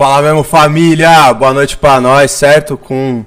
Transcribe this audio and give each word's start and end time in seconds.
Fala 0.00 0.22
mesmo, 0.22 0.42
família! 0.42 1.30
Boa 1.34 1.52
noite 1.52 1.76
pra 1.76 2.00
nós, 2.00 2.30
certo? 2.30 2.78
Com 2.78 3.22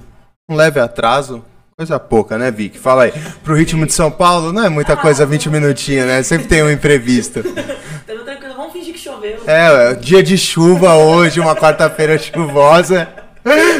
um 0.50 0.56
leve 0.56 0.79
atraso. 0.79 1.46
Coisa 1.77 1.99
pouca, 1.99 2.35
né, 2.35 2.49
Vic? 2.49 2.79
Fala 2.79 3.03
aí. 3.03 3.13
Pro 3.43 3.53
ritmo 3.53 3.85
de 3.85 3.93
São 3.93 4.09
Paulo, 4.09 4.51
não 4.51 4.65
é 4.65 4.70
muita 4.70 4.97
coisa 4.97 5.23
20 5.23 5.51
minutinhos, 5.51 6.07
né? 6.07 6.23
Sempre 6.23 6.47
tem 6.47 6.63
um 6.63 6.71
imprevisto. 6.71 7.44
Tamo 7.44 8.23
tranquilo, 8.23 8.55
vamos 8.57 8.73
fingir 8.73 8.91
que 8.91 8.99
choveu. 8.99 9.38
É, 9.46 9.91
é, 9.91 9.94
dia 9.94 10.23
de 10.23 10.36
chuva 10.36 10.96
hoje, 10.96 11.39
uma 11.39 11.55
quarta-feira 11.55 12.17
chuvosa. 12.17 13.08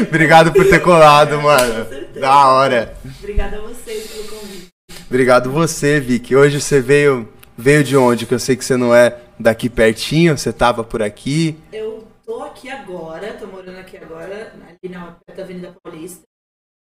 Obrigado 0.06 0.52
por 0.52 0.64
ter 0.64 0.78
colado, 0.78 1.42
mano. 1.42 1.84
Da 2.20 2.46
hora. 2.46 2.94
Obrigada 3.18 3.56
a 3.56 3.60
vocês 3.60 4.06
pelo 4.06 4.22
convite. 4.28 4.68
Obrigado 5.10 5.50
você, 5.50 5.98
Vic. 5.98 6.36
Hoje 6.36 6.60
você 6.60 6.80
veio, 6.80 7.28
veio 7.58 7.82
de 7.82 7.96
onde? 7.96 8.24
Que 8.24 8.34
eu 8.34 8.38
sei 8.38 8.54
que 8.54 8.64
você 8.64 8.76
não 8.76 8.94
é 8.94 9.16
daqui 9.36 9.68
pertinho, 9.68 10.38
você 10.38 10.52
tava 10.52 10.84
por 10.84 11.02
aqui. 11.02 11.58
Eu 11.72 12.03
tô 12.24 12.42
aqui 12.42 12.68
agora, 12.70 13.38
tô 13.38 13.46
morando 13.46 13.78
aqui 13.78 13.96
agora, 13.96 14.52
ali 14.52 14.90
na 14.90 15.12
perto 15.12 15.36
da 15.36 15.42
Avenida 15.44 15.76
Paulista. 15.82 16.22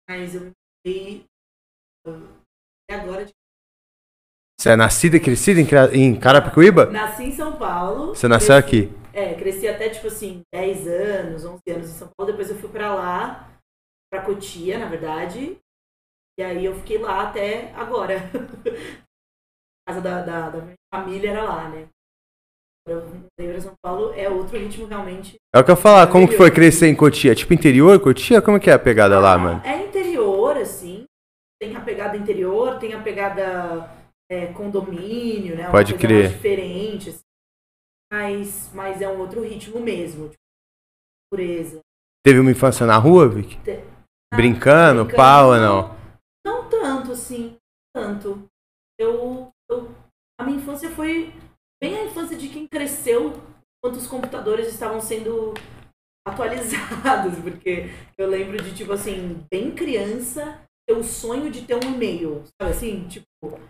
Mas 0.08 0.34
eu 0.34 0.40
me 0.42 0.52
mudei 0.86 1.24
até 2.06 2.94
agora. 3.00 3.24
de- 3.26 3.32
Você 4.60 4.70
é 4.70 4.76
nascida 4.76 5.16
e 5.16 5.20
crescida 5.20 5.60
em 5.94 6.18
Carapicuíba? 6.18 6.86
Nasci 6.86 7.24
em 7.24 7.32
São 7.32 7.56
Paulo. 7.58 8.08
Você 8.14 8.26
nasceu 8.26 8.60
cresci- 8.62 8.86
aqui. 8.88 8.98
É, 9.12 9.34
cresci 9.34 9.68
até 9.68 9.88
tipo 9.90 10.06
assim, 10.08 10.42
10 10.52 10.86
anos, 10.86 11.44
11 11.44 11.62
anos 11.70 11.90
em 11.90 11.94
São 11.94 12.10
Paulo. 12.16 12.32
Depois 12.32 12.50
eu 12.50 12.56
fui 12.58 12.68
pra 12.70 12.94
lá, 12.94 13.50
pra 14.10 14.24
Cotia, 14.24 14.78
na 14.78 14.88
verdade. 14.88 15.58
E 16.38 16.42
aí 16.42 16.64
eu 16.64 16.74
fiquei 16.76 16.98
lá 16.98 17.28
até 17.28 17.72
agora. 17.74 18.16
A 19.88 19.92
casa 19.92 20.00
da, 20.02 20.22
da, 20.22 20.50
da 20.50 20.60
minha 20.62 20.74
família 20.92 21.30
era 21.30 21.42
lá, 21.44 21.68
né? 21.70 21.88
Mudei 22.96 23.52
pra 23.52 23.60
São 23.60 23.72
Paulo, 23.82 24.12
é 24.14 24.28
outro 24.28 24.58
ritmo 24.58 24.86
realmente. 24.86 25.36
É 25.54 25.58
o 25.58 25.64
que 25.64 25.70
eu 25.70 25.76
falar, 25.76 26.06
como 26.08 26.28
que 26.28 26.36
foi 26.36 26.50
crescer 26.50 26.88
em 26.88 26.94
Cotia? 26.96 27.34
Tipo 27.34 27.54
interior, 27.54 27.98
Cotia? 28.00 28.40
Como 28.42 28.58
que 28.60 28.70
é 28.70 28.72
a 28.72 28.78
pegada 28.78 29.18
lá, 29.20 29.34
Ah, 29.34 29.38
mano? 29.38 29.62
É 29.64 29.84
interior, 29.84 30.56
assim. 30.56 31.04
Tem 31.60 31.74
a 31.76 31.80
pegada 31.80 32.16
interior, 32.16 32.78
tem 32.78 32.94
a 32.94 33.02
pegada 33.02 33.90
é, 34.30 34.46
condomínio, 34.52 35.56
né? 35.56 35.64
Uma 35.64 35.70
Pode 35.72 35.94
crer. 35.94 36.28
diferente, 36.28 37.10
assim. 37.10 37.20
Mas, 38.12 38.70
mas 38.72 39.02
é 39.02 39.08
um 39.08 39.18
outro 39.18 39.42
ritmo 39.42 39.80
mesmo. 39.80 40.28
Tipo, 40.28 40.38
pureza. 41.30 41.80
Teve 42.24 42.40
uma 42.40 42.50
infância 42.50 42.86
na 42.86 42.96
rua, 42.96 43.28
Vic? 43.28 43.58
Brincando, 44.34 45.06
pau 45.14 45.48
ou 45.50 45.56
não? 45.56 45.96
Não 46.46 46.68
tanto, 46.68 47.12
assim. 47.12 47.56
Tanto. 47.94 48.44
Eu, 48.98 49.50
eu. 49.70 49.90
A 50.40 50.44
minha 50.44 50.58
infância 50.58 50.90
foi 50.90 51.32
bem 51.80 51.96
a 51.96 52.04
infância 52.04 52.36
de 52.36 52.48
quem 52.48 52.66
cresceu 52.66 53.32
enquanto 53.78 54.00
os 54.00 54.06
computadores 54.06 54.68
estavam 54.68 55.00
sendo 55.00 55.54
atualizados. 56.26 57.38
Porque 57.42 57.90
eu 58.16 58.28
lembro 58.28 58.62
de, 58.62 58.74
tipo 58.74 58.92
assim, 58.92 59.44
bem 59.50 59.74
criança, 59.74 60.60
ter 60.86 60.94
o 60.94 61.02
sonho 61.02 61.50
de 61.50 61.62
ter 61.62 61.74
um 61.74 61.94
e-mail. 61.94 62.42
Sabe 62.60 62.72
assim? 62.72 63.08
Tipo. 63.08 63.60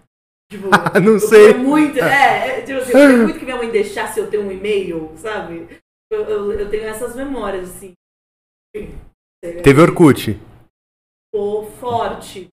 tipo 0.51 0.69
Não 1.03 1.13
eu 1.13 1.21
sei. 1.21 1.55
muito, 1.55 1.99
é, 1.99 2.61
é, 2.61 2.63
tipo 2.63 2.79
assim, 2.79 2.93
eu 2.93 3.19
muito 3.25 3.39
que 3.39 3.45
minha 3.45 3.57
mãe 3.57 3.71
deixasse 3.71 4.19
eu 4.19 4.31
ter 4.31 4.39
um 4.39 4.51
e-mail, 4.51 5.13
sabe? 5.17 5.81
Eu, 6.11 6.25
eu, 6.25 6.53
eu 6.53 6.71
tenho 6.71 6.85
essas 6.85 7.15
memórias, 7.15 7.71
assim. 7.71 7.93
Teve 9.63 9.81
Orkut. 9.81 10.41
Pô, 11.33 11.65
forte. 11.65 12.49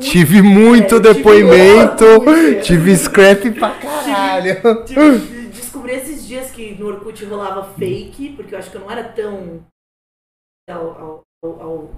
Tive 0.00 0.40
muito 0.42 0.96
É, 0.96 1.00
tive 1.00 1.14
depoimento, 1.14 2.04
muito. 2.22 2.62
tive 2.62 2.96
scrap 2.96 3.50
pra 3.52 3.78
caralho. 3.78 4.84
Tive- 4.84 5.48
descobri 5.48 5.92
esses 5.92 6.26
dias 6.26 6.50
que 6.50 6.74
no 6.74 6.86
Orkut 6.86 7.22
rolava 7.26 7.72
fake, 7.74 8.30
porque 8.34 8.54
eu 8.54 8.58
acho 8.58 8.70
que 8.70 8.76
eu 8.76 8.80
não 8.80 8.90
era 8.90 9.04
tão 9.04 9.64
ao, 10.68 11.22
ao, 11.44 11.60
ao- 11.60 11.90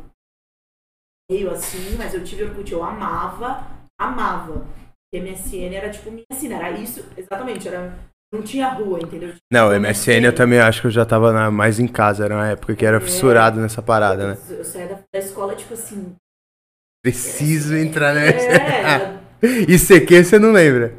meio 1.30 1.50
assim, 1.50 1.96
mas 1.96 2.12
eu 2.12 2.24
tive 2.24 2.44
Orkut, 2.44 2.70
eu 2.72 2.82
amava, 2.82 3.64
amava. 3.98 4.66
E 5.14 5.18
MSN 5.20 5.74
era 5.74 5.88
tipo 5.90 6.10
minha 6.10 6.24
sina, 6.32 6.56
era 6.56 6.72
isso, 6.72 7.04
exatamente, 7.16 7.68
era, 7.68 7.96
não 8.32 8.42
tinha 8.42 8.68
rua, 8.68 8.98
entendeu? 9.00 9.34
Não, 9.52 9.72
MSN 9.72 10.24
eu 10.26 10.34
também 10.34 10.58
acho 10.58 10.80
que 10.80 10.86
eu 10.88 10.90
já 10.90 11.06
tava 11.06 11.32
na- 11.32 11.50
mais 11.52 11.78
em 11.78 11.86
casa, 11.86 12.24
era 12.24 12.34
uma 12.34 12.48
época 12.48 12.74
que 12.74 12.84
era 12.84 13.00
fissurado 13.00 13.60
nessa 13.60 13.80
parada, 13.80 14.34
né? 14.34 14.38
Eu, 14.50 14.56
eu 14.56 14.64
saía 14.64 14.88
da, 14.88 14.94
da 15.12 15.18
escola, 15.20 15.54
tipo 15.54 15.72
assim. 15.74 16.14
Preciso 17.10 17.76
entrar 17.76 18.12
na 18.14 18.20
É, 18.24 18.32
MSN. 18.32 19.20
Isso 19.72 19.94
aqui 19.94 20.24
você 20.24 20.40
não 20.40 20.50
lembra? 20.50 20.92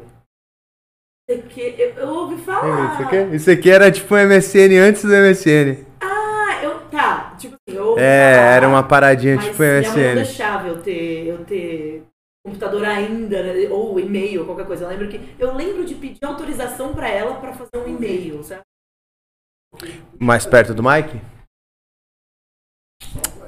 porque 1.26 1.74
eu, 1.76 1.90
eu 1.90 2.08
ouvi 2.08 2.42
falar. 2.42 2.94
Isso 2.94 3.02
aqui, 3.02 3.36
isso 3.36 3.50
aqui 3.50 3.70
era 3.70 3.90
tipo 3.92 4.14
um 4.14 4.18
MSN 4.26 4.78
antes 4.80 5.02
do 5.02 5.10
MSN. 5.10 5.84
Ah, 6.00 6.60
eu. 6.62 6.80
Tá, 6.88 7.34
tipo 7.38 7.54
assim, 7.56 7.76
eu 7.76 7.88
ouvi 7.88 8.00
É, 8.00 8.32
falar, 8.36 8.54
era 8.54 8.68
uma 8.68 8.82
paradinha 8.82 9.36
mas 9.36 9.44
tipo 9.44 9.58
minha 9.62 9.72
mãe 9.74 9.82
não 9.82 9.92
MSN. 9.92 10.14
deixava 10.14 10.68
eu 10.68 10.80
ter, 10.82 11.26
eu 11.26 11.44
ter 11.44 12.02
computador 12.42 12.82
ainda, 12.86 13.42
né, 13.42 13.68
ou 13.68 14.00
e-mail, 14.00 14.46
qualquer 14.46 14.66
coisa. 14.66 14.84
Eu 14.86 14.88
lembro 14.88 15.08
que. 15.10 15.20
Eu 15.38 15.54
lembro 15.54 15.84
de 15.84 15.94
pedir 15.94 16.24
autorização 16.24 16.94
pra 16.94 17.10
ela 17.10 17.34
pra 17.38 17.52
fazer 17.52 17.76
um 17.76 17.86
e-mail, 17.86 18.42
sabe? 18.42 18.62
Mais 20.18 20.46
perto 20.46 20.72
do 20.72 20.82
Mike? 20.82 21.20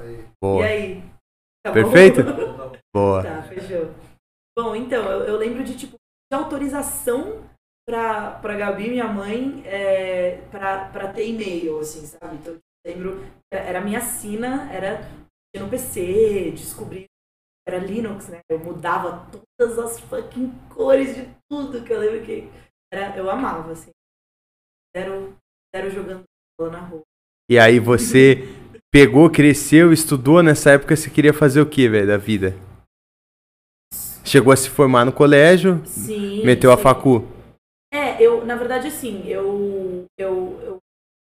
E 0.03 0.23
Boa. 0.39 0.63
aí? 0.63 1.03
Tá? 1.63 1.71
Perfeito? 1.71 2.21
Boa. 2.93 3.23
Tá, 3.23 3.43
fechou. 3.43 3.93
Bom, 4.57 4.75
então, 4.75 5.09
eu, 5.09 5.21
eu 5.21 5.37
lembro 5.37 5.63
de, 5.63 5.77
tipo, 5.77 5.95
de 5.95 6.37
autorização 6.37 7.49
pra, 7.87 8.31
pra 8.39 8.57
Gabi, 8.57 8.89
minha 8.89 9.07
mãe, 9.07 9.63
é, 9.65 10.41
pra, 10.51 10.89
pra 10.89 11.13
ter 11.13 11.27
e-mail, 11.27 11.79
assim, 11.79 12.05
sabe? 12.05 12.35
Então, 12.35 12.53
eu 12.53 12.61
lembro, 12.85 13.25
era 13.51 13.63
era 13.63 13.79
a 13.79 13.83
minha 13.83 14.01
sina, 14.01 14.71
era 14.71 15.01
no 15.57 15.69
PC, 15.69 16.51
descobrir, 16.51 17.05
era 17.67 17.77
Linux, 17.77 18.27
né? 18.27 18.39
Eu 18.49 18.59
mudava 18.59 19.29
todas 19.57 19.79
as 19.79 19.99
fucking 19.99 20.51
cores 20.69 21.15
de 21.15 21.29
tudo 21.49 21.83
que 21.83 21.93
eu 21.93 21.99
lembro 21.99 22.25
que 22.25 22.49
era, 22.93 23.15
eu 23.17 23.29
amava, 23.29 23.71
assim. 23.71 23.91
Zero, 24.95 25.35
zero 25.73 25.89
jogando 25.91 26.23
bola 26.59 26.71
na 26.71 26.79
rua. 26.79 27.01
E 27.49 27.57
aí 27.57 27.79
você 27.79 28.43
pegou, 28.91 29.29
cresceu, 29.29 29.93
estudou 29.93 30.43
nessa 30.43 30.71
época, 30.71 30.95
você 30.95 31.09
queria 31.09 31.33
fazer 31.33 31.61
o 31.61 31.69
que, 31.69 31.87
velho, 31.87 32.07
da 32.07 32.17
vida? 32.17 32.55
Chegou 34.23 34.53
a 34.53 34.55
se 34.55 34.69
formar 34.69 35.05
no 35.05 35.11
colégio, 35.11 35.81
Sim. 35.85 36.43
meteu 36.45 36.71
a 36.71 36.77
sim. 36.77 36.83
facu. 36.83 37.25
É, 37.93 38.21
eu, 38.21 38.45
na 38.45 38.55
verdade, 38.55 38.87
assim, 38.87 39.27
eu, 39.27 40.05
eu, 40.17 40.59
eu 40.63 40.77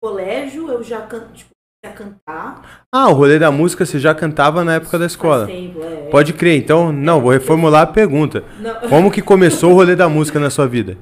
colégio, 0.01 0.69
eu 0.69 0.83
já 0.83 1.05
can, 1.05 1.28
tipo, 1.34 1.51
comecei 1.84 1.85
a 1.85 1.94
cantar. 1.94 2.85
Ah, 2.94 3.09
o 3.09 3.13
rolê 3.13 3.38
da 3.38 3.51
música 3.51 3.85
você 3.85 4.00
já 4.00 4.16
cantava 4.16 4.63
na 4.63 4.75
época 4.75 4.97
da 4.97 5.05
escola. 5.05 5.45
Tempo, 5.45 5.84
é. 5.84 6.09
Pode 6.09 6.34
crer, 6.34 6.57
então, 6.57 6.91
não, 6.91 7.22
vou 7.22 7.31
reformular 7.31 7.84
a 7.84 7.91
pergunta. 7.91 8.41
Não, 8.59 8.81
Como 8.89 9.11
que 9.11 9.22
começou 9.22 9.72
o 9.72 9.75
rolê 9.75 9.95
da 9.95 10.09
música 10.09 10.39
na 10.39 10.50
sua 10.50 10.67
vida? 10.67 10.97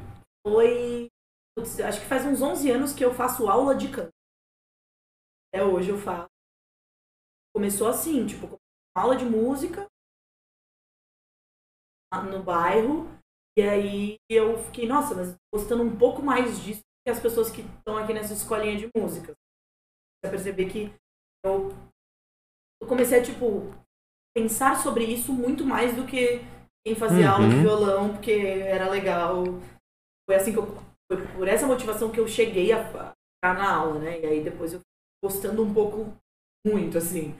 foi, 0.45 1.07
putz, 1.55 1.79
acho 1.79 2.01
que 2.01 2.05
faz 2.05 2.25
uns 2.25 2.41
11 2.41 2.69
anos 2.71 2.93
que 2.93 3.03
eu 3.05 3.13
faço 3.13 3.47
aula 3.47 3.73
de 3.75 3.87
canto. 3.87 4.09
Até 5.53 5.63
hoje 5.63 5.89
eu 5.89 5.97
faço. 5.97 6.27
Começou 7.55 7.87
assim, 7.87 8.25
tipo, 8.25 8.57
aula 8.97 9.15
de 9.15 9.23
música 9.23 9.85
no 12.21 12.43
bairro. 12.43 13.09
E 13.57 13.61
aí 13.61 14.15
eu 14.29 14.57
fiquei, 14.65 14.87
nossa, 14.87 15.13
mas 15.15 15.35
gostando 15.53 15.83
um 15.83 15.95
pouco 15.97 16.21
mais 16.21 16.59
disso 16.61 16.81
que 17.05 17.11
as 17.11 17.19
pessoas 17.19 17.49
que 17.51 17.61
estão 17.61 17.97
aqui 17.97 18.13
nessa 18.13 18.33
escolinha 18.33 18.77
de 18.77 18.89
música. 18.95 19.33
Você 20.23 20.31
perceber 20.31 20.69
que 20.69 20.93
eu, 21.45 21.69
eu 22.81 22.87
comecei 22.87 23.19
a, 23.19 23.23
tipo, 23.23 23.73
pensar 24.35 24.77
sobre 24.81 25.03
isso 25.05 25.33
muito 25.33 25.65
mais 25.65 25.95
do 25.95 26.05
que 26.05 26.41
em 26.85 26.95
fazer 26.95 27.23
Uhum. 27.25 27.31
aula 27.31 27.49
de 27.49 27.55
violão, 27.57 28.13
porque 28.13 28.31
era 28.31 28.89
legal. 28.89 29.43
Foi 30.27 30.35
assim 30.35 30.51
que 30.51 30.59
eu. 30.59 30.65
Foi 31.11 31.21
por 31.35 31.47
essa 31.47 31.67
motivação 31.67 32.11
que 32.11 32.19
eu 32.19 32.27
cheguei 32.27 32.71
a 32.71 32.85
ficar 32.87 33.13
na 33.43 33.75
aula, 33.75 33.99
né? 33.99 34.19
E 34.21 34.25
aí 34.25 34.43
depois 34.43 34.73
eu 34.73 34.79
gostando 35.23 35.61
um 35.63 35.73
pouco 35.73 36.15
muito, 36.65 36.97
assim. 36.97 37.35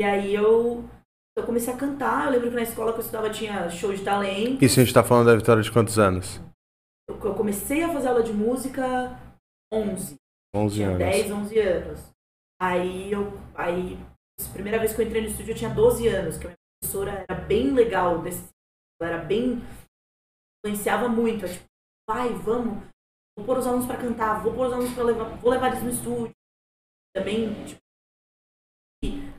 E 0.00 0.04
aí 0.04 0.34
eu, 0.34 0.88
eu 1.38 1.46
comecei 1.46 1.72
a 1.72 1.76
cantar. 1.76 2.26
Eu 2.26 2.32
lembro 2.32 2.50
que 2.50 2.56
na 2.56 2.62
escola 2.62 2.92
que 2.92 2.98
eu 2.98 3.02
estudava 3.02 3.30
tinha 3.30 3.70
show 3.70 3.92
de 3.94 4.02
talento. 4.04 4.64
Isso 4.64 4.80
a 4.80 4.84
gente 4.84 4.94
tá 4.94 5.02
falando 5.04 5.26
da 5.26 5.36
Vitória 5.36 5.62
de 5.62 5.70
quantos 5.72 5.98
anos? 5.98 6.40
Eu, 7.08 7.18
eu 7.18 7.34
comecei 7.34 7.82
a 7.82 7.92
fazer 7.92 8.08
aula 8.08 8.22
de 8.22 8.32
música 8.32 9.18
11. 9.72 10.16
11 10.54 10.74
Tinha 10.74 10.88
anos. 10.88 10.98
10, 10.98 11.30
11 11.30 11.58
anos. 11.58 12.00
Aí 12.60 13.12
eu. 13.12 13.32
Aí, 13.54 13.98
a 14.40 14.52
primeira 14.52 14.78
vez 14.78 14.94
que 14.94 15.00
eu 15.00 15.06
entrei 15.06 15.22
no 15.22 15.28
estúdio 15.28 15.52
eu 15.52 15.56
tinha 15.56 15.74
12 15.74 16.08
anos, 16.08 16.36
que 16.36 16.46
a 16.46 16.48
minha 16.48 16.56
professora 16.80 17.24
era 17.28 17.40
bem 17.40 17.72
legal 17.72 18.20
desse. 18.22 18.48
Ela 19.00 19.12
era 19.12 19.24
bem. 19.24 19.62
influenciava 20.64 21.08
muito. 21.08 21.44
é 21.44 21.48
tipo, 21.48 21.64
vai, 22.08 22.32
vamos. 22.34 22.82
Vou 23.36 23.46
pôr 23.46 23.58
os 23.58 23.66
alunos 23.66 23.86
pra 23.86 23.96
cantar, 23.96 24.42
vou 24.42 24.52
pôr 24.52 24.66
os 24.66 24.72
alunos 24.72 24.92
pra 24.92 25.04
levar. 25.04 25.36
Vou 25.36 25.50
levar 25.50 25.68
eles 25.68 25.82
no 25.82 25.90
estúdio. 25.90 26.32
Também, 27.14 27.64
tipo. 27.64 27.80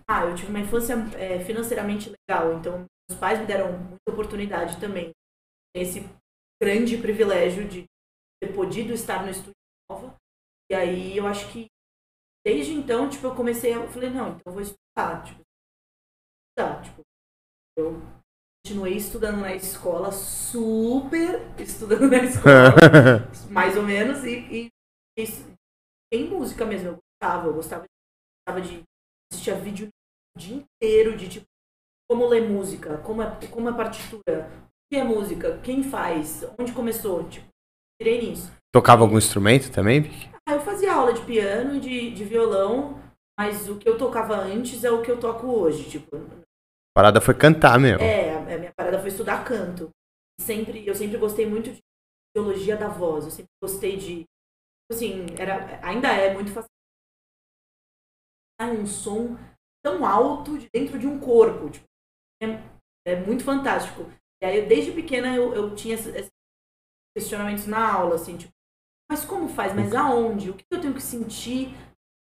Ah, 0.09 0.25
eu 0.25 0.33
tive 0.33 0.49
uma 0.49 0.59
infância 0.59 0.95
é, 1.15 1.39
financeiramente 1.45 2.09
legal, 2.09 2.57
então 2.57 2.83
meus 3.07 3.19
pais 3.19 3.39
me 3.39 3.45
deram 3.45 3.77
muita 3.77 4.11
oportunidade 4.11 4.79
também. 4.79 5.11
Esse 5.75 6.01
grande 6.59 6.97
privilégio 6.97 7.69
de 7.69 7.85
ter 8.41 8.51
podido 8.55 8.91
estar 8.91 9.23
no 9.23 9.29
estúdio 9.29 9.53
nova. 9.87 10.15
E 10.71 10.73
aí 10.73 11.15
eu 11.15 11.27
acho 11.27 11.51
que 11.53 11.67
desde 12.43 12.73
então, 12.73 13.07
tipo, 13.07 13.27
eu 13.27 13.35
comecei, 13.35 13.75
eu 13.75 13.87
falei, 13.89 14.09
não, 14.09 14.29
então 14.29 14.41
eu 14.47 14.51
vou 14.51 14.61
estudar, 14.63 15.23
tipo, 15.23 15.41
estudar, 16.57 16.81
tipo, 16.81 17.01
eu 17.77 18.01
continuei 18.65 18.95
estudando 18.97 19.41
na 19.41 19.53
escola, 19.53 20.11
super 20.11 21.39
estudando 21.59 22.09
na 22.09 22.23
escola, 22.23 22.73
mais 23.51 23.77
ou 23.77 23.83
menos, 23.83 24.23
e, 24.23 24.39
e, 24.39 24.69
e 25.19 25.23
em 26.11 26.27
música 26.27 26.65
mesmo, 26.65 26.87
eu 26.87 26.97
gostava, 26.97 27.47
eu 27.47 27.53
gostava, 27.53 27.85
gostava 28.47 28.67
de 28.67 28.81
assistir 29.31 29.53
vídeo 29.61 29.89
o 30.35 30.39
dia 30.39 30.55
inteiro 30.55 31.17
de, 31.17 31.29
tipo, 31.29 31.45
como 32.09 32.27
ler 32.27 32.49
música, 32.49 32.97
como 32.99 33.21
é, 33.21 33.47
como 33.47 33.69
é 33.69 33.73
partitura, 33.73 34.49
o 34.49 34.93
que 34.93 34.99
é 34.99 35.03
música, 35.03 35.59
quem 35.59 35.83
faz, 35.83 36.43
onde 36.59 36.73
começou, 36.73 37.27
tipo, 37.29 37.47
tirei 38.01 38.21
nisso. 38.21 38.51
Tocava 38.73 39.03
algum 39.03 39.17
instrumento 39.17 39.71
também? 39.71 40.09
Ah, 40.47 40.53
eu 40.53 40.61
fazia 40.61 40.93
aula 40.93 41.13
de 41.13 41.21
piano 41.25 41.75
e 41.75 41.79
de, 41.79 42.11
de 42.11 42.23
violão, 42.23 42.99
mas 43.39 43.69
o 43.69 43.77
que 43.77 43.87
eu 43.87 43.97
tocava 43.97 44.35
antes 44.35 44.83
é 44.83 44.91
o 44.91 45.01
que 45.01 45.11
eu 45.11 45.19
toco 45.19 45.47
hoje, 45.47 45.89
tipo. 45.89 46.15
A 46.15 46.93
parada 46.95 47.21
foi 47.21 47.33
cantar 47.33 47.79
mesmo. 47.79 48.01
É, 48.01 48.35
a 48.35 48.57
minha 48.57 48.73
parada 48.75 48.99
foi 48.99 49.09
estudar 49.09 49.43
canto. 49.43 49.89
Sempre, 50.41 50.87
eu 50.87 50.95
sempre 50.95 51.17
gostei 51.17 51.45
muito 51.45 51.71
de 51.71 51.79
biologia 52.35 52.77
da 52.77 52.87
voz, 52.87 53.25
eu 53.25 53.31
sempre 53.31 53.51
gostei 53.61 53.97
de, 53.97 54.25
assim, 54.91 55.25
era, 55.37 55.79
ainda 55.85 56.09
é 56.09 56.33
muito 56.33 56.51
fácil 56.51 56.69
um 58.61 58.85
som 58.85 59.37
tão 59.89 60.05
alto 60.05 60.57
de 60.57 60.69
dentro 60.69 60.99
de 60.99 61.07
um 61.07 61.19
corpo, 61.19 61.69
tipo, 61.69 61.85
é, 62.43 62.45
é 63.07 63.15
muito 63.15 63.43
fantástico. 63.43 64.03
E 64.41 64.45
aí, 64.45 64.67
desde 64.67 64.91
pequena, 64.91 65.35
eu, 65.35 65.53
eu 65.53 65.75
tinha 65.75 65.95
esses 65.95 66.27
questionamentos 67.17 67.65
na 67.65 67.91
aula, 67.91 68.15
assim, 68.15 68.37
tipo, 68.37 68.53
mas 69.09 69.25
como 69.25 69.49
faz? 69.49 69.73
Mas 69.73 69.93
aonde? 69.95 70.51
O 70.51 70.55
que 70.55 70.63
eu 70.71 70.79
tenho 70.79 70.93
que 70.93 71.01
sentir 71.01 71.69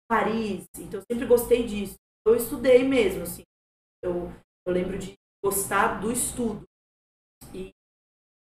Paris? 0.09 0.65
Então, 0.77 0.99
eu 0.99 1.05
sempre 1.09 1.27
gostei 1.27 1.67
disso. 1.67 1.95
Eu 2.25 2.35
estudei 2.35 2.83
mesmo, 2.83 3.23
assim. 3.23 3.43
Eu, 4.03 4.31
eu 4.65 4.73
lembro 4.73 4.97
de 4.97 5.13
gostar 5.43 5.99
do 6.01 6.11
estudo. 6.11 6.63
E, 7.53 7.69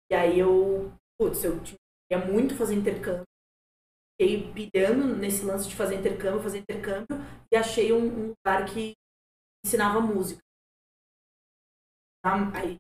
e 0.10 0.16
aí 0.16 0.40
eu, 0.40 0.94
putz, 1.20 1.44
eu 1.44 1.60
queria 1.62 2.26
muito 2.26 2.56
fazer 2.56 2.76
intercâmbio. 2.76 3.26
Fiquei 4.16 4.54
pilhando 4.54 5.18
nesse 5.18 5.44
lance 5.44 5.68
de 5.68 5.76
fazer 5.76 5.96
intercâmbio, 5.96 6.42
fazer 6.42 6.60
intercâmbio, 6.60 7.18
e 7.54 7.56
achei 7.56 7.94
um, 7.94 8.08
um 8.08 8.34
lugar 8.34 8.66
que 8.66 8.94
ensinava 9.64 10.02
música. 10.02 10.42
Aí 12.26 12.78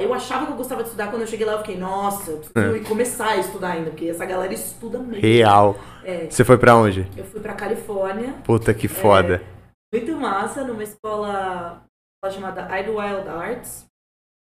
eu 0.00 0.14
achava 0.14 0.46
que 0.46 0.52
eu 0.52 0.56
gostava 0.56 0.82
de 0.82 0.90
estudar, 0.90 1.10
quando 1.10 1.22
eu 1.22 1.26
cheguei 1.26 1.44
lá 1.44 1.54
eu 1.54 1.58
fiquei, 1.58 1.76
nossa, 1.76 2.30
eu 2.30 2.38
preciso 2.38 2.76
é. 2.76 2.88
começar 2.88 3.30
a 3.30 3.36
estudar 3.38 3.72
ainda, 3.72 3.90
porque 3.90 4.08
essa 4.08 4.24
galera 4.24 4.54
estuda 4.54 5.00
mesmo. 5.00 5.20
Real. 5.20 5.74
É. 6.04 6.30
Você 6.30 6.44
foi 6.44 6.56
pra 6.56 6.76
onde? 6.76 7.00
Eu 7.16 7.24
fui 7.24 7.40
pra 7.40 7.56
Califórnia. 7.56 8.40
Puta 8.44 8.72
que 8.72 8.86
foda. 8.86 9.42
É, 9.42 9.96
muito 9.96 10.12
massa, 10.16 10.62
numa 10.62 10.84
escola, 10.84 11.84
escola 12.14 12.32
chamada 12.32 12.78
Idlewild 12.78 13.28
Arts. 13.28 13.86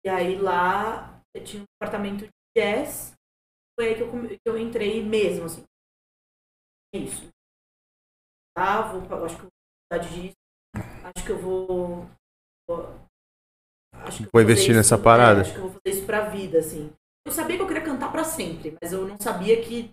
E 0.06 0.08
aí 0.08 0.38
lá 0.38 1.20
eu 1.34 1.42
tinha 1.42 1.62
um 1.62 1.66
departamento 1.74 2.24
de 2.24 2.30
jazz. 2.56 3.14
Foi 3.76 3.88
aí 3.88 3.94
que 3.96 4.02
eu, 4.02 4.28
que 4.28 4.38
eu 4.48 4.56
entrei 4.56 5.02
mesmo, 5.02 5.46
assim. 5.46 5.64
É 6.94 6.98
isso. 6.98 7.28
Tá, 8.60 8.82
vou, 8.82 9.24
acho 9.24 9.36
que 9.38 9.42
eu 9.44 9.48
vou 9.90 10.00
disso. 10.00 10.34
Acho 11.02 11.24
que 11.24 11.32
eu 11.32 11.38
vou, 11.38 12.10
vou 12.68 12.94
acho 14.04 14.24
que 14.24 14.28
vou 14.30 14.42
investir 14.42 14.74
nessa 14.74 14.96
isso, 14.96 15.02
parada. 15.02 15.38
É, 15.38 15.42
acho 15.44 15.52
que 15.52 15.58
eu 15.58 15.62
vou 15.62 15.70
fazer 15.70 15.96
isso 15.96 16.04
pra 16.04 16.28
vida, 16.28 16.58
assim. 16.58 16.92
Eu 17.26 17.32
sabia 17.32 17.56
que 17.56 17.62
eu 17.62 17.66
queria 17.66 17.82
cantar 17.82 18.12
para 18.12 18.22
sempre, 18.22 18.76
mas 18.78 18.92
eu 18.92 19.08
não 19.08 19.18
sabia 19.18 19.62
que 19.62 19.90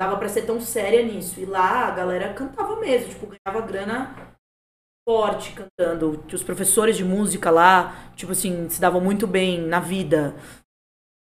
dava 0.00 0.16
para 0.16 0.28
ser 0.28 0.44
tão 0.44 0.60
séria 0.60 1.04
nisso. 1.04 1.38
E 1.38 1.44
lá 1.46 1.86
a 1.86 1.92
galera 1.92 2.34
cantava 2.34 2.74
mesmo, 2.80 3.08
tipo, 3.10 3.28
ganhava 3.28 3.64
grana 3.64 4.36
forte 5.08 5.54
cantando. 5.54 6.24
Os 6.32 6.42
professores 6.42 6.96
de 6.96 7.04
música 7.04 7.52
lá, 7.52 8.12
tipo 8.16 8.32
assim, 8.32 8.68
se 8.68 8.80
davam 8.80 9.00
muito 9.00 9.28
bem 9.28 9.60
na 9.60 9.78
vida. 9.78 10.34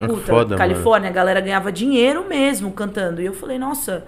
Ah, 0.02 0.06
Puta, 0.06 0.26
Foda, 0.26 0.56
Califórnia, 0.58 1.08
mano. 1.08 1.12
a 1.12 1.16
galera 1.16 1.40
ganhava 1.40 1.72
dinheiro 1.72 2.28
mesmo 2.28 2.74
cantando. 2.74 3.22
E 3.22 3.24
eu 3.24 3.32
falei, 3.32 3.58
nossa, 3.58 4.06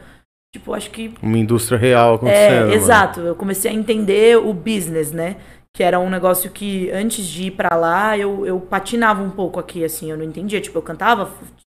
tipo, 0.55 0.73
acho 0.73 0.91
que. 0.91 1.13
Uma 1.21 1.39
indústria 1.39 1.77
real 1.77 2.15
acontecendo. 2.15 2.73
É, 2.73 2.75
exato. 2.75 3.21
Eu 3.21 3.35
comecei 3.35 3.71
a 3.71 3.75
entender 3.75 4.39
o 4.39 4.53
business, 4.53 5.13
né? 5.13 5.37
que 5.77 5.83
era 5.83 5.99
um 5.99 6.09
negócio 6.09 6.51
que 6.53 6.89
antes 6.93 7.27
de 7.27 7.49
ir 7.49 7.51
para 7.51 7.75
lá 7.75 8.17
eu, 8.17 8.47
eu 8.47 8.61
patinava 8.61 9.21
um 9.21 9.31
pouco 9.31 9.59
aqui, 9.59 9.85
assim, 9.85 10.09
eu 10.09 10.17
não 10.17 10.25
entendia. 10.25 10.61
Tipo, 10.61 10.79
eu 10.79 10.83
cantava, 10.83 11.29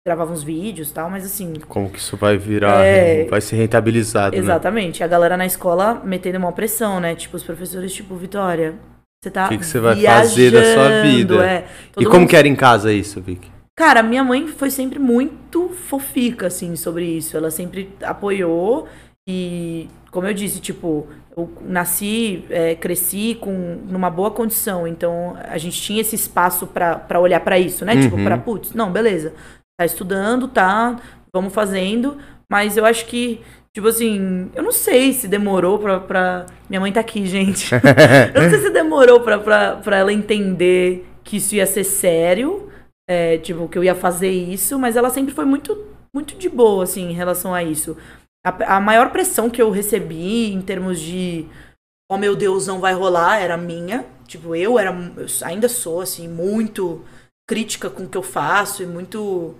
gravava 0.06 0.33
uns 0.33 0.44
vídeos 0.44 0.89
e 0.89 0.94
tal, 0.94 1.10
mas 1.10 1.25
assim. 1.25 1.54
Como 1.66 1.89
que 1.89 1.98
isso 1.98 2.18
vai 2.18 2.38
virar, 2.38 2.83
é... 2.83 3.24
vai 3.24 3.39
ser 3.39 3.56
rentabilizado, 3.56 4.36
né? 4.36 4.42
Exatamente. 4.42 5.00
Né? 5.00 5.06
A 5.06 5.07
galera 5.07 5.38
na 5.38 5.45
escola 5.45 6.01
metendo 6.04 6.38
uma 6.38 6.51
pressão, 6.51 7.00
né? 7.00 7.16
Tipo, 7.16 7.38
os 7.38 7.44
professores, 7.44 7.94
tipo, 7.94 8.16
Vitória, 8.16 8.75
você 9.24 9.31
tá. 9.31 9.45
O 9.45 9.50
que, 9.50 9.60
que 9.60 9.66
você 9.66 9.80
vai 9.80 9.95
fazer 9.95 10.51
da 10.51 10.74
sua 10.74 11.01
vida? 11.01 11.45
É. 11.45 11.66
e 11.98 12.04
como 12.04 12.19
mundo... 12.19 12.30
que 12.30 12.36
era 12.36 12.50
em 12.50 12.56
casa 12.56 12.92
isso, 12.92 13.22
Vicky? 13.22 13.55
Cara, 13.75 14.01
minha 14.01 14.24
mãe 14.24 14.48
foi 14.48 14.69
sempre 14.69 14.98
muito 15.00 15.69
fofica, 15.69 16.48
assim, 16.48 16.75
sobre 16.75 17.06
isso. 17.06 17.36
Ela 17.36 17.51
sempre 17.51 17.89
apoiou 18.01 18.88
e, 19.27 19.89
como 20.12 20.27
eu 20.27 20.33
disse, 20.33 20.62
tipo, 20.62 21.07
eu 21.36 21.51
nasci, 21.62 22.45
é, 22.50 22.75
cresci 22.75 23.38
com 23.39 23.51
numa 23.86 24.10
boa 24.10 24.31
condição, 24.31 24.88
então 24.88 25.36
a 25.44 25.57
gente 25.57 25.81
tinha 25.81 26.00
esse 26.00 26.16
espaço 26.16 26.68
para 26.68 27.19
olhar 27.19 27.42
para 27.42 27.60
isso, 27.60 27.83
né? 27.83 27.94
Tipo, 27.94 28.04
uhum. 28.04 28.10
Tipo, 28.12 28.24
para 28.24 28.38
putz, 28.38 28.74
não, 28.74 28.92
beleza. 28.92 29.33
Tá 29.77 29.86
estudando, 29.86 30.48
tá, 30.48 30.95
vamos 31.33 31.54
fazendo, 31.54 32.18
mas 32.50 32.77
eu 32.77 32.86
acho 32.86 33.06
que 33.06 33.42
Tipo 33.75 33.89
assim, 33.89 34.50
eu 34.56 34.63
não 34.63 34.72
sei 34.72 35.12
se 35.12 35.27
demorou 35.27 35.77
pra. 35.77 36.00
pra... 36.00 36.45
Minha 36.69 36.80
mãe 36.80 36.94
tá 36.94 37.01
aqui, 37.01 37.25
gente. 37.25 37.75
eu 38.33 38.42
não 38.42 38.50
sei 38.50 38.60
se 38.60 38.69
demorou 38.69 39.19
pra, 39.19 39.38
pra, 39.38 39.75
pra 39.75 39.98
ela 39.98 40.13
entender 40.13 41.06
que 41.25 41.36
isso 41.36 41.56
ia 41.56 41.66
ser 41.66 41.83
sério. 41.83 42.69
É, 43.07 43.38
tipo, 43.38 43.69
que 43.69 43.78
eu 43.78 43.84
ia 43.84 43.94
fazer 43.94 44.31
isso, 44.31 44.80
mas 44.80 44.96
ela 44.96 45.12
sempre 45.12 45.34
foi 45.34 45.46
muito, 45.46 45.88
muito 46.13 46.36
de 46.36 46.50
boa, 46.50 46.84
assim, 46.84 47.10
em 47.10 47.13
relação 47.13 47.54
a 47.54 47.63
isso 47.63 47.96
a, 48.46 48.78
a 48.78 48.80
maior 48.80 49.12
pressão 49.12 49.50
que 49.50 49.60
eu 49.60 49.72
recebi 49.72 50.54
em 50.54 50.62
termos 50.62 51.00
de 51.00 51.48
oh 52.10 52.18
meu 52.18 52.36
Deus, 52.36 52.68
não 52.68 52.80
vai 52.80 52.94
rolar, 52.94 53.40
era 53.40 53.57
minha. 53.57 54.06
Tipo, 54.28 54.56
eu 54.56 54.78
era. 54.78 54.92
Eu 54.92 55.25
ainda 55.44 55.68
sou, 55.68 56.02
assim, 56.02 56.28
muito 56.28 57.04
crítica 57.48 57.90
com 57.90 58.04
o 58.04 58.10
que 58.10 58.18
eu 58.18 58.24
faço 58.24 58.84
e 58.84 58.86
muito. 58.86 59.56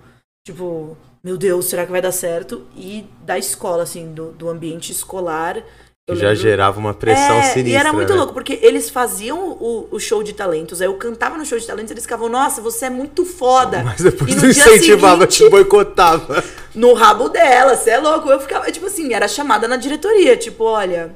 Tipo, 0.45 0.95
meu 1.24 1.38
Deus, 1.38 1.65
será 1.65 1.86
que 1.86 1.91
vai 1.91 2.01
dar 2.01 2.12
certo? 2.12 2.68
E 2.75 3.07
da 3.24 3.38
escola, 3.39 3.81
assim, 3.83 4.13
do, 4.13 4.31
do 4.31 4.48
ambiente 4.48 4.91
escolar. 4.91 5.63
Eu 6.07 6.15
já 6.15 6.27
lembro... 6.27 6.41
gerava 6.41 6.79
uma 6.79 6.93
pressão 6.93 7.37
é, 7.37 7.43
sinistra. 7.43 7.69
E 7.71 7.73
era 7.73 7.91
muito 7.91 8.11
né? 8.11 8.15
louco, 8.15 8.31
porque 8.31 8.59
eles 8.61 8.91
faziam 8.91 9.39
o, 9.39 9.88
o, 9.89 10.00
show 10.00 10.21
de 10.21 10.33
talentos. 10.33 10.79
Aí 10.79 10.88
eu 10.88 10.93
cantava 10.97 11.35
no 11.35 11.43
show 11.43 11.57
de 11.57 11.65
talentos 11.65 11.89
eles 11.89 12.03
ficavam, 12.03 12.29
nossa, 12.29 12.62
você 12.62 12.85
é 12.85 12.89
muito 12.91 13.25
foda. 13.25 13.81
Mas 13.83 14.01
depois 14.01 14.31
e 14.31 14.35
no 14.35 14.45
incentivava, 14.47 15.21
seguinte, 15.21 15.45
te 15.45 15.50
boicotava. 15.50 16.43
No 16.75 16.93
rabo 16.93 17.29
dela, 17.29 17.75
você 17.75 17.89
é 17.89 17.97
louco. 17.97 18.29
Eu 18.29 18.39
ficava, 18.39 18.71
tipo 18.71 18.85
assim, 18.85 19.13
era 19.13 19.27
chamada 19.27 19.67
na 19.67 19.77
diretoria, 19.77 20.38
tipo, 20.38 20.63
olha. 20.65 21.15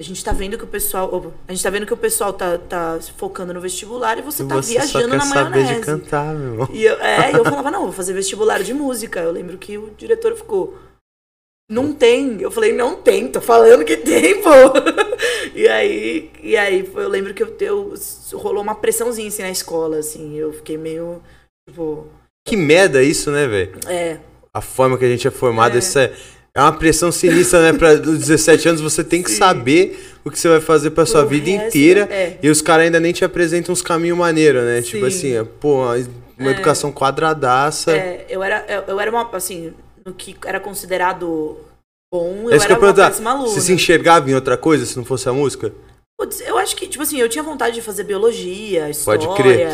A 0.00 0.04
gente 0.04 0.22
tá 0.22 0.30
vendo 0.30 0.56
que 0.56 0.62
o 0.62 0.68
pessoal. 0.68 1.32
A 1.48 1.52
gente 1.52 1.60
tá 1.64 1.70
vendo 1.70 1.84
que 1.84 1.92
o 1.92 1.96
pessoal 1.96 2.32
tá, 2.32 2.56
tá 2.56 3.00
focando 3.16 3.52
no 3.52 3.60
vestibular 3.60 4.16
e 4.16 4.22
você, 4.22 4.44
e 4.44 4.46
tá 4.46 4.54
você 4.54 4.74
viajando 4.74 5.16
na 5.16 5.24
maionese. 5.24 5.66
Saber 5.66 5.80
de 5.80 5.84
cantar, 5.84 6.34
meu 6.36 6.52
irmão. 6.52 6.68
E 6.72 6.84
eu, 6.84 7.00
é, 7.00 7.32
eu 7.34 7.42
falava, 7.42 7.68
não, 7.72 7.82
vou 7.82 7.92
fazer 7.92 8.12
vestibular 8.12 8.62
de 8.62 8.72
música. 8.72 9.18
Eu 9.18 9.32
lembro 9.32 9.58
que 9.58 9.76
o 9.76 9.90
diretor 9.98 10.36
ficou. 10.36 10.78
Não 11.70 11.92
tem. 11.92 12.40
Eu 12.40 12.50
falei, 12.50 12.72
não 12.72 12.96
tem, 12.96 13.28
tô 13.28 13.42
falando 13.42 13.84
que 13.84 13.98
tem, 13.98 14.40
pô. 14.40 14.50
e 15.54 15.68
aí, 15.68 16.30
e 16.42 16.56
aí 16.56 16.90
eu 16.94 17.08
lembro 17.08 17.34
que 17.34 17.42
eu, 17.42 17.54
eu 17.60 17.94
rolou 18.32 18.62
uma 18.62 18.74
pressãozinha 18.74 19.28
assim 19.28 19.42
na 19.42 19.50
escola, 19.50 19.98
assim. 19.98 20.34
Eu 20.36 20.52
fiquei 20.54 20.78
meio, 20.78 21.22
tipo. 21.68 22.06
Que 22.46 22.56
merda 22.56 23.02
isso, 23.02 23.30
né, 23.30 23.46
velho? 23.46 23.72
É. 23.86 24.16
A 24.54 24.62
forma 24.62 24.96
que 24.96 25.04
a 25.04 25.08
gente 25.08 25.28
é 25.28 25.30
formado, 25.30 25.76
é. 25.76 25.78
isso 25.78 25.98
é, 25.98 26.10
é 26.54 26.60
uma 26.60 26.72
pressão 26.72 27.12
sinistra, 27.12 27.60
né? 27.60 27.78
Pra 27.78 27.92
os 27.92 28.18
17 28.18 28.70
anos 28.70 28.80
você 28.80 29.04
tem 29.04 29.22
que 29.22 29.30
Sim. 29.30 29.36
saber 29.36 30.18
o 30.24 30.30
que 30.30 30.38
você 30.38 30.48
vai 30.48 30.62
fazer 30.62 30.90
pra 30.92 31.04
sua 31.04 31.22
vida 31.26 31.50
resto, 31.50 31.68
inteira. 31.68 32.08
É. 32.10 32.38
E 32.42 32.48
os 32.48 32.62
caras 32.62 32.86
ainda 32.86 32.98
nem 32.98 33.12
te 33.12 33.26
apresentam 33.26 33.74
uns 33.74 33.82
caminhos 33.82 34.16
maneiros, 34.16 34.62
né? 34.62 34.80
Tipo 34.80 34.88
Sim. 34.88 34.94
Tipo 34.94 35.06
assim, 35.06 35.32
é, 35.36 35.44
pô, 35.44 35.84
uma 36.38 36.50
é. 36.50 36.52
educação 36.54 36.90
quadradaça. 36.90 37.92
É, 37.92 38.24
eu 38.30 38.42
era, 38.42 38.64
eu, 38.68 38.94
eu 38.94 39.00
era 39.00 39.10
uma, 39.10 39.28
assim, 39.36 39.74
no 40.08 40.14
que 40.14 40.36
era 40.44 40.58
considerado 40.58 41.58
bom, 42.12 42.44
eu 42.44 42.56
Esse 42.56 42.66
era 42.66 42.78
uma 42.78 42.94
péssima 42.94 43.30
aluna. 43.30 43.48
Você 43.48 43.60
se 43.60 43.72
enxergava 43.72 44.30
em 44.30 44.34
outra 44.34 44.56
coisa 44.56 44.84
se 44.86 44.96
não 44.96 45.04
fosse 45.04 45.28
a 45.28 45.32
música? 45.32 45.72
Putz, 46.18 46.40
eu 46.40 46.58
acho 46.58 46.74
que, 46.74 46.88
tipo 46.88 47.02
assim, 47.02 47.20
eu 47.20 47.28
tinha 47.28 47.44
vontade 47.44 47.76
de 47.76 47.82
fazer 47.82 48.04
biologia, 48.04 48.90
história. 48.90 49.26
Pode 49.26 49.40
crer. 49.40 49.68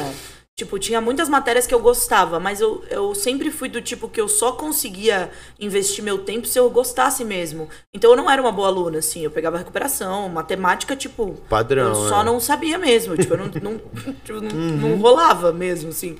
Tipo, 0.56 0.78
tinha 0.78 1.00
muitas 1.00 1.28
matérias 1.28 1.66
que 1.66 1.74
eu 1.74 1.80
gostava, 1.80 2.38
mas 2.38 2.60
eu, 2.60 2.84
eu 2.88 3.12
sempre 3.12 3.50
fui 3.50 3.68
do 3.68 3.82
tipo 3.82 4.08
que 4.08 4.20
eu 4.20 4.28
só 4.28 4.52
conseguia 4.52 5.28
investir 5.58 6.04
meu 6.04 6.18
tempo 6.18 6.46
se 6.46 6.56
eu 6.56 6.70
gostasse 6.70 7.24
mesmo. 7.24 7.68
Então 7.92 8.12
eu 8.12 8.16
não 8.16 8.30
era 8.30 8.40
uma 8.40 8.52
boa 8.52 8.68
aluna, 8.68 8.98
assim. 8.98 9.24
Eu 9.24 9.32
pegava 9.32 9.58
recuperação, 9.58 10.28
matemática, 10.28 10.94
tipo. 10.94 11.32
Padrão. 11.48 11.88
Eu 11.88 12.08
só 12.08 12.20
é. 12.20 12.24
não 12.24 12.38
sabia 12.38 12.78
mesmo. 12.78 13.16
Tipo, 13.16 13.34
eu 13.34 13.38
não, 13.38 13.50
não, 13.60 13.80
tipo, 14.24 14.40
não, 14.40 14.56
uhum. 14.56 14.76
não 14.76 14.96
rolava 14.98 15.52
mesmo, 15.52 15.90
assim. 15.90 16.16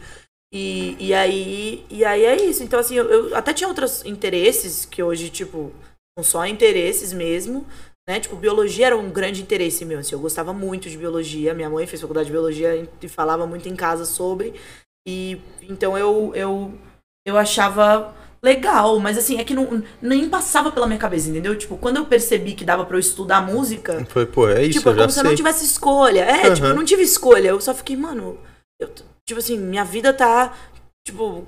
E, 0.54 0.96
e, 1.00 1.12
aí, 1.12 1.84
e 1.90 2.04
aí 2.04 2.24
é 2.24 2.36
isso. 2.36 2.62
Então, 2.62 2.78
assim, 2.78 2.94
eu, 2.94 3.10
eu, 3.10 3.36
até 3.36 3.52
tinha 3.52 3.66
outros 3.66 4.04
interesses 4.04 4.84
que 4.84 5.02
hoje, 5.02 5.28
tipo, 5.28 5.72
são 6.16 6.24
só 6.24 6.46
interesses 6.46 7.12
mesmo. 7.12 7.66
né? 8.08 8.20
Tipo, 8.20 8.36
biologia 8.36 8.86
era 8.86 8.96
um 8.96 9.10
grande 9.10 9.42
interesse 9.42 9.84
meu, 9.84 9.98
assim, 9.98 10.14
eu 10.14 10.20
gostava 10.20 10.52
muito 10.52 10.88
de 10.88 10.96
biologia. 10.96 11.52
Minha 11.52 11.68
mãe 11.68 11.88
fez 11.88 12.00
faculdade 12.00 12.26
de 12.26 12.32
biologia 12.32 12.88
e 13.02 13.08
falava 13.08 13.48
muito 13.48 13.68
em 13.68 13.74
casa 13.74 14.04
sobre. 14.04 14.54
E 15.06 15.40
então 15.68 15.98
eu 15.98 16.32
eu 16.36 16.72
eu 17.26 17.36
achava 17.36 18.14
legal, 18.42 19.00
mas 19.00 19.18
assim, 19.18 19.38
é 19.40 19.44
que 19.44 19.54
não, 19.54 19.82
nem 20.00 20.28
passava 20.28 20.70
pela 20.70 20.86
minha 20.86 20.98
cabeça, 20.98 21.30
entendeu? 21.30 21.56
Tipo, 21.56 21.78
quando 21.78 21.96
eu 21.96 22.04
percebi 22.04 22.54
que 22.54 22.64
dava 22.64 22.84
para 22.84 22.96
eu 22.96 23.00
estudar 23.00 23.40
música. 23.40 24.04
Foi, 24.10 24.26
pô, 24.26 24.48
é 24.48 24.62
isso, 24.62 24.78
tipo, 24.78 24.90
é 24.90 24.94
como 24.94 25.10
se 25.10 25.18
eu 25.18 25.24
não 25.24 25.34
tivesse 25.34 25.64
escolha. 25.64 26.20
É, 26.20 26.48
uhum. 26.48 26.54
tipo, 26.54 26.66
eu 26.66 26.74
não 26.74 26.84
tive 26.84 27.02
escolha. 27.02 27.48
Eu 27.48 27.60
só 27.60 27.74
fiquei, 27.74 27.96
mano, 27.96 28.38
eu, 28.78 28.90
tipo 29.26 29.38
assim, 29.40 29.58
minha 29.58 29.84
vida 29.84 30.12
tá, 30.12 30.56
tipo, 31.06 31.46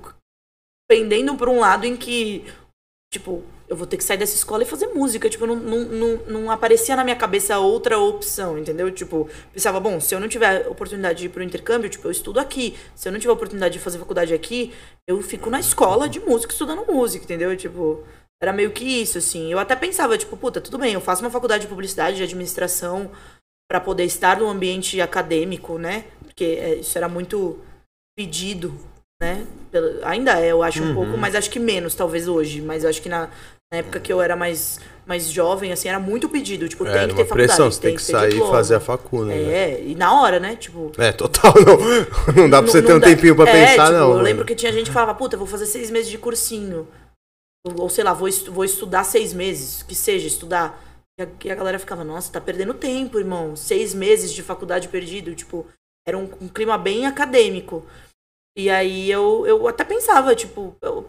pendendo 0.89 1.35
por 1.35 1.49
um 1.49 1.59
lado 1.59 1.85
em 1.85 1.95
que, 1.95 2.45
tipo, 3.13 3.43
eu 3.67 3.75
vou 3.75 3.85
ter 3.85 3.97
que 3.97 4.03
sair 4.03 4.17
dessa 4.17 4.35
escola 4.35 4.63
e 4.63 4.65
fazer 4.65 4.87
música. 4.87 5.29
Tipo, 5.29 5.45
não, 5.45 5.55
não, 5.55 5.79
não, 5.83 6.15
não 6.27 6.51
aparecia 6.51 6.95
na 6.95 7.03
minha 7.03 7.15
cabeça 7.15 7.59
outra 7.59 7.97
opção, 7.99 8.57
entendeu? 8.57 8.89
Tipo, 8.91 9.29
pensava, 9.51 9.79
bom, 9.79 9.99
se 9.99 10.15
eu 10.15 10.19
não 10.19 10.27
tiver 10.29 10.67
oportunidade 10.67 11.19
de 11.19 11.25
ir 11.25 11.29
pro 11.29 11.43
intercâmbio, 11.43 11.89
tipo, 11.89 12.07
eu 12.07 12.11
estudo 12.11 12.39
aqui. 12.39 12.77
Se 12.95 13.07
eu 13.07 13.11
não 13.11 13.19
tiver 13.19 13.33
oportunidade 13.33 13.73
de 13.73 13.79
fazer 13.79 13.99
faculdade 13.99 14.33
aqui, 14.33 14.73
eu 15.05 15.21
fico 15.21 15.49
na 15.49 15.59
escola 15.59 16.07
de 16.07 16.19
música 16.19 16.53
estudando 16.53 16.85
música, 16.91 17.25
entendeu? 17.25 17.55
Tipo, 17.57 18.03
era 18.41 18.53
meio 18.53 18.71
que 18.71 18.85
isso, 18.85 19.17
assim. 19.17 19.51
Eu 19.51 19.59
até 19.59 19.75
pensava, 19.75 20.17
tipo, 20.17 20.37
puta, 20.37 20.61
tudo 20.61 20.77
bem, 20.77 20.93
eu 20.93 21.01
faço 21.01 21.21
uma 21.21 21.31
faculdade 21.31 21.63
de 21.63 21.67
publicidade, 21.67 22.17
de 22.17 22.23
administração, 22.23 23.11
para 23.69 23.81
poder 23.81 24.05
estar 24.05 24.39
no 24.39 24.47
ambiente 24.47 25.01
acadêmico, 25.01 25.77
né? 25.77 26.05
Porque 26.23 26.45
é, 26.45 26.75
isso 26.75 26.97
era 26.97 27.09
muito 27.09 27.59
pedido, 28.17 28.73
né? 29.21 29.45
Ainda 30.03 30.41
é, 30.41 30.51
eu 30.51 30.63
acho 30.63 30.81
um 30.81 30.87
uhum. 30.87 30.95
pouco, 30.95 31.17
mas 31.17 31.35
acho 31.35 31.51
que 31.51 31.59
menos, 31.59 31.93
talvez 31.93 32.27
hoje. 32.27 32.61
Mas 32.61 32.83
eu 32.83 32.89
acho 32.89 32.99
que 32.99 33.07
na, 33.07 33.29
na 33.71 33.77
época 33.79 33.99
que 33.99 34.11
eu 34.11 34.19
era 34.19 34.35
mais, 34.35 34.79
mais 35.05 35.29
jovem, 35.29 35.71
assim, 35.71 35.87
era 35.87 35.99
muito 35.99 36.27
pedido. 36.27 36.67
Tipo, 36.67 36.87
é, 36.87 36.99
tem 36.99 37.09
que 37.09 37.15
ter 37.15 37.25
faculdade. 37.25 37.47
Pressão, 37.47 37.71
você 37.71 37.79
tem, 37.79 37.91
que, 37.91 37.97
que 37.97 38.11
sair 38.11 38.35
e 38.35 38.39
fazer 38.39 38.75
a 38.75 38.79
faculdade. 38.79 39.39
Né? 39.39 39.53
É, 39.53 39.67
né? 39.67 39.83
e 39.83 39.95
na 39.95 40.19
hora, 40.19 40.39
né? 40.39 40.55
Tipo. 40.55 40.91
É, 40.97 41.11
total, 41.11 41.53
não. 41.63 41.77
Não 42.33 42.49
dá 42.49 42.61
pra 42.61 42.71
você 42.71 42.81
ter 42.81 42.93
um 42.93 42.99
dá... 42.99 43.07
tempinho 43.07 43.35
pra 43.35 43.47
é, 43.49 43.67
pensar, 43.67 43.87
tipo, 43.87 43.99
não. 43.99 44.17
Eu 44.17 44.21
lembro 44.21 44.45
que 44.45 44.55
tinha 44.55 44.73
gente 44.73 44.87
que 44.87 44.93
falava, 44.93 45.13
puta, 45.13 45.37
vou 45.37 45.47
fazer 45.47 45.67
seis 45.67 45.91
meses 45.91 46.09
de 46.09 46.17
cursinho. 46.17 46.87
Ou, 47.75 47.89
sei 47.89 48.03
lá, 48.03 48.13
vou, 48.13 48.27
estu 48.27 48.51
vou 48.51 48.63
estudar 48.63 49.03
seis 49.03 49.33
meses, 49.33 49.83
que 49.83 49.93
seja, 49.93 50.27
estudar. 50.27 50.81
E 51.19 51.23
a, 51.23 51.27
e 51.45 51.51
a 51.51 51.55
galera 51.55 51.77
ficava, 51.77 52.03
nossa, 52.03 52.31
tá 52.31 52.39
perdendo 52.41 52.73
tempo, 52.73 53.19
irmão. 53.19 53.55
Seis 53.55 53.93
meses 53.93 54.31
de 54.33 54.41
faculdade 54.41 54.87
perdido. 54.87 55.35
Tipo, 55.35 55.65
era 56.07 56.17
um, 56.17 56.29
um 56.39 56.47
clima 56.47 56.77
bem 56.77 57.05
acadêmico. 57.05 57.85
E 58.57 58.71
aí 58.71 59.11
eu, 59.11 59.45
eu 59.45 59.67
até 59.67 59.83
pensava, 59.83 60.33
tipo, 60.33 60.75
eu, 60.81 61.07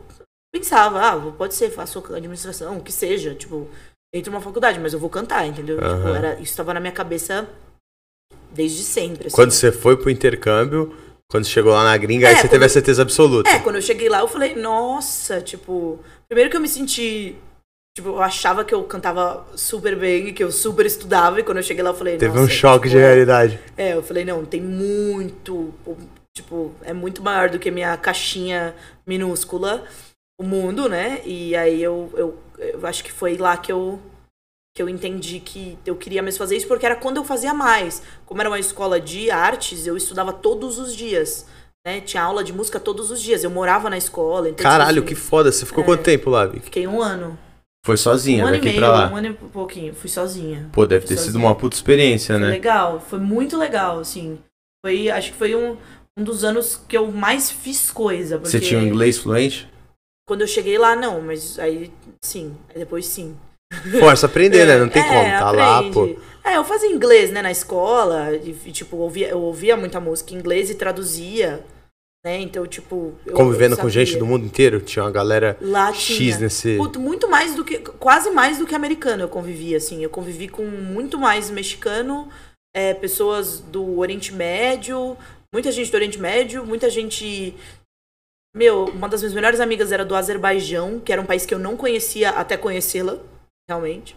pensava, 0.53 1.01
ah, 1.01 1.33
pode 1.33 1.55
ser, 1.55 1.71
faço 1.71 1.99
administração, 2.15 2.77
o 2.77 2.83
que 2.83 2.93
seja, 2.93 3.35
tipo, 3.35 3.67
entre 4.15 4.29
uma 4.29 4.43
faculdade, 4.43 4.79
mas 4.79 4.93
eu 4.93 4.99
vou 4.99 5.09
cantar, 5.09 5.47
entendeu? 5.47 5.79
Uhum. 5.79 5.97
Tipo, 5.97 6.09
era, 6.09 6.35
isso 6.35 6.51
estava 6.51 6.75
na 6.75 6.81
minha 6.81 6.93
cabeça 6.93 7.49
desde 8.53 8.83
sempre. 8.83 9.29
Assim. 9.29 9.35
Quando 9.35 9.53
você 9.53 9.73
foi 9.73 9.97
pro 9.97 10.11
intercâmbio, 10.11 10.95
quando 11.31 11.47
chegou 11.47 11.73
lá 11.73 11.85
na 11.85 11.97
gringa, 11.97 12.27
é, 12.27 12.31
aí 12.31 12.35
você 12.37 12.43
quando, 12.43 12.51
teve 12.51 12.65
a 12.67 12.69
certeza 12.69 13.01
absoluta. 13.01 13.49
É, 13.49 13.59
quando 13.61 13.77
eu 13.77 13.83
cheguei 13.83 14.11
lá, 14.11 14.21
eu 14.21 14.29
falei, 14.29 14.55
nossa, 14.55 15.41
tipo, 15.41 15.99
primeiro 16.29 16.51
que 16.51 16.57
eu 16.57 16.61
me 16.61 16.69
senti. 16.69 17.35
Tipo, 17.97 18.11
eu 18.11 18.23
achava 18.23 18.65
que 18.65 18.75
eu 18.75 18.85
cantava 18.85 19.45
super 19.57 19.97
bem, 19.97 20.33
que 20.33 20.45
eu 20.45 20.53
super 20.53 20.87
estudava, 20.87 21.41
e 21.41 21.43
quando 21.43 21.57
eu 21.57 21.63
cheguei 21.63 21.83
lá, 21.83 21.91
eu 21.91 21.95
falei, 21.95 22.17
Teve 22.19 22.39
um 22.39 22.47
choque 22.47 22.89
tipo, 22.89 22.97
de 22.97 23.03
realidade. 23.03 23.59
É, 23.77 23.95
eu 23.95 24.03
falei, 24.03 24.25
não, 24.25 24.45
tem 24.45 24.61
muito. 24.61 25.75
Tipo, 26.39 26.73
é 26.83 26.93
muito 26.93 27.23
maior 27.23 27.51
do 27.51 27.59
que 27.59 27.71
minha 27.71 27.97
caixinha 27.97 28.75
minúscula 29.05 29.85
o 30.41 30.45
mundo, 30.45 30.89
né? 30.89 31.21
E 31.25 31.57
aí 31.57 31.83
eu, 31.83 32.13
eu, 32.15 32.39
eu 32.59 32.87
acho 32.87 33.03
que 33.03 33.11
foi 33.11 33.37
lá 33.37 33.57
que 33.57 33.73
eu 33.73 34.01
que 34.77 34.83
eu 34.83 34.89
entendi 34.89 35.41
que 35.41 35.77
eu 35.85 35.97
queria 35.97 36.23
mesmo 36.23 36.39
fazer 36.39 36.57
isso 36.57 36.69
porque 36.69 36.87
era 36.87 36.95
quando 36.95 37.17
eu 37.17 37.25
fazia 37.25 37.53
mais. 37.53 38.01
Como 38.25 38.41
era 38.41 38.49
uma 38.49 38.61
escola 38.61 39.01
de 39.01 39.29
artes, 39.29 39.85
eu 39.85 39.97
estudava 39.97 40.33
todos 40.33 40.79
os 40.79 40.95
dias. 40.95 41.45
Né? 41.85 42.01
Tinha 42.01 42.23
aula 42.23 42.45
de 42.45 42.53
música 42.53 42.79
todos 42.79 43.11
os 43.11 43.21
dias. 43.21 43.43
Eu 43.43 43.51
morava 43.51 43.91
na 43.91 43.99
escola. 43.99 44.49
Então, 44.49 44.63
Caralho, 44.63 45.03
tipo 45.03 45.07
assim, 45.07 45.15
que 45.17 45.21
foda. 45.21 45.51
Você 45.51 45.67
ficou 45.67 45.83
é, 45.83 45.87
quanto 45.87 46.05
tempo 46.05 46.31
lá, 46.31 46.47
Vic? 46.47 46.67
Fiquei 46.67 46.87
um 46.87 47.03
ano. 47.03 47.37
Foi 47.85 47.97
sozinha, 47.97 48.47
um 48.47 48.51
daqui 48.53 48.67
meio, 48.67 48.77
pra 48.77 48.89
lá? 48.89 49.11
Um 49.11 49.17
ano 49.17 49.29
e 49.29 49.33
pouquinho. 49.33 49.93
Fui 49.95 50.09
sozinha. 50.09 50.69
Pô, 50.73 50.87
deve 50.87 51.01
fui 51.01 51.09
ter 51.09 51.17
sozinha. 51.17 51.33
sido 51.33 51.43
uma 51.43 51.57
puta 51.57 51.75
experiência, 51.75 52.37
foi 52.37 52.45
né? 52.45 52.51
legal. 52.51 53.01
Foi 53.01 53.19
muito 53.19 53.57
legal, 53.57 53.99
assim. 53.99 54.39
Foi, 54.85 55.11
acho 55.11 55.33
que 55.33 55.39
foi 55.39 55.57
um, 55.57 55.77
um 56.19 56.25
dos 56.25 56.43
anos 56.43 56.81
que 56.89 56.97
eu 56.97 57.11
mais 57.13 57.49
fiz 57.49 57.91
coisa. 57.91 58.39
Você 58.39 58.59
tinha 58.59 58.81
um 58.81 58.83
inglês 58.83 59.19
fluente? 59.19 59.69
Quando 60.27 60.41
eu 60.41 60.49
cheguei 60.49 60.77
lá, 60.77 60.97
não, 60.97 61.23
mas 61.23 61.59
aí 61.59 61.91
sim, 62.23 62.55
aí 62.69 62.79
depois 62.79 63.07
sim. 63.07 63.37
Força 64.01 64.27
aprender, 64.27 64.67
né? 64.67 64.79
Não 64.79 64.89
tem 64.89 65.03
é, 65.03 65.09
como, 65.09 65.31
tá 65.31 65.49
aprende. 65.49 65.57
lá, 65.57 65.93
pô. 65.93 66.17
É, 66.45 66.57
eu 66.57 66.65
fazia 66.65 66.91
inglês, 66.91 67.31
né, 67.31 67.43
na 67.43 67.51
escola, 67.51 68.35
e, 68.35 68.73
tipo, 68.73 68.97
eu 68.97 69.01
ouvia, 69.01 69.29
eu 69.29 69.41
ouvia 69.41 69.77
muita 69.77 70.01
música 70.01 70.33
em 70.33 70.39
inglês 70.39 70.71
e 70.71 70.75
traduzia, 70.75 71.63
né, 72.25 72.39
então, 72.41 72.67
tipo... 72.67 73.13
Eu, 73.27 73.35
Convivendo 73.35 73.75
eu 73.75 73.79
com 73.79 73.89
gente 73.89 74.17
do 74.17 74.25
mundo 74.25 74.47
inteiro? 74.47 74.81
Tinha 74.81 75.05
uma 75.05 75.11
galera 75.11 75.59
lá 75.61 75.93
X 75.93 76.17
tinha. 76.17 76.39
nesse... 76.39 76.79
Muito 76.79 77.29
mais 77.29 77.55
do 77.55 77.63
que, 77.63 77.79
quase 77.79 78.31
mais 78.31 78.59
do 78.59 78.67
que 78.67 78.75
americano 78.75 79.25
eu 79.25 79.29
convivia, 79.29 79.77
assim, 79.77 80.03
eu 80.03 80.09
convivi 80.09 80.49
com 80.49 80.65
muito 80.65 81.19
mais 81.19 81.51
mexicano, 81.51 82.29
é, 82.75 82.95
pessoas 82.95 83.61
do 83.61 83.99
Oriente 83.99 84.33
Médio, 84.33 85.19
muita 85.53 85.73
gente 85.73 85.91
do 85.91 85.95
Oriente 85.95 86.19
Médio, 86.19 86.65
muita 86.65 86.91
gente 86.91 87.55
meu, 88.55 88.87
uma 88.87 89.09
das 89.09 89.21
minhas 89.21 89.35
melhores 89.35 89.61
amigas 89.61 89.93
era 89.93 90.05
do 90.05 90.15
Azerbaijão, 90.15 91.01
que 91.01 91.13
era 91.13 91.21
um 91.21 91.27
país 91.27 91.45
que 91.45 91.55
eu 91.55 91.59
não 91.59 91.77
conhecia 91.77 92.31
até 92.31 92.57
conhecê-la, 92.57 93.19
realmente. 93.69 94.17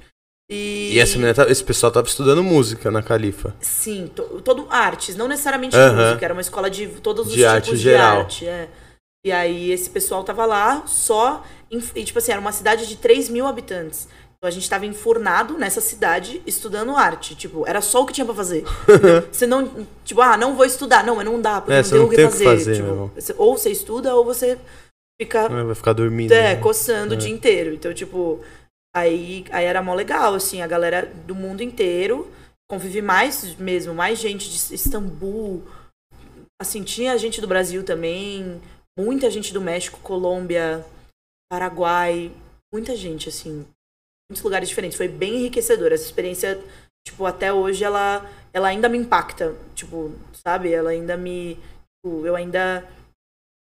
E, 0.49 0.93
e 0.93 0.99
essa 0.99 1.17
menina, 1.17 1.45
esse 1.47 1.63
pessoal 1.63 1.91
tava 1.91 2.07
estudando 2.07 2.43
música 2.43 2.91
na 2.91 3.01
Califa. 3.01 3.55
Sim, 3.61 4.07
to, 4.07 4.41
todo 4.41 4.67
artes, 4.69 5.15
não 5.15 5.27
necessariamente 5.27 5.77
música, 5.77 6.25
era 6.25 6.33
uma 6.33 6.41
escola 6.41 6.69
de 6.69 6.87
todos 6.87 7.27
os 7.27 7.33
de 7.33 7.37
tipos 7.37 7.53
arte 7.53 7.69
de 7.71 7.77
geral. 7.77 8.19
arte. 8.19 8.47
É. 8.47 8.67
E 9.23 9.31
aí 9.31 9.71
esse 9.71 9.89
pessoal 9.89 10.23
tava 10.23 10.45
lá 10.45 10.85
só. 10.87 11.45
Em, 11.69 11.81
e, 11.95 12.03
tipo 12.03 12.17
assim, 12.19 12.31
era 12.31 12.41
uma 12.41 12.51
cidade 12.51 12.87
de 12.87 12.97
3 12.97 13.29
mil 13.29 13.47
habitantes. 13.47 14.09
Então 14.41 14.47
a 14.49 14.51
gente 14.51 14.63
estava 14.63 14.87
enfurnado 14.87 15.55
nessa 15.55 15.79
cidade 15.79 16.41
estudando 16.47 16.95
arte. 16.97 17.35
Tipo, 17.35 17.63
era 17.67 17.79
só 17.79 18.01
o 18.01 18.07
que 18.07 18.13
tinha 18.13 18.25
pra 18.25 18.33
fazer. 18.33 18.63
você 19.31 19.45
não, 19.45 19.85
tipo, 20.03 20.19
ah, 20.19 20.35
não 20.35 20.55
vou 20.55 20.65
estudar. 20.65 21.05
Não, 21.05 21.15
mas 21.15 21.25
não 21.25 21.39
dá, 21.39 21.61
porque 21.61 21.73
é, 21.73 21.83
não 21.83 21.89
tem 21.89 21.99
o 21.99 22.09
que 22.09 22.23
fazer. 22.23 22.45
fazer 22.45 22.75
tipo, 22.77 23.11
ou 23.37 23.55
você 23.55 23.69
estuda 23.69 24.15
ou 24.15 24.25
você 24.25 24.57
fica. 25.21 25.47
vai 25.47 25.75
ficar 25.75 25.93
dormindo. 25.93 26.31
É, 26.31 26.55
né? 26.55 26.59
coçando 26.59 27.13
é. 27.13 27.17
o 27.17 27.19
dia 27.19 27.29
inteiro. 27.29 27.71
Então, 27.75 27.93
tipo, 27.93 28.39
aí, 28.95 29.45
aí 29.51 29.65
era 29.65 29.79
mó 29.83 29.93
legal, 29.93 30.33
assim, 30.33 30.63
a 30.63 30.67
galera 30.67 31.05
do 31.27 31.35
mundo 31.35 31.61
inteiro. 31.61 32.27
Convivi 32.67 32.99
mais 32.99 33.55
mesmo, 33.57 33.93
mais 33.93 34.17
gente 34.17 34.49
de 34.49 34.73
Istambul. 34.73 35.61
Assim, 36.59 36.81
tinha 36.81 37.15
gente 37.15 37.39
do 37.39 37.47
Brasil 37.47 37.83
também, 37.83 38.59
muita 38.97 39.29
gente 39.29 39.53
do 39.53 39.61
México, 39.61 39.99
Colômbia, 40.01 40.83
Paraguai, 41.51 42.31
muita 42.73 42.95
gente, 42.95 43.29
assim, 43.29 43.65
muitos 44.31 44.41
lugares 44.41 44.69
diferentes. 44.69 44.97
Foi 44.97 45.07
bem 45.07 45.41
enriquecedor. 45.41 45.91
Essa 45.91 46.05
experiência, 46.05 46.57
tipo, 47.05 47.25
até 47.25 47.51
hoje 47.51 47.83
ela, 47.83 48.25
ela 48.53 48.69
ainda 48.69 48.87
me 48.87 48.97
impacta. 48.97 49.53
Tipo, 49.75 50.11
sabe? 50.33 50.71
Ela 50.71 50.91
ainda 50.91 51.17
me. 51.17 51.59
Tipo, 51.97 52.25
eu 52.25 52.35
ainda. 52.35 52.83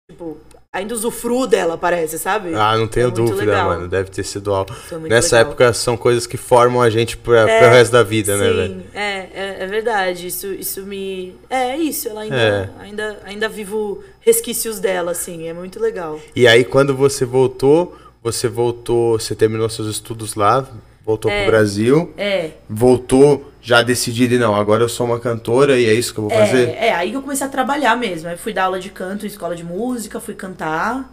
Tipo, 0.09 0.37
ainda 0.73 0.93
usufruo 0.93 1.47
dela, 1.47 1.77
parece, 1.77 2.19
sabe? 2.19 2.53
Ah, 2.53 2.77
não 2.77 2.87
tenho 2.87 3.07
é 3.07 3.11
dúvida, 3.11 3.37
legal. 3.37 3.69
mano. 3.69 3.87
Deve 3.87 4.11
ter 4.11 4.23
sido 4.23 4.53
algo. 4.53 4.71
Nessa 5.09 5.37
legal. 5.37 5.51
época 5.51 5.73
são 5.73 5.95
coisas 5.97 6.27
que 6.27 6.37
formam 6.37 6.81
a 6.81 6.89
gente 6.89 7.15
pra, 7.17 7.49
é, 7.49 7.59
pro 7.59 7.69
resto 7.69 7.93
da 7.93 8.03
vida, 8.03 8.37
né, 8.37 8.43
sim, 8.43 8.53
né, 8.53 8.61
velho? 8.61 8.83
É, 8.93 9.29
é, 9.33 9.63
é, 9.63 9.67
verdade. 9.67 10.27
Isso, 10.27 10.47
isso 10.47 10.83
me. 10.83 11.33
É 11.49 11.75
isso, 11.77 12.09
ela 12.09 12.21
ainda, 12.21 12.35
é. 12.35 12.69
ainda, 12.79 13.19
ainda 13.23 13.49
vivo 13.49 14.03
resquícios 14.19 14.79
dela, 14.79 15.11
assim. 15.11 15.47
É 15.47 15.53
muito 15.53 15.79
legal. 15.79 16.19
E 16.35 16.45
aí, 16.45 16.63
quando 16.65 16.95
você 16.95 17.25
voltou 17.25 17.97
você 18.21 18.47
voltou, 18.47 19.19
você 19.19 19.35
terminou 19.35 19.69
seus 19.69 19.87
estudos 19.87 20.35
lá, 20.35 20.67
voltou 21.03 21.31
é, 21.31 21.41
pro 21.41 21.51
Brasil. 21.51 22.13
É. 22.17 22.51
Voltou 22.69 23.51
já 23.61 23.81
decidida, 23.81 24.37
não, 24.37 24.55
agora 24.55 24.83
eu 24.83 24.89
sou 24.89 25.05
uma 25.05 25.19
cantora 25.19 25.79
e 25.79 25.85
é 25.85 25.93
isso 25.93 26.13
que 26.13 26.19
eu 26.19 26.27
vou 26.27 26.33
é, 26.33 26.45
fazer? 26.45 26.69
É, 26.69 26.93
aí 26.93 27.11
que 27.11 27.17
eu 27.17 27.21
comecei 27.21 27.45
a 27.45 27.49
trabalhar 27.49 27.95
mesmo. 27.95 28.29
Aí 28.29 28.37
fui 28.37 28.53
dar 28.53 28.65
aula 28.65 28.79
de 28.79 28.89
canto 28.89 29.25
em 29.25 29.27
escola 29.27 29.55
de 29.55 29.63
música, 29.63 30.19
fui 30.19 30.35
cantar 30.35 31.11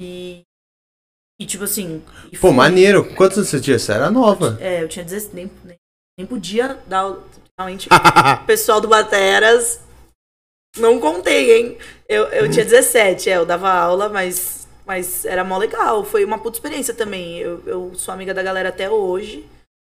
e. 0.00 0.42
E 1.40 1.46
tipo 1.46 1.64
assim. 1.64 2.02
E 2.32 2.38
Pô, 2.38 2.52
maneiro. 2.52 3.14
Quantos 3.14 3.38
anos 3.38 3.50
você 3.50 3.60
tinha? 3.60 3.78
Você 3.78 3.92
era 3.92 4.10
nova. 4.10 4.58
É, 4.60 4.82
eu 4.82 4.88
tinha 4.88 5.04
16. 5.04 5.32
Nem, 5.34 5.50
nem, 5.64 5.76
nem 6.18 6.26
podia 6.26 6.78
dar 6.86 7.00
aula. 7.00 7.24
Realmente, 7.58 7.88
o 7.88 8.44
pessoal 8.46 8.80
do 8.80 8.88
Bateras. 8.88 9.80
Não 10.76 11.00
contei, 11.00 11.56
hein? 11.56 11.78
Eu, 12.08 12.24
eu 12.26 12.50
tinha 12.50 12.64
17, 12.64 13.30
é, 13.30 13.36
eu 13.36 13.46
dava 13.46 13.70
aula, 13.70 14.08
mas 14.08 14.67
mas 14.88 15.26
era 15.26 15.44
mó 15.44 15.58
legal, 15.58 16.02
foi 16.02 16.24
uma 16.24 16.38
puta 16.38 16.56
experiência 16.56 16.94
também. 16.94 17.38
Eu, 17.38 17.62
eu 17.66 17.92
sou 17.94 18.14
amiga 18.14 18.32
da 18.32 18.42
galera 18.42 18.70
até 18.70 18.88
hoje. 18.88 19.44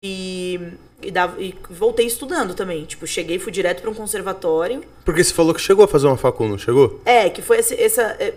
E, 0.02 0.58
e, 1.00 1.12
dava, 1.12 1.40
e 1.40 1.54
voltei 1.70 2.06
estudando 2.06 2.54
também. 2.54 2.84
Tipo, 2.84 3.06
cheguei 3.06 3.38
fui 3.38 3.52
direto 3.52 3.82
para 3.82 3.90
um 3.90 3.94
conservatório. 3.94 4.82
Porque 5.04 5.22
você 5.22 5.32
falou 5.32 5.54
que 5.54 5.60
chegou 5.60 5.84
a 5.84 5.88
fazer 5.88 6.08
uma 6.08 6.16
facul, 6.16 6.48
não 6.48 6.58
chegou? 6.58 7.00
É, 7.04 7.30
que 7.30 7.40
foi 7.40 7.58
esse, 7.58 7.80
essa. 7.80 8.02
É, 8.18 8.34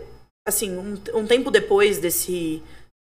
assim, 0.47 0.77
um, 0.77 0.95
um 1.15 1.25
tempo 1.25 1.49
depois 1.49 1.97
desse, 1.97 2.61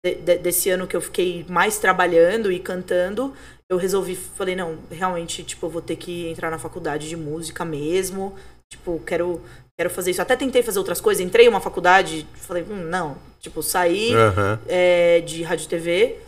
de, 0.04 0.14
de, 0.16 0.38
desse 0.38 0.68
ano 0.70 0.88
que 0.88 0.96
eu 0.96 1.00
fiquei 1.00 1.46
mais 1.48 1.78
trabalhando 1.78 2.50
e 2.50 2.58
cantando, 2.58 3.32
eu 3.70 3.76
resolvi, 3.76 4.16
falei, 4.16 4.56
não, 4.56 4.76
realmente, 4.90 5.44
tipo, 5.44 5.66
eu 5.66 5.70
vou 5.70 5.82
ter 5.82 5.94
que 5.94 6.28
entrar 6.28 6.50
na 6.50 6.58
faculdade 6.58 7.08
de 7.08 7.16
música 7.16 7.64
mesmo. 7.64 8.34
Tipo, 8.70 9.00
quero, 9.00 9.42
quero 9.78 9.90
fazer 9.90 10.10
isso. 10.10 10.22
Até 10.22 10.36
tentei 10.36 10.62
fazer 10.62 10.78
outras 10.78 11.00
coisas, 11.00 11.24
entrei 11.24 11.46
em 11.46 11.48
uma 11.48 11.60
faculdade, 11.60 12.26
falei, 12.34 12.62
hum, 12.62 12.84
não. 12.84 13.16
Tipo, 13.40 13.62
saí 13.62 14.14
uhum. 14.14 14.58
é, 14.66 15.20
de 15.20 15.42
rádio 15.42 15.64
e 15.64 15.68
TV. 15.68 16.18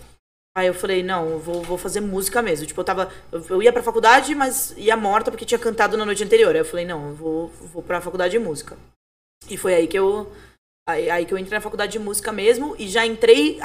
Aí 0.56 0.66
eu 0.66 0.74
falei, 0.74 1.02
não, 1.02 1.28
eu 1.30 1.38
vou, 1.38 1.62
vou 1.62 1.78
fazer 1.78 2.00
música 2.00 2.42
mesmo. 2.42 2.66
Tipo, 2.66 2.80
eu 2.80 2.84
tava. 2.84 3.10
Eu, 3.48 3.62
ia 3.62 3.72
pra 3.72 3.82
faculdade, 3.82 4.34
mas 4.34 4.74
ia 4.76 4.96
morta 4.96 5.30
porque 5.30 5.44
tinha 5.44 5.58
cantado 5.58 5.96
na 5.96 6.04
noite 6.04 6.24
anterior. 6.24 6.54
Aí 6.54 6.60
eu 6.60 6.64
falei, 6.64 6.84
não, 6.84 7.08
eu 7.08 7.14
vou, 7.14 7.52
vou 7.72 7.82
pra 7.82 8.00
faculdade 8.00 8.32
de 8.32 8.38
música. 8.38 8.76
E 9.48 9.56
foi 9.56 9.74
aí 9.74 9.86
que 9.86 9.98
eu. 9.98 10.32
Aí, 10.88 11.10
aí 11.10 11.24
que 11.26 11.32
eu 11.32 11.38
entrei 11.38 11.58
na 11.58 11.62
faculdade 11.62 11.92
de 11.92 11.98
música 11.98 12.32
mesmo 12.32 12.74
e 12.78 12.88
já 12.88 13.06
entrei. 13.06 13.60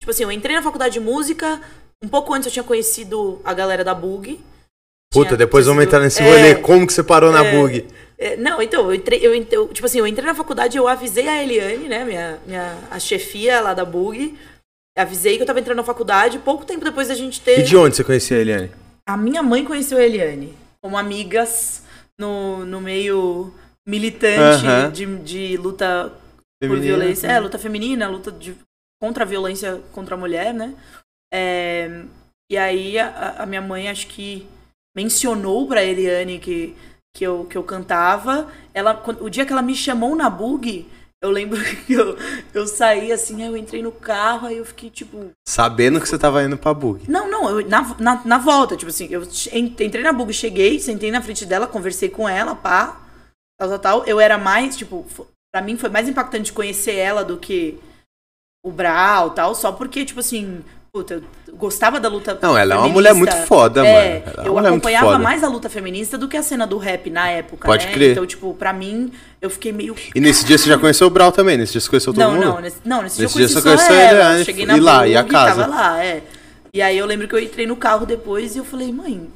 Tipo 0.00 0.10
assim, 0.10 0.22
eu 0.22 0.32
entrei 0.32 0.56
na 0.56 0.62
faculdade 0.62 0.94
de 0.94 1.00
música, 1.00 1.60
um 2.02 2.08
pouco 2.08 2.32
antes 2.32 2.46
eu 2.46 2.52
tinha 2.52 2.64
conhecido 2.64 3.40
a 3.44 3.52
galera 3.52 3.84
da 3.84 3.94
Bug. 3.94 4.40
Puta, 5.12 5.36
depois 5.36 5.66
vamos 5.66 5.84
entrar 5.84 6.00
nesse 6.00 6.22
é, 6.22 6.24
rolê. 6.24 6.54
Como 6.54 6.86
que 6.86 6.92
você 6.92 7.02
parou 7.02 7.30
é, 7.30 7.32
na 7.32 7.44
Bug? 7.44 7.86
É, 8.18 8.36
não, 8.36 8.62
então, 8.62 8.84
eu 8.86 8.94
entrei, 8.94 9.18
eu, 9.20 9.34
eu, 9.34 9.68
tipo 9.68 9.86
assim, 9.86 9.98
eu 9.98 10.06
entrei 10.06 10.26
na 10.26 10.34
faculdade 10.34 10.76
eu 10.76 10.86
avisei 10.86 11.28
a 11.28 11.42
Eliane, 11.42 11.88
né, 11.88 12.04
minha, 12.04 12.38
minha, 12.46 12.78
a 12.90 12.98
chefia 12.98 13.60
lá 13.60 13.74
da 13.74 13.84
Bug, 13.84 14.36
avisei 14.96 15.36
que 15.36 15.42
eu 15.42 15.46
tava 15.46 15.60
entrando 15.60 15.78
na 15.78 15.84
faculdade, 15.84 16.38
pouco 16.38 16.64
tempo 16.64 16.84
depois 16.84 17.08
da 17.08 17.14
gente 17.14 17.40
ter... 17.40 17.60
E 17.60 17.62
de 17.62 17.76
onde 17.76 17.96
você 17.96 18.04
conhecia 18.04 18.36
a 18.36 18.40
Eliane? 18.40 18.70
A 19.08 19.16
minha 19.16 19.42
mãe 19.42 19.64
conheceu 19.64 19.98
a 19.98 20.02
Eliane, 20.02 20.54
como 20.82 20.96
amigas 20.96 21.82
no, 22.18 22.64
no 22.64 22.80
meio 22.80 23.52
militante 23.86 24.64
uh 24.64 24.68
-huh. 24.68 24.92
de, 24.92 25.06
de 25.18 25.56
luta 25.56 26.12
feminina. 26.62 26.68
por 26.68 26.78
violência, 26.78 27.26
é, 27.26 27.40
luta 27.40 27.58
feminina, 27.58 28.08
luta 28.08 28.30
de, 28.30 28.54
contra 29.00 29.24
a 29.24 29.26
violência 29.26 29.80
contra 29.92 30.14
a 30.14 30.18
mulher, 30.18 30.54
né, 30.54 30.74
é, 31.32 32.04
e 32.50 32.58
aí 32.58 32.98
a, 32.98 33.36
a, 33.38 33.46
minha 33.46 33.62
mãe 33.62 33.88
acho 33.88 34.06
que 34.08 34.46
mencionou 34.94 35.66
pra 35.66 35.82
Eliane 35.82 36.38
que, 36.38 36.76
que, 37.14 37.24
eu, 37.24 37.44
que 37.44 37.56
eu 37.56 37.62
cantava. 37.62 38.50
Ela, 38.72 39.02
o 39.20 39.28
dia 39.28 39.44
que 39.44 39.52
ela 39.52 39.62
me 39.62 39.74
chamou 39.74 40.16
na 40.16 40.28
bug, 40.30 40.88
eu 41.22 41.30
lembro 41.30 41.60
que 41.86 41.92
eu, 41.92 42.16
eu 42.52 42.66
saí 42.66 43.12
assim, 43.12 43.42
aí 43.42 43.48
eu 43.48 43.56
entrei 43.56 43.82
no 43.82 43.92
carro, 43.92 44.48
aí 44.48 44.56
eu 44.56 44.64
fiquei 44.64 44.90
tipo. 44.90 45.30
Sabendo 45.46 46.00
que 46.00 46.08
você 46.08 46.18
tava 46.18 46.42
indo 46.42 46.56
pra 46.56 46.74
bug. 46.74 47.08
Não, 47.10 47.30
não, 47.30 47.48
eu, 47.48 47.68
na, 47.68 47.94
na, 47.98 48.24
na 48.24 48.38
volta, 48.38 48.76
tipo 48.76 48.90
assim, 48.90 49.08
eu 49.10 49.22
entrei 49.52 50.02
na 50.02 50.12
bug, 50.12 50.32
cheguei, 50.32 50.80
sentei 50.80 51.10
na 51.10 51.22
frente 51.22 51.46
dela, 51.46 51.66
conversei 51.66 52.08
com 52.08 52.28
ela, 52.28 52.54
pá, 52.54 53.00
tal, 53.58 53.68
tal, 53.68 53.78
tal. 53.78 54.04
Eu 54.04 54.18
era 54.18 54.36
mais, 54.36 54.76
tipo, 54.76 55.06
pra 55.52 55.62
mim 55.62 55.76
foi 55.76 55.90
mais 55.90 56.08
impactante 56.08 56.52
conhecer 56.52 56.96
ela 56.96 57.24
do 57.24 57.38
que 57.38 57.78
o 58.64 58.70
Brau 58.70 59.30
tal, 59.30 59.54
só 59.54 59.72
porque, 59.72 60.04
tipo 60.04 60.20
assim, 60.20 60.64
Puta, 60.94 61.22
eu 61.48 61.56
gostava 61.56 61.98
da 61.98 62.06
luta 62.06 62.38
Não, 62.42 62.50
ela 62.50 62.58
feminista. 62.58 62.74
é 62.74 62.76
uma 62.76 62.88
mulher 62.88 63.14
muito 63.14 63.34
foda, 63.46 63.80
é, 63.80 64.18
mano. 64.18 64.24
Ela 64.26 64.44
é 64.44 64.48
eu 64.48 64.58
acompanhava 64.58 65.18
mais 65.18 65.42
a 65.42 65.48
luta 65.48 65.70
feminista 65.70 66.18
do 66.18 66.28
que 66.28 66.36
a 66.36 66.42
cena 66.42 66.66
do 66.66 66.76
rap 66.76 67.08
na 67.08 67.30
época, 67.30 67.66
Pode 67.66 67.86
né? 67.86 67.92
crer. 67.94 68.12
Então, 68.12 68.26
tipo, 68.26 68.52
pra 68.52 68.74
mim, 68.74 69.10
eu 69.40 69.48
fiquei 69.48 69.72
meio... 69.72 69.96
E 70.14 70.20
nesse 70.20 70.44
dia 70.44 70.58
você 70.58 70.68
já 70.68 70.76
conheceu 70.76 71.06
o 71.06 71.10
Brau 71.10 71.32
também? 71.32 71.56
Nesse 71.56 71.72
dia 71.72 71.80
você 71.80 71.88
conheceu 71.88 72.12
todo 72.12 72.22
não, 72.22 72.34
mundo? 72.34 72.44
Não, 72.44 72.60
nesse, 72.60 72.76
não, 72.84 73.02
nesse, 73.02 73.22
nesse 73.22 73.38
dia 73.38 73.46
eu 73.46 73.52
conheci 73.52 73.54
dia 73.54 73.62
você 73.62 73.68
conheceu 73.68 73.94
ela. 73.94 74.34
Ele, 74.34 74.44
cheguei 74.44 74.66
na 74.66 74.76
e 74.76 74.80
lá, 74.80 75.08
e 75.08 75.16
a 75.16 75.24
casa? 75.24 75.62
tava 75.62 75.74
lá, 75.74 76.04
é. 76.04 76.24
E 76.74 76.82
aí 76.82 76.98
eu 76.98 77.06
lembro 77.06 77.26
que 77.26 77.34
eu 77.34 77.40
entrei 77.40 77.66
no 77.66 77.76
carro 77.76 78.04
depois 78.04 78.54
e 78.54 78.58
eu 78.58 78.64
falei, 78.66 78.92
mãe, 78.92 79.30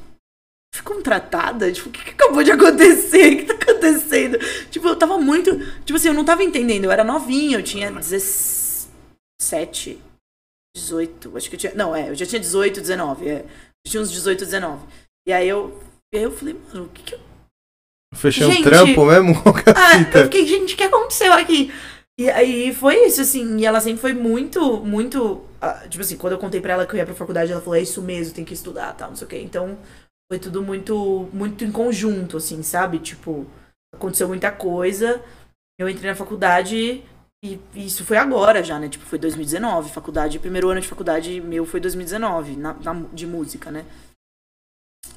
fui 0.74 0.84
contratada? 0.84 1.72
Tipo, 1.72 1.88
o 1.88 1.92
que, 1.92 2.04
que, 2.04 2.10
acabou 2.10 2.42
de 2.42 2.52
acontecer? 2.52 3.32
O 3.32 3.36
que 3.38 3.44
tá 3.44 3.54
acontecendo? 3.54 4.38
Tipo, 4.70 4.88
eu 4.88 4.96
tava 4.96 5.16
muito. 5.16 5.58
Tipo 5.86 5.96
assim, 5.96 6.08
eu 6.08 6.14
não 6.14 6.22
tava 6.22 6.44
entendendo. 6.44 6.84
Eu 6.84 6.92
era 6.92 7.02
novinha, 7.02 7.56
eu 7.56 7.62
tinha 7.62 7.90
17, 7.90 9.98
18, 10.76 11.36
acho 11.36 11.48
que 11.48 11.56
eu 11.56 11.60
tinha. 11.60 11.74
Não, 11.74 11.96
é, 11.96 12.10
eu 12.10 12.14
já 12.14 12.26
tinha 12.26 12.40
18, 12.40 12.80
19. 12.80 13.28
É. 13.28 13.38
Eu 13.40 13.90
tinha 13.90 14.02
uns 14.02 14.12
18, 14.12 14.44
19. 14.44 14.86
E 15.26 15.32
aí 15.32 15.48
eu, 15.48 15.82
aí 16.14 16.22
eu 16.22 16.30
falei, 16.30 16.54
mano, 16.54 16.84
o 16.84 16.88
que 16.88 17.02
que 17.02 17.14
eu. 17.14 17.20
Fechei 18.14 18.46
gente, 18.46 18.60
um 18.60 18.64
trampo 18.64 19.04
mesmo? 19.04 19.34
ah, 19.74 20.18
eu 20.18 20.24
fiquei, 20.24 20.46
gente, 20.46 20.74
o 20.74 20.76
que 20.76 20.84
aconteceu 20.84 21.32
aqui? 21.32 21.72
E 22.18 22.30
aí 22.30 22.74
foi 22.74 23.06
isso, 23.06 23.20
assim, 23.20 23.58
e 23.58 23.66
ela 23.66 23.80
sempre 23.80 24.00
foi 24.00 24.14
muito, 24.14 24.78
muito. 24.80 25.44
Uh, 25.62 25.88
tipo 25.88 26.02
assim, 26.02 26.16
quando 26.16 26.34
eu 26.34 26.38
contei 26.38 26.60
pra 26.60 26.74
ela 26.74 26.86
que 26.86 26.94
eu 26.94 26.98
ia 26.98 27.04
pra 27.04 27.14
faculdade, 27.14 27.52
ela 27.52 27.60
falou, 27.60 27.76
é 27.76 27.82
isso 27.82 28.00
mesmo, 28.00 28.34
tem 28.34 28.44
que 28.44 28.54
estudar, 28.54 28.94
tal, 28.94 29.10
não 29.10 29.16
sei 29.16 29.26
o 29.26 29.28
quê. 29.28 29.40
Então, 29.40 29.76
foi 30.30 30.38
tudo 30.38 30.62
muito, 30.62 31.28
muito 31.32 31.64
em 31.64 31.72
conjunto, 31.72 32.36
assim, 32.38 32.62
sabe? 32.62 33.00
Tipo, 33.00 33.46
aconteceu 33.94 34.28
muita 34.28 34.50
coisa. 34.50 35.22
Eu 35.78 35.88
entrei 35.88 36.10
na 36.10 36.16
faculdade 36.16 37.04
e 37.74 37.86
isso 37.86 38.04
foi 38.04 38.16
agora 38.16 38.62
já, 38.62 38.78
né? 38.78 38.88
Tipo, 38.88 39.04
foi 39.04 39.18
2019, 39.18 39.92
faculdade, 39.92 40.38
primeiro 40.38 40.68
ano 40.68 40.80
de 40.80 40.88
faculdade 40.88 41.40
meu 41.40 41.64
foi 41.64 41.80
2019, 41.80 42.56
na, 42.56 42.74
na 42.74 43.02
de 43.12 43.26
música, 43.26 43.70
né? 43.70 43.84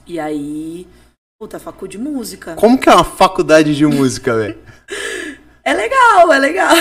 E 0.05 0.19
aí, 0.19 0.87
puta, 1.39 1.59
facu 1.59 1.87
de 1.87 1.97
música. 1.97 2.55
Como 2.55 2.79
que 2.79 2.89
é 2.89 2.93
uma 2.93 3.03
faculdade 3.03 3.75
de 3.75 3.85
música, 3.85 4.35
velho? 4.35 4.57
é 5.63 5.73
legal, 5.73 6.31
é 6.33 6.39
legal. 6.39 6.75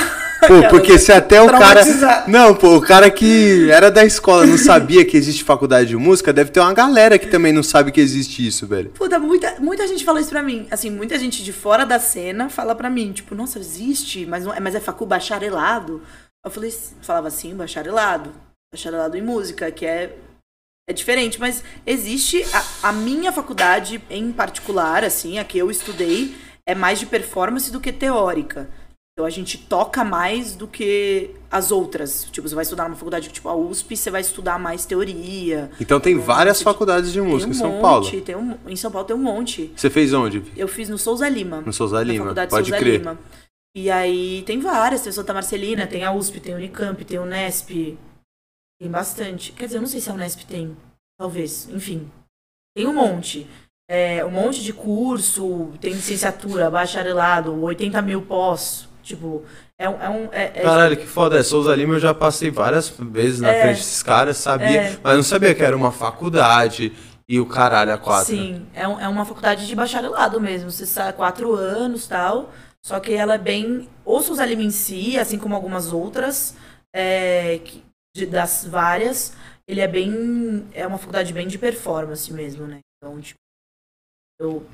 Pô, 0.47 0.63
porque 0.71 0.99
se 0.99 1.13
até 1.13 1.41
o 1.43 1.49
cara. 1.49 1.83
Não, 2.27 2.55
pô, 2.55 2.77
o 2.77 2.81
cara 2.81 3.11
que 3.11 3.71
era 3.71 3.91
da 3.91 4.05
escola 4.05 4.47
não 4.47 4.59
sabia 4.59 5.05
que 5.05 5.17
existe 5.17 5.43
faculdade 5.45 5.89
de 5.89 5.97
música, 5.97 6.33
deve 6.33 6.51
ter 6.51 6.61
uma 6.61 6.73
galera 6.73 7.19
que 7.19 7.27
também 7.27 7.53
não 7.53 7.63
sabe 7.63 7.91
que 7.91 8.01
existe 8.01 8.47
isso, 8.47 8.67
velho. 8.67 8.91
Puta, 8.91 9.19
muita, 9.19 9.57
muita 9.59 9.87
gente 9.87 10.05
fala 10.05 10.21
isso 10.21 10.31
pra 10.31 10.43
mim. 10.43 10.67
Assim, 10.71 10.91
muita 10.91 11.19
gente 11.19 11.43
de 11.43 11.53
fora 11.53 11.85
da 11.85 11.99
cena 11.99 12.49
fala 12.49 12.75
pra 12.75 12.91
mim, 12.91 13.13
tipo, 13.13 13.35
nossa, 13.35 13.59
existe, 13.59 14.27
mas, 14.27 14.45
não, 14.45 14.55
é, 14.55 14.61
mas 14.61 14.75
é 14.75 14.81
facu 14.81 15.05
bacharelado. 15.05 16.03
Eu 16.45 16.51
falei, 16.51 16.73
falava 17.03 17.29
assim, 17.29 17.55
bacharelado. 17.55 18.33
Bacharelado 18.73 19.17
em 19.17 19.23
música, 19.23 19.71
que 19.71 19.87
é 19.87 20.15
é 20.89 20.93
diferente, 20.95 21.39
mas 21.39 21.63
existe 21.87 22.43
a, 22.51 22.89
a, 22.89 22.93
minha 22.93 23.31
faculdade 23.31 24.03
em 24.09 24.33
particular, 24.33 25.05
assim, 25.05 25.39
a 25.39 25.45
que 25.45 25.59
eu 25.59 25.71
estudei, 25.71 26.35
é 26.65 26.75
mais 26.75 26.99
de 26.99 27.05
performance 27.05 27.71
do 27.71 27.79
que 27.79 27.93
teórica. 27.93 28.71
Então 29.19 29.27
a 29.27 29.31
gente 29.31 29.59
toca 29.59 30.05
mais 30.05 30.55
do 30.55 30.69
que 30.69 31.31
as 31.51 31.73
outras. 31.73 32.29
Tipo, 32.31 32.49
você 32.49 32.55
vai 32.55 32.63
estudar 32.63 32.85
numa 32.85 32.95
faculdade 32.95 33.29
tipo 33.31 33.49
a 33.49 33.57
USP, 33.57 33.97
você 33.97 34.13
vai 34.13 34.21
estudar 34.21 34.61
mais 34.61 34.87
teoria. 34.87 35.73
Então 35.81 35.99
tem 35.99 36.17
várias 36.17 36.63
faculdades 36.63 37.13
de 37.13 37.21
música 37.21 37.49
um 37.49 37.51
em 37.51 37.59
São 37.59 37.71
monte, 37.73 37.83
Paulo. 37.83 38.21
Tem 38.21 38.37
um, 38.37 38.57
em 38.69 38.77
São 38.77 38.93
Paulo 38.93 39.09
tem 39.09 39.17
um 39.17 39.19
monte. 39.19 39.73
Você 39.75 39.91
fez 39.91 40.15
onde? 40.15 40.45
Eu 40.57 40.69
fiz 40.69 40.89
no 40.89 40.97
Souza 40.97 41.29
Lima. 41.29 41.63
No 41.63 41.73
Souza 41.73 42.01
Lima. 42.01 42.33
Pode 42.33 42.69
Souza 42.69 42.79
crer. 42.79 43.01
Lima. 43.01 43.19
E 43.75 43.91
aí 43.91 44.45
tem 44.47 44.61
várias, 44.61 45.03
tem 45.03 45.11
Santa 45.11 45.35
Marcelina, 45.35 45.85
tem 45.85 46.05
a 46.05 46.13
USP, 46.13 46.39
tem 46.39 46.55
a 46.55 46.57
Unicamp, 46.57 47.05
tem 47.05 47.19
o 47.19 47.23
Unesp. 47.23 47.99
Tem 48.81 48.89
bastante. 48.89 49.51
Quer 49.51 49.65
dizer, 49.65 49.79
eu 49.79 49.83
não 49.83 49.89
sei 49.89 50.01
se 50.01 50.09
a 50.09 50.15
Unesp 50.15 50.43
tem. 50.43 50.77
Talvez, 51.19 51.69
enfim. 51.71 52.09
Tem 52.73 52.87
um 52.87 52.95
monte. 52.95 53.49
É, 53.91 54.25
um 54.25 54.31
monte 54.31 54.63
de 54.63 54.73
curso, 54.73 55.73
tem 55.81 55.93
licenciatura, 55.93 56.71
bacharelado, 56.71 57.61
80 57.61 58.01
mil 58.03 58.23
pós. 58.23 58.89
Tipo, 59.09 59.43
é. 59.79 59.87
É 59.87 59.89
um 59.89 60.29
é, 60.33 60.53
é 60.55 60.63
Caralho, 60.63 60.95
que 60.95 61.07
foda. 61.07 61.39
É, 61.39 61.43
Souza 61.43 61.75
Lima 61.75 61.95
eu 61.95 62.01
já 62.01 62.13
passei 62.13 62.51
várias 62.51 62.91
vezes 62.91 63.41
na 63.41 63.49
é, 63.49 63.63
frente 63.63 63.77
desses 63.79 64.03
caras, 64.03 64.37
sabia, 64.37 64.83
é. 64.83 64.99
mas 65.03 65.17
não 65.17 65.23
sabia 65.23 65.55
que 65.55 65.63
era 65.63 65.75
uma 65.75 65.91
faculdade 65.91 66.93
e 67.27 67.41
o 67.41 67.47
caralho 67.47 67.95
a 67.95 67.97
quatro. 67.97 68.27
Sim, 68.27 68.67
é, 68.75 68.87
um, 68.87 69.01
é 69.01 69.09
uma 69.09 69.25
faculdade 69.25 69.67
de 69.67 69.75
bacharelado 69.75 70.39
mesmo. 70.39 70.71
Você 70.71 70.85
sabe, 70.85 71.17
quatro 71.17 71.55
anos 71.55 72.07
tal. 72.07 72.53
Só 72.85 73.01
que 73.01 73.15
ela 73.15 73.37
é 73.37 73.39
bem. 73.39 73.89
Ou 74.05 74.21
Souza 74.21 74.45
Lima 74.45 74.63
em 74.63 74.71
si, 74.71 75.19
assim 75.19 75.39
como 75.39 75.55
algumas 75.55 75.91
outras, 75.91 76.55
é, 76.95 77.63
de, 78.15 78.27
das 78.27 78.67
várias, 78.67 79.33
ele 79.67 79.81
é 79.81 79.89
bem. 79.89 80.67
É 80.75 80.87
uma 80.87 80.99
faculdade 80.99 81.33
bem 81.33 81.49
de 81.49 81.57
performance 81.57 82.31
mesmo, 82.31 82.67
né? 82.67 82.81
Então, 82.99 83.19
tipo, 83.23 83.39
eu 84.39 84.67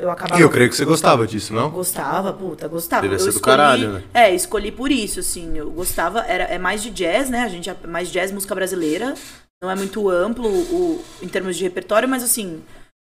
eu 0.00 0.10
acabava. 0.10 0.40
Eu 0.40 0.50
creio 0.50 0.68
que 0.68 0.76
você 0.76 0.84
gostava 0.84 1.26
disso, 1.26 1.54
não? 1.54 1.70
Gostava, 1.70 2.32
puta, 2.32 2.66
gostava. 2.66 3.02
Deve 3.02 3.14
eu 3.14 3.18
ser 3.18 3.28
escolhi, 3.28 3.42
do 3.42 3.44
caralho, 3.44 3.92
né? 3.92 4.04
É, 4.12 4.34
escolhi 4.34 4.72
por 4.72 4.90
isso, 4.90 5.20
assim. 5.20 5.56
Eu 5.56 5.70
gostava, 5.70 6.20
era, 6.20 6.44
é 6.44 6.58
mais 6.58 6.82
de 6.82 6.90
jazz, 6.90 7.30
né? 7.30 7.42
A 7.42 7.48
gente 7.48 7.70
é 7.70 7.76
mais 7.86 8.10
jazz, 8.10 8.32
música 8.32 8.54
brasileira. 8.54 9.14
Não 9.62 9.70
é 9.70 9.76
muito 9.76 10.08
amplo 10.10 10.48
o, 10.48 11.04
em 11.22 11.28
termos 11.28 11.56
de 11.56 11.64
repertório, 11.64 12.08
mas 12.08 12.22
assim, 12.22 12.62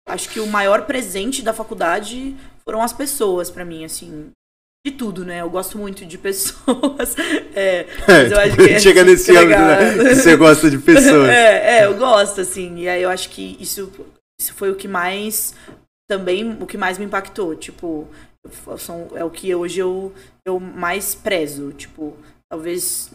acho 0.08 0.28
que 0.28 0.40
o 0.40 0.46
maior 0.46 0.82
presente 0.82 1.42
da 1.42 1.52
faculdade 1.52 2.36
foram 2.64 2.82
as 2.82 2.92
pessoas 2.92 3.50
para 3.50 3.64
mim, 3.64 3.84
assim. 3.84 4.30
De 4.86 4.92
tudo, 4.92 5.24
né? 5.24 5.40
Eu 5.40 5.48
gosto 5.48 5.78
muito 5.78 6.04
de 6.04 6.18
pessoas. 6.18 7.14
É, 7.56 7.86
mas 8.08 8.32
eu 8.32 8.38
acho 8.40 8.56
que 8.56 8.70
é 8.70 8.80
Chega 8.80 9.04
nesse 9.04 9.30
âmbito, 9.36 9.60
né? 9.60 10.14
Você 10.14 10.36
gosta 10.36 10.68
de 10.68 10.76
pessoas. 10.78 11.28
É, 11.28 11.78
é, 11.78 11.86
eu 11.86 11.94
gosto, 11.96 12.40
assim. 12.40 12.78
E 12.78 12.88
aí 12.88 13.00
eu 13.00 13.08
acho 13.08 13.30
que 13.30 13.56
isso, 13.60 13.92
isso 14.40 14.52
foi 14.54 14.72
o 14.72 14.74
que 14.74 14.88
mais 14.88 15.54
também 16.08 16.56
o 16.60 16.66
que 16.66 16.76
mais 16.76 16.98
me 16.98 17.04
impactou. 17.04 17.54
Tipo, 17.54 18.08
são, 18.78 19.08
é 19.14 19.24
o 19.24 19.30
que 19.30 19.54
hoje 19.54 19.80
eu, 19.80 20.12
eu 20.44 20.58
mais 20.60 21.14
prezo. 21.14 21.72
Tipo, 21.72 22.16
talvez. 22.48 23.10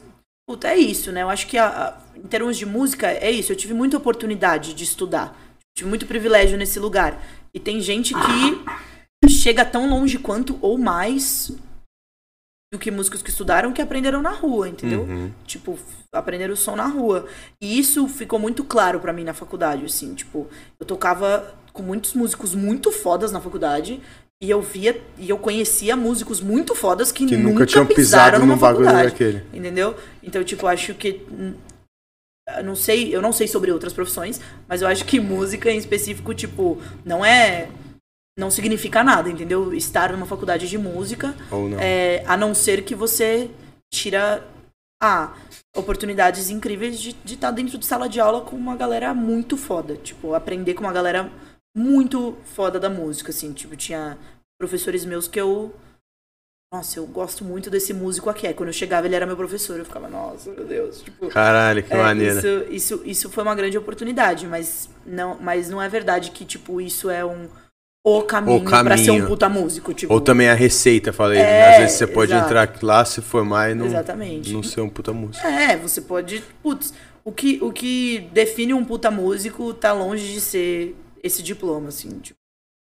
Puta, 0.48 0.68
é 0.70 0.78
isso, 0.78 1.12
né? 1.12 1.22
Eu 1.22 1.30
acho 1.30 1.48
que 1.48 1.58
a, 1.58 1.68
a, 1.68 2.18
em 2.18 2.28
termos 2.28 2.58
de 2.58 2.66
música, 2.66 3.08
é 3.08 3.30
isso. 3.30 3.52
Eu 3.52 3.58
tive 3.58 3.74
muita 3.74 3.98
oportunidade 3.98 4.74
de 4.74 4.84
estudar. 4.84 5.38
Tive 5.78 5.90
muito 5.90 6.08
privilégio 6.08 6.58
nesse 6.58 6.80
lugar. 6.80 7.22
E 7.54 7.60
tem 7.60 7.80
gente 7.80 8.14
que 8.14 9.30
chega 9.30 9.64
tão 9.64 9.90
longe 9.90 10.18
quanto 10.18 10.58
ou 10.62 10.78
mais 10.78 11.52
do 12.72 12.78
que 12.78 12.92
músicos 12.92 13.24
que 13.24 13.30
estudaram 13.32 13.74
que 13.74 13.82
aprenderam 13.82 14.22
na 14.22 14.30
rua, 14.30 14.70
entendeu? 14.70 15.02
Uhum. 15.02 15.32
Tipo, 15.46 15.78
aprenderam 16.14 16.54
o 16.54 16.58
som 16.58 16.76
na 16.76 16.86
rua. 16.86 17.28
E 17.60 17.80
isso 17.80 18.08
ficou 18.08 18.38
muito 18.38 18.64
claro 18.64 19.00
para 19.00 19.12
mim 19.12 19.24
na 19.24 19.34
faculdade, 19.34 19.86
assim, 19.86 20.14
tipo, 20.14 20.48
eu 20.80 20.86
tocava 20.86 21.52
com 21.80 21.84
muitos 21.84 22.14
músicos 22.14 22.54
muito 22.54 22.92
fodas 22.92 23.32
na 23.32 23.40
faculdade 23.40 24.02
e 24.42 24.50
eu 24.50 24.62
via 24.62 25.02
e 25.18 25.30
eu 25.30 25.38
conhecia 25.38 25.96
músicos 25.96 26.42
muito 26.42 26.76
fodas 26.76 27.10
que, 27.10 27.26
que 27.26 27.38
nunca, 27.38 27.50
nunca 27.50 27.66
tinham 27.66 27.86
pisado 27.86 28.38
numa 28.40 28.58
faculdade, 28.58 29.10
daquele. 29.10 29.44
entendeu? 29.54 29.96
Então, 30.22 30.44
tipo, 30.44 30.68
acho 30.68 30.94
que 30.94 31.26
eu 32.58 32.64
não 32.64 32.76
sei, 32.76 33.16
eu 33.16 33.22
não 33.22 33.32
sei 33.32 33.48
sobre 33.48 33.72
outras 33.72 33.94
profissões, 33.94 34.42
mas 34.68 34.82
eu 34.82 34.88
acho 34.88 35.06
que 35.06 35.20
música 35.20 35.72
em 35.72 35.78
específico, 35.78 36.34
tipo, 36.34 36.82
não 37.06 37.24
é 37.24 37.70
não 38.38 38.52
significa 38.52 39.04
nada, 39.04 39.30
entendeu? 39.30 39.74
Estar 39.74 40.12
numa 40.12 40.26
faculdade 40.26 40.68
de 40.68 40.78
música, 40.78 41.34
não. 41.52 41.78
É, 41.80 42.24
a 42.26 42.38
não 42.38 42.54
ser 42.54 42.84
que 42.84 42.96
você 42.96 43.50
tira 43.94 44.46
ah, 45.02 45.34
oportunidades 45.76 46.50
incríveis 46.50 47.00
de, 47.00 47.14
de 47.24 47.34
estar 47.36 47.52
dentro 47.52 47.78
de 47.78 47.86
sala 47.86 48.08
de 48.08 48.20
aula 48.20 48.42
com 48.42 48.56
uma 48.56 48.76
galera 48.76 49.14
muito 49.14 49.56
foda, 49.58 49.96
tipo, 49.96 50.34
aprender 50.34 50.74
com 50.74 50.82
uma 50.86 50.94
galera 50.94 51.30
muito 51.76 52.38
foda 52.44 52.80
da 52.80 52.90
música, 52.90 53.32
assim, 53.32 53.54
tipo, 53.54 53.76
tinha 53.76 54.18
professores 54.60 55.06
meus 55.06 55.28
que 55.28 55.40
eu 55.40 55.74
nossa, 56.72 57.00
eu 57.00 57.08
gosto 57.08 57.44
muito 57.44 57.68
desse 57.68 57.92
músico 57.94 58.30
aqui. 58.30 58.46
Aí 58.46 58.54
quando 58.54 58.70
eu 58.70 58.74
chegava, 58.74 59.08
ele 59.08 59.16
era 59.16 59.26
meu 59.26 59.36
professor. 59.36 59.80
Eu 59.80 59.86
ficava, 59.86 60.08
nossa, 60.08 60.52
meu 60.52 60.64
Deus. 60.64 61.02
Tipo, 61.02 61.28
Caralho, 61.28 61.82
que 61.82 61.92
é, 61.92 61.98
maneiro. 61.98 62.38
Isso, 62.38 62.66
isso, 62.70 63.02
isso 63.06 63.30
foi 63.32 63.42
uma 63.44 63.56
grande 63.56 63.76
oportunidade, 63.76 64.46
mas 64.46 64.88
não, 65.04 65.36
mas 65.42 65.68
não 65.68 65.82
é 65.82 65.90
verdade 65.90 66.30
que, 66.30 66.46
tipo, 66.46 66.80
isso 66.80 67.10
é 67.10 67.26
um 67.26 67.50
o 68.06 68.22
caminho, 68.22 68.58
o 68.58 68.64
caminho. 68.64 68.86
pra 68.86 68.98
ser 68.98 69.12
um 69.12 69.26
puta 69.26 69.50
músico. 69.50 69.94
Tipo... 69.96 70.14
Ou 70.14 70.22
também 70.22 70.48
a 70.48 70.54
receita, 70.54 71.12
falei. 71.12 71.40
É, 71.40 71.72
Às 71.72 71.78
vezes 71.80 71.98
você 71.98 72.08
pode 72.08 72.32
exato. 72.32 72.46
entrar 72.46 72.80
lá, 72.84 73.04
se 73.04 73.22
formar 73.22 73.72
e 73.72 73.76
não, 73.76 73.88
Exatamente. 73.88 74.54
não 74.54 74.62
ser 74.62 74.82
um 74.82 74.90
puta 74.90 75.12
músico. 75.12 75.46
É, 75.46 75.76
você 75.76 76.02
pode. 76.02 76.44
Putz, 76.62 76.94
o 77.26 77.32
que, 77.32 77.58
o 77.62 77.72
que 77.72 78.30
define 78.32 78.76
um 78.76 78.86
puta 78.86 79.10
músico 79.10 79.74
tá 79.74 79.92
longe 79.92 80.32
de 80.32 80.40
ser 80.40 80.96
esse 81.24 81.42
diploma, 81.44 81.90
assim. 81.90 82.20
Tipo. 82.20 82.40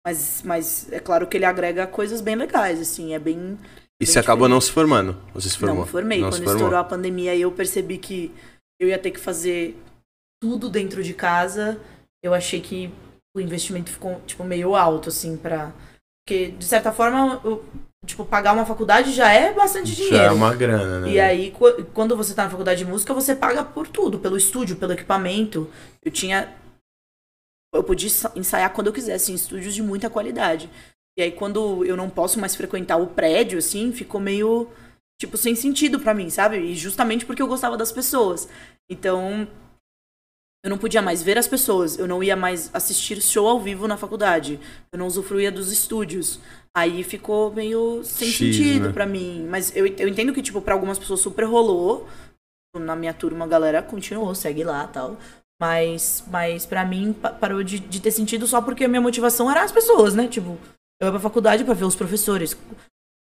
Mas, 0.06 0.42
mas 0.44 0.92
é 0.92 1.00
claro 1.00 1.28
que 1.28 1.38
ele 1.38 1.46
agrega 1.46 1.86
coisas 1.86 2.22
bem 2.22 2.36
legais, 2.36 2.80
assim, 2.80 3.14
é 3.14 3.20
bem. 3.20 3.58
E 4.02 4.06
você 4.06 4.18
acabou 4.18 4.48
não 4.48 4.62
se 4.62 4.72
formando? 4.72 5.18
Você 5.34 5.50
se 5.50 5.58
formou? 5.58 5.80
Não 5.80 5.86
formei. 5.86 6.22
Não 6.22 6.30
Quando 6.30 6.50
estourou 6.50 6.80
a 6.80 6.84
pandemia, 6.84 7.36
eu 7.36 7.52
percebi 7.52 7.98
que 7.98 8.32
eu 8.80 8.88
ia 8.88 8.98
ter 8.98 9.12
que 9.12 9.20
fazer 9.20 9.78
tudo 10.42 10.70
dentro 10.70 11.04
de 11.04 11.14
casa. 11.14 11.80
Eu 12.24 12.34
achei 12.34 12.62
que 12.62 12.92
o 13.36 13.42
investimento 13.42 13.92
ficou, 13.92 14.22
tipo, 14.26 14.44
meio 14.44 14.76
alto, 14.76 15.10
assim, 15.10 15.36
pra. 15.36 15.72
Porque, 16.26 16.52
de 16.52 16.66
certa 16.66 16.92
forma, 16.92 17.42
eu, 17.44 17.66
tipo, 18.06 18.24
pagar 18.24 18.54
uma 18.54 18.66
faculdade 18.66 19.12
já 19.12 19.32
é 19.32 19.54
bastante 19.54 19.96
dinheiro. 19.96 20.18
Já 20.18 20.24
é 20.24 20.32
uma 20.32 20.54
grana, 20.54 21.02
né? 21.02 21.12
E 21.12 21.20
aí, 21.20 21.54
quando 21.94 22.16
você 22.16 22.34
tá 22.34 22.46
na 22.46 22.50
faculdade 22.50 22.84
de 22.84 22.90
música, 22.90 23.14
você 23.14 23.36
paga 23.36 23.64
por 23.64 23.88
tudo, 23.88 24.20
pelo 24.20 24.38
estúdio, 24.38 24.78
pelo 24.78 24.94
equipamento. 24.94 25.70
Eu 26.04 26.12
tinha. 26.12 26.54
Eu 27.74 27.84
podia 27.84 28.10
ensaiar 28.36 28.74
quando 28.74 28.88
eu 28.88 28.94
quisesse, 28.94 29.32
em 29.32 29.36
estúdios 29.36 29.76
de 29.76 29.84
muita 29.84 30.10
qualidade. 30.10 30.70
E 31.18 31.22
aí, 31.22 31.32
quando 31.32 31.86
eu 31.86 31.98
não 31.98 32.10
posso 32.10 32.40
mais 32.40 32.56
frequentar 32.56 32.98
o 32.98 33.08
prédio, 33.08 33.60
assim, 33.60 33.92
ficou 33.92 34.20
meio, 34.20 34.70
tipo, 35.20 35.38
sem 35.38 35.54
sentido 35.54 36.00
para 36.00 36.14
mim, 36.14 36.30
sabe? 36.30 36.58
E 36.58 36.76
justamente 36.76 37.26
porque 37.26 37.42
eu 37.42 37.48
gostava 37.48 37.78
das 37.78 37.92
pessoas. 37.92 38.48
Então, 38.90 39.48
eu 40.64 40.70
não 40.70 40.78
podia 40.78 41.02
mais 41.02 41.24
ver 41.24 41.38
as 41.38 41.48
pessoas, 41.48 41.98
eu 41.98 42.08
não 42.08 42.22
ia 42.22 42.36
mais 42.36 42.70
assistir 42.74 43.22
show 43.22 43.48
ao 43.48 43.62
vivo 43.62 43.88
na 43.88 43.96
faculdade, 43.96 44.60
eu 44.92 45.00
não 45.00 45.08
usufruía 45.08 45.52
dos 45.52 45.72
estúdios. 45.72 46.40
Aí 46.76 47.04
ficou 47.04 47.52
meio 47.54 48.04
sem 48.04 48.28
X, 48.28 48.38
sentido 48.38 48.88
né? 48.88 48.94
para 48.94 49.06
mim. 49.06 49.48
Mas 49.50 49.76
eu, 49.76 49.86
eu 49.88 50.08
entendo 50.08 50.34
que, 50.34 50.42
tipo, 50.42 50.62
pra 50.62 50.74
algumas 50.74 51.00
pessoas 51.00 51.20
super 51.20 51.46
rolou. 51.46 52.08
Na 52.78 52.96
minha 52.96 53.14
turma, 53.14 53.46
a 53.46 53.48
galera 53.48 53.82
continuou, 53.82 54.36
segue 54.36 54.64
lá 54.64 54.86
tal. 54.88 55.18
Mas, 55.60 56.24
mas 56.28 56.66
para 56.66 56.86
mim, 56.86 57.14
parou 57.14 57.64
de, 57.64 57.80
de 57.80 58.00
ter 58.00 58.12
sentido 58.12 58.48
só 58.48 58.62
porque 58.62 58.86
a 58.86 58.88
minha 58.88 59.02
motivação 59.02 59.52
era 59.52 59.64
as 59.64 59.72
pessoas, 59.72 60.16
né? 60.16 60.28
Tipo, 60.28 60.58
eu 61.02 61.08
ia 61.08 61.12
pra 61.12 61.20
faculdade 61.20 61.66
para 61.66 61.74
ver 61.74 61.86
os 61.86 61.96
professores, 61.96 62.56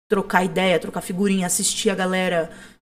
trocar 0.10 0.44
ideia, 0.44 0.80
trocar 0.80 1.02
figurinha, 1.02 1.48
assistir 1.48 1.90
a 1.90 1.96
galera, 1.96 2.52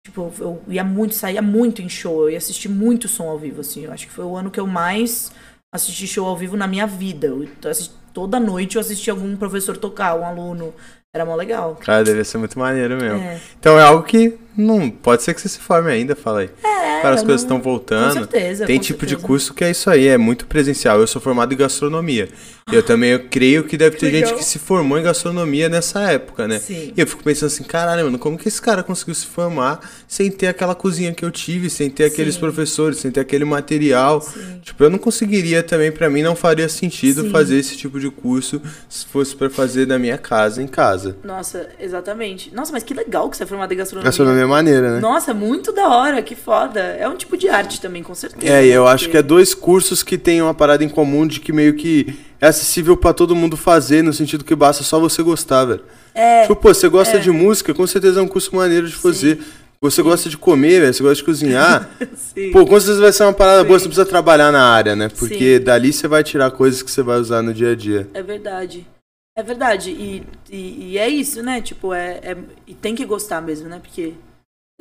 Tipo, 0.07 0.33
eu 0.41 0.63
ia 0.69 0.83
muito, 0.83 1.15
saía 1.15 1.43
muito 1.43 1.83
em 1.83 1.89
show, 1.89 2.23
eu 2.23 2.31
ia 2.31 2.39
assistir 2.39 2.69
muito 2.69 3.07
som 3.07 3.29
ao 3.29 3.39
vivo, 3.39 3.61
assim. 3.61 3.85
Eu 3.85 3.93
acho 3.93 4.07
que 4.07 4.13
foi 4.13 4.25
o 4.25 4.35
ano 4.35 4.51
que 4.51 4.59
eu 4.59 4.67
mais 4.67 5.31
assisti 5.73 6.07
show 6.07 6.27
ao 6.27 6.37
vivo 6.37 6.57
na 6.57 6.67
minha 6.67 6.87
vida. 6.87 7.27
Eu 7.27 7.47
assisti, 7.65 7.95
toda 8.15 8.41
noite 8.41 8.77
eu 8.77 8.81
assisti 8.81 9.11
algum 9.11 9.37
professor 9.37 9.77
tocar, 9.77 10.19
um 10.19 10.25
aluno. 10.25 10.75
Era 11.15 11.27
mó 11.27 11.35
legal. 11.35 11.77
Cara, 11.77 12.03
deve 12.03 12.25
ser 12.25 12.39
muito 12.39 12.59
maneiro 12.59 12.97
mesmo. 12.97 13.21
É. 13.21 13.41
Então 13.59 13.79
é 13.79 13.83
algo 13.83 14.05
que 14.05 14.39
não 14.57 14.91
pode 14.91 15.23
ser 15.23 15.35
que 15.35 15.41
você 15.41 15.49
se 15.49 15.59
forme 15.59 15.91
ainda, 15.91 16.15
fala 16.17 16.41
aí. 16.41 16.51
É, 16.63 17.01
Para 17.01 17.15
as 17.15 17.23
coisas 17.23 17.43
estão 17.43 17.61
voltando. 17.61 18.09
Com 18.09 18.19
certeza. 18.21 18.67
Tem 18.67 18.77
com 18.77 18.83
tipo 18.83 19.01
certeza. 19.01 19.21
de 19.21 19.27
curso 19.27 19.55
que 19.55 19.65
é 19.65 19.71
isso 19.71 19.89
aí, 19.89 20.07
é 20.09 20.19
muito 20.19 20.47
presencial. 20.47 21.01
Eu 21.01 21.07
sou 21.07 21.21
formado 21.21 21.53
em 21.55 21.57
gastronomia. 21.57 22.29
Eu 22.73 22.83
também 22.85 23.11
eu 23.11 23.25
creio 23.29 23.65
que 23.65 23.77
deve 23.77 23.97
ter 23.97 24.07
Legal. 24.07 24.29
gente 24.29 24.39
que 24.39 24.45
se 24.45 24.59
formou 24.59 24.99
em 24.99 25.03
gastronomia 25.03 25.69
nessa 25.69 26.11
época, 26.13 26.47
né? 26.47 26.59
Sim. 26.59 26.93
E 26.97 27.01
eu 27.01 27.07
fico 27.07 27.23
pensando 27.23 27.49
assim, 27.49 27.65
caralho, 27.65 28.05
mano, 28.05 28.19
como 28.19 28.39
que 28.39 28.47
esse 28.47 28.63
cara 28.63 28.83
conseguiu 28.83 29.15
se 29.15 29.27
formar 29.27 29.81
sem 30.07 30.31
ter 30.31 30.47
aquela 30.47 30.75
cozinha 30.75 31.13
que 31.13 31.25
eu 31.25 31.31
tive, 31.31 31.69
sem 31.69 31.91
ter 31.91 32.05
aqueles 32.05 32.35
Sim. 32.35 32.41
professores, 32.41 32.99
sem 32.99 33.11
ter 33.11 33.21
aquele 33.21 33.45
material? 33.45 34.21
Sim. 34.21 34.61
Tipo, 34.63 34.85
eu 34.85 34.91
não 34.91 34.99
conseguiria 34.99 35.63
também, 35.63 35.91
para 35.91 36.09
mim 36.09 36.23
não 36.23 36.37
faria 36.37 36.69
sentido 36.69 37.23
Sim. 37.23 37.31
fazer 37.31 37.57
esse 37.57 37.77
tipo 37.77 37.99
de 37.99 38.09
curso 38.11 38.63
se 38.89 39.05
fosse 39.07 39.35
para 39.35 39.51
fazer 39.51 39.87
da 39.87 39.99
minha 39.99 40.19
casa 40.19 40.63
em 40.63 40.69
casa. 40.69 41.17
Nossa, 41.25 41.69
exatamente. 41.81 42.55
Nossa, 42.55 42.71
mas 42.73 42.85
que 42.85 42.95
legal 42.95 43.29
que 43.29 43.37
você 43.37 43.43
é 43.43 43.47
formado 43.47 43.73
em 43.73 43.77
gastronomia. 43.77 44.09
Gastronomia 44.09 44.40
é 44.43 44.47
maneira, 44.47 44.95
né? 44.95 45.01
Nossa, 45.01 45.33
muito 45.33 45.73
da 45.73 45.89
hora, 45.89 46.23
que 46.23 46.35
foda. 46.35 46.81
É 46.81 47.09
um 47.09 47.17
tipo 47.17 47.37
de 47.37 47.49
arte 47.49 47.81
também, 47.81 48.03
com 48.03 48.15
certeza. 48.15 48.53
É, 48.53 48.65
eu 48.67 48.87
acho 48.87 49.09
que 49.09 49.17
é 49.17 49.23
dois 49.23 49.55
cursos 49.55 50.03
que 50.03 50.19
têm 50.19 50.43
uma 50.43 50.55
parada 50.55 50.85
em 50.85 50.89
comum 50.89 51.27
de 51.27 51.41
que 51.41 51.53
meio 51.53 51.75
que 51.75 52.19
é 52.41 52.47
acessível 52.47 52.97
para 52.97 53.13
todo 53.13 53.37
mundo 53.37 53.57
fazer, 53.57 54.03
no 54.03 54.13
sentido 54.13 54.45
que 54.45 54.55
basta 54.55 54.83
só 54.83 54.99
você 54.99 55.23
gostar, 55.23 55.65
velho. 55.65 55.83
É. 56.15 56.43
Tipo, 56.43 56.57
pô, 56.57 56.75
você 56.75 56.89
gosta 56.89 57.17
é. 57.17 57.21
de 57.21 57.31
música, 57.31 57.75
com 57.75 57.87
certeza 57.87 58.21
é 58.21 58.23
um 58.23 58.29
curso 58.29 58.55
maneiro 58.55 58.89
de 58.89 58.95
fazer. 58.95 59.37
Sim. 59.37 59.45
Você 59.83 60.03
gosta 60.03 60.29
de 60.29 60.37
comer, 60.37 60.93
você 60.93 61.03
gosta 61.03 61.17
de 61.17 61.25
cozinhar. 61.25 61.89
Sim. 62.15 62.51
Pô, 62.51 62.67
com 62.67 62.79
certeza 62.79 63.01
vai 63.01 63.13
ser 63.13 63.23
uma 63.23 63.33
parada 63.33 63.63
Sim. 63.63 63.67
boa, 63.67 63.79
você 63.79 63.87
precisa 63.87 64.05
trabalhar 64.05 64.53
na 64.53 64.63
área, 64.63 64.95
né? 64.95 65.09
Porque 65.09 65.57
Sim. 65.57 65.65
dali 65.65 65.91
você 65.91 66.07
vai 66.07 66.23
tirar 66.23 66.51
coisas 66.51 66.83
que 66.83 66.91
você 66.91 67.03
vai 67.03 67.19
usar 67.19 67.41
no 67.41 67.55
dia 67.55 67.73
a 67.73 67.75
dia. 67.75 68.07
É 68.13 68.23
verdade. 68.23 68.87
É 69.35 69.43
verdade. 69.43 69.91
E, 69.91 70.23
e, 70.51 70.91
e 70.91 70.99
é 70.99 71.09
isso, 71.09 71.43
né? 71.43 71.63
Tipo, 71.63 71.95
é, 71.95 72.21
é, 72.23 72.37
E 72.67 72.75
tem 72.75 72.95
que 72.95 73.07
gostar 73.07 73.41
mesmo, 73.41 73.71
né? 73.71 73.81
Porque 73.83 74.13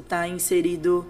tá 0.08 0.28
inserido. 0.28 1.06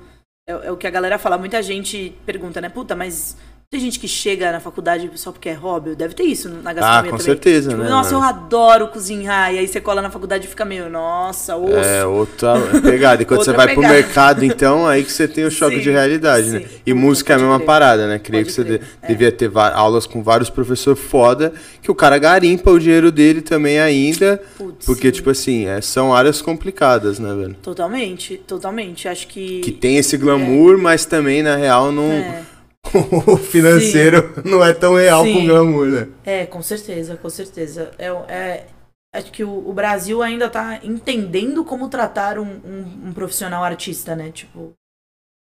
É, 0.47 0.67
é 0.67 0.71
o 0.71 0.77
que 0.77 0.87
a 0.87 0.91
galera 0.91 1.19
fala. 1.19 1.37
Muita 1.37 1.61
gente 1.61 2.15
pergunta, 2.25 2.59
né? 2.59 2.69
Puta, 2.69 2.95
mas 2.95 3.37
tem 3.71 3.79
gente 3.79 3.99
que 3.99 4.07
chega 4.07 4.51
na 4.51 4.59
faculdade 4.59 5.11
só 5.13 5.31
porque 5.31 5.47
é 5.47 5.53
hobby, 5.53 5.93
deve 5.93 6.15
ter 6.15 6.23
isso 6.23 6.49
na 6.49 6.73
gastronomia 6.73 6.99
ah, 6.99 7.03
com 7.03 7.17
também. 7.17 7.23
certeza, 7.23 7.69
tipo, 7.69 7.83
né? 7.83 7.87
Nossa, 7.87 8.15
eu 8.15 8.19
adoro 8.23 8.87
cozinhar. 8.87 9.53
E 9.53 9.59
aí 9.59 9.67
você 9.67 9.79
cola 9.79 10.01
na 10.01 10.09
faculdade 10.09 10.47
e 10.47 10.49
fica 10.49 10.65
meio, 10.65 10.89
nossa, 10.89 11.55
osso. 11.55 11.75
É, 11.75 12.03
outra 12.03 12.55
pegada. 12.81 13.21
E 13.21 13.25
quando 13.27 13.45
você 13.45 13.53
vai 13.53 13.67
pegada. 13.67 13.87
pro 13.87 13.95
mercado, 13.95 14.43
então, 14.43 14.87
aí 14.87 15.03
que 15.03 15.11
você 15.11 15.27
tem 15.27 15.45
o 15.45 15.51
choque 15.51 15.75
sim, 15.75 15.81
de 15.83 15.91
realidade, 15.91 16.49
né? 16.49 16.59
sim. 16.61 16.65
né? 16.65 16.71
E 16.83 16.95
música 16.95 17.33
é 17.33 17.35
a 17.35 17.39
mesma 17.39 17.57
crer. 17.57 17.67
parada, 17.67 18.07
né? 18.07 18.17
Creio 18.17 18.43
Pode 18.43 18.55
que 18.55 18.63
você 18.63 18.81
é. 19.03 19.07
devia 19.07 19.31
ter 19.31 19.51
aulas 19.55 20.07
com 20.07 20.23
vários 20.23 20.49
professores 20.49 20.99
foda, 20.99 21.53
que 21.79 21.91
o 21.91 21.95
cara 21.95 22.17
garimpa 22.17 22.71
o 22.71 22.79
dinheiro 22.79 23.11
dele 23.11 23.43
também 23.43 23.79
ainda. 23.79 24.41
Putz, 24.57 24.83
porque, 24.83 25.09
sim. 25.09 25.13
tipo 25.13 25.29
assim, 25.29 25.67
é, 25.67 25.79
são 25.79 26.11
áreas 26.11 26.41
complicadas, 26.41 27.19
né, 27.19 27.35
velho? 27.35 27.55
Totalmente, 27.61 28.35
totalmente. 28.47 29.07
Acho 29.07 29.27
que. 29.27 29.59
Que 29.59 29.71
tem 29.71 29.97
esse 29.97 30.17
glamour, 30.17 30.73
é. 30.73 30.77
mas 30.81 31.05
também, 31.05 31.43
na 31.43 31.55
real, 31.55 31.91
não. 31.91 32.49
O 33.27 33.37
financeiro 33.37 34.33
Sim. 34.35 34.49
não 34.49 34.63
é 34.63 34.73
tão 34.73 34.95
real 34.95 35.23
Sim. 35.23 35.33
com 35.33 35.39
o 35.39 35.45
glamour, 35.45 35.87
né? 35.87 36.07
É, 36.25 36.45
com 36.45 36.61
certeza, 36.61 37.17
com 37.17 37.29
certeza. 37.29 37.91
É, 37.97 38.07
é, 38.07 38.67
acho 39.13 39.31
que 39.31 39.43
o, 39.43 39.69
o 39.69 39.73
Brasil 39.73 40.21
ainda 40.21 40.45
está 40.45 40.79
entendendo 40.83 41.63
como 41.63 41.89
tratar 41.89 42.39
um, 42.39 42.47
um, 42.47 43.09
um, 43.09 43.13
profissional 43.13 43.63
artista, 43.63 44.15
né? 44.15 44.31
Tipo, 44.31 44.73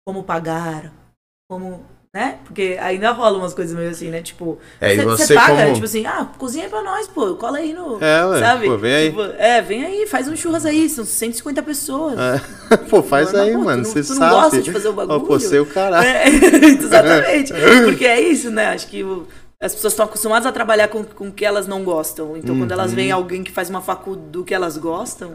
como 0.06 0.24
pagar, 0.24 0.92
como 1.48 1.84
né? 2.12 2.38
Porque 2.44 2.76
ainda 2.80 3.12
rola 3.12 3.38
umas 3.38 3.54
coisas 3.54 3.76
meio 3.76 3.90
assim, 3.90 4.10
né? 4.10 4.20
Tipo, 4.20 4.58
é, 4.80 4.96
você 4.96 5.32
paga, 5.32 5.62
como... 5.62 5.74
tipo 5.74 5.84
assim, 5.84 6.04
ah, 6.06 6.28
cozinha 6.36 6.68
pra 6.68 6.82
nós, 6.82 7.06
pô, 7.06 7.36
cola 7.36 7.58
aí 7.58 7.72
no. 7.72 8.02
É, 8.02 8.26
ué, 8.26 8.40
sabe? 8.40 8.66
Pô, 8.66 8.76
vem 8.76 8.94
aí. 8.94 9.08
Tipo, 9.10 9.22
é, 9.22 9.62
vem 9.62 9.84
aí, 9.84 10.06
faz 10.08 10.26
um 10.26 10.34
churras 10.34 10.66
aí, 10.66 10.88
são 10.88 11.04
150 11.04 11.62
pessoas. 11.62 12.18
É. 12.18 12.76
pô, 12.90 13.02
faz 13.02 13.32
aí, 13.32 13.56
mano, 13.56 13.84
você 13.84 14.02
sabe. 14.02 14.18
Tu 14.18 14.20
não 14.20 14.30
gosta 14.30 14.62
de 14.62 14.72
fazer 14.72 14.88
o 14.88 14.92
bagulho? 14.92 15.18
Ó, 15.18 15.20
pô, 15.20 15.38
sei 15.38 15.60
o 15.60 15.66
caralho. 15.66 16.06
É, 16.06 16.26
exatamente. 16.66 17.52
Porque 17.86 18.04
é 18.04 18.20
isso, 18.20 18.50
né? 18.50 18.66
Acho 18.66 18.88
que 18.88 19.04
as 19.62 19.72
pessoas 19.74 19.92
estão 19.92 20.06
acostumadas 20.06 20.46
a 20.46 20.52
trabalhar 20.52 20.88
com 20.88 21.04
o 21.20 21.32
que 21.32 21.44
elas 21.44 21.68
não 21.68 21.84
gostam. 21.84 22.36
Então, 22.36 22.54
uhum. 22.54 22.62
quando 22.62 22.72
elas 22.72 22.92
veem 22.92 23.12
uhum. 23.12 23.18
alguém 23.18 23.44
que 23.44 23.52
faz 23.52 23.70
uma 23.70 23.80
facu 23.80 24.16
do 24.16 24.44
que 24.44 24.52
elas 24.52 24.76
gostam, 24.76 25.34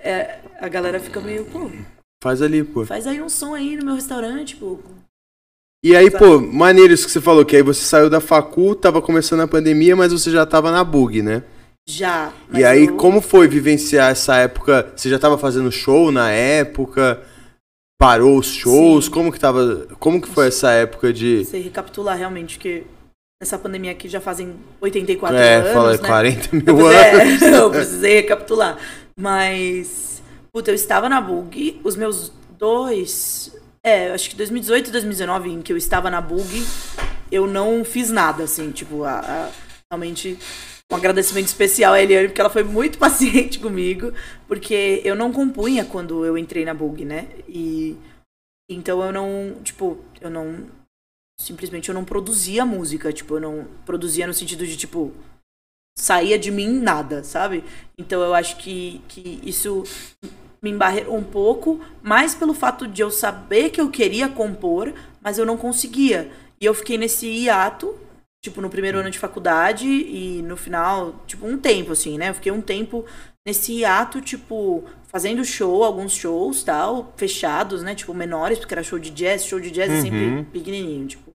é, 0.00 0.38
a 0.58 0.68
galera 0.68 0.98
fica 0.98 1.20
meio, 1.20 1.44
pô. 1.44 1.70
Faz 2.22 2.40
ali, 2.40 2.64
pô. 2.64 2.86
Faz 2.86 3.06
aí 3.06 3.20
um 3.20 3.28
som 3.28 3.54
aí 3.54 3.76
no 3.76 3.84
meu 3.84 3.94
restaurante, 3.94 4.56
pô 4.56 4.78
e 5.82 5.96
aí, 5.96 6.10
pô, 6.10 6.38
maneiro 6.40 6.92
isso 6.92 7.06
que 7.06 7.12
você 7.12 7.20
falou, 7.20 7.44
que 7.44 7.56
aí 7.56 7.62
você 7.62 7.82
saiu 7.82 8.10
da 8.10 8.20
facu, 8.20 8.74
tava 8.74 9.00
começando 9.00 9.40
a 9.40 9.48
pandemia, 9.48 9.96
mas 9.96 10.12
você 10.12 10.30
já 10.30 10.44
tava 10.44 10.70
na 10.70 10.84
bug, 10.84 11.22
né? 11.22 11.42
Já. 11.88 12.32
E 12.52 12.62
aí, 12.64 12.86
eu... 12.86 12.96
como 12.96 13.20
foi 13.20 13.48
vivenciar 13.48 14.10
essa 14.10 14.36
época? 14.36 14.92
Você 14.94 15.08
já 15.08 15.16
estava 15.16 15.38
fazendo 15.38 15.72
show 15.72 16.12
na 16.12 16.30
época? 16.30 17.22
Parou 17.98 18.38
os 18.38 18.46
shows? 18.46 19.06
Sim. 19.06 19.10
Como 19.10 19.32
que 19.32 19.40
tava. 19.40 19.88
Como 19.98 20.20
que 20.20 20.28
foi 20.28 20.48
essa 20.48 20.70
época 20.72 21.12
de. 21.12 21.44
Você 21.44 21.58
recapitular 21.58 22.16
realmente 22.16 22.58
que 22.58 22.84
nessa 23.42 23.58
pandemia 23.58 23.92
aqui 23.92 24.08
já 24.08 24.20
fazem 24.20 24.54
84 24.80 25.36
é, 25.36 25.54
anos. 25.56 25.68
É, 25.68 25.72
falei 25.72 25.96
né? 25.98 26.08
40 26.08 26.56
mil 26.56 26.64
eu, 26.66 26.86
anos. 26.86 27.42
É, 27.42 27.56
eu 27.58 27.70
precisei 27.70 28.14
recapitular. 28.16 28.78
Mas. 29.18 30.22
Puta, 30.52 30.70
eu 30.70 30.74
estava 30.74 31.08
na 31.08 31.20
Bug, 31.20 31.80
os 31.84 31.96
meus 31.96 32.32
dois. 32.58 33.54
É, 33.84 34.12
acho 34.12 34.28
que 34.30 34.36
2018 34.36 34.88
e 34.88 34.92
2019, 34.92 35.50
em 35.50 35.62
que 35.62 35.72
eu 35.72 35.76
estava 35.76 36.10
na 36.10 36.20
Bug, 36.20 36.48
eu 37.32 37.46
não 37.46 37.84
fiz 37.84 38.10
nada, 38.10 38.44
assim, 38.44 38.70
tipo, 38.70 39.04
a, 39.04 39.20
a, 39.20 39.52
realmente 39.90 40.38
um 40.92 40.96
agradecimento 40.96 41.46
especial 41.46 41.94
a 41.94 42.02
Eliane, 42.02 42.28
porque 42.28 42.40
ela 42.40 42.50
foi 42.50 42.64
muito 42.64 42.98
paciente 43.00 43.58
comigo, 43.58 44.12
porque 44.46 45.00
eu 45.04 45.14
não 45.14 45.32
compunha 45.32 45.84
quando 45.84 46.24
eu 46.24 46.36
entrei 46.36 46.64
na 46.64 46.74
Bug, 46.74 47.04
né? 47.04 47.28
E 47.48 47.96
então 48.68 49.02
eu 49.02 49.12
não, 49.12 49.56
tipo, 49.62 49.98
eu 50.20 50.30
não 50.30 50.68
simplesmente 51.40 51.88
eu 51.88 51.94
não 51.94 52.04
produzia 52.04 52.66
música, 52.66 53.12
tipo, 53.12 53.36
eu 53.36 53.40
não 53.40 53.66
produzia 53.86 54.26
no 54.26 54.34
sentido 54.34 54.66
de 54.66 54.76
tipo 54.76 55.12
saía 55.98 56.38
de 56.38 56.50
mim 56.50 56.68
nada, 56.80 57.24
sabe? 57.24 57.64
Então 57.96 58.22
eu 58.22 58.34
acho 58.34 58.56
que 58.56 59.00
que 59.08 59.40
isso 59.42 59.84
me 60.62 60.70
embarrou 60.70 61.16
um 61.16 61.24
pouco, 61.24 61.80
mais 62.02 62.34
pelo 62.34 62.54
fato 62.54 62.86
de 62.86 63.02
eu 63.02 63.10
saber 63.10 63.70
que 63.70 63.80
eu 63.80 63.90
queria 63.90 64.28
compor, 64.28 64.92
mas 65.20 65.38
eu 65.38 65.46
não 65.46 65.56
conseguia. 65.56 66.30
E 66.60 66.64
eu 66.64 66.74
fiquei 66.74 66.98
nesse 66.98 67.26
hiato 67.26 67.94
tipo, 68.42 68.60
no 68.60 68.70
primeiro 68.70 68.98
ano 68.98 69.10
de 69.10 69.18
faculdade 69.18 69.86
e 69.86 70.42
no 70.42 70.56
final, 70.56 71.14
tipo, 71.26 71.46
um 71.46 71.58
tempo, 71.58 71.92
assim, 71.92 72.16
né? 72.16 72.30
Eu 72.30 72.34
fiquei 72.34 72.50
um 72.50 72.62
tempo 72.62 73.04
nesse 73.46 73.72
hiato, 73.72 74.20
tipo, 74.20 74.84
fazendo 75.08 75.44
show, 75.44 75.84
alguns 75.84 76.12
shows, 76.12 76.62
tal, 76.62 77.12
fechados, 77.16 77.82
né? 77.82 77.94
Tipo, 77.94 78.14
menores, 78.14 78.58
porque 78.58 78.74
era 78.74 78.82
show 78.82 78.98
de 78.98 79.10
jazz, 79.10 79.44
show 79.44 79.60
de 79.60 79.70
jazz 79.70 79.90
uhum. 79.90 79.96
é 79.96 80.00
sempre 80.00 80.26
uhum. 80.26 80.44
pequenininho, 80.44 81.06
tipo. 81.06 81.30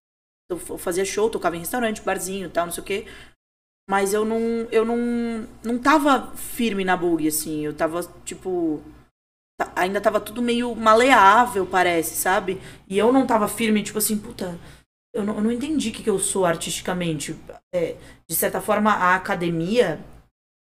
Eu 0.50 0.58
fazia 0.60 1.04
show, 1.04 1.30
tocava 1.30 1.56
em 1.56 1.60
restaurante, 1.60 2.04
barzinho, 2.04 2.52
tal, 2.52 2.68
não 2.68 2.74
sei 2.74 2.84
o 2.84 2.86
quê. 2.86 3.06
Mas 3.90 4.14
eu 4.14 4.24
não, 4.24 4.40
eu 4.72 4.86
não, 4.86 5.48
não 5.64 5.78
tava 5.80 6.32
firme 6.36 6.84
na 6.84 6.96
bug, 6.96 7.28
assim. 7.28 7.66
Eu 7.66 7.74
tava, 7.74 8.02
tipo, 8.24 8.82
ainda 9.76 10.02
tava 10.02 10.20
tudo 10.20 10.41
meio 10.41 10.76
maleável, 10.76 11.65
parece, 11.65 12.15
sabe? 12.15 12.60
E 12.88 12.98
eu 12.98 13.12
não 13.12 13.26
tava 13.26 13.48
firme, 13.48 13.84
tipo 13.84 13.98
assim, 13.98 14.18
puta, 14.18 14.58
eu 15.13 15.24
não, 15.24 15.36
eu 15.36 15.41
não 15.41 15.52
entendi 15.52 15.89
o 15.89 15.91
que, 15.94 16.04
que 16.04 16.10
eu 16.10 16.20
sou 16.20 16.46
artisticamente. 16.46 17.36
É, 17.74 17.96
de 18.30 18.36
certa 18.36 18.60
forma, 18.60 18.91
a 18.91 19.15
academia. 19.15 20.00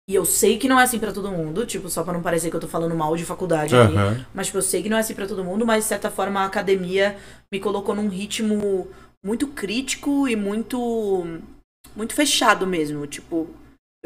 E 0.10 0.16
eu 0.16 0.24
sei 0.24 0.58
que 0.58 0.70
não 0.70 0.80
é 0.80 0.84
assim 0.84 1.00
para 1.00 1.12
todo 1.12 1.32
mundo, 1.32 1.66
tipo, 1.66 1.90
só 1.90 2.02
pra 2.02 2.14
não 2.14 2.22
parecer 2.22 2.50
que 2.50 2.56
eu 2.56 2.62
tô 2.62 2.68
falando 2.68 2.96
mal 2.96 3.18
de 3.18 3.26
faculdade 3.26 3.76
uhum. 3.76 4.24
Mas, 4.34 4.46
tipo, 4.46 4.58
eu 4.58 4.62
sei 4.62 4.82
que 4.82 4.88
não 4.88 4.96
é 4.96 5.02
assim 5.02 5.14
para 5.14 5.28
todo 5.28 5.44
mundo, 5.44 5.66
mas 5.66 5.84
de 5.84 5.90
certa 5.90 6.10
forma 6.10 6.40
a 6.40 6.46
academia 6.46 7.18
me 7.52 7.60
colocou 7.60 7.94
num 7.94 8.08
ritmo 8.08 8.88
muito 9.26 9.48
crítico 9.48 10.28
e 10.28 10.36
muito. 10.36 11.42
muito 11.96 12.14
fechado 12.14 12.66
mesmo. 12.66 13.06
Tipo, 13.06 13.50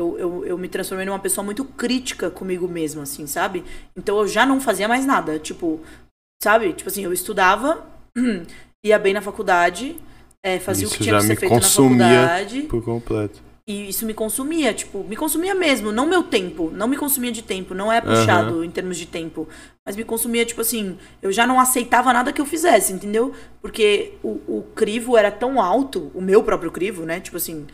eu, 0.01 0.19
eu, 0.19 0.45
eu 0.45 0.57
me 0.57 0.67
transformei 0.67 1.05
numa 1.05 1.19
pessoa 1.19 1.43
muito 1.45 1.63
crítica 1.63 2.29
comigo 2.29 2.67
mesma, 2.67 3.03
assim, 3.03 3.27
sabe? 3.27 3.63
Então 3.95 4.17
eu 4.19 4.27
já 4.27 4.45
não 4.45 4.59
fazia 4.59 4.87
mais 4.87 5.05
nada. 5.05 5.39
Tipo, 5.39 5.79
sabe? 6.41 6.73
Tipo 6.73 6.89
assim, 6.89 7.03
eu 7.03 7.13
estudava, 7.13 7.85
ia 8.83 8.97
bem 8.97 9.13
na 9.13 9.21
faculdade, 9.21 9.95
é, 10.43 10.59
fazia 10.59 10.85
isso 10.85 10.95
o 10.95 10.97
que 10.97 11.03
tinha 11.03 11.17
que 11.17 11.23
ser 11.23 11.35
feito 11.35 11.53
na 11.53 11.61
faculdade. 11.61 12.61
Por 12.63 12.83
completo. 12.83 13.51
E 13.67 13.89
isso 13.89 14.07
me 14.07 14.13
consumia, 14.13 14.73
tipo, 14.73 15.03
me 15.03 15.15
consumia 15.15 15.53
mesmo, 15.53 15.91
não 15.91 16.07
meu 16.07 16.23
tempo, 16.23 16.71
não 16.73 16.87
me 16.87 16.97
consumia 16.97 17.31
de 17.31 17.43
tempo, 17.43 17.75
não 17.75 17.91
é 17.91 18.01
puxado 18.01 18.55
uhum. 18.55 18.63
em 18.63 18.71
termos 18.71 18.97
de 18.97 19.05
tempo, 19.05 19.47
mas 19.85 19.95
me 19.95 20.03
consumia, 20.03 20.43
tipo 20.43 20.61
assim, 20.61 20.97
eu 21.21 21.31
já 21.31 21.45
não 21.45 21.59
aceitava 21.59 22.11
nada 22.11 22.33
que 22.33 22.41
eu 22.41 22.45
fizesse, 22.45 22.91
entendeu? 22.91 23.33
Porque 23.61 24.13
o, 24.23 24.39
o 24.47 24.65
crivo 24.75 25.15
era 25.15 25.31
tão 25.31 25.61
alto, 25.61 26.11
o 26.15 26.21
meu 26.21 26.41
próprio 26.43 26.71
crivo, 26.71 27.05
né? 27.05 27.19
Tipo 27.19 27.37
assim, 27.37 27.67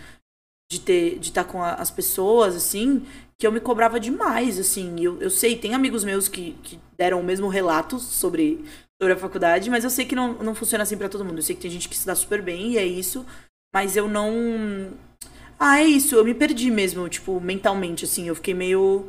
de 0.69 0.79
ter 0.79 1.19
de 1.19 1.29
estar 1.29 1.43
tá 1.43 1.51
com 1.51 1.63
a, 1.63 1.73
as 1.73 1.89
pessoas, 1.89 2.55
assim, 2.55 3.05
que 3.37 3.45
eu 3.45 3.51
me 3.51 3.59
cobrava 3.59 3.99
demais, 3.99 4.59
assim. 4.59 4.99
Eu, 4.99 5.21
eu 5.21 5.29
sei, 5.29 5.55
tem 5.55 5.73
amigos 5.73 6.03
meus 6.03 6.27
que, 6.27 6.53
que 6.63 6.79
deram 6.97 7.19
o 7.19 7.23
mesmo 7.23 7.47
relato 7.47 7.99
sobre 7.99 8.63
sobre 8.99 9.13
a 9.13 9.17
faculdade, 9.17 9.69
mas 9.69 9.83
eu 9.83 9.89
sei 9.91 10.05
que 10.05 10.15
não, 10.15 10.33
não 10.33 10.55
funciona 10.55 10.83
assim 10.83 10.97
para 10.97 11.07
todo 11.07 11.23
mundo. 11.23 11.37
Eu 11.37 11.43
sei 11.43 11.55
que 11.55 11.61
tem 11.61 11.71
gente 11.71 11.87
que 11.87 11.95
se 11.95 12.05
dá 12.05 12.15
super 12.15 12.41
bem 12.41 12.71
e 12.71 12.77
é 12.77 12.85
isso, 12.85 13.25
mas 13.73 13.95
eu 13.95 14.07
não. 14.07 14.91
Ah, 15.59 15.79
é 15.79 15.85
isso, 15.85 16.15
eu 16.15 16.25
me 16.25 16.33
perdi 16.33 16.69
mesmo, 16.69 17.07
tipo, 17.09 17.39
mentalmente, 17.39 18.05
assim, 18.05 18.27
eu 18.27 18.35
fiquei 18.35 18.53
meio. 18.53 19.07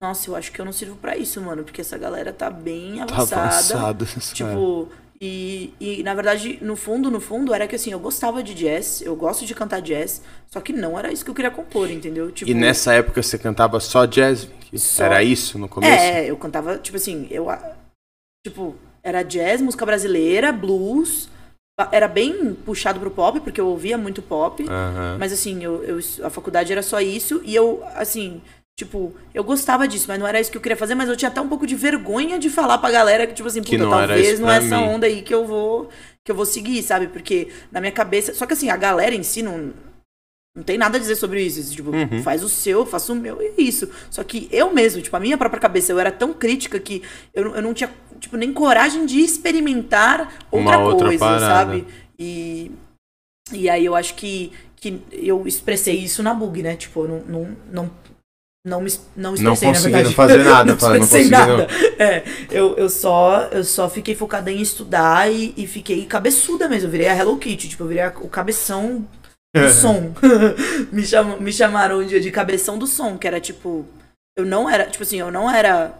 Nossa, 0.00 0.28
eu 0.28 0.36
acho 0.36 0.52
que 0.52 0.60
eu 0.60 0.64
não 0.64 0.72
sirvo 0.72 0.96
para 0.96 1.16
isso, 1.16 1.40
mano, 1.40 1.64
porque 1.64 1.80
essa 1.80 1.96
galera 1.96 2.32
tá 2.32 2.50
bem 2.50 3.00
avançada. 3.00 3.28
Tá 3.28 3.88
avançado, 3.88 4.06
tipo, 4.34 4.90
e, 5.20 5.72
e 5.80 6.02
na 6.02 6.14
verdade, 6.14 6.58
no 6.60 6.76
fundo, 6.76 7.10
no 7.10 7.20
fundo, 7.20 7.54
era 7.54 7.66
que 7.66 7.76
assim, 7.76 7.92
eu 7.92 7.98
gostava 7.98 8.42
de 8.42 8.54
jazz, 8.54 9.00
eu 9.02 9.16
gosto 9.16 9.46
de 9.46 9.54
cantar 9.54 9.80
jazz, 9.80 10.22
só 10.46 10.60
que 10.60 10.72
não 10.72 10.98
era 10.98 11.12
isso 11.12 11.24
que 11.24 11.30
eu 11.30 11.34
queria 11.34 11.50
compor, 11.50 11.90
entendeu? 11.90 12.30
Tipo, 12.30 12.50
e 12.50 12.54
nessa 12.54 12.92
época 12.92 13.22
você 13.22 13.38
cantava 13.38 13.80
só 13.80 14.04
jazz? 14.04 14.48
Só... 14.74 15.04
Era 15.04 15.22
isso 15.22 15.58
no 15.58 15.68
começo? 15.68 15.92
É, 15.92 16.30
eu 16.30 16.36
cantava, 16.36 16.78
tipo 16.78 16.96
assim, 16.96 17.26
eu. 17.30 17.46
Tipo, 18.46 18.76
era 19.02 19.22
jazz, 19.22 19.60
música 19.60 19.86
brasileira, 19.86 20.52
blues. 20.52 21.28
Era 21.92 22.08
bem 22.08 22.54
puxado 22.54 22.98
pro 22.98 23.10
pop, 23.10 23.38
porque 23.40 23.60
eu 23.60 23.68
ouvia 23.68 23.98
muito 23.98 24.22
pop. 24.22 24.62
Uhum. 24.62 25.18
Mas 25.18 25.32
assim, 25.32 25.62
eu, 25.62 25.84
eu, 25.84 25.98
a 26.24 26.30
faculdade 26.30 26.72
era 26.72 26.82
só 26.82 27.00
isso. 27.00 27.42
E 27.44 27.54
eu, 27.54 27.84
assim, 27.94 28.40
tipo, 28.76 29.14
eu 29.32 29.42
gostava 29.42 29.88
disso, 29.88 30.04
mas 30.08 30.18
não 30.18 30.26
era 30.26 30.38
isso 30.38 30.50
que 30.50 30.56
eu 30.56 30.60
queria 30.60 30.76
fazer. 30.76 30.94
Mas 30.94 31.08
eu 31.08 31.16
tinha 31.16 31.30
até 31.30 31.40
um 31.40 31.48
pouco 31.48 31.66
de 31.66 31.74
vergonha 31.74 32.38
de 32.38 32.50
falar 32.50 32.78
pra 32.78 32.90
galera 32.90 33.26
que, 33.26 33.34
tipo 33.34 33.48
assim, 33.48 33.62
puta, 33.62 33.88
talvez 33.88 34.38
não 34.38 34.50
é 34.50 34.58
essa 34.58 34.78
mim. 34.78 34.84
onda 34.84 35.06
aí 35.06 35.22
que 35.22 35.34
eu 35.34 35.46
vou 35.46 35.88
que 36.22 36.30
eu 36.32 36.36
vou 36.36 36.44
seguir, 36.44 36.82
sabe? 36.82 37.06
Porque 37.06 37.48
na 37.70 37.80
minha 37.80 37.92
cabeça. 37.92 38.34
Só 38.34 38.46
que 38.46 38.52
assim, 38.52 38.68
a 38.68 38.76
galera 38.76 39.14
em 39.14 39.22
si 39.22 39.42
não. 39.42 39.72
Não 40.54 40.62
tem 40.62 40.78
nada 40.78 40.96
a 40.96 41.00
dizer 41.00 41.16
sobre 41.16 41.42
isso. 41.42 41.70
Tipo, 41.74 41.90
uhum. 41.90 42.22
faz 42.22 42.42
o 42.42 42.48
seu, 42.48 42.86
faço 42.86 43.12
o 43.12 43.16
meu, 43.16 43.42
e 43.42 43.46
é 43.46 43.54
isso. 43.58 43.90
Só 44.10 44.24
que 44.24 44.48
eu 44.50 44.72
mesmo, 44.72 45.02
tipo, 45.02 45.14
a 45.14 45.20
minha 45.20 45.36
própria 45.36 45.60
cabeça, 45.60 45.92
eu 45.92 45.98
era 45.98 46.10
tão 46.10 46.32
crítica 46.32 46.80
que 46.80 47.02
eu, 47.34 47.54
eu 47.54 47.60
não 47.62 47.74
tinha 47.74 47.90
tipo, 48.18 48.36
nem 48.38 48.52
coragem 48.52 49.04
de 49.04 49.20
experimentar 49.20 50.46
outra, 50.50 50.78
outra 50.78 51.08
coisa, 51.08 51.18
parada. 51.18 51.46
sabe? 51.46 51.84
E, 52.18 52.70
e 53.52 53.68
aí 53.68 53.84
eu 53.84 53.94
acho 53.94 54.14
que, 54.14 54.50
que 54.76 54.98
eu 55.12 55.46
expressei 55.46 55.96
isso 55.96 56.22
na 56.22 56.32
bug, 56.32 56.62
né? 56.62 56.74
Tipo, 56.74 57.02
eu 57.02 57.08
não, 57.08 57.20
não, 57.20 57.56
não, 57.70 57.90
não 58.66 58.80
me 58.80 58.92
não 59.16 59.32
expressei, 59.32 59.68
não 59.68 59.74
na 59.74 59.88
verdade. 59.88 60.14
fazer 60.14 60.38
nada, 60.42 60.64
não 60.74 60.74
expressei 60.74 61.30
não 61.30 61.38
nada. 61.38 61.68
É, 61.96 62.24
eu, 62.50 62.76
eu, 62.76 62.88
só, 62.88 63.48
eu 63.52 63.62
só 63.62 63.88
fiquei 63.88 64.16
focada 64.16 64.50
em 64.50 64.60
estudar 64.60 65.32
e, 65.32 65.54
e 65.56 65.68
fiquei 65.68 66.04
cabeçuda 66.04 66.68
mesmo. 66.68 66.88
Eu 66.88 66.90
virei 66.90 67.06
a 67.06 67.16
Hello 67.16 67.38
Kitty, 67.38 67.68
tipo, 67.68 67.84
eu 67.84 67.88
virei 67.88 68.02
a, 68.02 68.12
o 68.20 68.28
cabeção 68.28 69.06
do 69.54 69.70
som. 69.70 70.12
me, 70.90 71.06
cham, 71.06 71.40
me 71.40 71.52
chamaram 71.52 72.00
um 72.00 72.06
dia 72.06 72.20
de 72.20 72.32
cabeção 72.32 72.76
do 72.76 72.88
som, 72.88 73.16
que 73.16 73.28
era 73.28 73.40
tipo. 73.40 73.86
Eu 74.36 74.44
não 74.44 74.68
era, 74.68 74.86
tipo 74.86 75.04
assim, 75.04 75.20
eu 75.20 75.30
não 75.30 75.48
era 75.48 75.94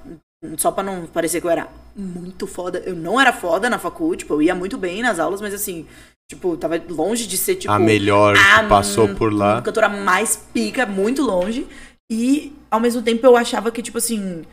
só 0.58 0.72
pra 0.72 0.82
não 0.82 1.06
parecer 1.06 1.40
que 1.40 1.46
eu 1.46 1.50
era 1.50 1.68
muito 1.94 2.48
foda. 2.48 2.82
Eu 2.84 2.96
não 2.96 3.20
era 3.20 3.32
foda 3.32 3.70
na 3.70 3.78
facu, 3.78 4.16
tipo, 4.16 4.34
eu 4.34 4.42
ia 4.42 4.56
muito 4.56 4.76
bem 4.76 5.02
nas 5.02 5.20
aulas, 5.20 5.40
mas 5.40 5.54
assim, 5.54 5.86
tipo, 6.28 6.56
tava 6.56 6.82
longe 6.88 7.26
de 7.28 7.38
ser, 7.38 7.54
tipo... 7.54 7.72
A 7.72 7.78
melhor 7.78 8.36
a, 8.36 8.62
que 8.62 8.68
passou 8.68 9.14
por 9.14 9.32
lá. 9.32 9.58
A 9.58 9.62
cantora 9.62 9.88
mais 9.88 10.36
pica, 10.52 10.84
muito 10.84 11.22
longe. 11.22 11.66
E, 12.10 12.54
ao 12.70 12.80
mesmo 12.80 13.02
tempo, 13.02 13.26
eu 13.26 13.36
achava 13.36 13.70
que, 13.70 13.82
tipo 13.82 13.98
assim, 13.98 14.44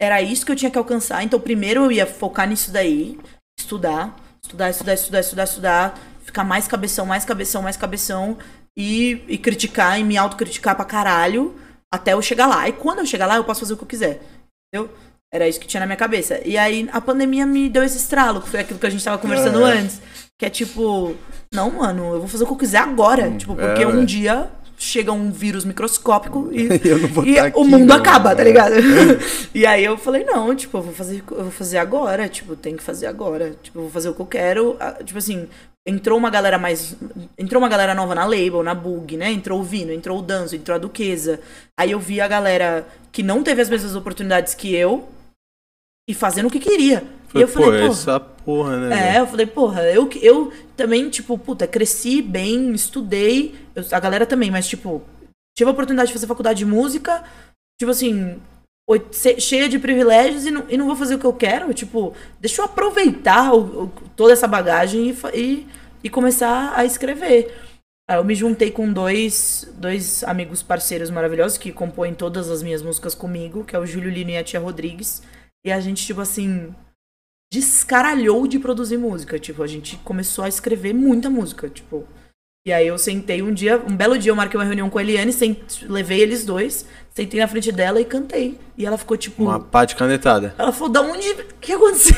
era 0.00 0.20
isso 0.22 0.44
que 0.44 0.52
eu 0.52 0.56
tinha 0.56 0.70
que 0.70 0.78
alcançar. 0.78 1.22
Então, 1.22 1.40
primeiro 1.40 1.84
eu 1.84 1.92
ia 1.92 2.06
focar 2.06 2.48
nisso 2.48 2.70
daí, 2.70 3.18
estudar, 3.58 4.16
estudar, 4.42 4.70
estudar, 4.70 4.94
estudar, 4.94 5.20
estudar, 5.20 5.44
estudar, 5.44 5.98
ficar 6.22 6.44
mais 6.44 6.68
cabeção, 6.68 7.06
mais 7.06 7.24
cabeção, 7.24 7.62
mais 7.62 7.76
cabeção, 7.76 8.36
e, 8.76 9.24
e 9.26 9.38
criticar, 9.38 9.98
e 9.98 10.04
me 10.04 10.16
autocriticar 10.16 10.76
pra 10.76 10.84
caralho, 10.84 11.56
até 11.92 12.12
eu 12.12 12.22
chegar 12.22 12.46
lá. 12.46 12.68
E 12.68 12.72
quando 12.72 13.00
eu 13.00 13.06
chegar 13.06 13.26
lá, 13.26 13.36
eu 13.36 13.44
posso 13.44 13.60
fazer 13.60 13.72
o 13.72 13.76
que 13.76 13.82
eu 13.82 13.88
quiser. 13.88 14.20
Entendeu? 14.72 14.94
Era 15.32 15.48
isso 15.48 15.60
que 15.60 15.66
tinha 15.66 15.80
na 15.80 15.86
minha 15.86 15.96
cabeça. 15.96 16.40
E 16.44 16.56
aí 16.56 16.88
a 16.92 17.00
pandemia 17.00 17.44
me 17.44 17.68
deu 17.68 17.82
esse 17.82 17.98
estralo, 17.98 18.40
que 18.40 18.48
foi 18.48 18.60
aquilo 18.60 18.78
que 18.78 18.86
a 18.86 18.90
gente 18.90 19.04
tava 19.04 19.18
conversando 19.18 19.66
é. 19.66 19.78
antes. 19.78 20.00
Que 20.38 20.46
é 20.46 20.50
tipo, 20.50 21.16
não, 21.52 21.70
mano, 21.72 22.14
eu 22.14 22.20
vou 22.20 22.28
fazer 22.28 22.44
o 22.44 22.46
que 22.46 22.52
eu 22.52 22.58
quiser 22.58 22.78
agora. 22.78 23.28
Hum, 23.28 23.36
tipo, 23.36 23.54
porque 23.54 23.82
é. 23.82 23.86
um 23.86 24.04
dia 24.04 24.50
chega 24.78 25.12
um 25.12 25.30
vírus 25.32 25.64
microscópico 25.64 26.48
e, 26.52 26.68
e 27.26 27.34
tá 27.34 27.46
aqui, 27.46 27.58
o 27.58 27.64
mundo 27.64 27.84
não, 27.84 27.96
acaba, 27.96 28.34
tá 28.34 28.44
ligado? 28.44 28.74
e 29.52 29.66
aí 29.66 29.84
eu 29.84 29.98
falei, 29.98 30.24
não, 30.24 30.54
tipo, 30.54 30.78
eu 30.78 30.82
vou 30.82 30.94
fazer, 30.94 31.22
eu 31.30 31.42
vou 31.42 31.50
fazer 31.50 31.78
agora, 31.78 32.28
tipo, 32.28 32.54
tem 32.54 32.76
que 32.76 32.82
fazer 32.82 33.06
agora. 33.06 33.56
Tipo, 33.62 33.78
eu 33.78 33.82
vou 33.82 33.90
fazer 33.90 34.08
o 34.08 34.14
que 34.14 34.20
eu 34.20 34.26
quero. 34.26 34.78
Tipo 35.04 35.18
assim, 35.18 35.48
entrou 35.84 36.16
uma 36.16 36.30
galera 36.30 36.58
mais. 36.58 36.96
Entrou 37.36 37.60
uma 37.60 37.68
galera 37.68 37.94
nova 37.94 38.14
na 38.14 38.24
Label, 38.24 38.62
na 38.62 38.74
Bug, 38.74 39.16
né? 39.16 39.32
Entrou 39.32 39.60
o 39.60 39.64
Vino, 39.64 39.92
entrou 39.92 40.18
o 40.18 40.22
Danzo, 40.22 40.54
entrou 40.54 40.76
a 40.76 40.78
Duquesa. 40.78 41.40
Aí 41.76 41.90
eu 41.90 41.98
vi 41.98 42.20
a 42.20 42.28
galera 42.28 42.86
que 43.10 43.22
não 43.22 43.42
teve 43.42 43.60
as 43.60 43.68
mesmas 43.68 43.96
oportunidades 43.96 44.54
que 44.54 44.74
eu, 44.74 45.08
e 46.08 46.14
fazendo 46.14 46.46
o 46.46 46.50
que 46.50 46.60
queria. 46.60 47.04
Foi, 47.28 47.40
e 47.40 47.42
eu 47.42 47.48
falei, 47.48 47.86
pô, 47.86 47.92
essa 47.92 48.20
porra, 48.48 48.78
né? 48.78 49.16
É, 49.16 49.20
eu 49.20 49.26
falei, 49.26 49.44
porra, 49.44 49.82
eu, 49.82 50.08
eu 50.22 50.50
também, 50.74 51.10
tipo, 51.10 51.36
puta, 51.36 51.66
cresci 51.66 52.22
bem, 52.22 52.72
estudei, 52.72 53.54
eu, 53.74 53.84
a 53.92 54.00
galera 54.00 54.24
também, 54.24 54.50
mas, 54.50 54.66
tipo, 54.66 55.02
tive 55.54 55.68
a 55.68 55.72
oportunidade 55.74 56.06
de 56.06 56.14
fazer 56.14 56.26
faculdade 56.26 56.60
de 56.60 56.64
música, 56.64 57.22
tipo 57.78 57.90
assim, 57.90 58.40
cheia 59.38 59.68
de 59.68 59.78
privilégios 59.78 60.46
e 60.46 60.50
não, 60.50 60.64
e 60.66 60.78
não 60.78 60.86
vou 60.86 60.96
fazer 60.96 61.16
o 61.16 61.18
que 61.18 61.26
eu 61.26 61.32
quero. 61.34 61.74
Tipo, 61.74 62.14
deixa 62.40 62.62
eu 62.62 62.64
aproveitar 62.64 63.52
o, 63.52 63.84
o, 63.84 63.88
toda 64.16 64.32
essa 64.32 64.48
bagagem 64.48 65.10
e, 65.10 65.38
e, 65.38 65.66
e, 66.04 66.08
começar 66.08 66.72
a 66.74 66.86
escrever. 66.86 67.54
Aí 68.08 68.16
eu 68.16 68.24
me 68.24 68.34
juntei 68.34 68.70
com 68.70 68.90
dois, 68.90 69.70
dois 69.74 70.24
amigos 70.24 70.62
parceiros 70.62 71.10
maravilhosos 71.10 71.58
que 71.58 71.70
compõem 71.70 72.14
todas 72.14 72.50
as 72.50 72.62
minhas 72.62 72.80
músicas 72.80 73.14
comigo, 73.14 73.62
que 73.62 73.76
é 73.76 73.78
o 73.78 73.84
Júlio 73.84 74.10
Lino 74.10 74.30
e 74.30 74.38
a 74.38 74.42
Tia 74.42 74.58
Rodrigues. 74.58 75.22
E 75.66 75.70
a 75.70 75.78
gente, 75.80 76.06
tipo 76.06 76.22
assim, 76.22 76.74
descaralhou 77.52 78.46
de 78.46 78.58
produzir 78.58 78.98
música. 78.98 79.38
Tipo, 79.38 79.62
a 79.62 79.66
gente 79.66 79.96
começou 79.98 80.44
a 80.44 80.48
escrever 80.48 80.92
muita 80.94 81.30
música, 81.30 81.68
tipo. 81.68 82.06
E 82.66 82.72
aí 82.72 82.86
eu 82.86 82.98
sentei 82.98 83.40
um 83.40 83.52
dia, 83.52 83.78
um 83.78 83.96
belo 83.96 84.18
dia 84.18 84.30
eu 84.30 84.36
marquei 84.36 84.58
uma 84.58 84.66
reunião 84.66 84.90
com 84.90 84.98
a 84.98 85.02
Eliane, 85.02 85.32
sent, 85.32 85.84
levei 85.84 86.20
eles 86.20 86.44
dois, 86.44 86.84
sentei 87.14 87.40
na 87.40 87.48
frente 87.48 87.72
dela 87.72 87.98
e 88.00 88.04
cantei. 88.04 88.58
E 88.76 88.84
ela 88.84 88.98
ficou 88.98 89.16
tipo. 89.16 89.42
Uma 89.44 89.60
pá 89.60 89.84
de 89.84 89.96
canetada. 89.96 90.54
Ela 90.58 90.72
falou, 90.72 90.92
da 90.92 91.00
onde. 91.00 91.26
O 91.30 91.54
que 91.60 91.72
aconteceu? 91.72 92.16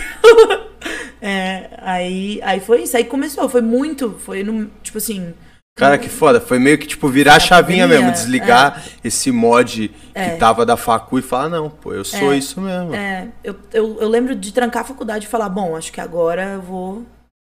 é, 1.22 1.70
aí, 1.78 2.40
aí 2.42 2.58
foi 2.58 2.82
isso. 2.82 2.96
Aí 2.96 3.04
começou, 3.04 3.48
foi 3.48 3.60
muito. 3.60 4.10
Foi 4.18 4.42
no. 4.42 4.68
Tipo 4.82 4.98
assim. 4.98 5.34
Cara, 5.76 5.96
que 5.96 6.08
foda. 6.08 6.40
Foi 6.40 6.58
meio 6.58 6.78
que, 6.78 6.86
tipo, 6.86 7.08
virar 7.08 7.36
a 7.36 7.40
chavinha 7.40 7.86
mesmo, 7.88 8.12
desligar 8.12 8.82
é. 8.86 9.08
esse 9.08 9.32
mod 9.32 9.90
é. 10.14 10.30
que 10.30 10.36
tava 10.36 10.66
da 10.66 10.76
facu 10.76 11.18
e 11.18 11.22
falar, 11.22 11.48
não, 11.48 11.70
pô, 11.70 11.94
eu 11.94 12.04
sou 12.04 12.32
é. 12.32 12.38
isso 12.38 12.60
mesmo. 12.60 12.94
É, 12.94 13.28
eu, 13.42 13.56
eu, 13.72 14.00
eu, 14.00 14.08
lembro 14.08 14.34
de 14.34 14.52
trancar 14.52 14.82
a 14.82 14.86
faculdade 14.86 15.24
e 15.24 15.28
falar, 15.28 15.48
bom, 15.48 15.74
acho 15.76 15.92
que 15.92 16.00
agora 16.00 16.54
eu 16.54 16.62
vou 16.62 17.06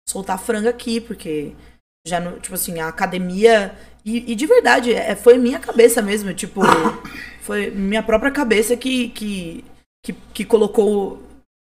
soltar 0.09 0.39
franga 0.39 0.69
aqui, 0.69 1.01
porque 1.01 1.53
já, 2.07 2.21
no, 2.21 2.39
tipo 2.39 2.55
assim, 2.55 2.79
a 2.81 2.89
academia... 2.89 3.75
E, 4.05 4.33
e 4.33 4.35
de 4.35 4.47
verdade, 4.47 4.93
é, 4.93 5.15
foi 5.15 5.39
minha 5.39 5.59
cabeça 5.59 6.03
mesmo, 6.03 6.33
tipo, 6.35 6.61
foi 7.41 7.71
minha 7.71 8.03
própria 8.03 8.31
cabeça 8.31 8.77
que, 8.77 9.09
que, 9.11 9.65
que, 10.05 10.13
que 10.35 10.45
colocou 10.45 11.23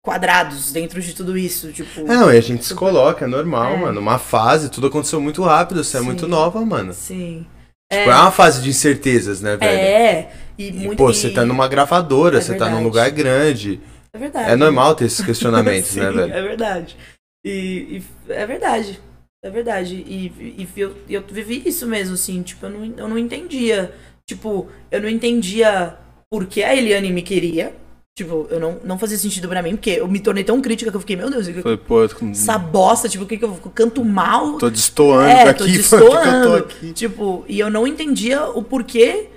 quadrados 0.06 0.72
dentro 0.72 1.02
de 1.02 1.16
tudo 1.16 1.36
isso, 1.36 1.72
tipo... 1.72 2.02
É, 2.02 2.04
não, 2.04 2.32
e 2.32 2.38
a 2.38 2.42
gente 2.42 2.64
se 2.64 2.76
coloca, 2.76 3.26
é 3.26 3.28
normal, 3.28 3.74
é. 3.74 3.78
mano. 3.78 4.00
Uma 4.00 4.20
fase, 4.20 4.70
tudo 4.70 4.86
aconteceu 4.86 5.20
muito 5.20 5.42
rápido, 5.42 5.84
você 5.84 5.98
Sim. 5.98 6.04
é 6.04 6.06
muito 6.06 6.28
nova, 6.28 6.64
mano. 6.64 6.94
Sim. 6.94 7.48
Tipo, 7.92 8.10
é... 8.10 8.14
é 8.14 8.16
uma 8.16 8.32
fase 8.32 8.62
de 8.62 8.70
incertezas, 8.70 9.42
né, 9.42 9.58
velho? 9.58 9.72
É, 9.72 10.32
e, 10.58 10.72
muito... 10.72 10.94
e 10.94 10.96
pô, 10.96 11.12
você 11.12 11.32
tá 11.32 11.44
numa 11.44 11.68
gravadora, 11.68 12.38
é 12.38 12.42
você 12.42 12.52
verdade. 12.52 12.72
tá 12.72 12.78
num 12.78 12.84
lugar 12.84 13.10
grande. 13.10 13.82
É 14.14 14.18
verdade. 14.20 14.52
É 14.52 14.56
normal 14.56 14.94
ter 14.94 15.06
esses 15.06 15.26
questionamentos, 15.26 15.90
Sim, 15.92 16.02
né, 16.02 16.12
velho? 16.12 16.34
é 16.34 16.42
verdade. 16.42 16.98
E, 17.44 18.02
e, 18.30 18.32
é 18.32 18.46
verdade. 18.46 19.00
É 19.44 19.50
verdade. 19.50 19.96
E, 19.96 20.32
e 20.60 20.70
eu, 20.78 20.96
eu 21.10 21.24
vivi 21.28 21.64
isso 21.66 21.88
mesmo, 21.88 22.14
assim, 22.14 22.44
tipo, 22.44 22.64
eu 22.68 22.70
não, 22.70 22.94
eu 22.96 23.08
não 23.08 23.18
entendia. 23.18 23.92
Tipo, 24.28 24.70
eu 24.92 25.02
não 25.02 25.10
entendia 25.10 25.98
por 26.32 26.46
que 26.46 26.64
a 26.64 26.76
Eliane 26.76 27.12
me 27.12 27.24
queria 27.24 27.74
Tipo, 28.18 28.48
eu 28.50 28.62
não, 28.62 28.80
não 28.84 28.98
fazia 28.98 29.18
sentido 29.18 29.50
pra 29.50 29.62
mim, 29.62 29.76
porque 29.76 29.90
eu 29.90 30.08
me 30.08 30.22
tornei 30.22 30.44
tão 30.44 30.62
crítica 30.62 30.90
que 30.90 30.96
eu 30.96 31.02
fiquei, 31.02 31.18
meu 31.18 31.30
Deus, 31.30 31.50
Foi, 31.62 31.76
pô, 31.76 32.06
essa 32.06 32.58
bosta, 32.58 33.10
tipo, 33.10 33.26
o 33.26 33.28
que 33.28 33.38
que 33.38 33.44
eu 33.44 33.54
canto 33.74 34.06
mal? 34.06 34.58
Tô 34.58 34.70
destoando 34.70 35.28
é, 35.28 35.46
daqui, 35.46 35.60
tô 35.60 35.66
destoando. 35.68 36.48
Tô 36.48 36.56
aqui. 36.56 36.94
Tipo, 36.94 37.44
e 37.46 37.60
eu 37.60 37.70
não 37.70 37.86
entendia 37.86 38.46
o 38.46 38.64
porquê 38.64 39.28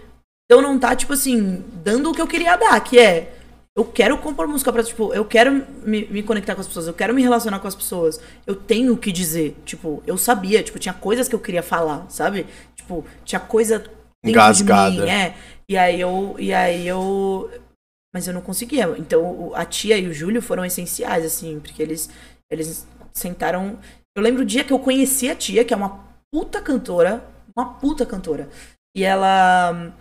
eu 0.48 0.62
não 0.62 0.78
tá, 0.78 0.96
tipo 0.96 1.12
assim, 1.12 1.62
dando 1.84 2.10
o 2.10 2.14
que 2.14 2.22
eu 2.22 2.26
queria 2.26 2.56
dar, 2.56 2.80
que 2.80 2.98
é, 2.98 3.34
eu 3.76 3.84
quero 3.84 4.16
compor 4.18 4.48
música 4.48 4.72
pra, 4.72 4.82
tipo, 4.82 5.12
eu 5.12 5.24
quero 5.24 5.62
me, 5.84 6.06
me 6.06 6.22
conectar 6.22 6.54
com 6.54 6.62
as 6.62 6.66
pessoas, 6.66 6.86
eu 6.86 6.94
quero 6.94 7.12
me 7.12 7.22
relacionar 7.22 7.58
com 7.58 7.68
as 7.68 7.74
pessoas, 7.74 8.18
eu 8.46 8.54
tenho 8.54 8.94
o 8.94 8.96
que 8.96 9.12
dizer, 9.12 9.54
tipo, 9.66 10.02
eu 10.06 10.16
sabia, 10.16 10.62
tipo, 10.62 10.78
tinha 10.78 10.94
coisas 10.94 11.28
que 11.28 11.34
eu 11.34 11.38
queria 11.38 11.62
falar, 11.62 12.06
sabe? 12.08 12.46
Tipo, 12.74 13.04
tinha 13.24 13.38
coisa 13.38 13.84
Engasgada. 14.24 14.90
de 14.92 15.02
mim, 15.02 15.08
é. 15.08 15.34
E 15.68 15.76
aí 15.76 16.00
eu, 16.00 16.34
e 16.38 16.52
aí 16.54 16.88
eu 16.88 17.50
mas 18.14 18.26
eu 18.26 18.34
não 18.34 18.40
conseguia. 18.40 18.94
Então 18.98 19.52
a 19.54 19.64
tia 19.64 19.96
e 19.98 20.06
o 20.06 20.14
Júlio 20.14 20.42
foram 20.42 20.64
essenciais, 20.64 21.24
assim, 21.24 21.60
porque 21.60 21.82
eles, 21.82 22.10
eles 22.50 22.86
sentaram. 23.12 23.78
Eu 24.16 24.22
lembro 24.22 24.42
o 24.42 24.46
dia 24.46 24.64
que 24.64 24.72
eu 24.72 24.78
conheci 24.78 25.28
a 25.28 25.34
tia, 25.34 25.64
que 25.64 25.74
é 25.74 25.76
uma 25.76 26.04
puta 26.32 26.60
cantora, 26.60 27.24
uma 27.56 27.74
puta 27.74 28.04
cantora. 28.06 28.48
E 28.96 29.04
ela. 29.04 29.92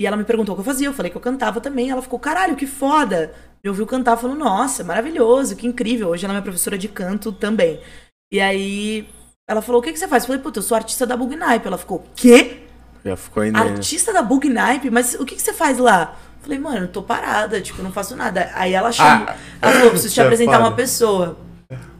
E 0.00 0.06
ela 0.06 0.16
me 0.16 0.24
perguntou 0.24 0.54
o 0.54 0.56
que 0.56 0.60
eu 0.60 0.64
fazia. 0.64 0.88
Eu 0.88 0.94
falei 0.94 1.10
que 1.10 1.16
eu 1.16 1.20
cantava 1.20 1.60
também. 1.60 1.90
Ela 1.90 2.02
ficou, 2.02 2.18
caralho, 2.18 2.56
que 2.56 2.66
foda. 2.66 3.34
Me 3.62 3.68
ouviu 3.68 3.86
cantar, 3.86 4.16
falou, 4.16 4.34
nossa, 4.34 4.82
maravilhoso, 4.82 5.54
que 5.54 5.66
incrível. 5.66 6.08
Hoje 6.08 6.24
ela 6.24 6.32
é 6.32 6.36
minha 6.36 6.42
professora 6.42 6.76
de 6.76 6.88
canto 6.88 7.30
também. 7.30 7.80
E 8.32 8.40
aí 8.40 9.08
ela 9.48 9.62
falou, 9.62 9.80
o 9.80 9.84
que, 9.84 9.92
que 9.92 9.98
você 9.98 10.08
faz? 10.08 10.24
Eu 10.24 10.28
falei, 10.28 10.42
puta, 10.42 10.58
eu 10.58 10.62
sou 10.62 10.74
artista 10.74 11.06
da 11.06 11.16
Bugnipe. 11.16 11.66
Ela 11.66 11.78
ficou, 11.78 12.04
quê? 12.16 12.62
Já 13.04 13.16
ficou 13.16 13.42
ainda. 13.42 13.58
Artista 13.58 14.12
da 14.12 14.22
Bugnipe? 14.22 14.90
Mas 14.90 15.14
o 15.14 15.24
que, 15.24 15.36
que 15.36 15.42
você 15.42 15.52
faz 15.52 15.78
lá? 15.78 16.16
Falei, 16.42 16.58
mano, 16.58 16.80
eu 16.80 16.88
tô 16.88 17.02
parada, 17.02 17.60
tipo, 17.60 17.82
não 17.82 17.92
faço 17.92 18.16
nada. 18.16 18.50
Aí 18.54 18.72
ela 18.72 18.90
chamou. 18.90 19.28
Ah, 19.28 19.36
ela 19.60 19.72
falou, 19.72 19.90
preciso 19.90 20.14
te 20.14 20.20
é 20.20 20.24
apresentar 20.24 20.52
foda. 20.52 20.64
uma 20.64 20.76
pessoa. 20.76 21.38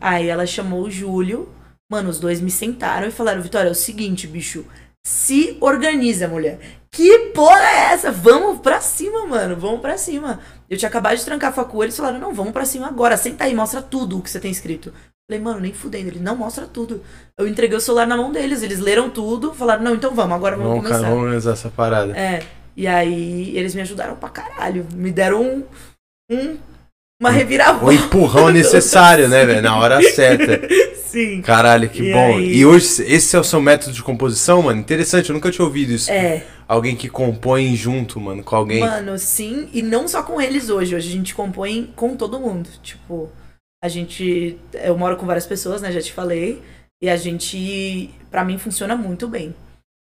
Aí 0.00 0.28
ela 0.28 0.44
chamou 0.44 0.82
o 0.82 0.90
Júlio. 0.90 1.48
Mano, 1.90 2.10
os 2.10 2.18
dois 2.18 2.40
me 2.40 2.50
sentaram 2.50 3.06
e 3.06 3.12
falaram, 3.12 3.40
Vitória, 3.40 3.68
é 3.68 3.72
o 3.72 3.74
seguinte, 3.74 4.26
bicho. 4.26 4.64
Se 5.06 5.56
organiza, 5.60 6.26
mulher. 6.26 6.58
Que 6.90 7.30
porra 7.34 7.60
é 7.60 7.92
essa? 7.92 8.10
Vamos 8.10 8.60
pra 8.60 8.80
cima, 8.80 9.26
mano. 9.26 9.56
Vamos 9.56 9.80
pra 9.80 9.96
cima. 9.96 10.40
Eu 10.68 10.76
tinha 10.76 10.88
acabado 10.88 11.16
de 11.16 11.24
trancar 11.24 11.50
a 11.50 11.52
facu, 11.52 11.82
eles 11.82 11.96
falaram, 11.96 12.18
não, 12.18 12.34
vamos 12.34 12.52
pra 12.52 12.64
cima 12.64 12.88
agora. 12.88 13.16
Senta 13.16 13.44
aí, 13.44 13.54
mostra 13.54 13.80
tudo 13.80 14.18
o 14.18 14.22
que 14.22 14.30
você 14.30 14.40
tem 14.40 14.50
escrito. 14.50 14.92
Falei, 15.30 15.42
mano, 15.42 15.60
nem 15.60 15.72
fudendo. 15.72 16.08
Ele, 16.08 16.20
não, 16.20 16.36
mostra 16.36 16.66
tudo. 16.66 17.02
Eu 17.38 17.46
entreguei 17.46 17.76
o 17.76 17.80
celular 17.80 18.06
na 18.06 18.16
mão 18.16 18.32
deles, 18.32 18.62
eles 18.62 18.80
leram 18.80 19.08
tudo, 19.08 19.54
falaram, 19.54 19.82
não, 19.82 19.94
então 19.94 20.14
vamos, 20.14 20.34
agora 20.34 20.56
vamos, 20.56 20.72
vamos 20.72 20.84
começar. 20.84 21.08
Vamos 21.08 21.24
organizar 21.24 21.52
essa 21.52 21.70
parada. 21.70 22.16
É. 22.16 22.42
E 22.76 22.86
aí 22.86 23.56
eles 23.56 23.74
me 23.74 23.82
ajudaram 23.82 24.16
pra 24.16 24.28
caralho. 24.28 24.86
Me 24.94 25.10
deram 25.10 25.42
um, 25.42 25.64
um 26.30 26.56
uma 27.22 27.30
reviravolta. 27.30 27.86
O 27.86 27.92
empurrão 27.92 28.50
necessário, 28.50 29.28
né, 29.28 29.46
velho? 29.46 29.62
Na 29.62 29.78
hora 29.78 30.02
certa. 30.02 30.60
Sim. 31.06 31.40
Caralho, 31.42 31.88
que 31.88 32.02
e 32.02 32.12
bom. 32.12 32.36
Aí... 32.38 32.56
E 32.56 32.66
hoje, 32.66 33.04
esse 33.06 33.36
é 33.36 33.38
o 33.38 33.44
seu 33.44 33.60
método 33.60 33.92
de 33.92 34.02
composição, 34.02 34.62
mano? 34.62 34.80
Interessante, 34.80 35.28
eu 35.28 35.34
nunca 35.34 35.50
tinha 35.50 35.64
ouvido 35.64 35.92
isso. 35.92 36.10
É. 36.10 36.44
Alguém 36.66 36.96
que 36.96 37.08
compõe 37.08 37.76
junto, 37.76 38.18
mano, 38.18 38.42
com 38.42 38.56
alguém. 38.56 38.80
Mano, 38.80 39.16
sim. 39.18 39.68
E 39.72 39.82
não 39.82 40.08
só 40.08 40.22
com 40.22 40.40
eles 40.40 40.68
hoje. 40.68 40.96
Hoje 40.96 41.08
a 41.08 41.12
gente 41.12 41.34
compõe 41.34 41.92
com 41.94 42.16
todo 42.16 42.40
mundo. 42.40 42.68
Tipo, 42.82 43.30
a 43.84 43.88
gente. 43.88 44.58
Eu 44.72 44.98
moro 44.98 45.16
com 45.16 45.26
várias 45.26 45.46
pessoas, 45.46 45.80
né? 45.80 45.92
Já 45.92 46.00
te 46.00 46.12
falei. 46.12 46.60
E 47.00 47.08
a 47.08 47.16
gente, 47.16 48.10
para 48.30 48.44
mim, 48.44 48.58
funciona 48.58 48.96
muito 48.96 49.28
bem. 49.28 49.54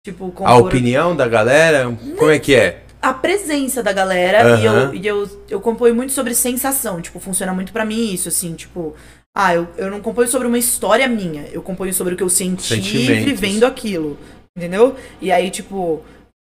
Tipo, 0.05 0.31
compor... 0.31 0.47
A 0.47 0.57
opinião 0.57 1.17
da 1.17 1.27
galera? 1.27 1.91
Como 2.19 2.31
é 2.31 2.39
que 2.39 2.55
é? 2.55 2.83
A 3.01 3.15
presença 3.15 3.83
da 3.83 3.91
galera. 3.91 4.47
Uhum. 4.47 4.59
E, 4.59 4.67
eu, 4.67 4.95
e 4.95 5.07
eu, 5.07 5.45
eu 5.49 5.61
componho 5.63 5.95
muito 5.95 6.13
sobre 6.13 6.35
sensação. 6.35 7.01
Tipo, 7.01 7.19
funciona 7.19 7.55
muito 7.55 7.73
para 7.73 7.87
mim 7.87 8.13
isso, 8.13 8.29
assim, 8.29 8.55
tipo. 8.55 8.95
Ah, 9.35 9.55
eu, 9.55 9.67
eu 9.79 9.91
não 9.91 10.01
componho 10.01 10.29
sobre 10.29 10.47
uma 10.47 10.59
história 10.59 11.09
minha. 11.09 11.47
Eu 11.51 11.63
componho 11.63 11.93
sobre 11.93 12.13
o 12.13 12.17
que 12.17 12.23
eu 12.23 12.29
senti 12.29 12.77
vivendo 12.77 13.65
aquilo. 13.65 14.19
Entendeu? 14.57 14.95
E 15.23 15.33
aí, 15.33 15.51
tipo. 15.51 16.03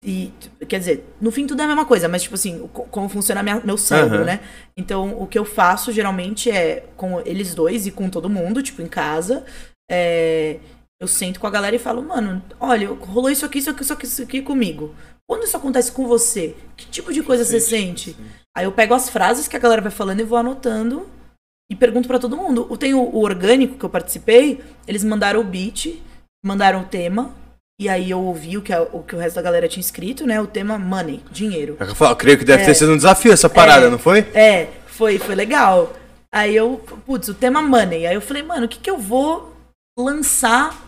E, 0.04 0.34
quer 0.68 0.80
dizer, 0.80 1.06
no 1.22 1.32
fim 1.32 1.48
tudo 1.48 1.62
é 1.62 1.66
a 1.66 1.68
mesma 1.68 1.86
coisa, 1.86 2.10
mas, 2.10 2.24
tipo 2.24 2.36
assim, 2.36 2.68
como 2.92 3.08
funciona 3.08 3.42
minha, 3.42 3.62
meu 3.64 3.78
cérebro, 3.78 4.20
uhum. 4.20 4.26
né? 4.26 4.42
Então, 4.76 5.16
o 5.18 5.28
que 5.28 5.40
eu 5.40 5.46
faço 5.46 5.94
geralmente 5.94 6.52
é 6.52 6.84
com 6.98 7.22
eles 7.22 7.56
dois 7.56 7.86
e 7.86 7.92
com 7.92 8.10
todo 8.10 8.30
mundo, 8.30 8.62
tipo, 8.62 8.82
em 8.82 8.88
casa. 8.88 9.46
É, 9.90 10.58
eu 11.04 11.08
sento 11.08 11.40
com 11.40 11.46
a 11.46 11.52
galera 11.52 11.76
e 11.76 11.80
falo, 11.80 12.02
mano, 12.02 12.42
olha, 12.60 12.88
rolou 12.88 13.30
isso 13.30 13.46
aqui, 13.46 13.60
isso 13.60 13.70
aqui, 13.70 13.84
isso 13.84 13.94
aqui, 13.94 14.06
isso 14.06 14.24
aqui 14.24 14.42
comigo. 14.42 14.96
Quando 15.28 15.44
isso 15.44 15.58
acontece 15.58 15.92
com 15.92 16.08
você, 16.08 16.56
que 16.78 16.86
tipo 16.86 17.12
de 17.12 17.22
coisa 17.22 17.44
você 17.44 17.60
sente? 17.60 18.16
Aí 18.56 18.66
eu 18.66 18.72
pego 18.72 18.94
as 18.94 19.10
frases 19.10 19.48
que 19.48 19.56
a 19.56 19.60
galera 19.60 19.82
vai 19.82 19.92
falando 19.92 20.22
e 20.22 20.24
vou 20.24 20.38
anotando 20.38 21.08
e 21.70 21.76
pergunto 21.76 22.08
para 22.08 22.20
todo 22.20 22.38
mundo. 22.38 22.66
Tem 22.78 22.94
o, 22.94 23.02
o, 23.02 23.22
orgânico 23.22 23.78
que 23.78 23.84
eu 23.84 23.90
participei, 23.90 24.62
eles 24.88 25.04
mandaram 25.04 25.42
o 25.42 25.44
beat, 25.44 26.02
mandaram 26.44 26.82
o 26.82 26.86
tema, 26.86 27.34
e 27.82 27.90
aí 27.90 28.10
eu 28.10 28.22
ouvi 28.22 28.58
o 28.58 28.62
que, 28.62 28.72
a, 28.72 28.82
o 28.84 29.04
que 29.04 29.16
o 29.16 29.20
resto 29.20 29.36
da 29.36 29.42
galera 29.42 29.68
tinha 29.68 29.82
escrito, 29.82 30.26
né? 30.26 30.40
O 30.40 30.48
tema 30.48 30.78
money, 30.78 31.22
dinheiro. 31.32 31.76
Eu, 31.80 31.96
falo, 31.96 32.12
eu 32.12 32.16
creio 32.16 32.38
que 32.38 32.46
deve 32.46 32.64
é, 32.64 32.66
ter 32.66 32.76
sido 32.76 32.94
um 32.94 32.98
desafio 32.98 33.34
essa 33.34 33.50
parada, 33.50 33.88
é, 33.88 33.90
não 33.90 34.00
foi? 34.00 34.20
É, 34.34 34.70
foi, 34.86 35.20
foi 35.20 35.36
legal. 35.36 35.94
Aí 36.32 36.56
eu, 36.56 36.82
putz, 37.06 37.28
o 37.28 37.34
tema 37.34 37.62
money. 37.62 38.08
Aí 38.08 38.16
eu 38.16 38.22
falei, 38.22 38.44
mano, 38.44 38.66
o 38.66 38.70
que, 38.70 38.80
que 38.80 38.90
eu 38.90 38.98
vou 38.98 39.54
lançar 39.98 40.83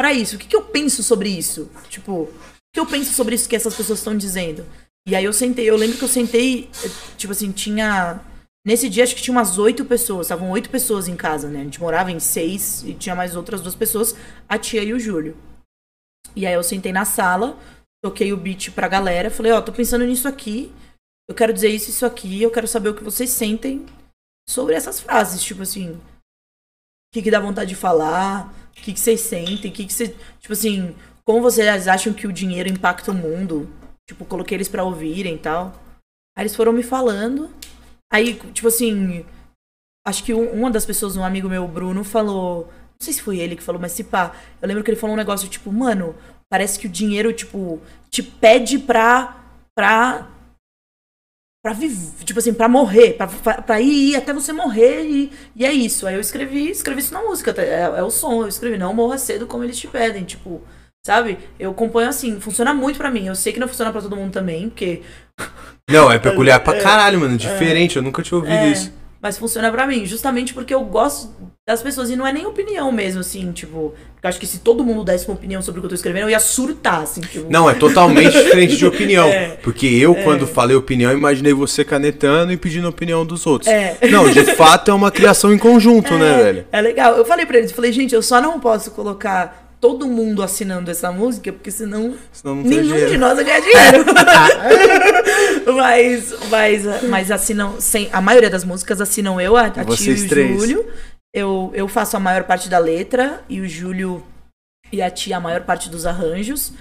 para 0.00 0.14
isso. 0.14 0.36
O 0.36 0.38
que, 0.38 0.48
que 0.48 0.56
eu 0.56 0.62
penso 0.62 1.02
sobre 1.02 1.28
isso? 1.28 1.70
Tipo, 1.90 2.22
o 2.22 2.32
que 2.72 2.80
eu 2.80 2.86
penso 2.86 3.12
sobre 3.12 3.34
isso 3.34 3.46
que 3.46 3.54
essas 3.54 3.74
pessoas 3.74 3.98
estão 3.98 4.16
dizendo? 4.16 4.64
E 5.06 5.14
aí 5.14 5.22
eu 5.22 5.32
sentei, 5.32 5.68
eu 5.68 5.76
lembro 5.76 5.98
que 5.98 6.04
eu 6.04 6.08
sentei, 6.08 6.70
tipo 7.18 7.34
assim, 7.34 7.52
tinha. 7.52 8.18
Nesse 8.66 8.88
dia 8.88 9.04
acho 9.04 9.14
que 9.14 9.20
tinha 9.20 9.36
umas 9.36 9.58
oito 9.58 9.84
pessoas, 9.84 10.26
estavam 10.26 10.50
oito 10.52 10.70
pessoas 10.70 11.06
em 11.06 11.14
casa, 11.14 11.50
né? 11.50 11.60
A 11.60 11.64
gente 11.64 11.78
morava 11.78 12.10
em 12.10 12.18
seis 12.18 12.82
e 12.82 12.94
tinha 12.94 13.14
mais 13.14 13.36
outras 13.36 13.60
duas 13.60 13.74
pessoas, 13.74 14.14
a 14.48 14.56
tia 14.56 14.82
e 14.82 14.94
o 14.94 14.98
Júlio. 14.98 15.36
E 16.34 16.46
aí 16.46 16.54
eu 16.54 16.62
sentei 16.62 16.92
na 16.92 17.04
sala, 17.04 17.58
toquei 18.02 18.32
o 18.32 18.38
beat 18.38 18.70
pra 18.70 18.88
galera, 18.88 19.30
falei, 19.30 19.52
ó, 19.52 19.58
oh, 19.58 19.62
tô 19.62 19.70
pensando 19.70 20.06
nisso 20.06 20.26
aqui, 20.26 20.72
eu 21.28 21.34
quero 21.34 21.52
dizer 21.52 21.68
isso, 21.68 21.90
isso 21.90 22.06
aqui, 22.06 22.42
eu 22.42 22.50
quero 22.50 22.66
saber 22.66 22.88
o 22.88 22.94
que 22.94 23.04
vocês 23.04 23.28
sentem 23.28 23.84
sobre 24.48 24.74
essas 24.74 24.98
frases, 24.98 25.42
tipo 25.42 25.60
assim, 25.60 25.90
o 25.90 26.00
que, 27.12 27.20
que 27.20 27.30
dá 27.30 27.38
vontade 27.38 27.68
de 27.68 27.76
falar, 27.76 28.54
o 28.80 28.84
que, 28.84 28.98
vocês 28.98 29.20
sentem? 29.20 29.70
O 29.70 29.74
que, 29.74 29.92
vocês. 29.92 30.14
Tipo 30.40 30.52
assim, 30.52 30.94
como 31.24 31.40
vocês 31.40 31.86
acham 31.88 32.12
que 32.12 32.26
o 32.26 32.32
dinheiro 32.32 32.68
impacta 32.68 33.10
o 33.10 33.14
mundo? 33.14 33.70
Tipo, 34.08 34.24
coloquei 34.24 34.56
eles 34.56 34.68
pra 34.68 34.84
ouvirem 34.84 35.34
e 35.34 35.38
tal. 35.38 35.72
Aí 36.36 36.42
eles 36.42 36.56
foram 36.56 36.72
me 36.72 36.82
falando. 36.82 37.50
Aí, 38.12 38.34
tipo 38.52 38.68
assim, 38.68 39.24
acho 40.06 40.24
que 40.24 40.34
um, 40.34 40.50
uma 40.50 40.70
das 40.70 40.84
pessoas, 40.84 41.16
um 41.16 41.24
amigo 41.24 41.48
meu, 41.48 41.66
Bruno, 41.68 42.02
falou. 42.02 42.64
Não 42.66 43.04
sei 43.04 43.14
se 43.14 43.22
foi 43.22 43.38
ele 43.38 43.56
que 43.56 43.62
falou, 43.62 43.80
mas 43.80 43.92
se 43.92 44.04
pá. 44.04 44.34
Eu 44.60 44.68
lembro 44.68 44.82
que 44.82 44.90
ele 44.90 45.00
falou 45.00 45.14
um 45.14 45.18
negócio 45.18 45.48
tipo, 45.48 45.72
mano, 45.72 46.14
parece 46.50 46.78
que 46.78 46.86
o 46.86 46.90
dinheiro, 46.90 47.32
tipo, 47.32 47.80
te 48.10 48.22
pede 48.22 48.78
pra. 48.78 49.36
pra. 49.74 50.28
Pra 51.62 51.72
viver. 51.72 52.24
Tipo 52.24 52.38
assim, 52.38 52.52
pra 52.52 52.68
morrer. 52.68 53.14
Pra, 53.14 53.26
pra, 53.26 53.62
pra 53.62 53.80
ir, 53.80 54.10
ir, 54.10 54.16
até 54.16 54.32
você 54.32 54.52
morrer 54.52 55.02
e, 55.04 55.32
e 55.54 55.64
é 55.64 55.72
isso. 55.72 56.06
Aí 56.06 56.14
eu 56.14 56.20
escrevi, 56.20 56.70
escrevi 56.70 57.00
isso 57.00 57.14
na 57.14 57.22
música. 57.22 57.54
É, 57.60 57.82
é 57.82 58.02
o 58.02 58.10
som. 58.10 58.42
Eu 58.42 58.48
escrevi, 58.48 58.78
não 58.78 58.94
morra 58.94 59.18
cedo 59.18 59.46
como 59.46 59.64
eles 59.64 59.78
te 59.78 59.86
pedem. 59.88 60.24
Tipo. 60.24 60.62
Sabe? 61.04 61.38
Eu 61.58 61.72
componho 61.72 62.10
assim, 62.10 62.38
funciona 62.40 62.74
muito 62.74 62.98
para 62.98 63.10
mim. 63.10 63.26
Eu 63.26 63.34
sei 63.34 63.54
que 63.54 63.60
não 63.60 63.68
funciona 63.68 63.90
para 63.90 64.02
todo 64.02 64.16
mundo 64.16 64.32
também, 64.32 64.68
porque. 64.68 65.02
Não, 65.88 66.12
é 66.12 66.18
peculiar 66.20 66.60
pra 66.60 66.76
é. 66.76 66.80
caralho, 66.82 67.20
mano. 67.20 67.38
Diferente, 67.38 67.96
eu 67.96 68.02
nunca 68.02 68.22
tinha 68.22 68.36
ouvido 68.36 68.54
é, 68.54 68.68
isso. 68.68 68.92
Mas 69.22 69.36
funciona 69.36 69.70
para 69.70 69.86
mim, 69.86 70.06
justamente 70.06 70.54
porque 70.54 70.72
eu 70.72 70.80
gosto 70.80 71.30
das 71.66 71.82
pessoas. 71.82 72.08
E 72.08 72.16
não 72.16 72.26
é 72.26 72.32
nem 72.32 72.46
opinião 72.46 72.90
mesmo, 72.90 73.20
assim, 73.20 73.52
tipo. 73.52 73.94
Porque 74.14 74.26
acho 74.26 74.40
que 74.40 74.46
se 74.46 74.60
todo 74.60 74.82
mundo 74.82 75.04
desse 75.04 75.28
uma 75.28 75.34
opinião 75.34 75.60
sobre 75.60 75.78
o 75.78 75.82
que 75.82 75.86
eu 75.86 75.88
tô 75.90 75.94
escrevendo, 75.94 76.24
eu 76.24 76.30
ia 76.30 76.40
surtar, 76.40 77.02
assim, 77.02 77.20
tipo. 77.20 77.50
Não, 77.50 77.68
é 77.68 77.74
totalmente 77.74 78.32
diferente 78.42 78.76
de 78.78 78.86
opinião. 78.86 79.28
É, 79.28 79.58
porque 79.62 79.86
eu, 79.86 80.14
é. 80.14 80.22
quando 80.22 80.46
falei 80.46 80.74
opinião, 80.74 81.12
imaginei 81.12 81.52
você 81.52 81.84
canetando 81.84 82.50
e 82.50 82.56
pedindo 82.56 82.86
a 82.86 82.90
opinião 82.90 83.26
dos 83.26 83.46
outros. 83.46 83.70
É. 83.70 83.98
Não, 84.10 84.30
de 84.30 84.44
fato 84.56 84.90
é 84.90 84.94
uma 84.94 85.10
criação 85.10 85.52
em 85.52 85.58
conjunto, 85.58 86.14
né, 86.18 86.40
é, 86.40 86.42
velho? 86.42 86.66
É 86.72 86.80
legal. 86.80 87.14
Eu 87.14 87.24
falei 87.24 87.44
pra 87.44 87.58
eles, 87.58 87.70
eu 87.70 87.76
falei, 87.76 87.92
gente, 87.92 88.14
eu 88.14 88.22
só 88.22 88.40
não 88.40 88.58
posso 88.58 88.90
colocar 88.92 89.69
todo 89.80 90.06
mundo 90.06 90.42
assinando 90.42 90.90
essa 90.90 91.10
música, 91.10 91.52
porque 91.52 91.70
senão, 91.70 92.14
senão 92.30 92.56
nenhum 92.56 93.06
de 93.06 93.16
nós 93.16 93.36
vai 93.36 93.44
ganhar 93.44 93.60
dinheiro. 93.60 94.04
mas, 95.74 96.34
mas, 96.50 97.02
mas 97.08 97.30
assinam, 97.30 97.80
sem, 97.80 98.08
a 98.12 98.20
maioria 98.20 98.50
das 98.50 98.62
músicas 98.62 99.00
assinam 99.00 99.40
eu, 99.40 99.56
a, 99.56 99.66
a 99.66 99.84
Tio 99.84 100.16
e 100.16 100.24
o 100.24 100.28
três. 100.28 100.60
Júlio. 100.60 100.86
Eu, 101.32 101.70
eu 101.74 101.88
faço 101.88 102.16
a 102.16 102.20
maior 102.20 102.44
parte 102.44 102.68
da 102.68 102.78
letra 102.78 103.42
e 103.48 103.60
o 103.60 103.68
Júlio 103.68 104.22
e 104.92 105.00
a 105.00 105.08
Tia 105.10 105.38
a 105.38 105.40
maior 105.40 105.62
parte 105.62 105.88
dos 105.88 106.04
arranjos. 106.04 106.72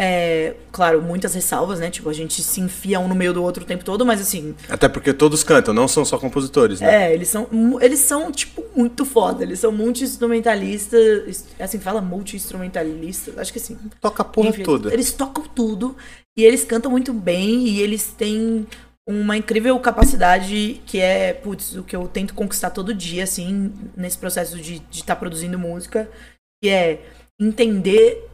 É, 0.00 0.54
claro, 0.70 1.02
muitas 1.02 1.34
ressalvas, 1.34 1.80
né? 1.80 1.90
Tipo, 1.90 2.08
a 2.08 2.12
gente 2.12 2.40
se 2.40 2.60
enfia 2.60 3.00
um 3.00 3.08
no 3.08 3.16
meio 3.16 3.32
do 3.32 3.42
outro 3.42 3.64
o 3.64 3.66
tempo 3.66 3.84
todo, 3.84 4.06
mas 4.06 4.20
assim. 4.20 4.54
Até 4.68 4.88
porque 4.88 5.12
todos 5.12 5.42
cantam, 5.42 5.74
não 5.74 5.88
são 5.88 6.04
só 6.04 6.16
compositores, 6.16 6.80
né? 6.80 7.08
É, 7.08 7.14
eles 7.14 7.26
são, 7.26 7.48
eles 7.80 7.98
são 7.98 8.30
tipo, 8.30 8.64
muito 8.76 9.04
foda. 9.04 9.42
Eles 9.42 9.58
são 9.58 9.72
multi-instrumentalistas. 9.72 11.44
Assim, 11.58 11.80
fala 11.80 12.00
multi-instrumentalista. 12.00 13.32
Acho 13.40 13.52
que 13.52 13.58
sim. 13.58 13.76
Toca 14.00 14.22
a 14.22 14.24
porra 14.24 14.50
Enfim, 14.50 14.62
toda. 14.62 14.92
Eles 14.92 15.10
tocam 15.10 15.42
tudo. 15.52 15.96
E 16.38 16.44
eles 16.44 16.64
cantam 16.64 16.92
muito 16.92 17.12
bem. 17.12 17.66
E 17.66 17.80
eles 17.80 18.14
têm 18.16 18.68
uma 19.04 19.36
incrível 19.36 19.76
capacidade 19.80 20.80
que 20.86 21.00
é, 21.00 21.32
putz, 21.32 21.74
o 21.74 21.82
que 21.82 21.96
eu 21.96 22.06
tento 22.06 22.34
conquistar 22.34 22.70
todo 22.70 22.94
dia, 22.94 23.24
assim, 23.24 23.72
nesse 23.96 24.16
processo 24.16 24.58
de 24.60 24.74
estar 24.74 24.90
de 24.90 25.04
tá 25.04 25.16
produzindo 25.16 25.58
música. 25.58 26.08
Que 26.62 26.70
é 26.70 27.02
entender 27.40 28.27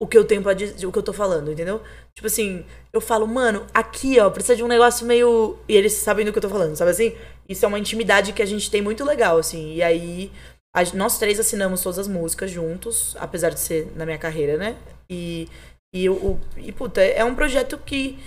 o 0.00 0.06
que 0.06 0.16
eu 0.16 0.24
tenho 0.24 0.42
pra 0.42 0.54
dizer, 0.54 0.86
o 0.86 0.92
que 0.92 0.98
eu 0.98 1.02
tô 1.02 1.12
falando, 1.12 1.50
entendeu? 1.50 1.82
Tipo 2.14 2.28
assim, 2.28 2.64
eu 2.92 3.00
falo, 3.00 3.26
mano, 3.26 3.66
aqui, 3.74 4.18
ó, 4.20 4.30
precisa 4.30 4.54
de 4.54 4.62
um 4.62 4.68
negócio 4.68 5.06
meio. 5.06 5.58
E 5.68 5.74
eles 5.74 5.92
sabem 5.94 6.24
do 6.24 6.32
que 6.32 6.38
eu 6.38 6.42
tô 6.42 6.48
falando, 6.48 6.76
sabe 6.76 6.92
assim? 6.92 7.16
Isso 7.48 7.64
é 7.64 7.68
uma 7.68 7.78
intimidade 7.78 8.32
que 8.32 8.42
a 8.42 8.46
gente 8.46 8.70
tem 8.70 8.80
muito 8.80 9.04
legal, 9.04 9.38
assim. 9.38 9.74
E 9.74 9.82
aí, 9.82 10.30
a, 10.74 10.84
nós 10.94 11.18
três 11.18 11.40
assinamos 11.40 11.82
todas 11.82 11.98
as 11.98 12.08
músicas 12.08 12.50
juntos, 12.50 13.16
apesar 13.18 13.50
de 13.50 13.60
ser 13.60 13.90
na 13.96 14.04
minha 14.04 14.18
carreira, 14.18 14.56
né? 14.56 14.76
E, 15.10 15.48
e, 15.92 16.08
o, 16.08 16.38
e 16.56 16.70
puta, 16.70 17.00
é 17.00 17.24
um 17.24 17.34
projeto 17.34 17.76
que 17.78 18.18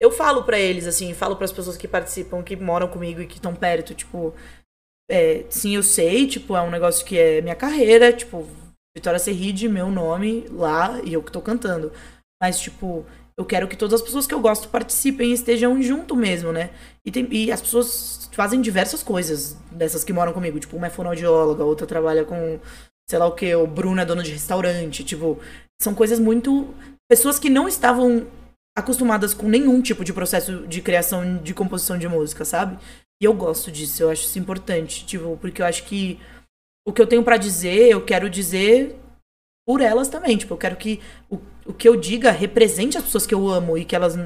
eu 0.00 0.10
falo 0.10 0.44
para 0.44 0.58
eles, 0.58 0.86
assim, 0.86 1.12
falo 1.14 1.34
para 1.34 1.46
as 1.46 1.52
pessoas 1.52 1.76
que 1.76 1.88
participam, 1.88 2.42
que 2.42 2.54
moram 2.56 2.86
comigo 2.88 3.20
e 3.20 3.26
que 3.26 3.36
estão 3.36 3.54
perto, 3.54 3.94
tipo. 3.94 4.34
É, 5.10 5.44
sim, 5.50 5.76
eu 5.76 5.82
sei, 5.82 6.26
tipo, 6.26 6.56
é 6.56 6.62
um 6.62 6.70
negócio 6.70 7.04
que 7.04 7.18
é 7.18 7.40
minha 7.42 7.54
carreira, 7.54 8.12
tipo, 8.12 8.48
Vitória 8.96 9.18
Serride, 9.18 9.68
meu 9.68 9.90
nome 9.90 10.46
lá 10.50 11.00
e 11.02 11.12
eu 11.12 11.22
que 11.22 11.32
tô 11.32 11.40
cantando. 11.40 11.92
Mas, 12.40 12.60
tipo, 12.60 13.04
eu 13.36 13.44
quero 13.44 13.66
que 13.66 13.76
todas 13.76 14.00
as 14.00 14.02
pessoas 14.02 14.26
que 14.26 14.34
eu 14.34 14.40
gosto 14.40 14.68
participem 14.68 15.30
e 15.30 15.34
estejam 15.34 15.82
junto 15.82 16.14
mesmo, 16.14 16.52
né? 16.52 16.70
E, 17.04 17.10
tem, 17.10 17.26
e 17.30 17.50
as 17.50 17.60
pessoas 17.60 18.30
fazem 18.32 18.60
diversas 18.60 19.02
coisas 19.02 19.56
dessas 19.72 20.04
que 20.04 20.12
moram 20.12 20.32
comigo. 20.32 20.60
Tipo, 20.60 20.76
uma 20.76 20.86
é 20.86 20.90
fonoaudióloga, 20.90 21.64
outra 21.64 21.86
trabalha 21.86 22.24
com, 22.24 22.60
sei 23.08 23.18
lá 23.18 23.26
o 23.26 23.32
que, 23.32 23.52
o 23.54 23.66
Bruno 23.66 24.00
é 24.00 24.04
dono 24.04 24.22
de 24.22 24.30
restaurante. 24.30 25.02
Tipo, 25.02 25.40
são 25.82 25.94
coisas 25.94 26.20
muito. 26.20 26.72
Pessoas 27.10 27.38
que 27.38 27.50
não 27.50 27.66
estavam 27.66 28.26
acostumadas 28.76 29.34
com 29.34 29.48
nenhum 29.48 29.80
tipo 29.82 30.04
de 30.04 30.12
processo 30.12 30.66
de 30.66 30.80
criação 30.80 31.36
de 31.38 31.52
composição 31.52 31.98
de 31.98 32.08
música, 32.08 32.44
sabe? 32.44 32.78
E 33.20 33.24
eu 33.24 33.32
gosto 33.32 33.70
disso, 33.70 34.02
eu 34.02 34.10
acho 34.10 34.24
isso 34.24 34.38
importante, 34.38 35.06
tipo, 35.06 35.36
porque 35.40 35.62
eu 35.62 35.66
acho 35.66 35.84
que 35.84 36.18
o 36.86 36.92
que 36.92 37.00
eu 37.00 37.06
tenho 37.06 37.22
para 37.22 37.36
dizer, 37.36 37.88
eu 37.88 38.04
quero 38.04 38.28
dizer 38.28 38.98
por 39.66 39.80
elas 39.80 40.08
também. 40.08 40.36
Tipo, 40.36 40.54
eu 40.54 40.58
quero 40.58 40.76
que 40.76 41.00
o, 41.30 41.38
o 41.66 41.72
que 41.72 41.88
eu 41.88 41.96
diga 41.96 42.30
represente 42.30 42.98
as 42.98 43.04
pessoas 43.04 43.26
que 43.26 43.34
eu 43.34 43.48
amo 43.48 43.78
e 43.78 43.84
que 43.84 43.96
elas. 43.96 44.16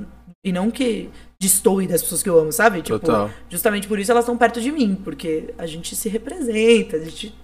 E 0.45 0.53
não 0.53 0.71
que 0.71 1.11
destoe 1.41 1.87
das 1.87 2.03
pessoas 2.03 2.23
que 2.23 2.29
eu 2.29 2.39
amo, 2.39 2.53
sabe? 2.53 2.83
Tipo, 2.83 2.99
Total. 3.01 3.31
justamente 3.49 3.89
por 3.89 3.99
isso 3.99 4.11
elas 4.11 4.25
estão 4.25 4.37
perto 4.37 4.61
de 4.61 4.71
mim, 4.71 4.95
porque 4.95 5.53
a 5.59 5.67
gente 5.67 5.95
se 5.95 6.09
representa, 6.09 6.97
a 6.97 7.05
gente 7.05 7.35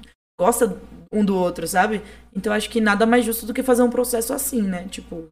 gosta 0.41 0.81
um 1.13 1.25
do 1.25 1.37
outro, 1.37 1.67
sabe? 1.67 2.03
Então 2.35 2.53
acho 2.53 2.71
que 2.71 2.81
nada 2.81 3.07
mais 3.07 3.25
justo 3.25 3.47
do 3.47 3.55
que 3.55 3.63
fazer 3.63 3.83
um 3.83 3.91
processo 3.91 4.33
assim, 4.33 4.63
né? 4.63 4.87
Tipo, 4.89 5.29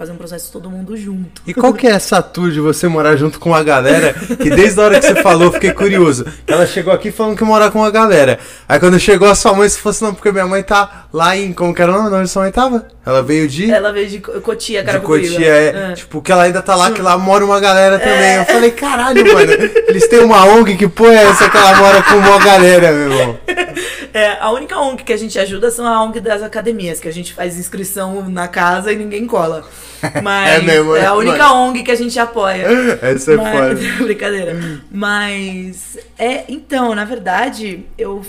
fazer 0.00 0.12
um 0.12 0.16
processo 0.16 0.50
todo 0.50 0.70
mundo 0.70 0.96
junto. 0.96 1.42
E 1.46 1.52
qual 1.52 1.74
que 1.74 1.86
é 1.86 1.90
essa 1.90 2.22
tour 2.22 2.50
de 2.50 2.58
você 2.58 2.88
morar 2.88 3.16
junto 3.16 3.38
com 3.38 3.54
a 3.54 3.62
galera? 3.62 4.14
Que 4.14 4.48
desde 4.48 4.80
a 4.80 4.84
hora 4.84 4.98
que 4.98 5.06
você 5.06 5.22
falou, 5.22 5.52
fiquei 5.52 5.72
curioso. 5.72 6.24
Ela 6.46 6.66
chegou 6.66 6.90
aqui 6.90 7.10
falando 7.10 7.36
que 7.36 7.44
morar 7.44 7.70
com 7.70 7.84
a 7.84 7.90
galera. 7.90 8.38
Aí 8.66 8.80
quando 8.80 8.98
chegou 8.98 9.28
a 9.28 9.34
sua 9.34 9.52
mãe, 9.52 9.68
se 9.68 9.78
fosse 9.78 10.02
não, 10.02 10.14
porque 10.14 10.32
minha 10.32 10.46
mãe 10.46 10.62
tá 10.62 11.04
lá 11.12 11.36
em. 11.36 11.52
Como 11.52 11.74
que 11.74 11.82
era 11.82 11.92
o 11.92 12.02
nome? 12.02 12.16
Onde 12.16 12.30
sua 12.30 12.44
mãe 12.44 12.50
tava? 12.50 12.86
Ela 13.04 13.22
veio 13.22 13.46
de. 13.46 13.70
Ela 13.70 13.92
veio 13.92 14.08
de 14.08 14.20
Cotia, 14.20 14.82
cara. 14.82 15.00
De 15.00 15.04
Cotia, 15.04 15.46
é, 15.46 15.90
é. 15.90 15.92
Tipo, 15.92 16.22
que 16.22 16.32
ela 16.32 16.44
ainda 16.44 16.62
tá 16.62 16.74
lá, 16.74 16.90
que 16.92 17.02
lá 17.02 17.18
mora 17.18 17.44
uma 17.44 17.60
galera 17.60 17.98
também. 17.98 18.14
É. 18.14 18.40
Eu 18.40 18.46
falei, 18.46 18.70
caralho, 18.70 19.34
mano. 19.34 19.52
Eles 19.86 20.08
têm 20.08 20.20
uma 20.20 20.46
ONG 20.46 20.78
que 20.78 20.88
porra 20.88 21.12
é 21.12 21.24
essa 21.24 21.50
que 21.50 21.56
ela 21.58 21.76
mora 21.76 22.02
com 22.04 22.14
uma 22.14 22.38
galera, 22.38 22.90
meu 22.90 23.12
irmão? 23.12 23.38
É, 24.12 24.38
a 24.40 24.50
única 24.50 24.78
ONG 24.78 25.04
que 25.04 25.12
a 25.12 25.16
gente 25.16 25.38
ajuda 25.38 25.70
são 25.70 25.86
a 25.86 26.02
ONG 26.02 26.20
das 26.20 26.42
academias, 26.42 27.00
que 27.00 27.08
a 27.08 27.12
gente 27.12 27.32
faz 27.32 27.58
inscrição 27.58 28.28
na 28.28 28.48
casa 28.48 28.92
e 28.92 28.96
ninguém 28.96 29.26
cola. 29.26 29.68
Mas 30.22 30.62
é, 30.62 30.62
mesmo, 30.62 30.96
é 30.96 31.06
a 31.06 31.14
única 31.14 31.38
mas... 31.38 31.52
ONG 31.52 31.82
que 31.82 31.90
a 31.90 31.94
gente 31.94 32.18
apoia. 32.18 32.66
Essa 33.02 33.32
é 33.32 33.36
mas... 33.36 33.78
foda. 33.78 33.96
Brincadeira. 34.04 34.56
Mas 34.90 35.98
é, 36.18 36.44
então, 36.48 36.94
na 36.94 37.04
verdade, 37.04 37.84
eu 37.98 38.24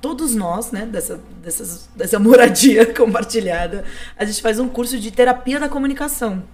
todos 0.00 0.34
nós, 0.34 0.70
né, 0.70 0.86
dessa, 0.86 1.20
dessas, 1.42 1.88
dessa 1.96 2.18
moradia 2.18 2.86
compartilhada, 2.94 3.84
a 4.16 4.24
gente 4.24 4.40
faz 4.40 4.60
um 4.60 4.68
curso 4.68 4.98
de 5.00 5.10
terapia 5.10 5.58
da 5.58 5.68
comunicação. 5.68 6.44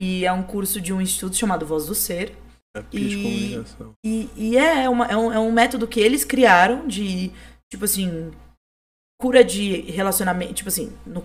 E 0.00 0.24
é 0.24 0.32
um 0.32 0.42
curso 0.42 0.80
de 0.80 0.92
um 0.92 1.00
instituto 1.00 1.36
chamado 1.36 1.66
Voz 1.66 1.86
do 1.86 1.94
Ser. 1.94 2.34
Terapia 2.74 3.00
e, 3.00 3.08
de 3.08 3.16
comunicação. 3.16 3.92
E, 4.04 4.30
e 4.36 4.56
é, 4.56 4.88
uma, 4.88 5.06
é, 5.06 5.16
um, 5.16 5.32
é 5.32 5.38
um 5.38 5.52
método 5.52 5.86
que 5.86 6.00
eles 6.00 6.24
criaram 6.24 6.86
de, 6.86 7.30
tipo 7.70 7.84
assim, 7.84 8.30
cura 9.20 9.44
de 9.44 9.80
relacionamento. 9.82 10.54
Tipo 10.54 10.68
assim, 10.68 10.92
no, 11.06 11.24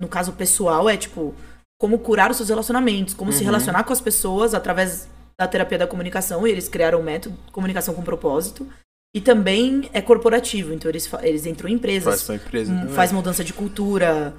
no 0.00 0.08
caso 0.08 0.32
pessoal, 0.32 0.88
é 0.88 0.96
tipo 0.96 1.34
como 1.80 1.98
curar 1.98 2.30
os 2.30 2.36
seus 2.36 2.50
relacionamentos, 2.50 3.14
como 3.14 3.30
uhum. 3.30 3.36
se 3.36 3.42
relacionar 3.42 3.84
com 3.84 3.92
as 3.92 4.00
pessoas 4.02 4.52
através 4.52 5.08
da 5.38 5.48
terapia 5.48 5.78
da 5.78 5.86
comunicação. 5.86 6.46
E 6.46 6.50
eles 6.50 6.68
criaram 6.68 7.00
um 7.00 7.02
método, 7.02 7.36
comunicação 7.52 7.94
com 7.94 8.02
propósito. 8.02 8.66
E 9.14 9.20
também 9.20 9.90
é 9.92 10.00
corporativo, 10.00 10.72
então 10.72 10.88
eles, 10.88 11.10
eles 11.22 11.44
entram 11.44 11.68
em 11.68 11.72
empresas, 11.72 12.22
faz, 12.22 12.40
empresa, 12.40 12.72
um, 12.72 12.88
faz 12.90 13.10
mudança 13.10 13.42
de 13.42 13.52
cultura, 13.52 14.32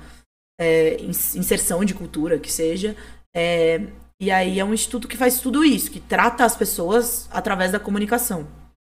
é, 0.58 0.96
inserção 1.02 1.84
de 1.84 1.94
cultura, 1.94 2.40
que 2.40 2.50
seja. 2.50 2.96
É, 3.36 3.82
e 4.22 4.32
aí 4.32 4.60
é 4.60 4.64
um 4.64 4.74
instituto 4.74 5.10
que 5.10 5.18
faz 5.18 5.42
tudo 5.42 5.66
isso, 5.66 5.92
que 5.92 6.00
trata 6.00 6.46
as 6.46 6.56
pessoas 6.56 7.28
através 7.32 7.74
da 7.74 7.82
comunicação, 7.82 8.48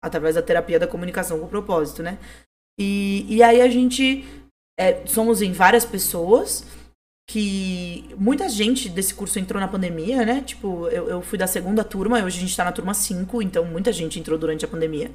através 0.04 0.36
da 0.36 0.42
terapia 0.42 0.78
da 0.78 0.86
comunicação 0.86 1.40
com 1.40 1.48
propósito, 1.48 2.04
né? 2.04 2.20
E, 2.78 3.26
e 3.30 3.42
aí 3.42 3.62
a 3.62 3.70
gente 3.70 4.26
é, 4.78 5.06
somos 5.08 5.42
em 5.42 5.54
várias 5.54 5.86
pessoas 5.86 6.66
que 7.30 8.14
muita 8.18 8.50
gente 8.50 8.90
desse 8.90 9.14
curso 9.14 9.40
entrou 9.40 9.62
na 9.62 9.68
pandemia, 9.68 10.26
né? 10.26 10.42
Tipo, 10.42 10.90
eu, 10.90 11.08
eu 11.08 11.22
fui 11.22 11.38
da 11.38 11.48
segunda 11.48 11.84
turma, 11.84 12.22
hoje 12.22 12.38
a 12.38 12.42
gente 12.42 12.56
tá 12.56 12.66
na 12.66 12.72
turma 12.72 12.94
5, 12.94 13.42
então 13.42 13.64
muita 13.64 13.94
gente 13.94 14.20
entrou 14.20 14.38
durante 14.38 14.66
a 14.66 14.68
pandemia. 14.68 15.10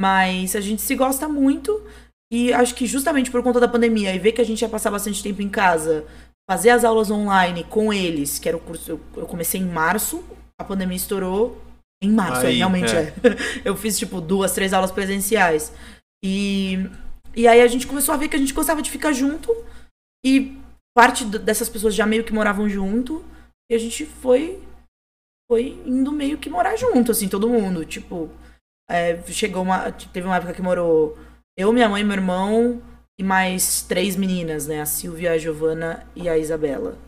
Mas 0.00 0.56
a 0.56 0.60
gente 0.60 0.80
se 0.80 0.96
gosta 0.96 1.28
muito 1.28 1.84
e 2.32 2.52
acho 2.52 2.74
que 2.74 2.86
justamente 2.86 3.30
por 3.30 3.42
conta 3.42 3.60
da 3.60 3.68
pandemia 3.68 4.14
e 4.14 4.18
ver 4.18 4.32
que 4.32 4.40
a 4.40 4.44
gente 4.44 4.62
ia 4.62 4.68
passar 4.68 4.90
bastante 4.90 5.22
tempo 5.22 5.42
em 5.42 5.48
casa, 5.50 6.06
fazer 6.48 6.70
as 6.70 6.82
aulas 6.82 7.10
online 7.10 7.62
com 7.64 7.92
eles, 7.92 8.38
que 8.38 8.48
era 8.48 8.56
o 8.56 8.60
curso, 8.60 8.92
eu, 8.92 9.00
eu 9.16 9.26
comecei 9.26 9.60
em 9.60 9.68
março, 9.68 10.24
a 10.58 10.64
pandemia 10.64 10.96
estourou 10.96 11.60
em 12.04 12.12
março, 12.12 12.46
aí, 12.46 12.54
é, 12.54 12.56
realmente 12.58 12.94
é. 12.94 13.02
é. 13.02 13.14
Eu 13.64 13.76
fiz 13.76 13.98
tipo 13.98 14.20
duas, 14.20 14.52
três 14.52 14.72
aulas 14.72 14.92
presenciais. 14.92 15.72
E 16.24 16.78
e 17.36 17.48
aí 17.48 17.60
a 17.60 17.66
gente 17.66 17.86
começou 17.86 18.14
a 18.14 18.18
ver 18.18 18.28
que 18.28 18.36
a 18.36 18.38
gente 18.38 18.54
gostava 18.54 18.80
de 18.80 18.90
ficar 18.90 19.12
junto 19.12 19.52
e 20.24 20.56
parte 20.96 21.24
dessas 21.24 21.68
pessoas 21.68 21.94
já 21.94 22.06
meio 22.06 22.24
que 22.24 22.32
moravam 22.32 22.68
junto. 22.68 23.24
E 23.70 23.74
a 23.74 23.78
gente 23.78 24.06
foi 24.06 24.62
foi 25.50 25.82
indo 25.84 26.10
meio 26.12 26.38
que 26.38 26.48
morar 26.48 26.76
junto, 26.76 27.12
assim, 27.12 27.28
todo 27.28 27.48
mundo. 27.48 27.84
Tipo, 27.84 28.30
é, 28.88 29.20
chegou 29.28 29.62
uma. 29.62 29.90
Teve 29.90 30.26
uma 30.26 30.36
época 30.36 30.54
que 30.54 30.62
morou 30.62 31.18
eu, 31.56 31.72
minha 31.72 31.88
mãe, 31.88 32.02
meu 32.04 32.14
irmão 32.14 32.82
e 33.18 33.22
mais 33.22 33.82
três 33.82 34.16
meninas, 34.16 34.66
né? 34.66 34.80
A 34.80 34.86
Silvia, 34.86 35.32
a 35.32 35.38
Giovana 35.38 36.06
e 36.16 36.28
a 36.28 36.36
Isabela. 36.36 36.98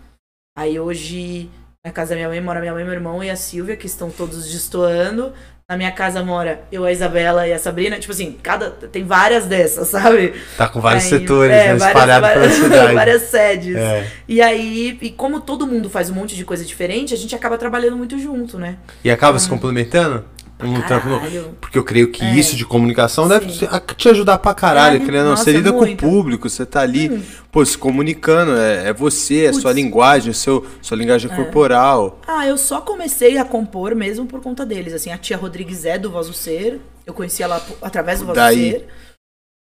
Aí 0.57 0.79
hoje, 0.79 1.51
na 1.87 1.93
casa 1.93 2.11
da 2.11 2.17
minha 2.17 2.29
mãe, 2.29 2.41
mora 2.41 2.59
minha 2.59 2.73
mãe, 2.73 2.83
meu 2.83 2.95
irmão 2.95 3.23
e 3.23 3.31
a 3.31 3.37
Silvia, 3.37 3.77
que 3.77 3.87
estão 3.87 4.11
todos 4.11 4.51
destoando. 4.51 5.33
Na 5.69 5.77
minha 5.77 5.93
casa 5.93 6.23
mora 6.23 6.63
eu, 6.71 6.85
a 6.85 6.91
Isabela 6.91 7.47
e 7.47 7.53
a 7.53 7.59
Sabrina. 7.61 7.97
Tipo 7.99 8.13
assim, 8.13 8.37
cada. 8.43 8.71
Tem 8.71 9.05
várias 9.05 9.47
dessas, 9.47 9.87
sabe? 9.89 10.35
Tá 10.57 10.69
com 10.69 10.81
vários 10.81 11.05
aí, 11.05 11.11
setores, 11.11 11.55
é, 11.55 11.69
né? 11.69 11.77
Espalhados 11.77 12.29
pela 12.29 12.51
cidade. 12.51 12.95
várias 12.95 13.23
sedes. 13.23 13.77
É. 13.77 14.11
E 14.27 14.43
aí, 14.43 14.99
e 15.01 15.11
como 15.11 15.41
todo 15.41 15.65
mundo 15.65 15.89
faz 15.89 16.11
um 16.11 16.15
monte 16.15 16.35
de 16.35 16.45
coisa 16.45 16.65
diferente, 16.65 17.15
a 17.15 17.17
gente 17.17 17.37
acaba 17.37 17.57
trabalhando 17.57 17.97
muito 17.97 18.19
junto, 18.19 18.59
né? 18.59 18.79
E 19.05 19.11
acaba 19.11 19.37
então, 19.37 19.45
se 19.45 19.49
complementando? 19.49 20.25
Trampo, 20.59 21.55
porque 21.61 21.79
eu 21.79 21.85
creio 21.85 22.11
que 22.11 22.25
é. 22.25 22.35
isso 22.35 22.57
de 22.57 22.65
comunicação 22.65 23.25
Sim. 23.25 23.31
deve 23.31 23.47
te 23.95 24.09
ajudar 24.09 24.39
pra 24.39 24.55
caralho, 24.55 24.97
é, 24.97 25.05
querendo 25.05 25.27
não, 25.27 25.37
você 25.37 25.53
lida 25.53 25.71
muito. 25.71 26.01
com 26.01 26.07
o 26.07 26.11
público, 26.11 26.49
você 26.49 26.65
tá 26.65 26.81
ali, 26.81 27.11
hum. 27.11 27.23
pô, 27.53 27.65
se 27.65 27.77
comunicando, 27.77 28.57
é, 28.57 28.89
é 28.89 28.93
você, 28.93 29.45
é 29.45 29.53
sua 29.53 29.71
linguagem, 29.73 30.33
seu, 30.33 30.67
sua 30.81 30.97
linguagem 30.97 31.31
é. 31.31 31.37
corporal. 31.37 32.21
Ah, 32.27 32.47
eu 32.47 32.57
só 32.57 32.81
comecei 32.81 33.37
a 33.37 33.45
compor 33.45 33.95
mesmo 33.95 34.25
por 34.25 34.41
conta 34.41 34.65
deles, 34.65 34.95
assim, 34.95 35.11
a 35.11 35.19
tia 35.19 35.37
Rodrigues 35.37 35.85
é 35.85 35.99
do 35.99 36.11
Voz 36.11 36.27
do 36.27 36.33
Ser, 36.33 36.81
eu 37.05 37.13
conheci 37.13 37.43
ela 37.43 37.63
através 37.83 38.21
do 38.21 38.27
Voz 38.27 38.37
Daí... 38.37 38.57
do 38.57 38.79
Ser, 38.79 38.87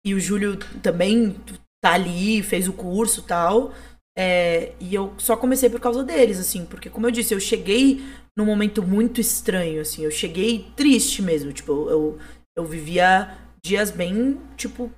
e 0.05 0.13
o 0.13 0.19
Júlio 0.19 0.57
também 0.81 1.35
tá 1.81 1.93
ali, 1.93 2.43
fez 2.43 2.67
o 2.67 2.73
curso 2.73 3.21
e 3.21 3.23
tal, 3.23 3.71
é, 4.17 4.73
e 4.79 4.93
eu 4.93 5.13
só 5.17 5.35
comecei 5.35 5.69
por 5.69 5.79
causa 5.79 6.03
deles, 6.03 6.39
assim, 6.39 6.65
porque 6.65 6.89
como 6.89 7.07
eu 7.07 7.11
disse, 7.11 7.33
eu 7.33 7.39
cheguei 7.39 8.03
num 8.37 8.45
momento 8.45 8.83
muito 8.83 9.19
estranho, 9.19 9.81
assim. 9.81 10.03
Eu 10.03 10.11
cheguei 10.11 10.67
triste 10.75 11.21
mesmo, 11.21 11.51
tipo, 11.51 11.89
eu, 11.89 12.17
eu 12.55 12.65
vivia 12.65 13.31
dias 13.63 13.89
bem, 13.89 14.39
tipo, 14.55 14.91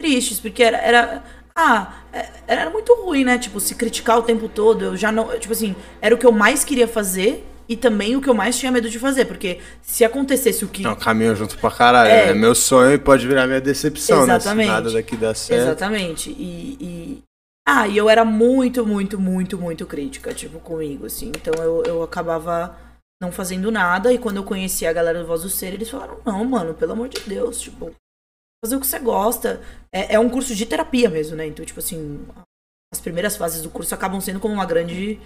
tristes, 0.00 0.38
porque 0.38 0.62
era, 0.62 0.78
era 0.78 1.24
ah, 1.56 1.92
é, 2.12 2.28
era 2.46 2.70
muito 2.70 2.94
ruim, 2.94 3.24
né? 3.24 3.38
Tipo, 3.38 3.58
se 3.58 3.74
criticar 3.74 4.18
o 4.18 4.22
tempo 4.22 4.48
todo, 4.48 4.84
eu 4.84 4.96
já 4.96 5.10
não, 5.10 5.38
tipo 5.38 5.52
assim, 5.52 5.74
era 6.00 6.14
o 6.14 6.18
que 6.18 6.26
eu 6.26 6.32
mais 6.32 6.62
queria 6.62 6.86
fazer 6.86 7.44
e 7.68 7.76
também 7.76 8.16
o 8.16 8.20
que 8.20 8.28
eu 8.28 8.34
mais 8.34 8.58
tinha 8.58 8.72
medo 8.72 8.88
de 8.88 8.98
fazer, 8.98 9.26
porque 9.26 9.58
se 9.82 10.04
acontecesse 10.04 10.64
o 10.64 10.68
que. 10.68 10.82
Não, 10.82 10.94
caminho 10.94 11.34
junto 11.34 11.58
pra 11.58 11.70
caralho. 11.70 12.10
É, 12.10 12.30
é 12.30 12.34
meu 12.34 12.54
sonho 12.54 12.92
e 12.92 12.98
pode 12.98 13.26
virar 13.26 13.46
minha 13.46 13.60
decepção, 13.60 14.22
Exatamente. 14.22 14.68
né? 14.68 14.74
Se 14.74 14.82
nada 14.82 14.92
daqui 14.92 15.16
dá 15.16 15.34
certo. 15.34 15.62
Exatamente. 15.62 16.30
E, 16.30 16.78
e, 16.80 17.22
ah, 17.70 17.86
e 17.86 17.98
eu 17.98 18.08
era 18.08 18.24
muito, 18.24 18.86
muito, 18.86 19.20
muito, 19.20 19.58
muito 19.58 19.84
crítica, 19.84 20.32
tipo, 20.32 20.58
comigo, 20.58 21.04
assim. 21.04 21.28
Então 21.28 21.52
eu, 21.62 21.82
eu 21.84 22.02
acabava 22.02 22.74
não 23.20 23.30
fazendo 23.30 23.70
nada. 23.70 24.10
E 24.10 24.18
quando 24.18 24.38
eu 24.38 24.44
conheci 24.44 24.86
a 24.86 24.92
galera 24.92 25.20
do 25.20 25.26
Voz 25.26 25.42
do 25.42 25.50
Ser, 25.50 25.74
eles 25.74 25.90
falaram, 25.90 26.18
não, 26.24 26.42
mano, 26.46 26.72
pelo 26.72 26.92
amor 26.92 27.10
de 27.10 27.20
Deus, 27.28 27.60
tipo, 27.60 27.94
fazer 28.64 28.74
o 28.74 28.80
que 28.80 28.86
você 28.86 28.98
gosta. 28.98 29.60
É, 29.92 30.14
é 30.14 30.18
um 30.18 30.30
curso 30.30 30.54
de 30.54 30.64
terapia 30.64 31.10
mesmo, 31.10 31.36
né? 31.36 31.46
Então, 31.46 31.62
tipo 31.62 31.78
assim, 31.78 32.26
as 32.90 33.02
primeiras 33.02 33.36
fases 33.36 33.62
do 33.62 33.68
curso 33.68 33.94
acabam 33.94 34.18
sendo 34.18 34.40
como 34.40 34.54
uma 34.54 34.64
grande. 34.64 35.20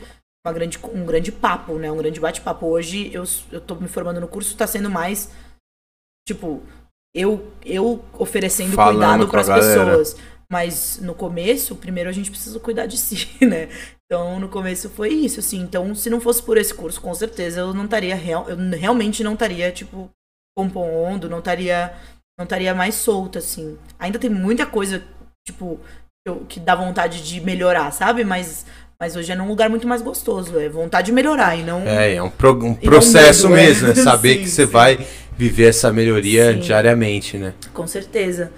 Uma 0.44 0.52
grande, 0.52 0.80
um 0.92 1.06
grande 1.06 1.30
papo, 1.30 1.74
né? 1.74 1.92
Um 1.92 1.96
grande 1.96 2.18
bate-papo. 2.18 2.66
Hoje 2.66 3.14
eu, 3.14 3.22
eu 3.52 3.60
tô 3.60 3.76
me 3.76 3.86
formando 3.86 4.20
no 4.20 4.26
curso, 4.26 4.56
tá 4.56 4.66
sendo 4.66 4.90
mais. 4.90 5.30
Tipo, 6.26 6.60
eu, 7.14 7.52
eu 7.64 8.04
oferecendo 8.14 8.74
Falando 8.74 8.96
cuidado 8.96 9.28
para 9.28 9.40
as 9.42 9.48
pessoas. 9.48 10.16
Mas 10.52 10.98
no 11.00 11.14
começo, 11.14 11.74
primeiro 11.74 12.10
a 12.10 12.12
gente 12.12 12.30
precisa 12.30 12.60
cuidar 12.60 12.84
de 12.84 12.98
si, 13.00 13.26
né? 13.40 13.70
Então, 14.04 14.38
no 14.38 14.50
começo 14.50 14.90
foi 14.90 15.08
isso, 15.08 15.40
assim. 15.40 15.58
Então, 15.58 15.94
se 15.94 16.10
não 16.10 16.20
fosse 16.20 16.42
por 16.42 16.58
esse 16.58 16.74
curso, 16.74 17.00
com 17.00 17.14
certeza 17.14 17.60
eu 17.60 17.72
não 17.72 17.86
estaria 17.86 18.14
real, 18.14 18.46
eu 18.50 18.56
realmente 18.78 19.24
não 19.24 19.32
estaria 19.32 19.72
tipo 19.72 20.10
compondo, 20.54 21.26
não 21.26 21.38
estaria 21.38 21.94
não 22.38 22.44
estaria 22.44 22.74
mais 22.74 22.96
solta 22.96 23.38
assim. 23.38 23.78
Ainda 23.98 24.18
tem 24.18 24.28
muita 24.28 24.66
coisa 24.66 25.02
tipo 25.48 25.80
que, 26.50 26.60
dá 26.60 26.74
vontade 26.74 27.22
de 27.22 27.40
melhorar, 27.40 27.90
sabe? 27.90 28.22
Mas 28.22 28.66
mas 29.00 29.16
hoje 29.16 29.32
é 29.32 29.34
num 29.34 29.48
lugar 29.48 29.70
muito 29.70 29.88
mais 29.88 30.02
gostoso, 30.02 30.60
é 30.60 30.68
vontade 30.68 31.06
de 31.06 31.12
melhorar 31.12 31.56
e 31.56 31.62
não 31.62 31.80
É, 31.80 32.16
é 32.16 32.22
um, 32.22 32.28
pro, 32.28 32.52
um 32.62 32.74
processo 32.74 33.48
medo, 33.48 33.62
mesmo, 33.62 33.88
é 33.88 33.94
saber 33.94 34.34
sim, 34.36 34.42
que 34.42 34.50
você 34.50 34.66
sim. 34.66 34.70
vai 34.70 35.06
viver 35.34 35.70
essa 35.70 35.90
melhoria 35.90 36.52
sim. 36.52 36.60
diariamente, 36.60 37.38
né? 37.38 37.54
Com 37.72 37.86
certeza. 37.86 38.52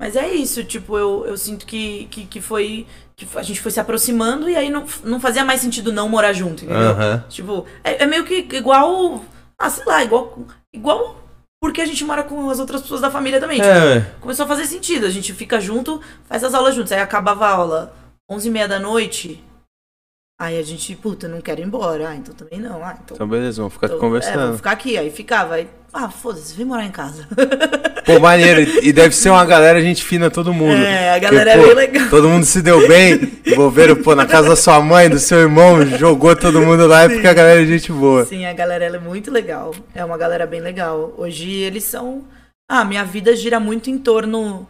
Mas 0.00 0.14
é 0.14 0.28
isso, 0.28 0.62
tipo, 0.62 0.98
eu, 0.98 1.24
eu 1.26 1.36
sinto 1.36 1.64
que, 1.64 2.06
que, 2.10 2.26
que 2.26 2.40
foi. 2.40 2.86
Que 3.16 3.26
a 3.34 3.42
gente 3.42 3.62
foi 3.62 3.70
se 3.70 3.80
aproximando 3.80 4.48
e 4.48 4.54
aí 4.54 4.68
não, 4.68 4.84
não 5.02 5.18
fazia 5.18 5.42
mais 5.42 5.60
sentido 5.60 5.90
não 5.90 6.06
morar 6.06 6.34
junto, 6.34 6.64
entendeu? 6.64 6.90
Uhum. 6.90 7.18
Tipo, 7.30 7.66
é, 7.82 8.02
é, 8.02 8.06
meio 8.06 8.24
que 8.24 8.46
igual. 8.52 9.24
Ah, 9.58 9.70
sei 9.70 9.84
lá, 9.86 10.04
igual. 10.04 10.38
Igual 10.72 11.22
porque 11.58 11.80
a 11.80 11.86
gente 11.86 12.04
mora 12.04 12.22
com 12.22 12.50
as 12.50 12.60
outras 12.60 12.82
pessoas 12.82 13.00
da 13.00 13.10
família 13.10 13.40
também. 13.40 13.58
Tipo, 13.58 13.70
é. 13.70 14.00
começou 14.20 14.44
a 14.44 14.48
fazer 14.48 14.66
sentido. 14.66 15.06
A 15.06 15.10
gente 15.10 15.32
fica 15.32 15.58
junto, 15.58 16.00
faz 16.26 16.44
as 16.44 16.52
aulas 16.52 16.74
juntos. 16.74 16.92
Aí 16.92 17.00
acabava 17.00 17.46
a 17.46 17.50
aula 17.50 17.96
11 18.30 18.48
e 18.48 18.50
meia 18.50 18.68
da 18.68 18.78
noite. 18.78 19.42
Aí 20.38 20.58
a 20.58 20.62
gente, 20.62 20.94
puta, 20.94 21.26
não 21.26 21.40
quero 21.40 21.62
ir 21.62 21.64
embora. 21.64 22.10
Ah, 22.10 22.14
então 22.14 22.34
também 22.34 22.60
não. 22.60 22.84
Ah, 22.84 22.98
então, 23.02 23.14
então 23.14 23.26
beleza, 23.26 23.56
vamos 23.56 23.72
ficar 23.72 23.86
então, 23.86 23.98
conversando. 23.98 24.34
É, 24.34 24.42
vamos 24.42 24.56
ficar 24.58 24.72
aqui. 24.72 24.98
Aí 24.98 25.10
ficava. 25.10 25.54
Aí, 25.54 25.66
ah, 25.94 26.10
foda-se, 26.10 26.54
vem 26.54 26.66
morar 26.66 26.84
em 26.84 26.90
casa. 26.90 27.26
Pô, 28.04 28.20
maneiro. 28.20 28.60
E 28.82 28.92
deve 28.92 29.14
ser 29.14 29.30
uma 29.30 29.44
galera 29.46 29.80
gente 29.80 30.04
fina 30.04 30.30
todo 30.30 30.52
mundo. 30.52 30.76
É, 30.76 31.14
a 31.14 31.18
galera 31.18 31.52
porque, 31.52 31.64
é 31.64 31.74
bem 31.74 31.74
legal. 31.74 32.10
Todo 32.10 32.28
mundo 32.28 32.44
se 32.44 32.60
deu 32.60 32.86
bem. 32.86 33.32
Envolveram, 33.46 33.96
pô, 33.96 34.14
na 34.14 34.26
casa 34.26 34.50
da 34.50 34.56
sua 34.56 34.78
mãe, 34.78 35.08
do 35.08 35.18
seu 35.18 35.38
irmão, 35.38 35.86
jogou 35.86 36.36
todo 36.36 36.60
mundo 36.60 36.86
lá, 36.86 37.04
é 37.04 37.08
porque 37.08 37.26
a 37.26 37.32
galera 37.32 37.62
é 37.62 37.66
gente 37.66 37.90
boa. 37.90 38.26
Sim, 38.26 38.44
a 38.44 38.52
galera 38.52 38.84
é 38.84 38.98
muito 38.98 39.30
legal. 39.30 39.74
É 39.94 40.04
uma 40.04 40.18
galera 40.18 40.46
bem 40.46 40.60
legal. 40.60 41.14
Hoje 41.16 41.50
eles 41.50 41.84
são. 41.84 42.24
Ah, 42.68 42.84
minha 42.84 43.04
vida 43.04 43.34
gira 43.34 43.58
muito 43.58 43.88
em 43.88 43.96
torno 43.96 44.68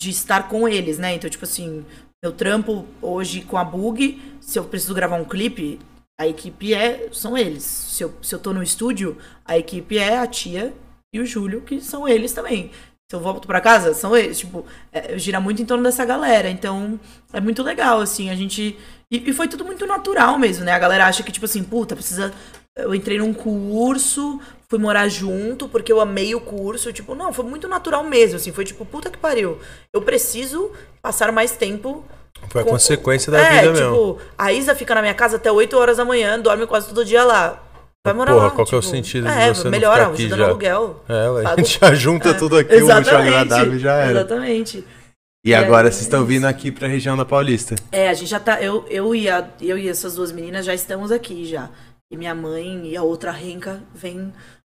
de 0.00 0.10
estar 0.10 0.48
com 0.48 0.68
eles, 0.68 0.98
né? 0.98 1.14
Então, 1.14 1.28
tipo 1.28 1.44
assim, 1.44 1.84
meu 2.22 2.32
trampo 2.32 2.86
hoje 3.00 3.40
com 3.40 3.56
a 3.56 3.64
Bug, 3.64 4.20
se 4.40 4.58
eu 4.58 4.64
preciso 4.64 4.94
gravar 4.94 5.16
um 5.16 5.24
clipe, 5.24 5.78
a 6.20 6.26
equipe 6.28 6.74
é 6.74 7.08
são 7.12 7.36
eles. 7.36 7.64
Se 7.64 8.04
eu, 8.04 8.12
se 8.22 8.34
eu 8.34 8.38
tô 8.38 8.52
no 8.52 8.62
estúdio, 8.62 9.16
a 9.42 9.56
equipe 9.56 9.96
é 9.96 10.18
a 10.18 10.26
tia 10.26 10.74
e 11.14 11.18
o 11.18 11.24
Júlio, 11.24 11.62
que 11.62 11.80
são 11.80 12.06
eles 12.06 12.34
também. 12.34 12.70
Se 13.10 13.16
eu 13.16 13.20
volto 13.20 13.48
para 13.48 13.60
casa, 13.60 13.94
são 13.94 14.14
eles. 14.14 14.38
Tipo, 14.38 14.66
é, 14.92 15.18
gira 15.18 15.40
muito 15.40 15.62
em 15.62 15.64
torno 15.64 15.82
dessa 15.82 16.04
galera. 16.04 16.50
Então, 16.50 17.00
é 17.32 17.40
muito 17.40 17.62
legal, 17.62 18.00
assim, 18.00 18.28
a 18.28 18.36
gente. 18.36 18.78
E, 19.10 19.30
e, 19.30 19.32
foi 19.32 19.48
tudo 19.48 19.64
muito 19.64 19.86
natural 19.86 20.38
mesmo, 20.38 20.64
né? 20.64 20.72
A 20.72 20.78
galera 20.78 21.06
acha 21.06 21.22
que, 21.22 21.32
tipo 21.32 21.46
assim, 21.46 21.64
puta, 21.64 21.96
precisa. 21.96 22.32
Eu 22.76 22.94
entrei 22.94 23.18
num 23.18 23.32
curso, 23.32 24.38
fui 24.70 24.78
morar 24.78 25.08
junto 25.08 25.68
porque 25.68 25.92
eu 25.92 26.00
amei 26.00 26.34
o 26.34 26.40
curso. 26.40 26.92
Tipo, 26.92 27.16
não, 27.16 27.32
foi 27.32 27.44
muito 27.44 27.66
natural 27.66 28.04
mesmo, 28.04 28.36
assim. 28.36 28.52
Foi 28.52 28.64
tipo, 28.64 28.86
puta 28.86 29.10
que 29.10 29.18
pariu. 29.18 29.58
Eu 29.92 30.00
preciso 30.00 30.70
passar 31.02 31.32
mais 31.32 31.50
tempo 31.50 32.04
foi 32.48 32.62
a 32.62 32.64
com... 32.64 32.70
consequência 32.70 33.30
da 33.30 33.40
é, 33.40 33.60
vida 33.60 33.74
tipo, 33.74 33.90
mesmo. 33.90 34.18
A 34.38 34.52
Isa 34.52 34.74
fica 34.74 34.94
na 34.94 35.02
minha 35.02 35.14
casa 35.14 35.36
até 35.36 35.50
8 35.50 35.76
horas 35.76 35.96
da 35.96 36.04
manhã, 36.04 36.38
dorme 36.38 36.66
quase 36.66 36.88
todo 36.88 37.04
dia 37.04 37.24
lá. 37.24 37.60
Vai 38.06 38.14
morar 38.14 38.32
Porra, 38.32 38.44
lá. 38.44 38.50
qual 38.52 38.64
tipo, 38.64 38.70
que 38.70 38.74
é 38.76 38.78
o 38.78 38.80
tipo, 38.80 38.94
sentido 38.96 39.28
é, 39.28 39.50
de 39.50 39.58
você 39.58 39.68
melhora, 39.68 40.04
não 40.06 40.16
ficar 40.16 40.34
aqui 40.34 40.40
já? 40.40 40.46
aluguel. 40.46 41.04
É, 41.08 41.46
a 41.50 41.56
gente 41.56 41.78
já 41.78 41.94
junta 41.94 42.28
é, 42.30 42.32
tudo 42.38 42.56
aqui, 42.56 42.76
o 42.76 42.86
útil 42.86 43.18
agradável 43.18 43.78
já 43.78 43.94
era. 43.96 44.20
Exatamente. 44.20 44.84
E, 45.44 45.50
e 45.50 45.54
agora 45.54 45.88
é, 45.88 45.90
vocês 45.90 46.02
estão 46.02 46.24
vindo 46.24 46.46
aqui 46.46 46.70
pra 46.70 46.86
região 46.86 47.16
da 47.16 47.24
Paulista. 47.24 47.74
É, 47.90 48.08
a 48.08 48.14
gente 48.14 48.28
já 48.28 48.40
tá. 48.40 48.62
Eu, 48.62 48.86
eu, 48.88 49.14
e 49.14 49.28
a, 49.28 49.48
eu 49.60 49.76
e 49.76 49.88
essas 49.88 50.14
duas 50.14 50.32
meninas 50.32 50.64
já 50.64 50.74
estamos 50.74 51.10
aqui 51.10 51.44
já. 51.44 51.68
E 52.12 52.16
minha 52.16 52.34
mãe 52.34 52.88
e 52.88 52.96
a 52.96 53.02
outra 53.02 53.30
renca 53.30 53.82
vem 53.94 54.16
em 54.16 54.32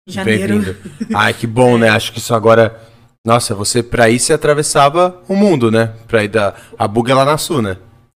janeiro. 0.07 0.77
Ai, 1.15 1.33
que 1.35 1.47
bom, 1.47 1.79
né? 1.79 1.89
Acho 1.89 2.13
que 2.13 2.19
isso 2.19 2.35
agora 2.35 2.81
nossa, 3.25 3.55
você 3.55 3.83
pra 3.83 4.11
ir 4.11 4.19
você 4.19 4.33
atravessava 4.33 5.23
o 5.29 5.37
mundo, 5.37 5.71
né? 5.71 5.95
Pra 6.09 6.25
ir 6.25 6.29
da. 6.29 6.55
A 6.77 6.89
Bug 6.89 7.11
é 7.11 7.15
lá 7.15 7.25
na 7.25 7.39
Sul, 7.39 7.63
né? 7.63 7.77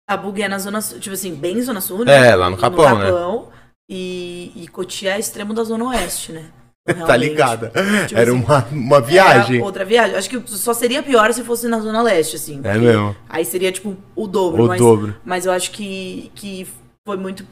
A 0.08 0.16
Bug 0.16 0.42
é 0.42 0.48
na 0.48 0.60
zona 0.60 0.82
sul, 0.82 1.00
tipo 1.00 1.14
assim, 1.14 1.36
bem 1.36 1.62
zona 1.62 1.82
sul, 1.82 2.06
né? 2.06 2.30
É, 2.30 2.36
lá 2.36 2.50
no 2.50 2.58
Capão, 2.58 2.90
no 2.90 3.02
Capão 3.02 3.42
né? 3.42 3.48
E, 3.90 4.52
e 4.56 4.68
Cotia 4.68 5.16
é 5.16 5.20
extremo 5.20 5.54
da 5.54 5.64
zona 5.64 5.86
oeste, 5.86 6.32
né? 6.32 6.46
tá 7.06 7.16
ligada. 7.18 7.72
Tipo 8.08 8.20
era 8.20 8.32
assim, 8.32 8.44
uma, 8.44 8.68
uma 8.72 9.02
viagem. 9.02 9.62
outra 9.62 9.84
viagem. 9.84 10.16
Acho 10.16 10.30
que 10.30 10.42
só 10.48 10.74
seria 10.74 11.04
pior 11.04 11.34
se 11.34 11.44
fosse 11.44 11.68
na 11.68 11.80
Zona 11.80 12.02
Leste, 12.02 12.36
assim. 12.36 12.60
É 12.64 12.78
mesmo. 12.78 13.16
Aí 13.30 13.46
seria, 13.46 13.72
tipo, 13.72 13.96
o 14.14 14.28
dobro. 14.28 14.66
O 14.66 14.68
mas, 14.68 14.80
dobro. 14.80 15.16
Mas 15.24 15.46
eu 15.46 15.52
acho 15.54 15.72
que, 15.72 16.30
que 16.36 16.68
foi 17.06 17.16
muito 17.16 17.46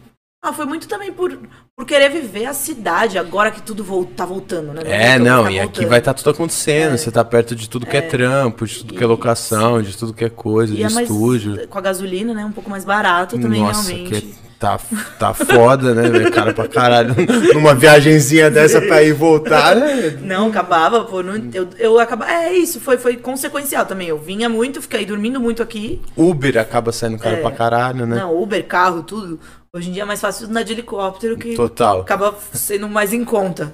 ah, 0.43 0.53
foi 0.53 0.65
muito 0.65 0.87
também 0.87 1.13
por, 1.13 1.37
por 1.81 1.85
querer 1.87 2.11
viver 2.11 2.45
a 2.45 2.53
cidade, 2.53 3.17
agora 3.17 3.49
que 3.49 3.59
tudo 3.59 3.83
vo 3.83 4.05
tá 4.05 4.23
voltando, 4.23 4.71
né? 4.71 4.83
É, 4.85 5.17
não, 5.17 5.49
e 5.49 5.59
aqui 5.59 5.83
vai 5.83 5.97
estar 5.97 6.13
tá 6.13 6.19
tudo 6.19 6.29
acontecendo. 6.29 6.93
É. 6.93 6.97
Você 6.97 7.09
tá 7.09 7.25
perto 7.25 7.55
de 7.55 7.67
tudo 7.67 7.87
que 7.87 7.97
é, 7.97 8.01
é 8.01 8.03
trampo, 8.03 8.67
de 8.67 8.77
tudo 8.77 8.93
que 8.93 9.03
é 9.03 9.07
locação, 9.07 9.81
de 9.81 9.97
tudo 9.97 10.13
que 10.13 10.23
é 10.23 10.29
coisa, 10.29 10.75
e 10.75 10.77
de 10.77 10.83
é 10.83 11.01
estúdio. 11.01 11.67
Com 11.67 11.79
a 11.79 11.81
gasolina, 11.81 12.35
né? 12.35 12.45
Um 12.45 12.51
pouco 12.51 12.69
mais 12.69 12.85
barato 12.85 13.39
também, 13.39 13.61
Nossa, 13.61 13.91
realmente. 13.91 14.21
Que 14.21 14.35
tá, 14.59 14.79
tá 15.17 15.33
foda, 15.33 15.95
né, 15.95 16.07
velho? 16.07 16.31
Cara 16.31 16.53
pra 16.53 16.67
caralho. 16.67 17.15
Numa 17.51 17.73
viagenzinha 17.73 18.51
dessa 18.51 18.79
pra 18.79 19.01
ir 19.01 19.07
e 19.09 19.13
voltar, 19.13 19.75
né? 19.75 20.19
Não, 20.21 20.49
acabava, 20.49 21.03
pô. 21.05 21.23
Não, 21.23 21.33
eu, 21.51 21.67
eu 21.79 21.99
acabava. 21.99 22.31
É 22.31 22.53
isso, 22.53 22.79
foi, 22.79 22.99
foi 22.99 23.17
consequencial 23.17 23.87
também. 23.87 24.07
Eu 24.07 24.19
vinha 24.19 24.47
muito, 24.47 24.83
fiquei 24.83 25.03
dormindo 25.03 25.39
muito 25.39 25.63
aqui. 25.63 25.99
Uber 26.15 26.59
acaba 26.59 26.91
saindo 26.91 27.17
caro 27.17 27.37
é. 27.37 27.41
pra 27.41 27.49
caralho, 27.49 28.05
né? 28.05 28.17
Não, 28.17 28.39
Uber, 28.39 28.63
carro, 28.67 29.01
tudo. 29.01 29.39
Hoje 29.73 29.89
em 29.89 29.93
dia 29.93 30.03
é 30.03 30.05
mais 30.05 30.19
fácil 30.19 30.47
andar 30.47 30.63
de 30.63 30.73
helicóptero 30.73 31.37
que 31.37 31.55
Total. 31.55 32.01
acaba 32.01 32.35
sendo 32.53 32.89
mais 32.89 33.13
em 33.13 33.23
conta. 33.23 33.73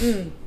hum. 0.00 0.30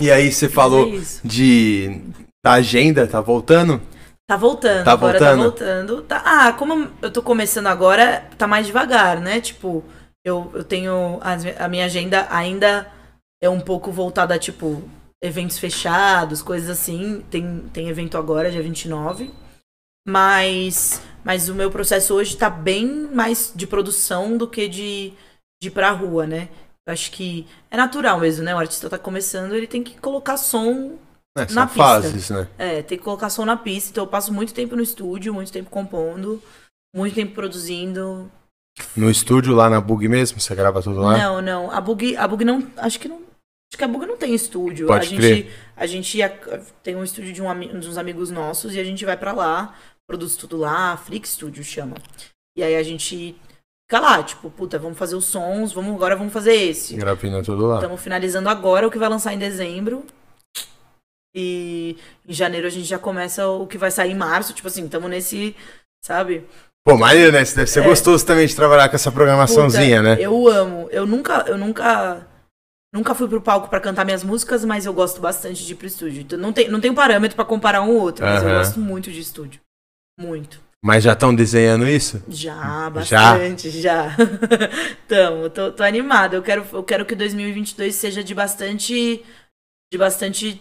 E 0.00 0.10
aí 0.10 0.32
você 0.32 0.48
falou 0.48 0.88
é 0.88 1.00
de 1.22 2.02
da 2.44 2.54
agenda, 2.54 3.06
tá 3.06 3.20
voltando? 3.20 3.80
Tá 4.28 4.36
voltando, 4.36 4.84
tá 4.84 4.92
agora 4.92 5.18
voltando. 5.18 5.36
tá 5.36 5.42
voltando. 5.42 6.02
Tá, 6.02 6.22
ah, 6.24 6.52
como 6.54 6.90
eu 7.00 7.10
tô 7.10 7.22
começando 7.22 7.68
agora, 7.68 8.26
tá 8.36 8.46
mais 8.48 8.66
devagar, 8.66 9.20
né? 9.20 9.40
Tipo, 9.40 9.84
eu, 10.24 10.50
eu 10.54 10.64
tenho. 10.64 11.20
A, 11.20 11.64
a 11.64 11.68
minha 11.68 11.84
agenda 11.84 12.26
ainda 12.30 12.90
é 13.40 13.48
um 13.48 13.60
pouco 13.60 13.92
voltada 13.92 14.34
a, 14.34 14.38
tipo, 14.38 14.82
eventos 15.22 15.58
fechados, 15.58 16.42
coisas 16.42 16.70
assim. 16.70 17.22
Tem, 17.30 17.60
tem 17.72 17.88
evento 17.88 18.18
agora, 18.18 18.50
dia 18.50 18.62
29. 18.62 19.30
Mas, 20.06 21.00
mas 21.24 21.48
o 21.48 21.54
meu 21.54 21.70
processo 21.70 22.14
hoje 22.14 22.36
tá 22.36 22.50
bem 22.50 22.86
mais 23.12 23.52
de 23.54 23.66
produção 23.66 24.36
do 24.36 24.48
que 24.48 24.68
de, 24.68 25.12
de 25.62 25.68
ir 25.68 25.70
pra 25.70 25.90
rua, 25.90 26.26
né? 26.26 26.48
Eu 26.86 26.92
acho 26.92 27.12
que 27.12 27.46
é 27.70 27.76
natural 27.76 28.18
mesmo, 28.18 28.44
né? 28.44 28.54
O 28.54 28.58
artista 28.58 28.90
tá 28.90 28.98
começando, 28.98 29.54
ele 29.54 29.68
tem 29.68 29.82
que 29.82 30.00
colocar 30.00 30.36
som 30.36 30.98
é, 31.38 31.52
na 31.52 31.66
pista. 31.66 31.82
fases, 31.82 32.30
né? 32.30 32.48
É, 32.58 32.82
tem 32.82 32.98
que 32.98 33.04
colocar 33.04 33.30
som 33.30 33.44
na 33.44 33.56
pista. 33.56 33.90
Então 33.90 34.04
eu 34.04 34.08
passo 34.08 34.32
muito 34.32 34.52
tempo 34.52 34.74
no 34.74 34.82
estúdio, 34.82 35.32
muito 35.32 35.52
tempo 35.52 35.70
compondo, 35.70 36.42
muito 36.94 37.14
tempo 37.14 37.34
produzindo. 37.34 38.30
No 38.96 39.10
estúdio 39.10 39.54
lá 39.54 39.70
na 39.70 39.80
Bug 39.80 40.08
mesmo? 40.08 40.40
Você 40.40 40.54
grava 40.54 40.82
tudo 40.82 41.00
lá? 41.00 41.16
Não, 41.16 41.40
não. 41.40 41.70
A 41.70 41.80
Bug, 41.80 42.16
a 42.16 42.26
Bug 42.26 42.44
não. 42.44 42.66
Acho 42.76 42.98
que 42.98 43.08
não. 43.08 43.16
Acho 43.16 43.78
que 43.78 43.84
a 43.84 43.88
Bug 43.88 44.04
não 44.04 44.16
tem 44.16 44.34
estúdio. 44.34 44.88
Pode 44.88 45.14
a 45.14 45.16
crer. 45.16 45.36
gente, 45.36 45.50
a 45.76 45.86
gente 45.86 46.18
tem 46.82 46.96
um 46.96 47.04
estúdio 47.04 47.32
de 47.32 47.40
um, 47.40 47.48
um 47.48 47.80
dos 47.80 47.96
amigos 47.96 48.30
nossos 48.30 48.74
e 48.74 48.80
a 48.80 48.84
gente 48.84 49.04
vai 49.04 49.16
para 49.16 49.32
lá, 49.32 49.74
produz 50.06 50.36
tudo 50.36 50.56
lá, 50.56 50.96
Freak 50.96 51.28
Studio 51.28 51.62
chama. 51.62 51.96
E 52.56 52.62
aí 52.62 52.76
a 52.76 52.82
gente 52.82 53.36
fica 53.88 54.00
lá, 54.00 54.22
tipo, 54.22 54.50
puta, 54.50 54.78
vamos 54.78 54.98
fazer 54.98 55.16
os 55.16 55.24
sons, 55.24 55.72
vamos, 55.72 55.94
agora 55.94 56.16
vamos 56.16 56.32
fazer 56.32 56.54
esse. 56.54 56.96
Gravando 56.96 57.42
tudo 57.42 57.66
lá. 57.66 57.76
Estamos 57.76 58.00
finalizando 58.00 58.48
agora 58.48 58.86
o 58.86 58.90
que 58.90 58.98
vai 58.98 59.08
lançar 59.08 59.32
em 59.32 59.38
dezembro. 59.38 60.04
E 61.34 61.96
em 62.26 62.32
janeiro 62.32 62.66
a 62.66 62.70
gente 62.70 62.86
já 62.86 62.98
começa 62.98 63.46
o 63.46 63.66
que 63.66 63.78
vai 63.78 63.90
sair 63.90 64.12
em 64.12 64.16
março. 64.16 64.52
Tipo 64.52 64.68
assim, 64.68 64.84
estamos 64.84 65.08
nesse, 65.08 65.56
sabe? 66.04 66.46
Pô, 66.84 66.96
maneiro, 66.96 67.32
né? 67.32 67.44
Deve 67.44 67.66
ser 67.66 67.80
é. 67.80 67.88
gostoso 67.88 68.26
também 68.26 68.46
de 68.46 68.56
trabalhar 68.56 68.88
com 68.88 68.96
essa 68.96 69.12
programaçãozinha, 69.12 69.98
Puta, 69.98 70.16
né? 70.16 70.20
Eu 70.20 70.48
amo. 70.48 70.88
Eu 70.90 71.06
nunca, 71.06 71.44
eu 71.46 71.56
nunca, 71.56 72.26
nunca 72.92 73.14
fui 73.14 73.28
pro 73.28 73.40
palco 73.40 73.68
para 73.68 73.80
cantar 73.80 74.04
minhas 74.04 74.24
músicas, 74.24 74.64
mas 74.64 74.84
eu 74.84 74.92
gosto 74.92 75.20
bastante 75.20 75.64
de 75.64 75.72
ir 75.72 75.76
pro 75.76 75.86
estúdio. 75.86 76.22
Então 76.22 76.38
não 76.38 76.52
tem, 76.52 76.68
não 76.68 76.80
tem 76.80 76.92
parâmetro 76.92 77.36
para 77.36 77.44
comparar 77.44 77.82
um 77.82 77.90
ou 77.90 78.00
outro, 78.00 78.26
mas 78.26 78.42
uhum. 78.42 78.48
eu 78.48 78.58
gosto 78.58 78.80
muito 78.80 79.10
de 79.10 79.20
estúdio. 79.20 79.60
Muito. 80.22 80.60
Mas 80.84 81.04
já 81.04 81.12
estão 81.12 81.32
desenhando 81.32 81.86
isso? 81.88 82.22
Já, 82.28 82.90
bastante, 82.90 83.70
já. 83.70 84.08
já. 84.08 84.16
Tamo, 85.06 85.48
tô, 85.48 85.70
tô 85.70 85.82
animada. 85.84 86.36
Eu 86.36 86.42
quero, 86.42 86.64
eu 86.72 86.82
quero 86.82 87.06
que 87.06 87.14
2022 87.14 87.94
seja 87.94 88.24
de 88.24 88.34
bastante, 88.34 89.24
de 89.92 89.98
bastante 89.98 90.60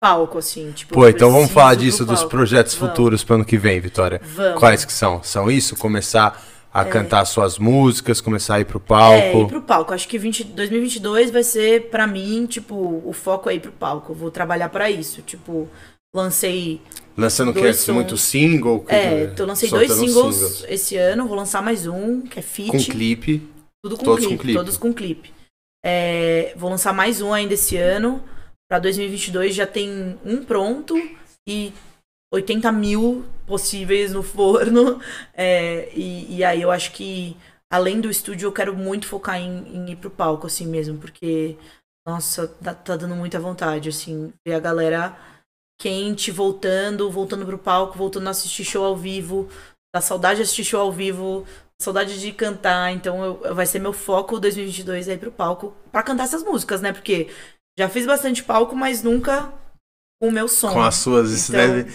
palco, 0.00 0.38
assim. 0.38 0.70
Tipo, 0.70 0.94
Pô, 0.94 1.08
então 1.08 1.32
vamos 1.32 1.50
falar 1.50 1.74
disso, 1.74 2.06
dos 2.06 2.22
projetos 2.22 2.74
vamos. 2.76 2.90
futuros 2.90 3.24
para 3.24 3.36
ano 3.36 3.44
que 3.44 3.58
vem, 3.58 3.80
Vitória. 3.80 4.20
Vamos. 4.22 4.60
Quais 4.60 4.84
que 4.84 4.92
são? 4.92 5.20
São 5.22 5.50
isso? 5.50 5.76
Começar 5.76 6.40
a 6.72 6.82
é. 6.82 6.84
cantar 6.84 7.24
suas 7.24 7.58
músicas, 7.58 8.20
começar 8.20 8.54
a 8.54 8.60
ir 8.60 8.64
pro 8.64 8.78
palco? 8.78 9.18
É, 9.18 9.34
ir 9.36 9.48
pro 9.48 9.62
palco. 9.62 9.92
Acho 9.92 10.06
que 10.06 10.16
20, 10.16 10.44
2022 10.44 11.32
vai 11.32 11.42
ser, 11.42 11.90
para 11.90 12.06
mim, 12.06 12.46
tipo, 12.46 13.02
o 13.04 13.12
foco 13.12 13.50
é 13.50 13.54
ir 13.54 13.60
pro 13.60 13.72
palco. 13.72 14.12
Eu 14.12 14.16
vou 14.16 14.30
trabalhar 14.30 14.68
para 14.68 14.88
isso. 14.88 15.22
Tipo, 15.22 15.68
lancei... 16.14 16.80
Lançando 17.16 17.52
que 17.52 17.60
é 17.60 17.92
muito 17.92 18.16
single? 18.16 18.84
É, 18.88 19.26
tô 19.26 19.44
lancei 19.44 19.68
dois 19.68 19.92
singles, 19.92 20.36
singles, 20.36 20.64
esse 20.68 20.96
ano. 20.96 21.28
Vou 21.28 21.36
lançar 21.36 21.62
mais 21.62 21.86
um, 21.86 22.22
que 22.22 22.38
é 22.38 22.42
feat. 22.42 22.70
Com 22.70 22.78
clipe? 22.78 23.46
Tudo 23.82 23.98
com 23.98 24.04
todos 24.04 24.24
clipe, 24.24 24.36
com 24.36 24.42
clipe. 24.42 24.58
Todos 24.58 24.76
com 24.78 24.94
clipe. 24.94 25.34
É, 25.84 26.54
vou 26.56 26.70
lançar 26.70 26.94
mais 26.94 27.20
um 27.20 27.32
ainda 27.32 27.54
esse 27.54 27.76
ano. 27.76 28.22
Para 28.70 28.78
2022 28.78 29.54
já 29.54 29.66
tem 29.66 30.18
um 30.24 30.44
pronto 30.44 30.94
e 31.46 31.72
80 32.32 32.70
mil 32.72 33.24
possíveis 33.46 34.12
no 34.12 34.22
forno. 34.22 35.00
É, 35.34 35.90
e, 35.94 36.36
e, 36.36 36.44
aí 36.44 36.60
eu 36.60 36.70
acho 36.70 36.92
que, 36.92 37.34
além 37.72 37.98
do 37.98 38.10
estúdio, 38.10 38.46
eu 38.46 38.52
quero 38.52 38.76
muito 38.76 39.06
focar 39.06 39.40
em, 39.40 39.66
em 39.74 39.92
ir 39.92 39.96
pro 39.96 40.10
palco, 40.10 40.46
assim 40.46 40.66
mesmo, 40.66 40.98
porque, 40.98 41.56
nossa, 42.06 42.46
tá, 42.46 42.74
tá, 42.74 42.94
dando 42.94 43.16
muita 43.16 43.40
vontade, 43.40 43.88
assim, 43.88 44.34
ver 44.46 44.52
a 44.52 44.60
galera 44.60 45.16
quente 45.80 46.30
voltando, 46.30 47.10
voltando 47.10 47.46
pro 47.46 47.58
palco, 47.58 47.96
voltando 47.96 48.28
a 48.28 48.30
assistir 48.30 48.64
show 48.64 48.84
ao 48.84 48.94
vivo. 48.94 49.48
Dá 49.92 50.00
saudade 50.00 50.36
de 50.36 50.42
assistir 50.42 50.64
show 50.64 50.80
ao 50.80 50.92
vivo, 50.92 51.46
saudade 51.80 52.20
de 52.20 52.30
cantar. 52.32 52.92
Então 52.92 53.24
eu, 53.24 53.54
vai 53.54 53.64
ser 53.64 53.78
meu 53.78 53.94
foco 53.94 54.38
2022 54.38 55.08
aí 55.08 55.16
pro 55.16 55.32
palco 55.32 55.74
para 55.90 56.02
cantar 56.02 56.24
essas 56.24 56.44
músicas, 56.44 56.82
né? 56.82 56.92
Porque 56.92 57.28
já 57.78 57.88
fiz 57.88 58.04
bastante 58.04 58.44
palco, 58.44 58.76
mas 58.76 59.02
nunca 59.02 59.52
com 60.20 60.28
o 60.28 60.32
meu 60.32 60.46
som. 60.46 60.74
Com 60.74 60.82
as 60.82 60.96
suas, 60.96 61.30
isso 61.30 61.50
então, 61.50 61.66
deve, 61.66 61.92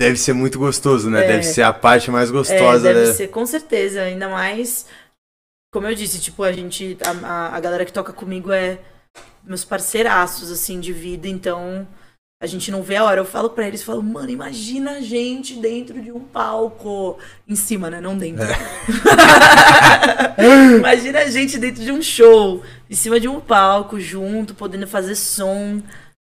deve 0.00 0.16
ser 0.16 0.32
muito 0.32 0.58
gostoso, 0.58 1.10
né? 1.10 1.24
É, 1.24 1.28
deve 1.28 1.42
ser 1.42 1.62
a 1.62 1.74
parte 1.74 2.10
mais 2.10 2.30
gostosa. 2.30 2.88
É, 2.88 2.94
deve 2.94 3.06
né? 3.08 3.12
ser, 3.12 3.28
com 3.28 3.44
certeza. 3.44 4.00
Ainda 4.00 4.30
mais, 4.30 4.86
como 5.70 5.86
eu 5.86 5.94
disse, 5.94 6.18
tipo, 6.18 6.42
a 6.42 6.52
gente, 6.52 6.96
a, 7.22 7.54
a 7.54 7.60
galera 7.60 7.84
que 7.84 7.92
toca 7.92 8.14
comigo 8.14 8.50
é 8.50 8.80
meus 9.44 9.62
parceiraços, 9.62 10.50
assim, 10.50 10.80
de 10.80 10.90
vida, 10.90 11.28
então 11.28 11.86
a 12.44 12.46
gente 12.46 12.70
não 12.70 12.82
vê 12.82 12.96
a 12.96 13.04
hora. 13.04 13.20
Eu 13.20 13.24
falo 13.24 13.48
pra 13.48 13.66
eles, 13.66 13.82
falo, 13.82 14.02
mano, 14.02 14.28
imagina 14.28 14.92
a 14.92 15.00
gente 15.00 15.54
dentro 15.54 16.00
de 16.00 16.12
um 16.12 16.20
palco. 16.20 17.18
Em 17.48 17.56
cima, 17.56 17.88
né? 17.88 18.00
Não 18.00 18.16
dentro. 18.16 18.44
É. 18.44 18.54
imagina 20.76 21.20
a 21.20 21.30
gente 21.30 21.58
dentro 21.58 21.82
de 21.82 21.90
um 21.90 22.02
show, 22.02 22.62
em 22.88 22.94
cima 22.94 23.18
de 23.18 23.26
um 23.26 23.40
palco, 23.40 23.98
junto, 23.98 24.54
podendo 24.54 24.86
fazer 24.86 25.14
som. 25.14 25.80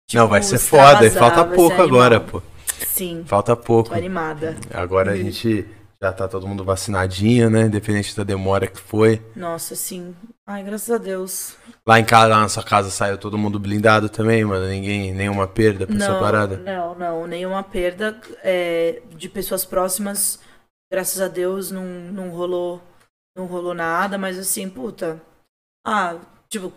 Tipo, 0.08 0.22
não, 0.22 0.28
vai 0.28 0.44
ser 0.44 0.60
foda. 0.60 1.10
Falta 1.10 1.44
pouco 1.44 1.82
agora, 1.82 2.20
pô. 2.20 2.42
Sim. 2.88 3.24
Falta 3.26 3.56
pouco. 3.56 3.90
Tô 3.90 3.96
animada. 3.96 4.56
Agora 4.72 5.14
a 5.14 5.18
gente 5.18 5.66
já 6.02 6.12
tá 6.12 6.28
todo 6.28 6.48
mundo 6.48 6.66
vacinadinho, 6.66 7.50
né? 7.50 7.64
Independente 7.64 8.16
da 8.16 8.24
demora 8.24 8.66
que 8.66 8.80
foi. 8.80 9.22
Nossa, 9.36 9.76
sim. 9.76 10.16
Ai, 10.48 10.64
graças 10.64 10.90
a 10.90 10.98
Deus. 10.98 11.56
Lá 11.86 12.00
em 12.00 12.06
casa, 12.06 12.28
lá 12.28 12.42
na 12.42 12.50
sua 12.50 12.64
casa, 12.64 12.90
saiu 12.90 13.18
todo 13.18 13.38
mundo 13.38 13.60
blindado 13.60 14.10
também, 14.10 14.44
mano? 14.44 14.68
Ninguém, 14.68 15.14
nenhuma 15.14 15.48
perda 15.48 15.86
pra 15.86 15.96
essa 15.96 16.20
parada? 16.20 16.58
Não, 16.58 16.96
não, 16.96 17.28
nenhuma 17.28 17.64
perda 17.64 18.20
é, 18.44 19.02
de 19.16 19.30
pessoas 19.30 19.64
próximas. 19.64 20.40
Graças 20.92 21.22
a 21.22 21.28
Deus 21.28 21.72
não, 21.72 21.86
não 21.86 22.30
rolou 22.30 22.82
não 23.36 23.46
rolou 23.46 23.74
nada, 23.74 24.18
mas 24.18 24.38
assim, 24.38 24.70
puta. 24.70 25.22
Ah, 25.86 26.20
tipo, 26.50 26.74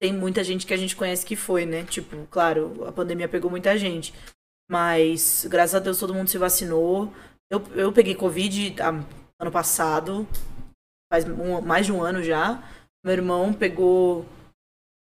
tem 0.00 0.12
muita 0.12 0.42
gente 0.42 0.66
que 0.66 0.74
a 0.74 0.76
gente 0.76 0.96
conhece 0.96 1.24
que 1.24 1.36
foi, 1.36 1.64
né? 1.64 1.84
Tipo, 1.84 2.26
claro, 2.26 2.84
a 2.86 2.92
pandemia 2.92 3.28
pegou 3.28 3.50
muita 3.50 3.78
gente. 3.78 4.12
Mas, 4.68 5.46
graças 5.48 5.74
a 5.74 5.78
Deus, 5.78 5.98
todo 5.98 6.14
mundo 6.14 6.28
se 6.28 6.38
vacinou. 6.38 7.12
Eu, 7.52 7.62
eu 7.74 7.92
peguei 7.92 8.14
Covid 8.14 8.74
ano 8.80 9.52
passado, 9.52 10.26
faz 11.12 11.28
um, 11.28 11.60
mais 11.60 11.84
de 11.84 11.92
um 11.92 12.02
ano 12.02 12.22
já. 12.22 12.62
Meu 13.04 13.12
irmão 13.12 13.52
pegou 13.52 14.24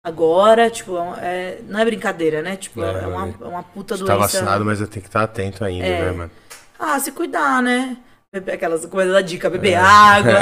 agora, 0.02 0.70
tipo, 0.70 0.96
é, 1.18 1.20
é, 1.20 1.60
não 1.68 1.78
é 1.78 1.84
brincadeira, 1.84 2.40
né? 2.40 2.56
Tipo, 2.56 2.82
é, 2.82 3.02
é 3.02 3.06
uma, 3.06 3.28
é 3.28 3.44
uma 3.44 3.62
puta 3.62 3.94
tá 3.94 3.98
doença. 3.98 4.16
Tá 4.16 4.16
vacinado, 4.16 4.64
mas 4.64 4.80
eu 4.80 4.88
tenho 4.88 5.02
que 5.02 5.08
estar 5.10 5.22
atento 5.22 5.62
ainda, 5.62 5.86
é. 5.86 6.04
né, 6.06 6.12
mano? 6.12 6.30
Ah, 6.78 6.98
se 6.98 7.12
cuidar, 7.12 7.62
né? 7.62 7.98
Aquelas 8.32 8.86
coisas 8.86 9.12
da 9.12 9.20
dica, 9.20 9.50
beber 9.50 9.72
é. 9.72 9.76
água. 9.76 10.32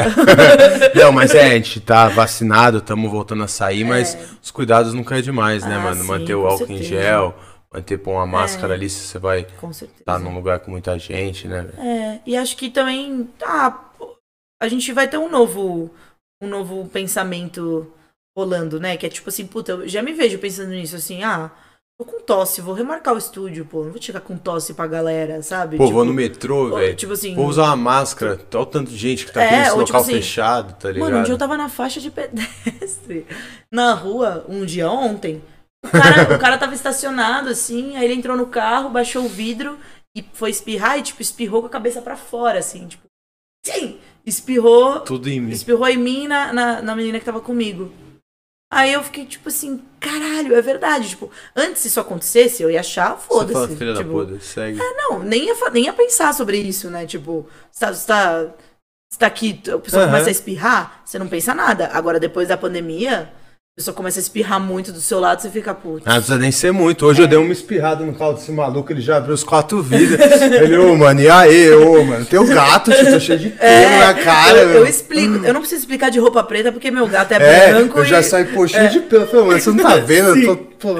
não, 0.94 1.10
mas 1.10 1.34
é, 1.34 1.46
a 1.46 1.54
gente 1.54 1.80
tá 1.80 2.06
vacinado, 2.08 2.78
estamos 2.78 3.10
voltando 3.10 3.42
a 3.42 3.48
sair, 3.48 3.82
mas 3.82 4.14
é. 4.14 4.24
os 4.40 4.52
cuidados 4.52 4.94
nunca 4.94 5.18
é 5.18 5.22
demais, 5.22 5.64
né, 5.64 5.74
ah, 5.74 5.80
mano? 5.80 6.02
Sim, 6.02 6.06
Manter 6.06 6.34
o 6.36 6.46
álcool 6.46 6.58
certeza. 6.58 6.80
em 6.80 6.86
gel, 6.86 7.34
manter 7.72 7.98
pôr 7.98 8.12
uma 8.12 8.26
máscara 8.26 8.74
é, 8.74 8.76
ali 8.76 8.88
se 8.88 9.00
você 9.00 9.18
vai 9.18 9.40
estar 9.40 10.04
tá 10.04 10.18
num 10.18 10.34
lugar 10.34 10.60
com 10.60 10.70
muita 10.70 10.98
gente, 10.98 11.46
né? 11.46 11.68
É, 11.78 12.20
e 12.26 12.36
acho 12.36 12.56
que 12.56 12.70
também 12.70 13.28
ah, 13.42 13.78
a 14.60 14.68
gente 14.68 14.92
vai 14.92 15.08
ter 15.08 15.18
um 15.18 15.30
novo 15.30 15.90
um 16.42 16.48
novo 16.48 16.88
pensamento 16.88 17.92
rolando, 18.36 18.78
né? 18.78 18.96
Que 18.96 19.06
é 19.06 19.08
tipo 19.08 19.28
assim, 19.28 19.46
puta, 19.46 19.72
eu 19.72 19.88
já 19.88 20.02
me 20.02 20.12
vejo 20.12 20.38
pensando 20.38 20.70
nisso 20.70 20.96
assim, 20.96 21.22
ah, 21.24 21.50
tô 21.98 22.04
com 22.04 22.20
tosse, 22.20 22.60
vou 22.60 22.74
remarcar 22.74 23.14
o 23.14 23.18
estúdio, 23.18 23.64
pô, 23.64 23.82
não 23.82 23.90
vou 23.90 24.00
chegar 24.00 24.20
com 24.20 24.36
tosse 24.38 24.72
pra 24.72 24.86
galera, 24.86 25.42
sabe? 25.42 25.76
Pô, 25.76 25.84
tipo, 25.84 25.96
vou 25.96 26.04
no 26.04 26.14
metrô, 26.14 26.76
velho. 26.76 26.94
Tipo 26.94 27.14
assim, 27.14 27.34
vou 27.34 27.46
usar 27.46 27.64
uma 27.64 27.76
máscara, 27.76 28.40
olha 28.54 28.62
o 28.62 28.66
tanto 28.66 28.90
de 28.90 28.96
gente 28.96 29.26
que 29.26 29.32
tá 29.32 29.42
aqui 29.42 29.54
é, 29.54 29.58
nesse 29.58 29.70
ou, 29.72 29.78
local 29.78 29.86
tipo 29.86 29.98
assim, 29.98 30.12
fechado, 30.12 30.74
tá 30.78 30.90
ligado? 30.90 31.10
Mano, 31.10 31.20
um 31.20 31.22
dia 31.24 31.34
eu 31.34 31.38
tava 31.38 31.56
na 31.56 31.68
faixa 31.68 32.00
de 32.00 32.10
pedestre, 32.10 33.26
na 33.70 33.94
rua, 33.94 34.46
um 34.48 34.64
dia 34.64 34.88
ontem, 34.88 35.42
o 35.84 35.90
cara, 35.90 36.36
o 36.36 36.38
cara 36.38 36.58
tava 36.58 36.74
estacionado, 36.74 37.48
assim, 37.48 37.96
aí 37.96 38.04
ele 38.04 38.14
entrou 38.14 38.36
no 38.36 38.46
carro, 38.46 38.90
baixou 38.90 39.24
o 39.24 39.28
vidro 39.28 39.78
e 40.16 40.24
foi 40.32 40.50
espirrar 40.50 40.98
e, 40.98 41.02
tipo, 41.02 41.22
espirrou 41.22 41.60
com 41.60 41.68
a 41.68 41.70
cabeça 41.70 42.02
para 42.02 42.16
fora, 42.16 42.58
assim, 42.58 42.86
tipo. 42.86 43.06
Sim! 43.64 43.98
Espirrou. 44.24 45.00
Tudo 45.00 45.28
em 45.28 45.40
mim. 45.40 45.50
Espirrou 45.50 45.88
em 45.88 45.96
mim 45.96 46.28
na, 46.28 46.52
na, 46.52 46.82
na 46.82 46.96
menina 46.96 47.18
que 47.18 47.24
tava 47.24 47.40
comigo. 47.40 47.90
Aí 48.70 48.92
eu 48.92 49.02
fiquei, 49.02 49.24
tipo 49.24 49.48
assim, 49.48 49.82
caralho, 49.98 50.54
é 50.54 50.60
verdade. 50.60 51.08
Tipo, 51.08 51.30
antes 51.56 51.84
isso 51.86 51.98
acontecesse, 51.98 52.62
eu 52.62 52.70
ia 52.70 52.80
achar, 52.80 53.16
foda-se. 53.16 53.76
Filha 53.76 53.94
tipo, 53.94 54.24
da 54.24 54.32
puta, 54.32 54.40
segue. 54.40 54.78
É, 54.78 54.94
não, 54.96 55.20
nem 55.20 55.46
ia, 55.46 55.70
nem 55.70 55.84
ia 55.84 55.92
pensar 55.92 56.34
sobre 56.34 56.58
isso, 56.58 56.90
né? 56.90 57.06
Tipo, 57.06 57.48
você 57.70 57.80
tá, 57.80 57.92
você 57.92 58.06
tá 58.06 58.54
Você 59.10 59.18
tá 59.18 59.26
aqui, 59.26 59.62
a 59.72 59.78
pessoa 59.78 60.02
uhum. 60.02 60.10
começa 60.10 60.28
a 60.28 60.32
espirrar, 60.32 61.02
você 61.04 61.18
não 61.18 61.28
pensa 61.28 61.54
nada. 61.54 61.88
Agora, 61.94 62.20
depois 62.20 62.48
da 62.48 62.58
pandemia, 62.58 63.32
pessoa 63.78 63.94
começa 63.94 64.18
a 64.18 64.22
espirrar 64.22 64.58
muito 64.58 64.90
do 64.90 65.00
seu 65.00 65.20
lado, 65.20 65.40
você 65.40 65.48
fica 65.48 65.72
puto. 65.72 66.02
Ah, 66.04 66.14
não 66.14 66.16
precisa 66.16 66.36
nem 66.36 66.50
ser 66.50 66.72
muito. 66.72 67.06
Hoje 67.06 67.20
é. 67.20 67.24
eu 67.24 67.28
dei 67.28 67.38
uma 67.38 67.52
espirrada 67.52 68.04
no 68.04 68.12
carro 68.12 68.32
desse 68.32 68.50
maluco, 68.50 68.92
ele 68.92 69.00
já 69.00 69.18
abriu 69.18 69.32
os 69.32 69.44
quatro 69.44 69.80
vidros. 69.80 70.18
ele, 70.42 70.76
ô, 70.76 70.96
mano, 70.96 71.20
e 71.20 71.30
aí, 71.30 71.70
ô, 71.70 72.04
mano, 72.04 72.26
tem 72.26 72.40
o 72.40 72.46
gato, 72.46 72.90
tá 72.90 73.20
cheio 73.20 73.38
de 73.38 73.50
pelo 73.50 73.70
é, 73.70 73.98
na 74.00 74.14
cara. 74.14 74.58
Eu, 74.58 74.70
eu, 74.70 74.86
explico, 74.86 75.44
eu 75.44 75.54
não 75.54 75.60
preciso 75.60 75.82
explicar 75.82 76.10
de 76.10 76.18
roupa 76.18 76.42
preta 76.42 76.72
porque 76.72 76.90
meu 76.90 77.06
gato 77.06 77.30
é, 77.30 77.36
é 77.36 77.72
branco. 77.72 78.00
Eu 78.00 78.04
e... 78.04 78.08
já 78.08 78.20
pô, 78.52 78.66
cheio 78.66 78.82
é. 78.82 78.88
de 78.88 78.98
pelo. 79.00 79.28
Falei, 79.28 79.46
mano, 79.46 79.60
você 79.60 79.70
não 79.70 79.76
tá 79.76 79.96
vendo? 80.02 80.36
eu 80.36 80.56
tô, 80.56 80.56
pô, 80.56 80.94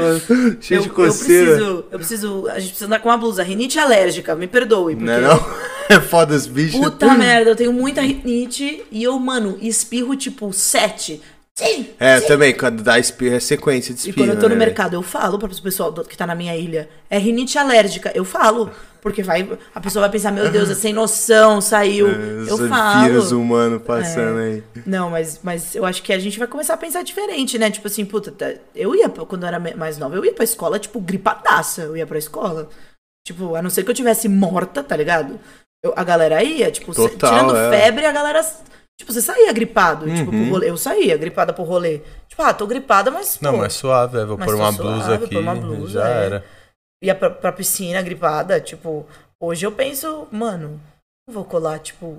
cheio 0.60 0.78
eu, 0.78 0.82
de 0.82 0.88
coceira. 0.88 1.50
Eu 1.50 1.56
preciso, 1.56 1.84
eu 1.90 1.98
preciso, 1.98 2.48
a 2.48 2.60
gente 2.60 2.68
precisa 2.68 2.86
andar 2.86 3.00
com 3.00 3.08
uma 3.08 3.18
blusa, 3.18 3.42
rinite 3.42 3.76
alérgica, 3.80 4.36
me 4.36 4.46
perdoe. 4.46 4.94
Porque... 4.94 5.04
Não 5.04 5.14
é 5.14 5.18
não? 5.26 5.44
É 5.88 5.98
foda 5.98 6.32
os 6.32 6.46
bichos. 6.46 6.78
Puta 6.78 7.12
merda, 7.14 7.50
eu 7.50 7.56
tenho 7.56 7.72
muita 7.72 8.02
rinite 8.02 8.84
e 8.92 9.02
eu, 9.02 9.18
mano, 9.18 9.58
espirro 9.60 10.14
tipo 10.14 10.52
sete. 10.52 11.20
Sim, 11.58 11.88
é, 11.98 12.20
sim. 12.20 12.26
também, 12.28 12.54
quando 12.54 12.84
dá 12.84 13.00
espirro 13.00 13.34
é 13.34 13.40
sequência 13.40 13.92
de 13.92 13.98
espirro. 13.98 14.16
E 14.16 14.22
quando 14.22 14.36
eu 14.36 14.40
tô 14.40 14.48
no 14.48 14.54
né, 14.54 14.64
mercado, 14.64 14.94
eu 14.94 15.02
falo 15.02 15.40
para 15.40 15.50
o 15.50 15.60
pessoal 15.60 15.92
que 15.92 16.16
tá 16.16 16.24
na 16.24 16.36
minha 16.36 16.56
ilha, 16.56 16.88
é 17.10 17.18
rinite 17.18 17.58
alérgica, 17.58 18.12
eu 18.14 18.24
falo. 18.24 18.70
Porque 19.00 19.24
vai, 19.24 19.48
a 19.74 19.80
pessoa 19.80 20.02
vai 20.02 20.10
pensar, 20.10 20.30
meu 20.30 20.50
Deus, 20.52 20.70
é 20.70 20.74
sem 20.76 20.92
noção, 20.92 21.60
saiu. 21.60 22.06
É, 22.06 22.44
eu 22.48 22.68
falo. 22.68 23.06
vírus 23.06 23.32
humano 23.32 23.80
passando 23.80 24.38
é. 24.38 24.44
aí. 24.44 24.64
Não, 24.86 25.10
mas, 25.10 25.40
mas 25.42 25.74
eu 25.74 25.84
acho 25.84 26.00
que 26.00 26.12
a 26.12 26.18
gente 26.20 26.38
vai 26.38 26.46
começar 26.46 26.74
a 26.74 26.76
pensar 26.76 27.02
diferente, 27.02 27.58
né? 27.58 27.72
Tipo 27.72 27.88
assim, 27.88 28.04
puta, 28.04 28.30
tá, 28.30 28.54
eu 28.72 28.94
ia, 28.94 29.08
quando 29.08 29.42
eu 29.42 29.48
era 29.48 29.58
mais 29.58 29.98
nova, 29.98 30.14
eu 30.14 30.24
ia 30.24 30.32
pra 30.32 30.44
escola, 30.44 30.78
tipo, 30.78 31.00
gripadaça, 31.00 31.82
eu 31.82 31.96
ia 31.96 32.06
pra 32.06 32.18
escola. 32.18 32.68
Tipo, 33.26 33.56
a 33.56 33.62
não 33.62 33.68
ser 33.68 33.82
que 33.82 33.90
eu 33.90 33.94
tivesse 33.94 34.28
morta, 34.28 34.80
tá 34.80 34.96
ligado? 34.96 35.40
Eu, 35.82 35.92
a 35.96 36.04
galera 36.04 36.40
ia, 36.40 36.70
tipo, 36.70 36.94
Total, 36.94 37.30
tirando 37.32 37.56
é. 37.56 37.70
febre, 37.70 38.06
a 38.06 38.12
galera 38.12 38.44
Tipo, 38.98 39.12
você 39.12 39.22
saía 39.22 39.52
gripado, 39.52 40.06
uhum. 40.06 40.14
tipo, 40.14 40.30
pro 40.30 40.38
uhum. 40.38 40.50
rolê. 40.50 40.70
Eu 40.70 40.76
saía 40.76 41.16
gripada 41.16 41.52
pro 41.52 41.62
rolê. 41.62 42.00
Tipo, 42.26 42.42
ah, 42.42 42.52
tô 42.52 42.66
gripada, 42.66 43.10
mas. 43.10 43.36
Pô, 43.36 43.44
não, 43.44 43.58
mas 43.58 43.74
suave, 43.74 44.18
é, 44.18 44.24
vou 44.24 44.36
pôr 44.36 44.54
uma 44.56 44.72
suave, 44.72 44.78
blusa 44.78 45.14
aqui. 45.14 45.36
Uma 45.36 45.54
blusa, 45.54 46.00
já 46.00 46.08
é. 46.08 46.26
era. 46.26 46.44
Ia 47.02 47.14
pra, 47.14 47.30
pra 47.30 47.52
piscina 47.52 48.02
gripada, 48.02 48.60
tipo, 48.60 49.06
hoje 49.40 49.64
eu 49.64 49.70
penso, 49.70 50.26
mano, 50.32 50.80
não 51.28 51.34
vou 51.34 51.44
colar, 51.44 51.78
tipo, 51.78 52.18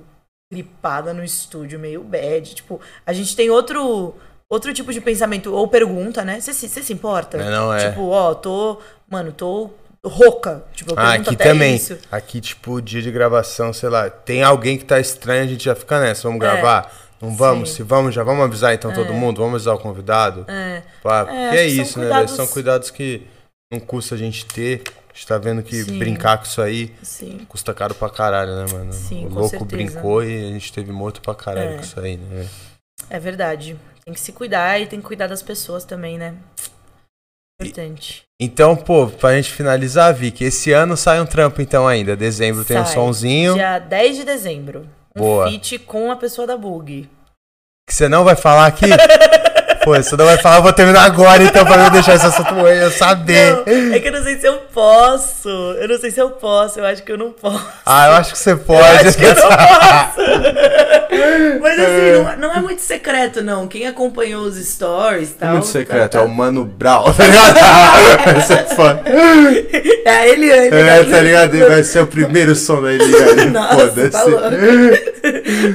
gripada 0.51 1.13
no 1.13 1.21
estúdio, 1.21 1.77
meio 1.77 2.01
bad. 2.01 2.55
Tipo, 2.55 2.79
a 3.05 3.11
gente 3.11 3.35
tem 3.35 3.49
outro 3.49 4.15
outro 4.49 4.73
tipo 4.73 4.93
de 4.93 5.01
pensamento, 5.01 5.53
ou 5.53 5.67
pergunta, 5.67 6.23
né? 6.23 6.39
Você 6.39 6.53
se, 6.53 6.67
se 6.69 6.93
importa? 6.93 7.37
É, 7.37 7.49
não 7.51 7.73
é. 7.73 7.89
Tipo, 7.89 8.07
ó, 8.07 8.33
tô. 8.33 8.79
Mano, 9.09 9.33
tô 9.33 9.69
rouca. 10.05 10.63
Tipo, 10.73 10.93
ah, 10.95 11.13
aqui 11.13 11.35
também. 11.35 11.75
Isso. 11.75 11.97
Aqui, 12.11 12.41
tipo, 12.41 12.81
dia 12.81 13.01
de 13.01 13.11
gravação, 13.11 13.73
sei 13.73 13.89
lá, 13.89 14.09
tem 14.09 14.43
alguém 14.43 14.77
que 14.77 14.85
tá 14.85 14.99
estranho, 14.99 15.43
a 15.43 15.47
gente 15.47 15.63
já 15.63 15.75
fica 15.75 15.99
nessa. 15.99 16.27
Vamos 16.27 16.37
é. 16.37 16.51
gravar? 16.51 16.93
Não 17.21 17.35
vamos? 17.35 17.69
Sim. 17.69 17.75
Se 17.77 17.83
vamos, 17.83 18.15
já 18.15 18.23
vamos 18.23 18.45
avisar 18.45 18.73
então 18.73 18.91
é. 18.91 18.95
todo 18.95 19.13
mundo? 19.13 19.37
Vamos 19.41 19.55
avisar 19.55 19.75
o 19.75 19.79
convidado? 19.79 20.45
É. 20.47 20.81
Pá, 21.03 21.27
é, 21.29 21.57
é 21.57 21.67
isso, 21.67 21.99
né? 21.99 22.05
Cuidados... 22.05 22.35
São 22.35 22.47
cuidados 22.47 22.91
que 22.91 23.27
não 23.71 23.79
custa 23.79 24.15
a 24.15 24.17
gente 24.17 24.45
ter. 24.45 24.83
A 25.09 25.13
gente 25.13 25.27
tá 25.27 25.37
vendo 25.37 25.61
que 25.61 25.83
Sim. 25.83 25.99
brincar 25.99 26.37
com 26.37 26.45
isso 26.45 26.61
aí 26.61 26.93
Sim. 27.03 27.45
custa 27.49 27.73
caro 27.73 27.93
pra 27.93 28.09
caralho, 28.09 28.55
né, 28.55 28.65
mano? 28.71 28.93
Sim, 28.93 29.25
o 29.25 29.29
louco 29.29 29.65
brincou 29.65 30.23
e 30.23 30.49
a 30.49 30.51
gente 30.53 30.71
teve 30.71 30.93
morto 30.93 31.19
pra 31.21 31.35
caralho 31.35 31.71
é. 31.71 31.75
com 31.75 31.81
isso 31.81 31.99
aí, 31.99 32.15
né? 32.15 32.47
É 33.09 33.19
verdade. 33.19 33.77
Tem 34.05 34.13
que 34.13 34.19
se 34.19 34.31
cuidar 34.31 34.79
e 34.79 34.87
tem 34.87 35.01
que 35.01 35.05
cuidar 35.05 35.27
das 35.27 35.43
pessoas 35.43 35.83
também, 35.83 36.17
né? 36.17 36.35
Importante. 37.59 38.28
Então, 38.41 38.73
pô, 38.73 39.07
pra 39.07 39.35
gente 39.35 39.51
finalizar, 39.51 40.13
Vicky, 40.13 40.45
esse 40.45 40.71
ano 40.71 40.95
sai 40.95 41.19
um 41.19 41.25
trampo 41.25 41.61
então 41.61 41.85
ainda. 41.85 42.15
Dezembro 42.15 42.63
sai. 42.63 42.77
tem 42.77 42.83
um 42.83 42.85
sonzinho. 42.85 43.53
Dia 43.55 43.79
10 43.79 44.17
de 44.17 44.23
dezembro. 44.23 44.87
Um 45.13 45.19
Boa. 45.19 45.49
feat 45.49 45.77
com 45.79 46.09
a 46.09 46.15
pessoa 46.15 46.47
da 46.47 46.55
Bug. 46.55 47.09
Que 47.85 47.93
você 47.93 48.07
não 48.07 48.23
vai 48.23 48.37
falar 48.37 48.67
aqui? 48.67 48.85
Pô, 49.89 49.95
você 49.95 50.15
não 50.15 50.25
vai 50.25 50.37
falar, 50.37 50.57
eu 50.57 50.61
vou 50.61 50.71
terminar 50.71 51.03
agora, 51.03 51.41
então, 51.41 51.65
pra 51.65 51.75
não 51.75 51.89
deixar 51.89 52.13
esse 52.13 52.27
assunto 52.27 52.53
eu 52.53 52.91
saber. 52.91 53.63
Não, 53.65 53.95
é 53.95 53.99
que 53.99 54.07
eu 54.07 54.11
não 54.11 54.23
sei 54.23 54.37
se 54.37 54.45
eu 54.45 54.57
posso. 54.71 55.49
Eu 55.49 55.87
não 55.87 55.97
sei 55.97 56.11
se 56.11 56.21
eu 56.21 56.29
posso, 56.29 56.79
eu 56.79 56.85
acho 56.85 57.01
que 57.01 57.11
eu 57.11 57.17
não 57.17 57.31
posso. 57.31 57.65
Ah, 57.87 58.05
eu 58.05 58.13
acho 58.13 58.33
que 58.33 58.37
você 58.37 58.55
pode. 58.55 58.81
Eu 58.81 59.09
acho 59.09 59.17
que 59.17 59.25
eu 59.25 59.33
não 59.33 59.41
posso. 59.49 60.99
Mas 61.59 61.79
assim, 61.79 62.23
não, 62.23 62.37
não, 62.37 62.53
é 62.55 62.61
muito 62.61 62.83
secreto, 62.83 63.43
não. 63.43 63.67
Quem 63.67 63.87
acompanhou 63.87 64.43
os 64.43 64.57
stories 64.57 65.31
e 65.31 65.33
tal. 65.33 65.49
É 65.49 65.51
muito 65.53 65.67
secreto, 65.67 66.11
tá, 66.11 66.19
tá. 66.19 66.19
é 66.19 66.21
o 66.21 66.29
Mano 66.29 66.65
Brown, 66.65 67.11
tá 67.11 67.25
ligado? 67.25 67.57
Esse 68.37 68.53
é 68.53 68.63
fã. 68.65 68.99
É 70.05 70.09
a 70.11 70.27
Eliane. 70.27 70.67
É, 70.67 71.03
tá 71.03 71.21
ligado? 71.21 71.57
Vai 71.67 71.83
ser 71.83 72.01
o 72.01 72.07
primeiro 72.07 72.53
som 72.55 72.79
da 72.79 72.93
Eliane. 72.93 73.53
Foda-se. 73.73 74.09
Tá 74.11 74.25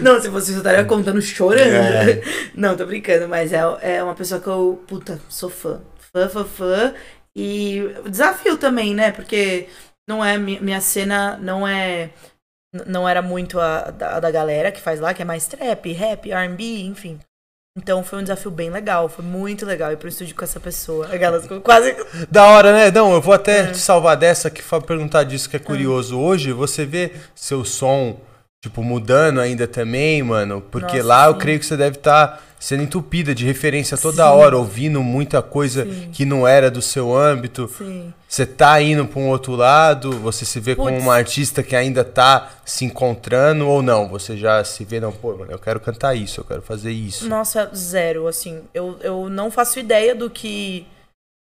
não, 0.03 0.21
se 0.21 0.29
você 0.29 0.53
estaria 0.53 0.85
contando 0.85 1.21
chorando. 1.21 1.69
É. 1.69 2.21
Não, 2.55 2.77
tô 2.77 2.87
brincando, 2.87 3.29
mas 3.29 3.53
é, 3.53 3.63
é 3.83 4.04
uma 4.05 4.15
pessoa 4.15 4.41
que 4.41 4.47
eu, 4.47 4.83
puta, 4.87 5.21
sou 5.29 5.51
fã. 5.51 5.81
Fã, 6.13 6.29
fã, 6.29 6.45
fã. 6.45 6.95
E 7.37 7.81
desafio 8.09 8.57
também, 8.57 8.95
né? 8.95 9.11
Porque 9.11 9.69
não 10.09 10.25
é 10.25 10.39
minha 10.39 10.81
cena 10.81 11.37
não 11.39 11.67
é 11.67 12.11
não 12.87 13.09
era 13.09 13.23
muito 13.23 13.61
a, 13.61 13.89
a 13.89 14.21
da 14.21 14.31
galera 14.31 14.73
que 14.73 14.81
faz 14.81 15.01
lá, 15.01 15.15
que 15.15 15.23
é 15.23 15.25
mais 15.25 15.47
trap, 15.47 15.93
rap, 15.93 16.31
R&B, 16.31 16.83
enfim. 16.83 17.21
Então 17.77 18.05
foi 18.05 18.21
um 18.21 18.23
desafio 18.23 18.53
bem 18.53 18.71
legal, 18.71 19.09
foi 19.09 19.25
muito 19.25 19.67
legal 19.67 19.91
ir 19.93 19.97
pro 19.97 20.09
estúdio 20.09 20.37
com 20.37 20.45
essa 20.45 20.61
pessoa. 20.61 21.07
Aquelas 21.13 21.47
quase. 21.63 21.97
Da 22.31 22.47
hora, 22.47 22.73
né? 22.73 22.91
Não, 22.91 23.13
eu 23.13 23.21
vou 23.21 23.35
até 23.35 23.61
é. 23.61 23.67
te 23.73 23.79
salvar 23.79 24.17
dessa 24.17 24.49
que 24.49 24.63
foi 24.63 24.81
perguntar 24.81 25.25
disso 25.25 25.51
que 25.51 25.57
é 25.57 25.59
curioso. 25.59 26.15
É. 26.15 26.19
Hoje 26.19 26.53
você 26.53 26.85
vê 26.85 27.13
seu 27.35 27.65
som, 27.65 28.21
tipo, 28.65 28.83
mudando 28.83 29.41
ainda 29.41 29.67
também, 29.67 30.23
mano. 30.23 30.63
Porque 30.71 30.97
Nossa, 30.97 31.09
lá 31.09 31.25
sim. 31.25 31.29
eu 31.29 31.35
creio 31.37 31.59
que 31.61 31.67
você 31.67 31.77
deve 31.77 31.97
estar. 31.97 32.29
Tá 32.29 32.41
sendo 32.59 32.83
entupida 32.83 33.35
de 33.35 33.45
referência 33.45 33.95
toda 33.95 34.25
Sim. 34.25 34.31
hora, 34.31 34.57
ouvindo 34.57 35.03
muita 35.03 35.43
coisa 35.43 35.85
Sim. 35.85 36.09
que 36.11 36.25
não 36.25 36.49
era 36.49 36.71
do 36.71 36.81
seu 36.81 37.15
âmbito. 37.15 37.71
Você 38.27 38.47
tá 38.47 38.81
indo 38.81 39.07
para 39.07 39.21
um 39.21 39.29
outro 39.29 39.55
lado, 39.55 40.13
você 40.13 40.47
se 40.47 40.61
vê 40.61 40.75
Puts. 40.75 40.89
como 40.89 40.99
uma 40.99 41.15
artista 41.15 41.63
que 41.63 41.77
ainda 41.77 42.03
tá 42.03 42.53
se 42.65 42.87
encontrando 42.87 43.69
ou 43.69 43.83
não? 43.83 44.09
Você 44.09 44.35
já 44.35 44.65
se 44.65 44.83
vê, 44.83 44.99
não, 44.99 45.13
pô, 45.13 45.37
mano, 45.37 45.53
eu 45.53 45.59
quero 45.59 45.79
cantar 45.79 46.15
isso, 46.15 46.41
eu 46.41 46.45
quero 46.45 46.63
fazer 46.63 46.91
isso. 46.91 47.29
Nossa, 47.29 47.71
zero, 47.77 48.27
assim. 48.27 48.63
Eu, 48.73 48.97
eu 49.03 49.29
não 49.29 49.51
faço 49.51 49.79
ideia 49.79 50.15
do 50.15 50.31
que 50.31 50.87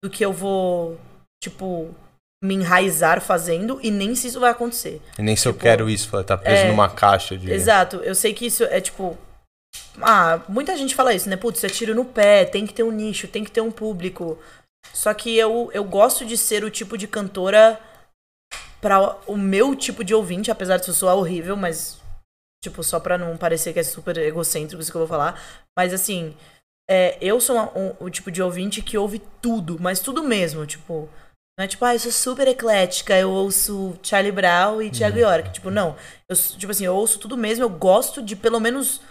do 0.03 0.11
que 0.11 0.23
eu 0.23 0.31
vou, 0.31 0.95
tipo, 1.43 1.89
me 2.41 2.55
enraizar 2.55 3.21
fazendo 3.21 3.79
e 3.83 3.91
nem 3.91 4.15
se 4.15 4.27
isso 4.27 4.39
vai 4.39 4.51
acontecer. 4.51 5.01
E 5.17 5.21
nem 5.21 5.35
se 5.35 5.43
tipo, 5.43 5.55
eu 5.55 5.59
quero 5.59 5.89
isso, 5.89 6.23
tá 6.23 6.37
preso 6.37 6.63
é, 6.63 6.67
numa 6.69 6.89
caixa 6.89 7.37
de. 7.37 7.51
Exato, 7.51 7.97
eu 7.97 8.15
sei 8.15 8.33
que 8.33 8.45
isso 8.45 8.63
é 8.63 8.79
tipo 8.79 9.17
ah, 10.01 10.41
muita 10.47 10.75
gente 10.77 10.95
fala 10.95 11.13
isso, 11.13 11.29
né? 11.29 11.35
Putz, 11.35 11.63
é 11.63 11.67
tiro 11.67 11.93
no 11.93 12.05
pé, 12.05 12.45
tem 12.45 12.65
que 12.65 12.73
ter 12.73 12.83
um 12.83 12.91
nicho, 12.91 13.27
tem 13.27 13.43
que 13.43 13.51
ter 13.51 13.61
um 13.61 13.71
público. 13.71 14.37
Só 14.93 15.13
que 15.13 15.35
eu, 15.37 15.69
eu 15.73 15.83
gosto 15.83 16.25
de 16.25 16.37
ser 16.37 16.63
o 16.63 16.71
tipo 16.71 16.97
de 16.97 17.07
cantora 17.07 17.79
para 18.81 19.17
o 19.27 19.35
meu 19.35 19.75
tipo 19.75 20.03
de 20.03 20.13
ouvinte, 20.13 20.49
apesar 20.49 20.77
de 20.77 20.87
eu 20.87 20.93
soar 20.93 21.15
horrível, 21.15 21.55
mas. 21.55 21.99
Tipo, 22.63 22.83
só 22.83 22.99
pra 22.99 23.17
não 23.17 23.37
parecer 23.37 23.71
que 23.71 23.79
é 23.79 23.83
super 23.83 24.17
egocêntrico 24.17 24.81
isso 24.81 24.91
que 24.91 24.97
eu 24.97 25.01
vou 25.01 25.07
falar. 25.07 25.41
Mas 25.77 25.93
assim, 25.93 26.35
é, 26.89 27.17
eu 27.21 27.39
sou 27.39 27.57
um, 27.57 27.95
o 27.99 28.09
tipo 28.09 28.29
de 28.29 28.41
ouvinte 28.41 28.81
que 28.81 28.97
ouve 28.97 29.19
tudo, 29.41 29.77
mas 29.79 29.99
tudo 30.01 30.23
mesmo. 30.23 30.65
Tipo, 30.65 31.09
não 31.59 31.65
é 31.65 31.67
tipo, 31.67 31.83
ah, 31.83 31.93
eu 31.93 31.99
sou 31.99 32.09
super 32.09 32.47
eclética, 32.47 33.19
eu 33.19 33.29
ouço 33.29 33.93
Charlie 34.01 34.31
Brown 34.31 34.81
e 34.81 34.89
Thiago 34.89 35.17
uhum. 35.17 35.23
York. 35.23 35.51
Tipo, 35.51 35.69
não. 35.69 35.93
Eu, 36.29 36.33
tipo 36.33 36.71
assim, 36.71 36.85
eu 36.85 36.95
ouço 36.95 37.19
tudo 37.19 37.35
mesmo, 37.35 37.65
eu 37.65 37.69
gosto 37.69 38.21
de 38.21 38.33
pelo 38.33 38.61
menos 38.61 39.01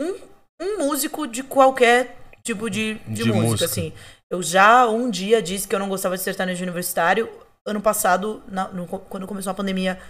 um, 0.00 0.14
um 0.58 0.78
músico 0.78 1.26
de 1.26 1.42
qualquer 1.42 2.16
tipo 2.42 2.70
de, 2.70 2.94
de, 3.00 3.24
de 3.24 3.24
música, 3.24 3.42
música, 3.42 3.64
assim. 3.66 3.92
Eu 4.30 4.42
já 4.42 4.88
um 4.88 5.10
dia 5.10 5.42
disse 5.42 5.68
que 5.68 5.74
eu 5.74 5.78
não 5.78 5.90
gostava 5.90 6.16
de 6.16 6.22
sertanejo 6.22 6.62
universitário. 6.62 7.28
Ano 7.66 7.82
passado, 7.82 8.42
na, 8.48 8.68
no, 8.68 8.86
quando 8.86 9.26
começou 9.26 9.50
a 9.50 9.54
pandemia, 9.54 10.00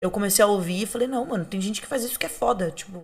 eu 0.00 0.12
comecei 0.12 0.44
a 0.44 0.48
ouvir 0.48 0.82
e 0.82 0.86
falei, 0.86 1.08
não, 1.08 1.26
mano, 1.26 1.44
tem 1.44 1.60
gente 1.60 1.80
que 1.80 1.88
faz 1.88 2.04
isso 2.04 2.20
que 2.20 2.26
é 2.26 2.28
foda. 2.28 2.70
Tipo, 2.70 3.02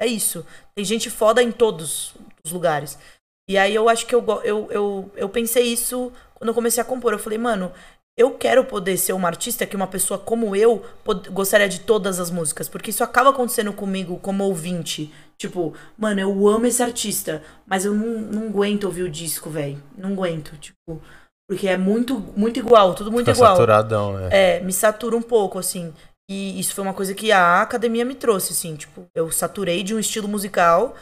é 0.00 0.06
isso. 0.06 0.46
Tem 0.74 0.86
gente 0.86 1.10
foda 1.10 1.42
em 1.42 1.52
todos 1.52 2.14
os 2.42 2.50
lugares. 2.50 2.98
E 3.46 3.58
aí 3.58 3.74
eu 3.74 3.90
acho 3.90 4.06
que 4.06 4.14
eu, 4.14 4.24
eu, 4.42 4.72
eu, 4.72 5.12
eu 5.16 5.28
pensei 5.28 5.64
isso 5.64 6.10
quando 6.44 6.48
eu 6.48 6.54
comecei 6.54 6.82
a 6.82 6.84
compor. 6.84 7.12
Eu 7.14 7.18
falei, 7.18 7.38
mano, 7.38 7.72
eu 8.18 8.32
quero 8.32 8.64
poder 8.66 8.98
ser 8.98 9.14
uma 9.14 9.28
artista 9.28 9.64
que 9.64 9.74
uma 9.74 9.86
pessoa 9.86 10.18
como 10.18 10.54
eu 10.54 10.84
gostaria 11.32 11.68
de 11.68 11.80
todas 11.80 12.20
as 12.20 12.30
músicas, 12.30 12.68
porque 12.68 12.90
isso 12.90 13.02
acaba 13.02 13.30
acontecendo 13.30 13.72
comigo 13.72 14.18
como 14.18 14.44
ouvinte. 14.44 15.10
Tipo, 15.38 15.72
mano, 15.96 16.20
eu 16.20 16.48
amo 16.48 16.66
esse 16.66 16.82
artista, 16.82 17.42
mas 17.66 17.86
eu 17.86 17.94
não, 17.94 18.20
não 18.20 18.48
aguento 18.48 18.84
ouvir 18.84 19.04
o 19.04 19.10
disco, 19.10 19.48
velho. 19.48 19.82
Não 19.96 20.12
aguento, 20.12 20.56
tipo, 20.58 21.00
porque 21.48 21.66
é 21.66 21.78
muito 21.78 22.20
muito 22.36 22.58
igual, 22.58 22.94
tudo 22.94 23.10
muito 23.10 23.26
Fica 23.26 23.38
igual. 23.38 23.56
saturadão, 23.56 24.18
né? 24.18 24.28
É, 24.30 24.60
me 24.60 24.72
satura 24.72 25.16
um 25.16 25.22
pouco 25.22 25.58
assim. 25.58 25.92
E 26.30 26.58
isso 26.60 26.74
foi 26.74 26.84
uma 26.84 26.94
coisa 26.94 27.14
que 27.14 27.32
a 27.32 27.62
academia 27.62 28.04
me 28.04 28.14
trouxe, 28.14 28.52
assim, 28.52 28.76
tipo, 28.76 29.06
eu 29.14 29.30
saturei 29.30 29.82
de 29.82 29.94
um 29.94 29.98
estilo 29.98 30.28
musical 30.28 30.94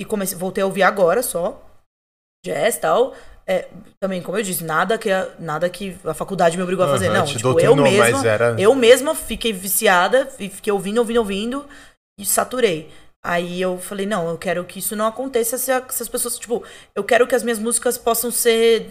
e 0.00 0.04
comecei, 0.04 0.36
voltei 0.38 0.62
a 0.62 0.66
ouvir 0.66 0.82
agora 0.82 1.22
só 1.22 1.60
jazz, 2.44 2.76
tal 2.78 3.14
é, 3.46 3.68
também, 4.00 4.22
como 4.22 4.38
eu 4.38 4.42
disse, 4.42 4.64
nada 4.64 4.96
que 4.96 5.10
a, 5.10 5.28
nada 5.38 5.68
que 5.68 5.96
a 6.04 6.14
faculdade 6.14 6.56
me 6.56 6.62
obrigou 6.62 6.84
uhum, 6.84 6.90
a 6.90 6.94
fazer. 6.94 7.10
Não, 7.10 7.24
tipo, 7.26 7.60
eu 7.60 7.76
mesma, 7.76 8.26
era... 8.26 8.60
eu 8.60 8.74
mesma 8.74 9.14
fiquei 9.14 9.52
viciada, 9.52 10.26
fiquei 10.26 10.72
ouvindo, 10.72 10.98
ouvindo, 10.98 11.18
ouvindo 11.18 11.66
e 12.18 12.24
saturei. 12.24 12.90
Aí 13.22 13.60
eu 13.60 13.78
falei, 13.78 14.06
não, 14.06 14.28
eu 14.28 14.36
quero 14.36 14.64
que 14.64 14.78
isso 14.78 14.94
não 14.94 15.06
aconteça 15.06 15.56
se, 15.56 15.72
a, 15.72 15.82
se 15.88 16.02
as 16.02 16.08
pessoas, 16.08 16.38
tipo, 16.38 16.62
eu 16.94 17.02
quero 17.02 17.26
que 17.26 17.34
as 17.34 17.42
minhas 17.42 17.58
músicas 17.58 17.96
possam 17.96 18.30
ser 18.30 18.90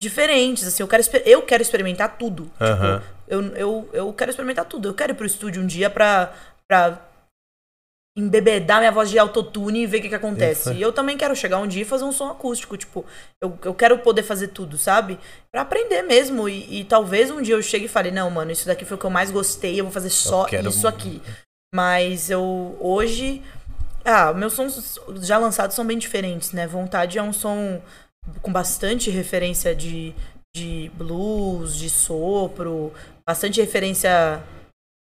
diferentes, 0.00 0.66
assim, 0.66 0.82
eu 0.82 0.88
quero, 0.88 1.02
eu 1.24 1.42
quero 1.42 1.62
experimentar 1.62 2.16
tudo. 2.16 2.44
Uhum. 2.60 2.98
Tipo, 2.98 3.14
eu, 3.26 3.42
eu, 3.56 3.90
eu 3.92 4.12
quero 4.12 4.30
experimentar 4.30 4.64
tudo. 4.66 4.88
Eu 4.88 4.94
quero 4.94 5.12
ir 5.12 5.16
pro 5.16 5.26
estúdio 5.26 5.62
um 5.62 5.66
dia 5.66 5.88
pra, 5.88 6.32
pra 6.68 7.00
embebedar 8.16 8.78
minha 8.78 8.92
voz 8.92 9.10
de 9.10 9.18
autotune 9.18 9.82
e 9.82 9.86
ver 9.86 9.98
o 9.98 10.02
que, 10.02 10.08
que 10.08 10.14
acontece. 10.14 10.72
E 10.72 10.80
eu 10.80 10.92
também 10.92 11.16
quero 11.16 11.34
chegar 11.34 11.58
um 11.58 11.66
dia 11.66 11.82
e 11.82 11.84
fazer 11.84 12.04
um 12.04 12.12
som 12.12 12.30
acústico. 12.30 12.76
Tipo, 12.76 13.04
eu, 13.40 13.58
eu 13.64 13.74
quero 13.74 13.98
poder 13.98 14.22
fazer 14.22 14.48
tudo, 14.48 14.78
sabe? 14.78 15.18
Pra 15.50 15.62
aprender 15.62 16.02
mesmo. 16.02 16.48
E, 16.48 16.80
e 16.80 16.84
talvez 16.84 17.30
um 17.30 17.42
dia 17.42 17.54
eu 17.54 17.62
chegue 17.62 17.86
e 17.86 17.88
fale, 17.88 18.12
não, 18.12 18.30
mano, 18.30 18.52
isso 18.52 18.66
daqui 18.66 18.84
foi 18.84 18.96
o 18.96 19.00
que 19.00 19.06
eu 19.06 19.10
mais 19.10 19.30
gostei, 19.30 19.80
eu 19.80 19.84
vou 19.84 19.92
fazer 19.92 20.10
só 20.10 20.46
isso 20.48 20.86
aqui. 20.86 21.20
Mas 21.74 22.30
eu 22.30 22.76
hoje. 22.80 23.42
Ah, 24.04 24.32
meus 24.32 24.52
sons 24.52 25.00
já 25.22 25.38
lançados 25.38 25.74
são 25.74 25.84
bem 25.84 25.98
diferentes, 25.98 26.52
né? 26.52 26.66
Vontade 26.66 27.18
é 27.18 27.22
um 27.22 27.32
som 27.32 27.80
com 28.42 28.52
bastante 28.52 29.10
referência 29.10 29.74
de, 29.74 30.14
de 30.54 30.90
blues, 30.94 31.76
de 31.76 31.90
sopro, 31.90 32.92
bastante 33.26 33.60
referência 33.60 34.42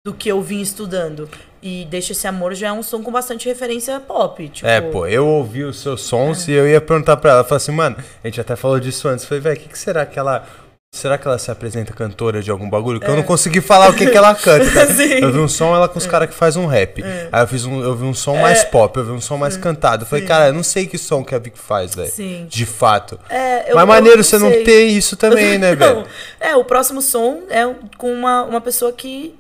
do 0.04 0.14
que 0.14 0.30
eu 0.30 0.42
vim 0.42 0.62
estudando. 0.62 1.30
E 1.62 1.86
Deixa 1.86 2.14
Esse 2.14 2.28
Amor 2.28 2.56
já 2.56 2.70
é 2.70 2.72
um 2.72 2.82
som 2.82 3.04
com 3.04 3.12
bastante 3.12 3.48
referência 3.48 4.00
pop. 4.00 4.50
Tipo... 4.50 4.68
É, 4.68 4.82
pô, 4.82 5.06
eu 5.06 5.28
ouvi 5.28 5.64
os 5.64 5.80
seus 5.80 6.02
sons 6.02 6.50
é. 6.50 6.52
e 6.52 6.56
eu 6.56 6.68
ia 6.68 6.82
perguntar 6.82 7.18
pra 7.18 7.32
ela, 7.32 7.44
falar 7.44 7.58
assim, 7.58 7.72
mano, 7.72 7.98
a 8.24 8.28
gente 8.28 8.42
até 8.42 8.56
falou 8.56 8.80
disso 8.80 9.08
antes. 9.08 9.26
Falei, 9.26 9.42
velho, 9.42 9.58
o 9.58 9.60
que, 9.60 9.70
que 9.70 9.78
será 9.78 10.06
que 10.06 10.18
ela 10.18 10.48
Será 10.94 11.18
que 11.18 11.26
ela 11.26 11.40
se 11.40 11.50
apresenta 11.50 11.94
cantora 11.94 12.42
de 12.42 12.52
algum 12.52 12.70
bagulho? 12.70 13.00
Que 13.00 13.06
é. 13.06 13.12
eu 13.12 13.16
não 13.16 13.24
consegui 13.24 13.62
falar 13.62 13.90
o 13.90 13.94
que, 13.94 14.08
que 14.08 14.18
ela 14.18 14.36
canta. 14.36 14.66
eu 15.22 15.32
vi 15.32 15.40
um 15.40 15.48
som 15.48 15.74
ela 15.74 15.88
com 15.88 15.98
os 15.98 16.06
é. 16.06 16.10
caras 16.10 16.30
que 16.30 16.36
faz 16.36 16.58
um 16.58 16.66
rap. 16.66 17.02
É. 17.02 17.30
Aí 17.32 17.44
eu 17.44 17.48
fiz 17.48 17.64
um, 17.64 17.82
eu 17.82 17.96
vi 17.96 18.04
um 18.04 18.14
som 18.14 18.36
mais 18.36 18.60
é. 18.60 18.66
pop, 18.66 18.98
eu 18.98 19.06
vi 19.06 19.12
um 19.12 19.22
som 19.22 19.38
mais 19.38 19.56
cantado. 19.56 20.04
Eu 20.04 20.08
falei, 20.08 20.26
cara, 20.26 20.48
eu 20.48 20.54
não 20.54 20.64
sei 20.64 20.86
que 20.86 20.98
som 20.98 21.24
que 21.24 21.34
a 21.34 21.40
Vic 21.40 21.58
faz, 21.58 21.96
velho. 21.96 22.12
De 22.46 22.66
fato. 22.66 23.18
É, 23.30 23.72
eu, 23.72 23.76
Mas 23.76 23.88
maneiro 23.88 24.18
não 24.18 24.24
você 24.24 24.38
não 24.38 24.52
ter 24.66 24.88
isso 24.88 25.16
também, 25.16 25.58
né, 25.58 25.74
velho? 25.74 26.04
É, 26.42 26.58
o 26.58 26.66
próximo 26.66 27.02
som 27.02 27.44
é 27.50 27.74
com 27.98 28.12
uma, 28.12 28.44
uma 28.44 28.60
pessoa 28.60 28.92
que, 28.92 29.34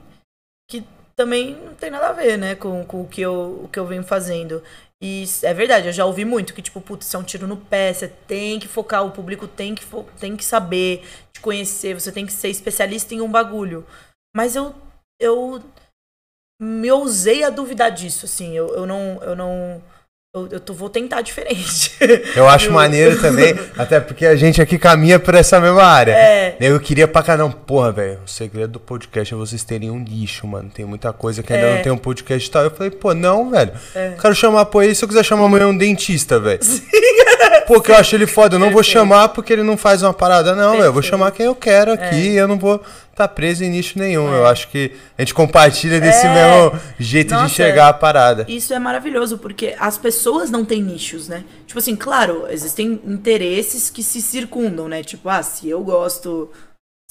que 0.71 0.87
também 1.15 1.55
não 1.55 1.75
tem 1.75 1.91
nada 1.91 2.07
a 2.07 2.13
ver, 2.13 2.37
né, 2.37 2.55
com, 2.55 2.85
com 2.85 3.01
o, 3.01 3.07
que 3.07 3.19
eu, 3.19 3.61
o 3.65 3.67
que 3.67 3.77
eu 3.77 3.85
venho 3.85 4.03
fazendo. 4.03 4.63
E 5.01 5.25
é 5.43 5.53
verdade, 5.53 5.87
eu 5.87 5.93
já 5.93 6.05
ouvi 6.05 6.23
muito 6.23 6.53
que, 6.53 6.61
tipo, 6.61 6.79
putz, 6.79 7.05
isso 7.07 7.17
é 7.17 7.19
um 7.19 7.23
tiro 7.23 7.47
no 7.47 7.57
pé, 7.57 7.91
você 7.91 8.07
tem 8.07 8.59
que 8.59 8.67
focar, 8.67 9.05
o 9.05 9.11
público 9.11 9.47
tem 9.47 9.75
que, 9.75 9.83
tem 10.19 10.37
que 10.37 10.45
saber, 10.45 11.03
te 11.33 11.41
conhecer, 11.41 11.99
você 11.99 12.11
tem 12.11 12.25
que 12.25 12.31
ser 12.31 12.49
especialista 12.49 13.13
em 13.13 13.19
um 13.19 13.29
bagulho. 13.29 13.85
Mas 14.33 14.55
eu, 14.55 14.73
eu 15.19 15.61
me 16.61 16.89
ousei 16.91 17.43
a 17.43 17.49
duvidar 17.49 17.91
disso, 17.91 18.25
assim, 18.25 18.55
eu, 18.55 18.73
eu 18.75 18.85
não, 18.85 19.21
eu 19.23 19.35
não, 19.35 19.83
eu, 20.33 20.47
eu 20.49 20.59
tô, 20.61 20.73
vou 20.73 20.89
tentar 20.89 21.19
diferente. 21.19 21.91
Eu 22.37 22.47
acho 22.47 22.67
eu... 22.67 22.71
maneiro 22.71 23.19
também, 23.19 23.53
até 23.77 23.99
porque 23.99 24.25
a 24.25 24.33
gente 24.33 24.61
aqui 24.61 24.77
caminha 24.77 25.19
por 25.19 25.35
essa 25.35 25.59
mesma 25.59 25.83
área. 25.83 26.13
É. 26.13 26.55
Eu 26.57 26.79
queria 26.79 27.05
pra 27.05 27.35
não, 27.35 27.51
porra, 27.51 27.91
velho, 27.91 28.19
o 28.25 28.29
segredo 28.29 28.73
do 28.73 28.79
podcast 28.79 29.33
é 29.33 29.37
vocês 29.37 29.61
terem 29.63 29.91
um 29.91 29.99
nicho, 29.99 30.47
mano. 30.47 30.69
Tem 30.73 30.85
muita 30.85 31.11
coisa 31.11 31.43
que 31.43 31.51
ainda 31.51 31.67
é. 31.67 31.75
não 31.75 31.83
tem 31.83 31.91
um 31.91 31.97
podcast 31.97 32.47
e 32.47 32.51
tal. 32.51 32.63
Eu 32.63 32.71
falei, 32.71 32.91
pô, 32.91 33.13
não, 33.13 33.51
velho. 33.51 33.73
É. 33.93 34.15
Quero 34.21 34.33
chamar, 34.33 34.65
pô, 34.65 34.79
aí 34.79 34.95
se 34.95 35.03
eu 35.03 35.07
quiser 35.09 35.23
chamar 35.25 35.45
amanhã 35.45 35.67
um 35.67 35.77
dentista, 35.77 36.39
velho. 36.39 36.61
Pô, 37.67 37.79
que 37.79 37.91
eu 37.91 37.95
acho 37.95 38.15
ele 38.15 38.27
foda. 38.27 38.55
Eu 38.55 38.59
não 38.59 38.71
vou 38.71 38.83
chamar 38.83 39.29
porque 39.29 39.53
ele 39.53 39.63
não 39.63 39.77
faz 39.77 40.03
uma 40.03 40.13
parada, 40.13 40.53
não, 40.55 40.73
velho. 40.73 40.85
Eu 40.85 40.93
vou 40.93 41.01
chamar 41.01 41.31
quem 41.31 41.45
eu 41.45 41.55
quero 41.55 41.93
aqui. 41.93 42.37
É. 42.37 42.41
Eu 42.41 42.47
não 42.47 42.57
vou 42.57 42.81
tá 43.27 43.27
preso 43.27 43.63
em 43.63 43.69
nicho 43.69 43.97
nenhum. 43.97 44.33
É. 44.33 44.39
Eu 44.39 44.45
acho 44.47 44.67
que 44.69 44.91
a 45.17 45.21
gente 45.21 45.33
compartilha 45.33 45.99
desse 45.99 46.25
é. 46.25 46.33
mesmo 46.33 46.79
jeito 46.99 47.31
Nossa, 47.31 47.45
de 47.45 47.51
enxergar 47.51 47.89
a 47.89 47.93
parada. 47.93 48.45
Isso 48.47 48.73
é 48.73 48.79
maravilhoso, 48.79 49.37
porque 49.37 49.75
as 49.79 49.97
pessoas 49.97 50.49
não 50.49 50.65
têm 50.65 50.81
nichos, 50.81 51.27
né? 51.27 51.43
Tipo 51.65 51.79
assim, 51.79 51.95
claro, 51.95 52.45
existem 52.49 52.99
interesses 53.05 53.89
que 53.89 54.03
se 54.03 54.21
circundam, 54.21 54.87
né? 54.87 55.03
Tipo, 55.03 55.29
ah, 55.29 55.43
se 55.43 55.69
eu 55.69 55.81
gosto 55.83 56.49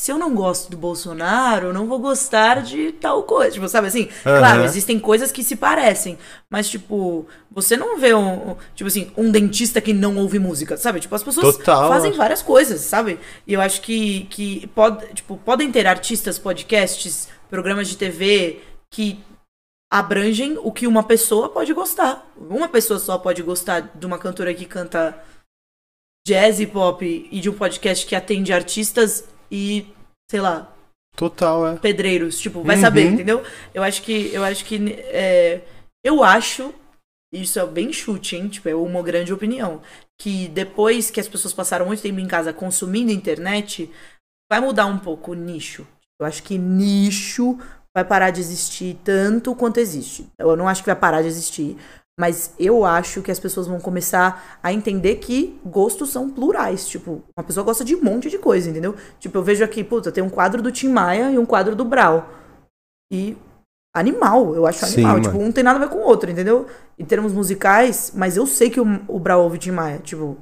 se 0.00 0.10
eu 0.10 0.16
não 0.16 0.34
gosto 0.34 0.70
do 0.70 0.78
Bolsonaro, 0.78 1.66
eu 1.66 1.72
não 1.74 1.86
vou 1.86 1.98
gostar 1.98 2.62
de 2.62 2.90
tal 2.90 3.22
coisa. 3.24 3.50
Tipo, 3.50 3.68
sabe 3.68 3.88
assim? 3.88 4.04
Uhum. 4.04 4.38
Claro, 4.38 4.64
existem 4.64 4.98
coisas 4.98 5.30
que 5.30 5.44
se 5.44 5.54
parecem. 5.54 6.16
Mas, 6.48 6.70
tipo, 6.70 7.26
você 7.50 7.76
não 7.76 7.98
vê 7.98 8.14
um, 8.14 8.56
tipo 8.74 8.88
assim, 8.88 9.12
um 9.14 9.30
dentista 9.30 9.78
que 9.78 9.92
não 9.92 10.16
ouve 10.16 10.38
música, 10.38 10.78
sabe? 10.78 11.00
Tipo, 11.00 11.14
as 11.14 11.22
pessoas 11.22 11.54
Total. 11.58 11.90
fazem 11.90 12.12
várias 12.12 12.40
coisas, 12.40 12.80
sabe? 12.80 13.20
E 13.46 13.52
eu 13.52 13.60
acho 13.60 13.82
que, 13.82 14.24
que 14.30 14.66
pode, 14.68 15.06
tipo, 15.12 15.36
podem 15.36 15.70
ter 15.70 15.86
artistas, 15.86 16.38
podcasts, 16.38 17.28
programas 17.50 17.86
de 17.86 17.98
TV 17.98 18.62
que 18.90 19.22
abrangem 19.92 20.58
o 20.62 20.72
que 20.72 20.86
uma 20.86 21.02
pessoa 21.02 21.50
pode 21.50 21.74
gostar. 21.74 22.26
Uma 22.48 22.70
pessoa 22.70 22.98
só 22.98 23.18
pode 23.18 23.42
gostar 23.42 23.92
de 23.94 24.06
uma 24.06 24.16
cantora 24.16 24.54
que 24.54 24.64
canta 24.64 25.22
jazz 26.26 26.58
e 26.58 26.66
pop 26.66 27.28
e 27.30 27.38
de 27.38 27.50
um 27.50 27.54
podcast 27.54 28.06
que 28.06 28.16
atende 28.16 28.50
artistas 28.50 29.28
e, 29.50 29.86
sei 30.30 30.40
lá. 30.40 30.72
Total, 31.16 31.66
é. 31.68 31.76
Pedreiros, 31.76 32.38
tipo, 32.38 32.62
vai 32.62 32.76
uhum. 32.76 32.82
saber, 32.82 33.06
entendeu? 33.06 33.42
Eu 33.74 33.82
acho 33.82 34.02
que. 34.02 34.32
Eu 34.32 34.44
acho 34.44 34.64
que. 34.64 34.92
É, 35.08 35.62
eu 36.04 36.22
acho. 36.22 36.72
Isso 37.32 37.60
é 37.60 37.66
bem 37.66 37.92
chute, 37.92 38.36
hein? 38.36 38.48
Tipo, 38.48 38.68
é 38.68 38.74
uma 38.74 39.02
grande 39.02 39.32
opinião. 39.32 39.80
Que 40.20 40.48
depois 40.48 41.10
que 41.10 41.20
as 41.20 41.28
pessoas 41.28 41.54
passaram 41.54 41.86
muito 41.86 42.02
tempo 42.02 42.18
em 42.18 42.26
casa 42.26 42.52
consumindo 42.52 43.12
internet, 43.12 43.90
vai 44.50 44.60
mudar 44.60 44.86
um 44.86 44.98
pouco 44.98 45.32
o 45.32 45.34
nicho. 45.34 45.86
Eu 46.20 46.26
acho 46.26 46.42
que 46.42 46.58
nicho 46.58 47.58
vai 47.94 48.04
parar 48.04 48.30
de 48.30 48.40
existir 48.40 48.98
tanto 49.04 49.54
quanto 49.54 49.78
existe. 49.78 50.26
Eu 50.38 50.56
não 50.56 50.68
acho 50.68 50.82
que 50.82 50.88
vai 50.88 50.96
parar 50.96 51.22
de 51.22 51.28
existir, 51.28 51.76
mas 52.20 52.52
eu 52.58 52.84
acho 52.84 53.22
que 53.22 53.30
as 53.30 53.40
pessoas 53.40 53.66
vão 53.66 53.80
começar 53.80 54.58
a 54.62 54.70
entender 54.74 55.14
que 55.16 55.58
gostos 55.64 56.10
são 56.10 56.28
plurais. 56.28 56.86
Tipo, 56.86 57.22
uma 57.34 57.42
pessoa 57.42 57.64
gosta 57.64 57.82
de 57.82 57.96
um 57.96 58.04
monte 58.04 58.28
de 58.28 58.36
coisa, 58.36 58.68
entendeu? 58.68 58.94
Tipo, 59.18 59.38
eu 59.38 59.42
vejo 59.42 59.64
aqui, 59.64 59.82
puta, 59.82 60.12
tem 60.12 60.22
um 60.22 60.28
quadro 60.28 60.60
do 60.60 60.70
Tim 60.70 60.90
Maia 60.90 61.30
e 61.30 61.38
um 61.38 61.46
quadro 61.46 61.74
do 61.74 61.82
Brau. 61.82 62.28
E 63.10 63.38
animal, 63.96 64.54
eu 64.54 64.66
acho 64.66 64.84
animal. 64.84 65.16
Sim, 65.16 65.22
tipo, 65.22 65.38
um 65.38 65.50
tem 65.50 65.64
nada 65.64 65.78
a 65.78 65.86
ver 65.86 65.88
com 65.88 65.96
o 65.96 66.04
outro, 66.04 66.30
entendeu? 66.30 66.66
Em 66.98 67.06
termos 67.06 67.32
musicais, 67.32 68.12
mas 68.14 68.36
eu 68.36 68.46
sei 68.46 68.68
que 68.68 68.82
o, 68.82 68.86
o 69.08 69.18
Brau 69.18 69.42
ouve 69.42 69.56
Tim 69.56 69.70
Maia, 69.70 69.98
tipo. 70.00 70.36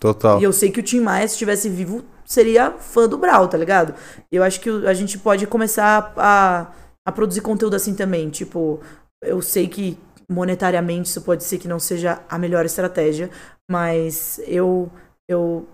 Total. 0.00 0.40
E 0.40 0.44
eu 0.44 0.52
sei 0.52 0.70
que 0.70 0.80
o 0.80 0.82
Tim 0.82 1.00
Maia, 1.00 1.28
se 1.28 1.34
estivesse 1.34 1.68
vivo, 1.68 2.02
seria 2.24 2.70
fã 2.70 3.06
do 3.06 3.18
Brau, 3.18 3.48
tá 3.48 3.58
ligado? 3.58 3.94
Eu 4.30 4.42
acho 4.42 4.58
que 4.62 4.70
a 4.86 4.94
gente 4.94 5.18
pode 5.18 5.46
começar 5.46 6.14
a, 6.16 6.72
a 7.06 7.12
produzir 7.12 7.42
conteúdo 7.42 7.76
assim 7.76 7.94
também. 7.94 8.30
Tipo, 8.30 8.80
eu 9.22 9.42
sei 9.42 9.68
que 9.68 9.98
monetariamente 10.32 11.08
isso 11.08 11.22
pode 11.22 11.44
ser 11.44 11.58
que 11.58 11.68
não 11.68 11.78
seja 11.78 12.20
a 12.28 12.38
melhor 12.38 12.64
estratégia, 12.64 13.30
mas 13.70 14.40
eu 14.46 14.90
eu 15.28 15.66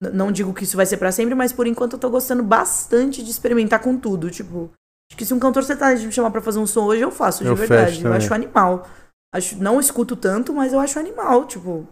não 0.00 0.30
digo 0.30 0.54
que 0.54 0.64
isso 0.64 0.76
vai 0.76 0.86
ser 0.86 0.96
para 0.96 1.12
sempre, 1.12 1.34
mas 1.34 1.52
por 1.52 1.66
enquanto 1.66 1.94
eu 1.94 1.98
tô 1.98 2.08
gostando 2.08 2.42
bastante 2.42 3.22
de 3.22 3.30
experimentar 3.30 3.80
com 3.80 3.98
tudo, 3.98 4.30
tipo, 4.30 4.70
acho 5.10 5.18
que 5.18 5.24
se 5.24 5.34
um 5.34 5.38
cantor 5.38 5.64
sertanejo 5.64 6.06
me 6.06 6.12
chamar 6.12 6.30
para 6.30 6.40
fazer 6.40 6.58
um 6.58 6.66
som 6.66 6.84
hoje, 6.84 7.02
eu 7.02 7.10
faço, 7.10 7.42
de 7.42 7.50
eu 7.50 7.56
verdade. 7.56 8.04
Eu 8.04 8.12
acho 8.12 8.32
animal. 8.32 8.86
Acho, 9.34 9.58
não 9.58 9.78
escuto 9.80 10.16
tanto, 10.16 10.54
mas 10.54 10.72
eu 10.72 10.80
acho 10.80 10.98
animal, 10.98 11.44
tipo, 11.46 11.86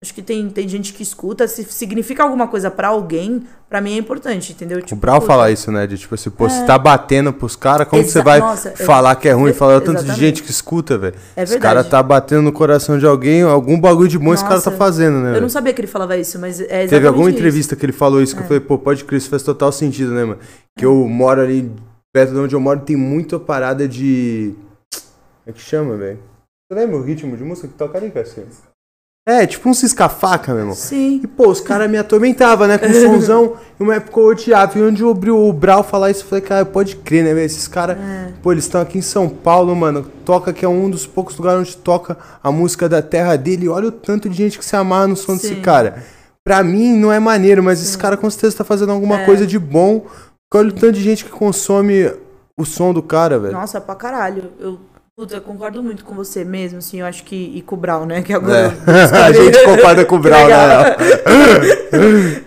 Acho 0.00 0.14
que 0.14 0.22
tem, 0.22 0.48
tem 0.48 0.68
gente 0.68 0.92
que 0.92 1.02
escuta, 1.02 1.48
se 1.48 1.64
significa 1.64 2.22
alguma 2.22 2.46
coisa 2.46 2.70
para 2.70 2.86
alguém, 2.86 3.42
para 3.68 3.80
mim 3.80 3.94
é 3.94 3.96
importante, 3.96 4.52
entendeu? 4.52 4.80
Tipo, 4.80 4.94
o 4.94 4.96
Brau 4.96 5.20
fala 5.20 5.50
isso, 5.50 5.72
né? 5.72 5.88
De 5.88 5.98
tipo 5.98 6.14
assim, 6.14 6.30
pô, 6.30 6.46
é... 6.46 6.50
você 6.50 6.64
tá 6.64 6.78
batendo 6.78 7.32
pros 7.32 7.56
caras, 7.56 7.88
como 7.88 8.00
Exa 8.00 8.12
você 8.12 8.22
vai 8.22 8.38
Nossa, 8.38 8.70
falar 8.76 9.16
que 9.16 9.28
é 9.28 9.32
ruim? 9.32 9.52
Falar 9.52 9.80
tanto 9.80 10.04
de 10.04 10.14
gente 10.14 10.44
que 10.44 10.52
escuta, 10.52 10.96
velho. 10.96 11.16
É 11.34 11.44
verdade. 11.44 11.50
Esse 11.50 11.58
cara 11.58 11.82
tá 11.82 12.00
batendo 12.00 12.42
no 12.42 12.52
coração 12.52 12.96
de 12.96 13.04
alguém, 13.04 13.42
algum 13.42 13.80
bagulho 13.80 14.08
de 14.08 14.16
bom 14.16 14.26
Nossa, 14.26 14.44
esse 14.44 14.48
cara 14.48 14.60
tá 14.60 14.70
fazendo, 14.70 15.18
né? 15.18 15.36
Eu 15.36 15.40
não 15.40 15.48
sabia 15.48 15.72
que 15.72 15.80
ele 15.80 15.88
falava 15.88 16.16
isso, 16.16 16.38
mas 16.38 16.60
é 16.60 16.62
exatamente 16.62 16.90
Teve 16.90 17.06
alguma 17.08 17.28
entrevista 17.28 17.74
isso. 17.74 17.80
que 17.80 17.84
ele 17.84 17.92
falou 17.92 18.22
isso, 18.22 18.36
que 18.36 18.42
é. 18.42 18.44
eu 18.44 18.46
falei, 18.46 18.60
pô, 18.60 18.78
pode 18.78 19.04
crer, 19.04 19.18
isso 19.18 19.28
faz 19.28 19.42
total 19.42 19.72
sentido, 19.72 20.12
né, 20.12 20.24
mano? 20.24 20.38
Que 20.78 20.84
é. 20.84 20.86
eu 20.86 20.94
moro 21.08 21.40
ali, 21.40 21.72
perto 22.12 22.34
de 22.34 22.38
onde 22.38 22.54
eu 22.54 22.60
moro, 22.60 22.78
tem 22.78 22.94
muita 22.94 23.36
parada 23.40 23.88
de... 23.88 24.54
Como 24.92 25.48
é 25.48 25.52
que 25.52 25.60
chama, 25.60 25.96
velho? 25.96 26.20
Você 26.70 26.78
lembra 26.78 26.98
o 26.98 27.02
ritmo 27.02 27.36
de 27.36 27.42
música 27.42 27.66
que 27.66 27.74
toca 27.74 27.98
ali, 27.98 28.12
Cassinho? 28.12 28.46
É, 29.28 29.46
tipo 29.46 29.68
um 29.68 29.74
cisca-faca, 29.74 30.52
meu 30.52 30.62
irmão. 30.62 30.74
Sim. 30.74 31.20
E, 31.22 31.26
pô, 31.26 31.50
os 31.50 31.60
caras 31.60 31.90
me 31.90 31.98
atormentavam, 31.98 32.66
né? 32.66 32.78
Com 32.78 32.86
o 32.88 32.94
somzão. 32.94 33.56
e 33.78 33.82
uma 33.82 33.96
época 33.96 34.18
eu 34.18 34.24
odiava. 34.24 34.78
E 34.78 34.82
onde 34.82 35.02
eu 35.02 35.10
abri 35.10 35.30
o 35.30 35.52
Brau 35.52 35.84
falar 35.84 36.10
isso, 36.10 36.22
eu 36.24 36.28
falei, 36.28 36.42
cara, 36.42 36.64
pode 36.64 36.96
crer, 36.96 37.22
né, 37.22 37.34
velho? 37.34 37.44
Esses 37.44 37.68
caras, 37.68 37.98
é. 37.98 38.32
pô, 38.42 38.52
eles 38.52 38.64
estão 38.64 38.80
aqui 38.80 38.96
em 38.96 39.02
São 39.02 39.28
Paulo, 39.28 39.76
mano. 39.76 40.10
Toca 40.24 40.50
que 40.50 40.64
é 40.64 40.68
um 40.68 40.88
dos 40.88 41.06
poucos 41.06 41.36
lugares 41.36 41.60
onde 41.60 41.76
toca 41.76 42.16
a 42.42 42.50
música 42.50 42.88
da 42.88 43.02
terra 43.02 43.36
dele. 43.36 43.66
E 43.66 43.68
olha 43.68 43.88
o 43.88 43.92
tanto 43.92 44.30
de 44.30 44.34
gente 44.34 44.58
que 44.58 44.64
se 44.64 44.74
amarra 44.74 45.08
no 45.08 45.16
som 45.16 45.36
Sim. 45.36 45.48
desse 45.48 45.56
cara. 45.56 46.02
Pra 46.42 46.62
mim 46.62 46.94
não 46.94 47.12
é 47.12 47.18
maneiro, 47.18 47.62
mas 47.62 47.80
Sim. 47.80 47.84
esse 47.84 47.98
cara 47.98 48.16
com 48.16 48.30
certeza 48.30 48.56
tá 48.56 48.64
fazendo 48.64 48.92
alguma 48.92 49.20
é. 49.20 49.24
coisa 49.26 49.46
de 49.46 49.58
bom. 49.58 50.06
Olha 50.54 50.70
o 50.70 50.72
tanto 50.72 50.92
de 50.92 51.02
gente 51.02 51.26
que 51.26 51.30
consome 51.30 52.10
o 52.56 52.64
som 52.64 52.94
do 52.94 53.02
cara, 53.02 53.38
velho. 53.38 53.52
Nossa, 53.52 53.78
pra 53.78 53.94
caralho. 53.94 54.52
Eu 54.58 54.78
Puta, 55.18 55.34
eu 55.34 55.40
concordo 55.40 55.82
muito 55.82 56.04
com 56.04 56.14
você 56.14 56.44
mesmo, 56.44 56.78
assim, 56.78 57.00
eu 57.00 57.06
acho 57.06 57.24
que. 57.24 57.34
E 57.34 57.60
com 57.60 57.74
o 57.74 57.78
Brown, 57.78 58.06
né? 58.06 58.22
Que 58.22 58.32
agora. 58.32 58.72
É. 58.86 59.18
a 59.26 59.32
gente 59.32 59.64
concorda 59.64 60.04
com 60.04 60.14
o 60.14 60.18
Brown, 60.20 60.46
né? 60.46 60.96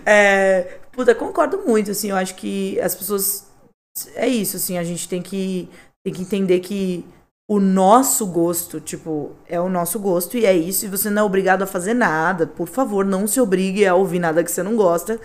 é, 0.06 0.78
puta, 0.90 1.14
concordo 1.14 1.58
muito, 1.66 1.90
assim, 1.90 2.08
eu 2.08 2.16
acho 2.16 2.34
que 2.34 2.80
as 2.80 2.94
pessoas. 2.94 3.46
É 4.14 4.26
isso, 4.26 4.56
assim, 4.56 4.78
a 4.78 4.84
gente 4.84 5.06
tem 5.06 5.20
que, 5.20 5.68
tem 6.02 6.14
que 6.14 6.22
entender 6.22 6.60
que 6.60 7.04
o 7.46 7.60
nosso 7.60 8.24
gosto, 8.24 8.80
tipo, 8.80 9.32
é 9.46 9.60
o 9.60 9.68
nosso 9.68 9.98
gosto 10.00 10.38
e 10.38 10.46
é 10.46 10.56
isso, 10.56 10.86
e 10.86 10.88
você 10.88 11.10
não 11.10 11.24
é 11.24 11.26
obrigado 11.26 11.60
a 11.60 11.66
fazer 11.66 11.92
nada. 11.92 12.46
Por 12.46 12.68
favor, 12.68 13.04
não 13.04 13.26
se 13.26 13.38
obrigue 13.38 13.84
a 13.84 13.94
ouvir 13.94 14.18
nada 14.18 14.42
que 14.42 14.50
você 14.50 14.62
não 14.62 14.76
gosta. 14.76 15.20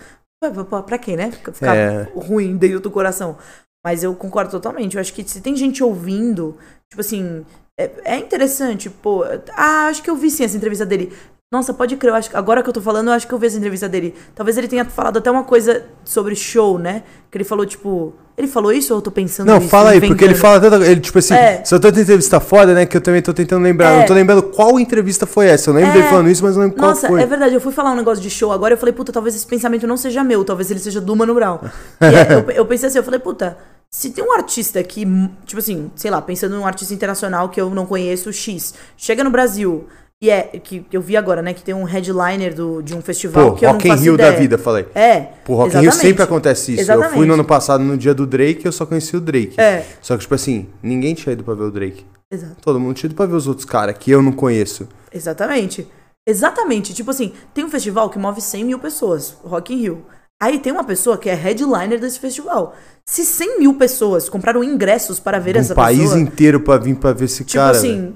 Pra, 0.85 0.97
quê, 0.97 1.15
né? 1.15 1.31
Ficar 1.31 1.77
é. 1.77 2.11
ruim 2.13 2.57
dentro 2.57 2.81
do 2.81 2.91
coração. 2.91 3.37
Mas 3.85 4.03
eu 4.03 4.13
concordo 4.13 4.51
totalmente. 4.51 4.97
Eu 4.97 5.01
acho 5.01 5.13
que 5.13 5.23
se 5.23 5.39
tem 5.39 5.55
gente 5.55 5.81
ouvindo, 5.81 6.57
tipo 6.89 7.01
assim, 7.01 7.45
é, 7.79 7.91
é 8.03 8.17
interessante, 8.17 8.89
pô. 8.89 9.23
Ah, 9.55 9.87
acho 9.87 10.01
que 10.01 10.09
eu 10.09 10.15
vi 10.15 10.31
sim 10.31 10.43
essa 10.43 10.57
entrevista 10.57 10.85
dele. 10.85 11.13
Nossa, 11.49 11.73
pode 11.73 11.95
crer, 11.95 12.11
eu 12.11 12.15
acho, 12.15 12.29
agora 12.35 12.61
que 12.61 12.67
eu 12.67 12.73
tô 12.73 12.81
falando, 12.81 13.07
eu 13.07 13.13
acho 13.13 13.25
que 13.25 13.33
eu 13.33 13.37
vi 13.37 13.47
essa 13.47 13.57
entrevista 13.57 13.87
dele. 13.87 14.13
Talvez 14.35 14.57
ele 14.57 14.67
tenha 14.67 14.83
falado 14.83 15.17
até 15.17 15.31
uma 15.31 15.45
coisa 15.45 15.85
sobre 16.03 16.35
show, 16.35 16.77
né? 16.77 17.03
Que 17.31 17.37
ele 17.37 17.45
falou, 17.45 17.65
tipo. 17.65 18.13
Ele 18.37 18.47
falou 18.47 18.71
isso 18.71 18.93
ou 18.93 18.99
eu 18.99 19.01
tô 19.01 19.09
pensando 19.09 19.47
Não, 19.47 19.59
fala 19.61 19.91
aí, 19.91 20.01
porque 20.01 20.23
ele 20.23 20.35
fala 20.35 20.59
tanto. 20.59 20.83
Ele, 20.83 20.99
tipo 20.99 21.17
assim, 21.17 21.33
é. 21.33 21.63
se 21.63 21.73
eu 21.73 21.79
tô 21.79 21.87
entrevista 21.87 22.39
foda, 22.39 22.73
né? 22.73 22.85
Que 22.85 22.97
eu 22.97 23.01
também 23.01 23.21
tô 23.21 23.33
tentando 23.33 23.63
lembrar. 23.63 23.93
É. 23.93 23.99
Não 23.99 24.05
tô 24.05 24.13
lembrando 24.13 24.43
qual 24.43 24.79
entrevista 24.79 25.25
foi 25.25 25.47
essa. 25.47 25.69
Eu 25.69 25.73
lembro 25.73 25.89
é. 25.89 25.93
dele 25.93 26.07
falando 26.07 26.29
isso, 26.29 26.43
mas 26.43 26.55
não 26.55 26.63
lembro 26.63 26.79
Nossa, 26.79 27.07
qual 27.07 27.13
foi. 27.13 27.21
é 27.21 27.25
verdade. 27.25 27.55
Eu 27.55 27.61
fui 27.61 27.71
falar 27.71 27.93
um 27.93 27.95
negócio 27.95 28.21
de 28.21 28.29
show 28.29 28.51
agora 28.51 28.73
eu 28.73 28.77
falei, 28.77 28.93
puta, 28.93 29.11
talvez 29.11 29.35
esse 29.35 29.47
pensamento 29.47 29.87
não 29.87 29.97
seja 29.97 30.23
meu, 30.23 30.43
talvez 30.43 30.69
ele 30.69 30.79
seja 30.79 31.01
do 31.01 31.15
Mano 31.15 31.33
Brown. 31.33 31.59
e 32.01 32.33
eu, 32.33 32.51
eu 32.57 32.65
pensei 32.65 32.89
assim, 32.89 32.99
eu 32.99 33.03
falei, 33.03 33.19
puta, 33.19 33.57
se 33.89 34.09
tem 34.11 34.23
um 34.23 34.33
artista 34.33 34.83
que, 34.83 35.05
tipo 35.45 35.59
assim, 35.59 35.91
sei 35.95 36.11
lá, 36.11 36.21
pensando 36.21 36.55
num 36.55 36.65
artista 36.65 36.93
internacional 36.93 37.49
que 37.49 37.59
eu 37.59 37.69
não 37.69 37.85
conheço, 37.85 38.31
X, 38.31 38.73
chega 38.95 39.23
no 39.23 39.29
Brasil 39.29 39.87
e 40.19 40.31
é, 40.31 40.41
que 40.41 40.83
eu 40.91 40.99
vi 40.99 41.15
agora, 41.15 41.43
né? 41.43 41.53
Que 41.53 41.61
tem 41.61 41.75
um 41.75 41.83
headliner 41.83 42.55
do, 42.55 42.81
de 42.81 42.95
um 42.95 43.01
festival 43.03 43.51
Pô, 43.51 43.55
que 43.55 43.65
eu 43.65 43.71
Rock 43.71 43.87
não 43.87 43.95
in 43.95 43.99
Rio 43.99 44.13
ideia. 44.15 44.31
da 44.31 44.37
vida, 44.37 44.57
falei. 44.57 44.87
É. 44.95 45.19
Pô, 45.45 45.55
Rock 45.55 45.77
in 45.77 45.81
Rio 45.81 45.91
sempre 45.91 46.23
acontece 46.23 46.71
isso. 46.71 46.81
Exatamente. 46.81 47.11
Eu 47.11 47.17
fui 47.17 47.27
no 47.27 47.35
ano 47.35 47.45
passado, 47.45 47.83
no 47.83 47.95
dia 47.95 48.15
do 48.15 48.25
Drake, 48.25 48.65
eu 48.65 48.71
só 48.71 48.83
conheci 48.83 49.15
o 49.15 49.21
Drake. 49.21 49.59
É. 49.61 49.85
Só 50.01 50.15
que, 50.15 50.21
tipo 50.21 50.33
assim, 50.33 50.67
ninguém 50.81 51.13
tinha 51.13 51.33
ido 51.33 51.43
pra 51.43 51.53
ver 51.53 51.65
o 51.65 51.71
Drake. 51.71 52.03
Exato. 52.31 52.55
Todo 52.61 52.79
mundo 52.79 52.95
tinha 52.95 53.07
ido 53.07 53.15
pra 53.15 53.27
ver 53.27 53.35
os 53.35 53.47
outros 53.47 53.65
caras 53.65 53.95
que 53.97 54.09
eu 54.09 54.23
não 54.23 54.31
conheço. 54.31 54.87
Exatamente. 55.13 55.87
Exatamente. 56.25 56.95
Tipo 56.95 57.11
assim, 57.11 57.31
tem 57.53 57.63
um 57.63 57.69
festival 57.69 58.09
que 58.09 58.17
move 58.17 58.41
100 58.41 58.65
mil 58.65 58.79
pessoas, 58.79 59.37
Rock 59.43 59.71
in 59.71 59.77
Rio. 59.77 60.05
Aí 60.41 60.59
tem 60.59 60.71
uma 60.71 60.83
pessoa 60.83 61.17
que 61.17 61.29
é 61.29 61.33
headliner 61.33 61.99
desse 61.99 62.19
festival. 62.19 62.75
Se 63.05 63.25
100 63.25 63.59
mil 63.59 63.73
pessoas 63.73 64.29
compraram 64.29 64.63
ingressos 64.63 65.19
para 65.19 65.39
ver 65.39 65.55
um 65.55 65.59
essa 65.59 65.73
pessoa... 65.73 65.91
Um 65.91 65.97
país 65.97 66.13
inteiro 66.13 66.59
para 66.59 66.79
vir 66.79 66.95
para 66.95 67.13
ver 67.13 67.25
esse 67.25 67.43
tipo 67.43 67.57
cara. 67.57 67.79
Tipo 67.79 67.87
assim, 67.87 68.15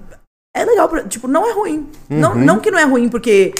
é 0.56 0.66
legal, 0.66 0.88
pra, 0.88 1.04
tipo, 1.04 1.28
não 1.28 1.48
é 1.48 1.52
ruim. 1.52 1.88
Uhum. 2.10 2.20
Não, 2.20 2.36
não 2.36 2.60
que 2.60 2.70
não 2.70 2.78
é 2.78 2.84
ruim 2.84 3.10
porque 3.10 3.54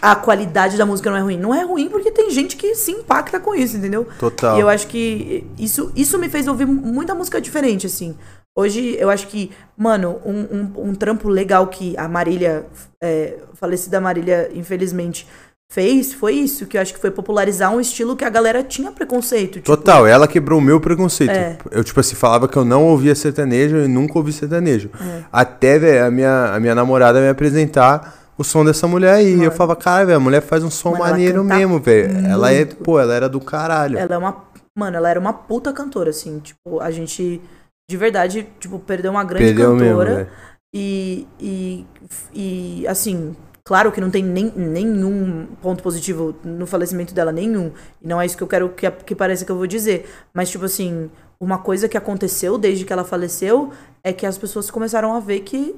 a 0.00 0.14
qualidade 0.14 0.76
da 0.76 0.86
música 0.86 1.10
não 1.10 1.16
é 1.16 1.20
ruim. 1.20 1.38
Não 1.38 1.52
é 1.54 1.64
ruim 1.64 1.88
porque 1.88 2.12
tem 2.12 2.30
gente 2.30 2.56
que 2.56 2.74
se 2.76 2.92
impacta 2.92 3.40
com 3.40 3.54
isso, 3.54 3.76
entendeu? 3.76 4.06
Total. 4.18 4.56
E 4.56 4.60
eu 4.60 4.68
acho 4.68 4.86
que 4.86 5.44
isso, 5.58 5.90
isso 5.96 6.18
me 6.18 6.28
fez 6.28 6.46
ouvir 6.46 6.66
muita 6.66 7.16
música 7.16 7.40
diferente, 7.40 7.86
assim. 7.86 8.14
Hoje, 8.56 8.96
eu 8.98 9.08
acho 9.08 9.28
que, 9.28 9.50
mano, 9.76 10.20
um, 10.24 10.40
um, 10.40 10.90
um 10.90 10.94
trampo 10.94 11.28
legal 11.28 11.68
que 11.68 11.96
a 11.96 12.08
Marília, 12.08 12.66
é, 13.02 13.38
falecida 13.54 14.00
Marília, 14.00 14.50
infelizmente, 14.52 15.26
fez 15.70 16.14
foi 16.14 16.32
isso, 16.34 16.66
que 16.66 16.76
eu 16.76 16.80
acho 16.80 16.94
que 16.94 17.00
foi 17.00 17.10
popularizar 17.10 17.72
um 17.72 17.80
estilo 17.80 18.16
que 18.16 18.24
a 18.24 18.30
galera 18.30 18.62
tinha 18.62 18.90
preconceito. 18.90 19.54
Tipo... 19.54 19.66
Total, 19.66 20.06
ela 20.06 20.26
quebrou 20.26 20.58
o 20.58 20.62
meu 20.62 20.80
preconceito. 20.80 21.30
É. 21.30 21.58
Eu, 21.70 21.84
tipo 21.84 22.00
assim, 22.00 22.14
falava 22.14 22.48
que 22.48 22.56
eu 22.56 22.64
não 22.64 22.84
ouvia 22.84 23.14
sertanejo 23.14 23.76
e 23.76 23.88
nunca 23.88 24.18
ouvi 24.18 24.32
sertanejo. 24.32 24.90
É. 25.00 25.24
Até, 25.30 25.78
velho, 25.78 26.06
a 26.06 26.10
minha, 26.10 26.54
a 26.54 26.60
minha 26.60 26.74
namorada 26.74 27.20
me 27.20 27.28
apresentar 27.28 28.32
o 28.38 28.44
som 28.44 28.64
dessa 28.64 28.86
mulher 28.88 29.14
aí. 29.14 29.32
Mano. 29.32 29.44
Eu 29.44 29.52
falava, 29.52 29.76
cara, 29.76 30.06
velho, 30.06 30.16
a 30.16 30.20
mulher 30.20 30.40
faz 30.40 30.64
um 30.64 30.70
som 30.70 30.92
Mano, 30.92 31.04
maneiro 31.04 31.44
mesmo, 31.44 31.78
velho. 31.78 32.26
Ela 32.26 32.52
é, 32.52 32.64
pô, 32.64 32.98
ela 32.98 33.14
era 33.14 33.28
do 33.28 33.40
caralho. 33.40 33.98
Ela 33.98 34.14
é 34.14 34.18
uma. 34.18 34.48
Mano, 34.76 34.96
ela 34.96 35.10
era 35.10 35.20
uma 35.20 35.32
puta 35.32 35.72
cantora, 35.72 36.10
assim. 36.10 36.38
Tipo, 36.38 36.80
a 36.80 36.90
gente, 36.90 37.42
de 37.90 37.96
verdade, 37.96 38.48
tipo, 38.58 38.78
perdeu 38.78 39.10
uma 39.10 39.24
grande 39.24 39.44
perdeu 39.44 39.76
cantora. 39.76 40.14
Mesmo, 40.14 40.30
e, 40.74 41.26
e, 41.40 41.86
e, 42.32 42.86
assim, 42.86 43.34
Claro 43.68 43.92
que 43.92 44.00
não 44.00 44.10
tem 44.10 44.24
nem, 44.24 44.50
nenhum 44.56 45.46
ponto 45.60 45.82
positivo 45.82 46.34
no 46.42 46.66
falecimento 46.66 47.12
dela, 47.12 47.30
nenhum. 47.30 47.70
E 48.00 48.08
não 48.08 48.18
é 48.18 48.24
isso 48.24 48.34
que 48.34 48.42
eu 48.42 48.48
quero 48.48 48.70
que, 48.70 48.90
que 48.90 49.14
pareça 49.14 49.44
que 49.44 49.52
eu 49.52 49.58
vou 49.58 49.66
dizer. 49.66 50.08
Mas, 50.32 50.48
tipo 50.48 50.64
assim, 50.64 51.10
uma 51.38 51.58
coisa 51.58 51.86
que 51.86 51.94
aconteceu 51.94 52.56
desde 52.56 52.86
que 52.86 52.94
ela 52.94 53.04
faleceu 53.04 53.70
é 54.02 54.10
que 54.10 54.24
as 54.24 54.38
pessoas 54.38 54.70
começaram 54.70 55.14
a 55.14 55.20
ver 55.20 55.40
que. 55.40 55.76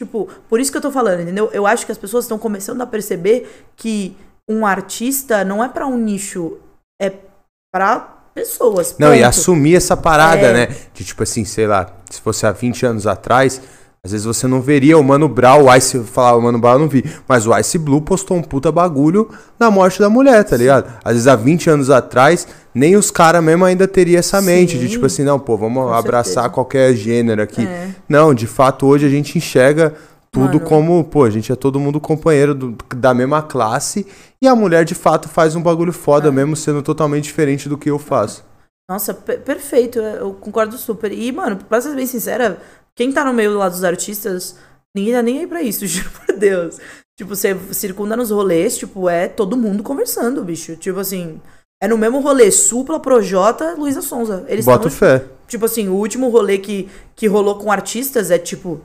Tipo, 0.00 0.28
por 0.48 0.60
isso 0.60 0.70
que 0.70 0.78
eu 0.78 0.80
tô 0.80 0.92
falando, 0.92 1.22
entendeu? 1.22 1.50
Eu 1.52 1.66
acho 1.66 1.84
que 1.84 1.90
as 1.90 1.98
pessoas 1.98 2.26
estão 2.26 2.38
começando 2.38 2.80
a 2.80 2.86
perceber 2.86 3.66
que 3.74 4.16
um 4.48 4.64
artista 4.64 5.44
não 5.44 5.64
é 5.64 5.68
para 5.68 5.84
um 5.84 5.98
nicho, 5.98 6.58
é 7.02 7.12
para 7.74 7.98
pessoas. 8.32 8.94
Não, 9.00 9.08
ponto. 9.08 9.18
e 9.18 9.24
assumir 9.24 9.74
essa 9.74 9.96
parada, 9.96 10.46
é... 10.46 10.52
né? 10.52 10.76
De 10.94 11.04
tipo 11.04 11.24
assim, 11.24 11.44
sei 11.44 11.66
lá, 11.66 11.92
se 12.08 12.20
fosse 12.20 12.46
há 12.46 12.52
20 12.52 12.86
anos 12.86 13.04
atrás 13.04 13.60
às 14.06 14.12
vezes 14.12 14.24
você 14.24 14.46
não 14.46 14.60
veria 14.60 14.96
o 14.96 15.02
Mano 15.02 15.28
Brown, 15.28 15.64
o 15.64 15.74
Ice, 15.74 15.98
falava, 16.04 16.38
o 16.38 16.42
Mano 16.42 16.60
Brown 16.60 16.74
eu 16.74 16.78
não 16.78 16.88
vi, 16.88 17.04
mas 17.26 17.44
o 17.44 17.58
Ice 17.58 17.76
Blue 17.76 18.00
postou 18.00 18.36
um 18.36 18.42
puta 18.42 18.70
bagulho 18.70 19.28
na 19.58 19.68
morte 19.68 19.98
da 19.98 20.08
mulher, 20.08 20.44
tá 20.44 20.56
ligado? 20.56 20.92
Às 21.04 21.14
vezes 21.14 21.26
há 21.26 21.34
20 21.34 21.70
anos 21.70 21.90
atrás, 21.90 22.46
nem 22.72 22.94
os 22.94 23.10
caras 23.10 23.42
mesmo 23.42 23.64
ainda 23.64 23.88
teria 23.88 24.20
essa 24.20 24.40
mente 24.40 24.74
Sim. 24.74 24.78
de 24.78 24.90
tipo 24.90 25.06
assim, 25.06 25.24
não, 25.24 25.40
pô, 25.40 25.56
vamos 25.56 25.82
Com 25.82 25.92
abraçar 25.92 26.34
certeza. 26.34 26.50
qualquer 26.50 26.94
gênero 26.94 27.42
aqui. 27.42 27.66
É. 27.66 27.88
Não, 28.08 28.32
de 28.32 28.46
fato, 28.46 28.86
hoje 28.86 29.04
a 29.04 29.08
gente 29.10 29.36
enxerga 29.36 29.92
tudo 30.30 30.58
Mano. 30.58 30.60
como, 30.60 31.02
pô, 31.02 31.24
a 31.24 31.30
gente 31.30 31.50
é 31.50 31.56
todo 31.56 31.80
mundo 31.80 31.98
companheiro 31.98 32.54
do, 32.54 32.76
da 32.94 33.12
mesma 33.12 33.42
classe 33.42 34.06
e 34.40 34.46
a 34.46 34.54
mulher 34.54 34.84
de 34.84 34.94
fato 34.94 35.28
faz 35.28 35.56
um 35.56 35.62
bagulho 35.62 35.92
foda, 35.92 36.28
é. 36.28 36.30
mesmo 36.30 36.54
sendo 36.54 36.80
totalmente 36.80 37.24
diferente 37.24 37.68
do 37.68 37.76
que 37.76 37.90
eu 37.90 37.98
faço. 37.98 38.44
Nossa, 38.88 39.12
perfeito, 39.12 39.98
eu 39.98 40.32
concordo 40.34 40.78
super. 40.78 41.10
E, 41.10 41.32
mano, 41.32 41.56
pra 41.56 41.80
ser 41.80 41.96
bem 41.96 42.06
sincera, 42.06 42.58
quem 42.96 43.12
tá 43.12 43.24
no 43.24 43.32
meio 43.32 43.50
do 43.50 43.58
lado 43.58 43.72
dos 43.72 43.84
artistas, 43.84 44.56
ninguém 44.94 45.12
tá 45.12 45.22
nem 45.22 45.40
aí 45.40 45.46
pra 45.46 45.62
isso, 45.62 45.84
juro 45.86 46.10
por 46.10 46.34
Deus. 46.34 46.78
Tipo, 47.16 47.36
você 47.36 47.56
circunda 47.72 48.16
nos 48.16 48.30
rolês, 48.30 48.76
tipo, 48.76 49.08
é 49.08 49.28
todo 49.28 49.56
mundo 49.56 49.82
conversando, 49.82 50.42
bicho. 50.42 50.76
Tipo 50.76 50.98
assim, 51.00 51.40
é 51.82 51.86
no 51.86 51.96
mesmo 51.96 52.20
rolê, 52.20 52.50
Supla, 52.50 52.98
Projota, 52.98 53.74
Luísa 53.74 54.02
Sonza. 54.02 54.44
Eles 54.48 54.64
Bota 54.64 54.90
fé. 54.90 55.24
Tipo 55.46 55.66
assim, 55.66 55.88
o 55.88 55.94
último 55.94 56.28
rolê 56.28 56.58
que, 56.58 56.88
que 57.14 57.26
rolou 57.26 57.56
com 57.56 57.70
artistas 57.70 58.30
é 58.30 58.38
tipo 58.38 58.80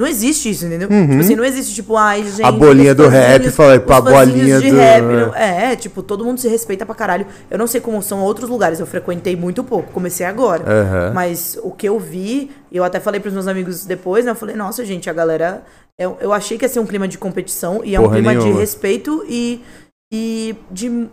não 0.00 0.06
existe 0.06 0.48
isso, 0.48 0.64
entendeu? 0.64 0.88
Uhum. 0.90 1.06
Tipo 1.06 1.20
assim, 1.20 1.36
não 1.36 1.44
existe, 1.44 1.74
tipo, 1.74 1.96
ai, 1.96 2.24
gente. 2.24 2.44
A 2.44 2.50
bolinha 2.50 2.94
do 2.94 3.06
rap, 3.08 3.50
falei, 3.50 3.78
pra 3.78 4.00
bolinha 4.00 4.58
de 4.58 4.70
do. 4.70 4.76
Rap, 4.76 5.02
não, 5.02 5.34
é, 5.34 5.76
tipo, 5.76 6.02
todo 6.02 6.24
mundo 6.24 6.40
se 6.40 6.48
respeita 6.48 6.86
pra 6.86 6.94
caralho. 6.94 7.26
Eu 7.50 7.58
não 7.58 7.66
sei 7.66 7.80
como 7.80 8.02
são 8.02 8.22
outros 8.22 8.48
lugares, 8.48 8.80
eu 8.80 8.86
frequentei 8.86 9.36
muito 9.36 9.62
pouco, 9.62 9.92
comecei 9.92 10.24
agora. 10.24 10.62
Uhum. 10.62 11.14
Mas 11.14 11.58
o 11.62 11.70
que 11.70 11.86
eu 11.86 11.98
vi, 11.98 12.50
eu 12.72 12.82
até 12.84 13.00
falei 13.00 13.20
pros 13.20 13.34
meus 13.34 13.46
amigos 13.46 13.84
depois, 13.84 14.24
né? 14.24 14.30
Eu 14.30 14.36
falei, 14.36 14.56
nossa, 14.56 14.84
gente, 14.84 15.10
a 15.10 15.12
galera. 15.12 15.62
Eu, 15.98 16.16
eu 16.20 16.32
achei 16.32 16.56
que 16.56 16.64
ia 16.64 16.68
ser 16.70 16.80
um 16.80 16.86
clima 16.86 17.06
de 17.06 17.18
competição 17.18 17.82
e 17.84 17.94
é 17.94 17.98
Porra 17.98 18.10
um 18.10 18.14
clima 18.14 18.32
nenhuma. 18.32 18.52
de 18.52 18.58
respeito 18.58 19.22
e, 19.28 19.62
e 20.10 20.56
de 20.70 21.06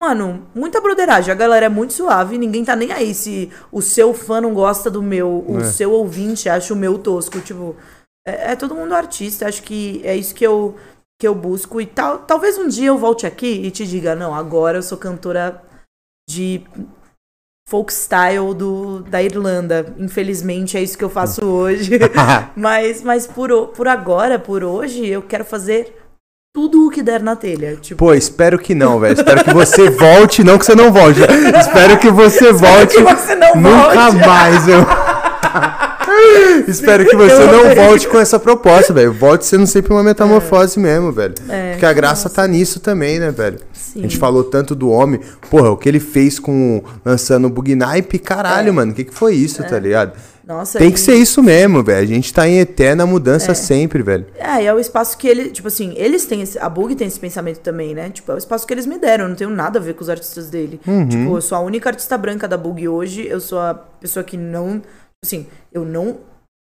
Mano, 0.00 0.46
muita 0.54 0.80
broderagem. 0.80 1.32
A 1.32 1.34
galera 1.34 1.66
é 1.66 1.68
muito 1.68 1.92
suave, 1.92 2.38
ninguém 2.38 2.64
tá 2.64 2.76
nem 2.76 2.92
aí 2.92 3.12
se 3.12 3.50
o 3.72 3.82
seu 3.82 4.14
fã 4.14 4.40
não 4.40 4.54
gosta 4.54 4.88
do 4.88 5.02
meu, 5.02 5.44
o 5.46 5.58
é. 5.58 5.64
seu 5.64 5.90
ouvinte 5.90 6.48
acha 6.48 6.72
o 6.72 6.76
meu 6.76 6.98
tosco. 6.98 7.40
Tipo, 7.40 7.74
é, 8.28 8.52
é, 8.52 8.56
todo 8.56 8.74
mundo 8.74 8.94
artista, 8.94 9.48
acho 9.48 9.62
que 9.62 10.00
é 10.04 10.14
isso 10.14 10.34
que 10.34 10.46
eu, 10.46 10.76
que 11.18 11.26
eu 11.26 11.34
busco. 11.34 11.80
E 11.80 11.86
tal, 11.86 12.18
talvez 12.18 12.58
um 12.58 12.68
dia 12.68 12.88
eu 12.88 12.98
volte 12.98 13.26
aqui 13.26 13.62
e 13.64 13.70
te 13.70 13.86
diga, 13.86 14.14
não, 14.14 14.34
agora 14.34 14.78
eu 14.78 14.82
sou 14.82 14.98
cantora 14.98 15.62
de 16.28 16.62
folk 17.68 17.92
style 17.92 18.54
do, 18.54 19.00
da 19.00 19.22
Irlanda. 19.22 19.94
Infelizmente 19.98 20.76
é 20.76 20.82
isso 20.82 20.98
que 20.98 21.04
eu 21.04 21.10
faço 21.10 21.44
hoje. 21.44 21.98
mas 22.54 23.02
mas 23.02 23.26
por, 23.26 23.68
por 23.68 23.88
agora, 23.88 24.38
por 24.38 24.62
hoje, 24.62 25.06
eu 25.06 25.22
quero 25.22 25.44
fazer 25.44 25.96
tudo 26.54 26.86
o 26.86 26.90
que 26.90 27.02
der 27.02 27.22
na 27.22 27.36
telha. 27.36 27.76
Tipo... 27.76 27.98
Pô, 28.04 28.14
espero 28.14 28.58
que 28.58 28.74
não, 28.74 28.98
velho. 28.98 29.14
Espero 29.14 29.44
que 29.44 29.54
você 29.54 29.90
volte, 29.90 30.42
não 30.42 30.58
que 30.58 30.66
você 30.66 30.74
não 30.74 30.92
volte. 30.92 31.20
espero 31.20 31.98
que 31.98 32.10
você 32.10 32.52
volte. 32.54 32.96
que 32.96 33.02
você 33.02 33.34
não 33.34 33.54
Nunca 33.54 34.10
volte. 34.10 34.26
mais, 34.26 34.68
eu. 34.68 34.84
Espero 36.68 37.06
que 37.06 37.16
você 37.16 37.44
não 37.46 37.74
volte 37.74 38.08
com 38.08 38.18
essa 38.18 38.38
proposta, 38.38 38.92
velho. 38.92 39.12
Volte 39.12 39.46
sendo 39.46 39.66
sempre 39.66 39.92
uma 39.92 40.02
metamorfose 40.02 40.78
é. 40.78 40.82
mesmo, 40.82 41.12
velho. 41.12 41.34
É, 41.48 41.72
Porque 41.72 41.86
a 41.86 41.92
graça 41.92 42.24
nossa. 42.24 42.42
tá 42.42 42.46
nisso 42.46 42.80
também, 42.80 43.18
né, 43.18 43.30
velho? 43.30 43.58
Sim. 43.72 44.00
A 44.00 44.02
gente 44.02 44.18
falou 44.18 44.44
tanto 44.44 44.74
do 44.74 44.90
homem. 44.90 45.20
Porra, 45.50 45.70
o 45.70 45.76
que 45.76 45.88
ele 45.88 46.00
fez 46.00 46.38
com 46.38 46.82
lançando 47.04 47.46
o 47.46 47.50
Bugnipe, 47.50 48.18
caralho, 48.18 48.68
é. 48.68 48.72
mano. 48.72 48.92
O 48.92 48.94
que, 48.94 49.04
que 49.04 49.14
foi 49.14 49.34
isso, 49.34 49.62
tá 49.62 49.76
é. 49.76 49.80
ligado? 49.80 50.12
Nossa, 50.48 50.78
Tem 50.78 50.90
que 50.90 50.98
ser 50.98 51.14
isso 51.14 51.42
mesmo, 51.42 51.82
velho. 51.84 52.02
A 52.02 52.06
gente 52.06 52.32
tá 52.32 52.48
em 52.48 52.58
eterna 52.58 53.04
mudança 53.04 53.52
é. 53.52 53.54
sempre, 53.54 54.02
velho. 54.02 54.24
É, 54.34 54.62
e 54.62 54.66
é 54.66 54.72
o 54.72 54.80
espaço 54.80 55.18
que 55.18 55.28
ele, 55.28 55.50
tipo 55.50 55.68
assim, 55.68 55.92
eles 55.94 56.24
têm 56.24 56.40
esse, 56.40 56.58
a 56.58 56.70
Bug 56.70 56.94
tem 56.94 57.06
esse 57.06 57.20
pensamento 57.20 57.58
também, 57.60 57.94
né? 57.94 58.08
Tipo, 58.08 58.32
é 58.32 58.34
o 58.34 58.38
espaço 58.38 58.66
que 58.66 58.72
eles 58.72 58.86
me 58.86 58.96
deram, 58.98 59.26
eu 59.26 59.28
não 59.28 59.36
tenho 59.36 59.50
nada 59.50 59.78
a 59.78 59.82
ver 59.82 59.92
com 59.92 60.00
os 60.00 60.08
artistas 60.08 60.48
dele. 60.48 60.80
Uhum. 60.86 61.06
Tipo, 61.06 61.36
eu 61.36 61.42
sou 61.42 61.58
a 61.58 61.60
única 61.60 61.90
artista 61.90 62.16
branca 62.16 62.48
da 62.48 62.56
Bug 62.56 62.88
hoje, 62.88 63.26
eu 63.28 63.40
sou 63.40 63.58
a 63.58 63.74
pessoa 63.74 64.24
que 64.24 64.38
não, 64.38 64.80
assim, 65.24 65.46
eu 65.72 65.84
não 65.84 66.20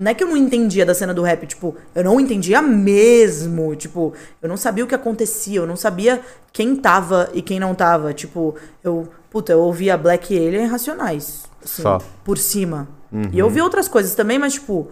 não 0.00 0.12
é 0.12 0.14
que 0.14 0.22
eu 0.22 0.28
não 0.28 0.36
entendia 0.36 0.86
da 0.86 0.94
cena 0.94 1.12
do 1.12 1.22
rap, 1.22 1.44
tipo, 1.44 1.76
eu 1.92 2.04
não 2.04 2.20
entendia 2.20 2.62
mesmo. 2.62 3.74
Tipo, 3.74 4.14
eu 4.40 4.48
não 4.48 4.56
sabia 4.56 4.84
o 4.84 4.86
que 4.86 4.94
acontecia, 4.94 5.58
eu 5.58 5.66
não 5.66 5.74
sabia 5.74 6.20
quem 6.52 6.76
tava 6.76 7.28
e 7.34 7.42
quem 7.42 7.58
não 7.58 7.74
tava. 7.74 8.14
Tipo, 8.14 8.54
eu, 8.84 9.08
puta, 9.28 9.50
eu 9.50 9.58
ouvia 9.58 9.96
Black 9.96 10.36
Alien 10.36 10.68
Racionais. 10.68 11.46
Assim, 11.64 11.82
Só. 11.82 11.98
Por 12.24 12.38
cima. 12.38 12.86
Uhum. 13.10 13.28
E 13.32 13.40
eu 13.40 13.46
ouvi 13.46 13.60
outras 13.60 13.88
coisas 13.88 14.14
também, 14.14 14.38
mas, 14.38 14.52
tipo, 14.52 14.88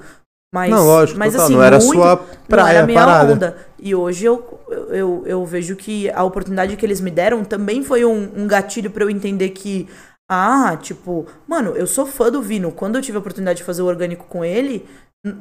Mas, 0.53 0.70
não, 0.70 0.84
lógico, 0.84 1.18
mas 1.18 1.36
assim, 1.36 1.55
não 1.55 1.62
era 1.62 1.78
muito, 1.78 1.92
sua 1.92 2.16
praia, 2.49 2.64
não 2.64 2.68
era 2.68 2.82
a 2.82 2.86
minha 2.86 2.99
parada. 2.99 3.32
onda. 3.32 3.57
E 3.78 3.94
hoje 3.94 4.24
eu, 4.24 4.61
eu, 4.90 5.22
eu 5.26 5.44
vejo 5.44 5.76
que 5.76 6.11
a 6.11 6.24
oportunidade 6.24 6.76
que 6.76 6.84
eles 6.84 7.01
me 7.01 7.11
deram 7.11 7.44
também 7.44 7.84
foi 7.84 8.05
um, 8.05 8.30
um 8.36 8.47
gatilho 8.47 8.90
para 8.90 9.05
eu 9.05 9.11
entender 9.11 9.51
que, 9.51 9.86
ah, 10.29 10.77
tipo, 10.81 11.27
mano, 11.47 11.70
eu 11.77 11.87
sou 11.87 12.07
fã 12.07 12.31
do 12.31 12.43
Vino. 12.43 12.72
Quando 12.72 12.97
eu 12.97 13.03
tive 13.03 13.16
a 13.16 13.20
oportunidade 13.20 13.59
de 13.59 13.64
fazer 13.64 13.83
o 13.83 13.87
orgânico 13.87 14.27
com 14.27 14.45
ele, 14.45 14.85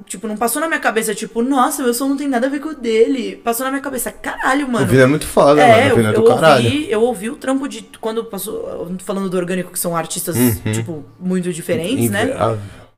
tipo, 0.05 0.27
não 0.27 0.37
passou 0.37 0.59
na 0.61 0.67
minha 0.67 0.79
cabeça, 0.79 1.13
tipo, 1.15 1.41
nossa, 1.41 1.83
meu 1.83 1.93
som 1.93 2.07
não 2.07 2.17
tem 2.17 2.27
nada 2.27 2.47
a 2.47 2.49
ver 2.49 2.59
com 2.59 2.69
o 2.69 2.75
dele. 2.75 3.35
Passou 3.37 3.63
na 3.65 3.71
minha 3.71 3.81
cabeça, 3.81 4.11
caralho, 4.11 4.67
mano. 4.67 4.85
O 4.85 4.89
Vino 4.89 5.01
é 5.03 5.07
muito 5.07 5.25
foda, 5.27 5.61
É, 5.61 5.89
mano. 5.89 5.95
O 5.95 5.99
eu, 5.99 6.05
é 6.05 6.09
eu 6.09 6.13
do 6.13 6.23
caralho. 6.25 6.65
ouvi, 6.65 6.91
eu 6.91 7.01
ouvi 7.01 7.29
o 7.29 7.35
trampo 7.35 7.67
de. 7.67 7.81
Quando 7.99 8.23
passou. 8.25 8.87
Falando 9.03 9.29
do 9.29 9.37
orgânico, 9.37 9.71
que 9.71 9.79
são 9.79 9.95
artistas, 9.95 10.35
Uhum. 10.35 10.71
tipo, 10.71 11.05
muito 11.19 11.51
diferentes, 11.51 12.09
né? 12.09 12.29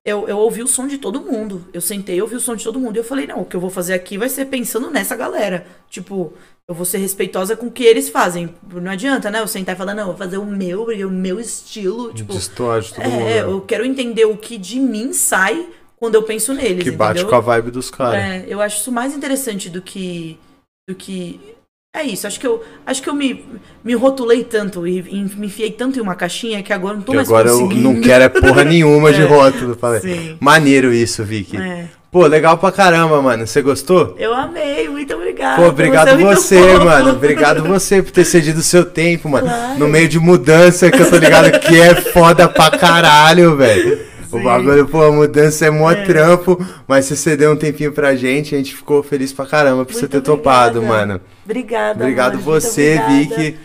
Eu, 0.07 0.25
eu 0.25 0.37
ouvi 0.37 0.63
o 0.63 0.67
som 0.67 0.87
de 0.87 0.97
todo 0.97 1.19
mundo. 1.19 1.65
Eu 1.73 1.81
sentei, 1.81 2.17
eu 2.17 2.23
ouvi 2.23 2.37
o 2.37 2.39
som 2.39 2.55
de 2.55 2.63
todo 2.63 2.79
mundo. 2.79 2.95
E 2.95 2.99
eu 2.99 3.03
falei, 3.03 3.27
não, 3.27 3.41
o 3.41 3.45
que 3.45 3.57
eu 3.57 3.59
vou 3.59 3.69
fazer 3.69 3.93
aqui 3.93 4.17
vai 4.17 4.29
ser 4.29 4.45
pensando 4.45 4.89
nessa 4.89 5.17
galera. 5.17 5.67
Tipo, 5.89 6.31
eu 6.65 6.73
vou 6.73 6.85
ser 6.85 6.99
respeitosa 6.99 7.57
com 7.57 7.65
o 7.65 7.71
que 7.71 7.83
eles 7.83 8.07
fazem. 8.07 8.55
Não 8.73 8.89
adianta, 8.89 9.29
né? 9.29 9.41
Eu 9.41 9.47
sentar 9.47 9.75
e 9.75 9.77
falar, 9.77 9.93
não, 9.93 10.03
eu 10.03 10.07
vou 10.07 10.15
fazer 10.15 10.37
o 10.37 10.45
meu, 10.45 10.89
é 10.89 11.05
o 11.05 11.11
meu 11.11 11.41
estilo. 11.41 12.13
Tipo, 12.13 12.33
Destoa 12.33 12.79
de 12.79 12.93
todo 12.93 13.03
é, 13.03 13.09
mundo. 13.09 13.23
né? 13.25 13.41
eu 13.41 13.59
quero 13.59 13.83
entender 13.83 14.23
o 14.23 14.37
que 14.37 14.57
de 14.57 14.79
mim 14.79 15.11
sai 15.11 15.67
quando 15.97 16.15
eu 16.15 16.23
penso 16.23 16.53
neles. 16.53 16.85
Que 16.85 16.91
bate 16.91 17.19
entendeu? 17.19 17.29
com 17.29 17.35
a 17.35 17.41
vibe 17.41 17.71
dos 17.71 17.91
caras. 17.91 18.17
É, 18.17 18.45
eu 18.47 18.61
acho 18.61 18.77
isso 18.77 18.91
mais 18.93 19.13
interessante 19.13 19.69
do 19.69 19.81
que. 19.81 20.39
do 20.87 20.95
que. 20.95 21.56
É 21.99 22.03
isso, 22.03 22.27
acho 22.27 22.39
que 22.39 22.45
eu, 22.45 22.63
acho 22.85 23.01
que 23.01 23.09
eu 23.09 23.13
me, 23.15 23.43
me 23.83 23.95
rotulei 23.95 24.43
tanto 24.43 24.85
e, 24.87 24.99
e 24.99 25.15
me 25.35 25.47
enfiei 25.47 25.71
tanto 25.71 25.97
em 25.97 26.01
uma 26.01 26.13
caixinha 26.15 26.61
que 26.61 26.71
agora 26.71 26.93
eu 26.93 26.97
não 26.97 27.03
tô 27.03 27.11
Que 27.11 27.15
mais 27.17 27.27
agora 27.27 27.49
eu 27.49 27.59
conseguindo. 27.59 27.81
não 27.93 28.01
quero 28.01 28.23
é 28.23 28.29
porra 28.29 28.63
nenhuma 28.65 29.11
de 29.11 29.21
É, 29.21 29.25
rótulo. 29.25 29.75
Falei. 29.75 30.01
sim. 30.01 30.37
Maneiro 30.39 30.93
isso, 30.93 31.23
Vicky. 31.23 31.57
É. 31.57 31.85
Pô, 32.11 32.25
legal 32.25 32.57
pra 32.57 32.71
caramba, 32.71 33.21
mano. 33.21 33.45
Você 33.45 33.61
gostou? 33.61 34.15
Eu 34.17 34.33
amei, 34.33 34.87
muito 34.87 35.13
obrigada. 35.13 35.61
Pô, 35.61 35.67
obrigado 35.67 36.17
você, 36.17 36.57
fofo. 36.61 36.85
mano. 36.85 37.09
Obrigado 37.11 37.63
você 37.63 38.01
por 38.01 38.11
ter 38.11 38.23
cedido 38.25 38.59
o 38.59 38.63
seu 38.63 38.85
tempo, 38.85 39.27
mano. 39.27 39.47
Claro. 39.47 39.79
No 39.79 39.87
meio 39.87 40.07
de 40.07 40.19
mudança, 40.19 40.89
que 40.89 41.01
eu 41.01 41.09
tô 41.09 41.17
ligado 41.17 41.51
que 41.59 41.79
é 41.79 41.93
foda 41.95 42.47
pra 42.47 42.71
caralho, 42.71 43.55
velho. 43.57 43.99
O 44.31 44.39
bagulho, 44.43 44.87
pô, 44.87 45.03
a 45.03 45.11
mudança 45.11 45.65
é 45.65 45.69
mó 45.69 45.93
trampo, 45.93 46.57
mas 46.87 47.05
você 47.05 47.15
cedeu 47.15 47.51
um 47.51 47.55
tempinho 47.55 47.91
pra 47.91 48.15
gente, 48.15 48.53
a 48.53 48.57
gente 48.57 48.75
ficou 48.75 49.01
feliz 49.03 49.31
pra 49.31 49.45
caramba 49.45 49.85
por 49.85 49.93
você 49.93 50.07
ter 50.07 50.21
topado, 50.21 50.79
obrigada. 50.79 51.05
mano. 51.05 51.21
Obrigada. 51.45 51.99
Obrigado 52.03 52.33
amor, 52.33 52.43
você. 52.43 53.01
Vicky. 53.07 53.57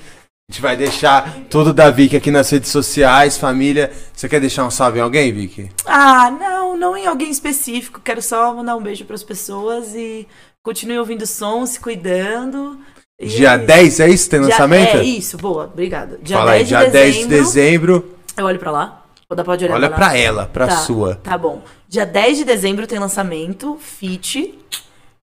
A 0.51 0.53
gente 0.53 0.61
vai 0.63 0.77
deixar 0.77 1.35
tudo 1.49 1.73
da 1.73 1.91
Vicky 1.91 2.17
aqui 2.17 2.31
nas 2.31 2.51
redes 2.51 2.71
sociais, 2.71 3.39
família. 3.39 3.91
Você 4.13 4.29
quer 4.29 4.41
deixar 4.41 4.65
um 4.67 4.71
salve 4.71 4.99
em 4.99 5.03
alguém, 5.03 5.33
Vicky? 5.33 5.71
Ah, 5.87 6.31
não, 6.31 6.77
não 6.77 6.97
em 6.97 7.07
alguém 7.07 7.31
específico. 7.31 8.01
Quero 8.05 8.21
só 8.21 8.53
mandar 8.55 8.77
um 8.77 8.83
beijo 8.83 9.05
pras 9.07 9.23
pessoas 9.23 9.95
e 9.95 10.27
continue 10.63 10.99
ouvindo 10.99 11.27
som, 11.27 11.65
se 11.65 11.81
cuidando. 11.81 12.79
E 13.19 13.27
Dia 13.29 13.53
é 13.53 13.57
isso. 13.57 13.67
10, 13.67 14.01
é 14.01 14.09
isso? 14.11 14.31
Tem 14.31 14.41
Dia- 14.41 14.51
lançamento? 14.51 14.97
É 14.99 15.03
isso, 15.05 15.37
boa, 15.39 15.65
obrigada. 15.65 16.19
Dia 16.23 16.37
Fala 16.37 16.51
10 16.51 16.61
aí, 16.61 16.65
de 16.65 16.69
dia 16.69 16.79
dezembro. 16.79 16.99
10 17.01 17.17
de 17.17 17.27
dezembro. 17.29 18.17
Eu 18.37 18.45
olho 18.45 18.59
pra 18.59 18.71
lá. 18.71 19.02
Ou 19.33 19.37
dá 19.37 19.43
pra 19.43 19.55
olhar 19.55 19.71
Olha 19.71 19.89
pra 19.89 20.15
ela, 20.17 20.45
pra 20.47 20.67
Tá, 20.67 20.77
sua. 20.77 21.15
Tá 21.17 21.39
bom. 21.39 21.63
Dia 21.89 22.05
10 22.05 22.37
de 22.39 22.45
dezembro 22.45 22.87
tem 22.87 22.99
lançamento, 22.99 23.79
Fit. 23.81 24.59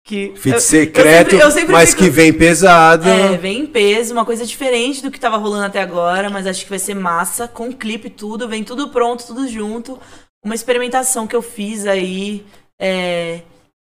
Que 0.06 0.34
Fit 0.36 0.56
eu- 0.56 0.60
secreto, 0.60 1.34
eu 1.36 1.40
sempre- 1.40 1.46
eu 1.46 1.52
sempre 1.52 1.72
mas 1.72 1.92
fico- 1.92 2.02
que 2.04 2.10
vem 2.10 2.34
pesado. 2.34 3.08
É, 3.08 3.38
vem 3.38 3.62
em 3.62 3.66
peso, 3.66 4.12
uma 4.14 4.26
coisa 4.26 4.46
diferente 4.46 5.02
do 5.02 5.10
que 5.10 5.18
tava 5.18 5.38
rolando 5.38 5.64
até 5.64 5.82
agora, 5.82 6.30
mas 6.30 6.46
acho 6.46 6.66
que 6.66 6.70
vai 6.70 6.80
ser 6.80 6.94
massa, 6.94 7.48
com 7.48 7.72
clipe 7.72 8.10
tudo, 8.10 8.46
vem 8.50 8.62
tudo 8.66 8.90
pronto, 8.90 9.26
tudo 9.26 9.48
junto. 9.48 9.98
Uma 10.44 10.54
experimentação 10.56 11.26
que 11.26 11.34
eu 11.36 11.42
fiz 11.42 11.88
aí, 11.88 12.46
é, 12.78 13.40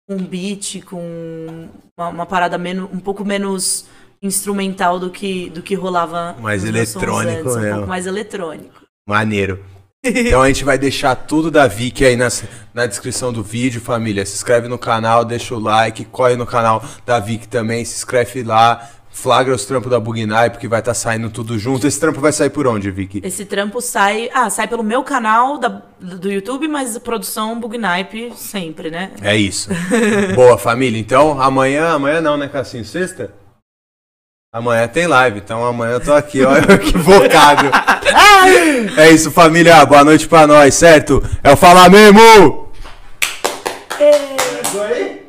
com 0.09 0.17
beat, 0.17 0.81
com 0.85 1.69
uma, 1.95 2.07
uma 2.09 2.25
parada 2.25 2.57
menos, 2.57 2.89
um 2.91 2.99
pouco 2.99 3.23
menos 3.23 3.85
instrumental 4.19 4.97
do 4.97 5.11
que, 5.11 5.51
do 5.51 5.61
que 5.61 5.75
rolava. 5.75 6.35
Mais 6.39 6.63
meus 6.63 6.89
sons 6.89 7.03
eletrônico 7.03 7.39
antes, 7.41 7.55
um 7.55 7.59
mesmo. 7.59 7.75
pouco 7.75 7.89
mais 7.89 8.07
eletrônico. 8.07 8.81
Maneiro. 9.07 9.63
Então 10.15 10.41
a 10.41 10.47
gente 10.47 10.63
vai 10.63 10.77
deixar 10.77 11.15
tudo 11.15 11.49
da 11.51 11.67
Vicky 11.67 12.05
aí 12.05 12.15
nas- 12.15 12.43
na 12.73 12.85
descrição 12.85 13.31
do 13.33 13.43
vídeo, 13.43 13.81
família. 13.81 14.25
Se 14.25 14.35
inscreve 14.35 14.67
no 14.67 14.77
canal, 14.77 15.23
deixa 15.25 15.53
o 15.55 15.59
like, 15.59 16.05
corre 16.05 16.35
no 16.35 16.45
canal 16.45 16.83
da 17.05 17.19
Vicky 17.19 17.47
também, 17.47 17.83
se 17.85 17.95
inscreve 17.95 18.43
lá, 18.43 18.89
flagra 19.11 19.53
os 19.55 19.65
trampos 19.65 19.89
da 19.89 19.99
Bugnai, 19.99 20.49
porque 20.51 20.67
vai 20.67 20.79
estar 20.79 20.93
saindo 20.93 21.29
tudo 21.31 21.57
junto. 21.57 21.87
Esse 21.87 21.99
trampo 21.99 22.19
vai 22.21 22.31
sair 22.31 22.51
por 22.51 22.67
onde, 22.67 22.91
Vicky? 22.91 23.19
Esse 23.23 23.45
trampo 23.45 23.81
sai. 23.81 24.29
Ah, 24.33 24.47
sai 24.49 24.67
pelo 24.67 24.83
meu 24.83 25.03
canal 25.03 25.57
da- 25.57 25.81
do 25.99 26.31
YouTube, 26.31 26.67
mas 26.67 26.95
produção 26.99 27.59
Bugnipe 27.59 28.31
sempre, 28.35 28.91
né? 28.91 29.11
É 29.21 29.35
isso. 29.35 29.69
Boa, 30.35 30.57
família. 30.57 30.99
Então, 30.99 31.41
amanhã, 31.41 31.89
amanhã 31.93 32.21
não, 32.21 32.37
né, 32.37 32.47
Cassinho? 32.47 32.85
Sexta? 32.85 33.31
Amanhã 34.51 34.87
tem 34.87 35.07
live, 35.07 35.39
então 35.39 35.65
amanhã 35.65 35.95
eu 35.95 35.99
tô 35.99 36.13
aqui, 36.13 36.41
ó, 36.41 36.55
equivocado. 36.73 37.69
é 38.97 39.11
isso, 39.11 39.29
família. 39.29 39.85
Boa 39.85 40.05
noite 40.05 40.25
pra 40.25 40.47
nós, 40.47 40.73
certo? 40.73 41.21
É 41.43 41.51
o 41.51 41.57
Falar 41.57 41.89
Mesmo! 41.89 42.71
Ê! 43.99 45.26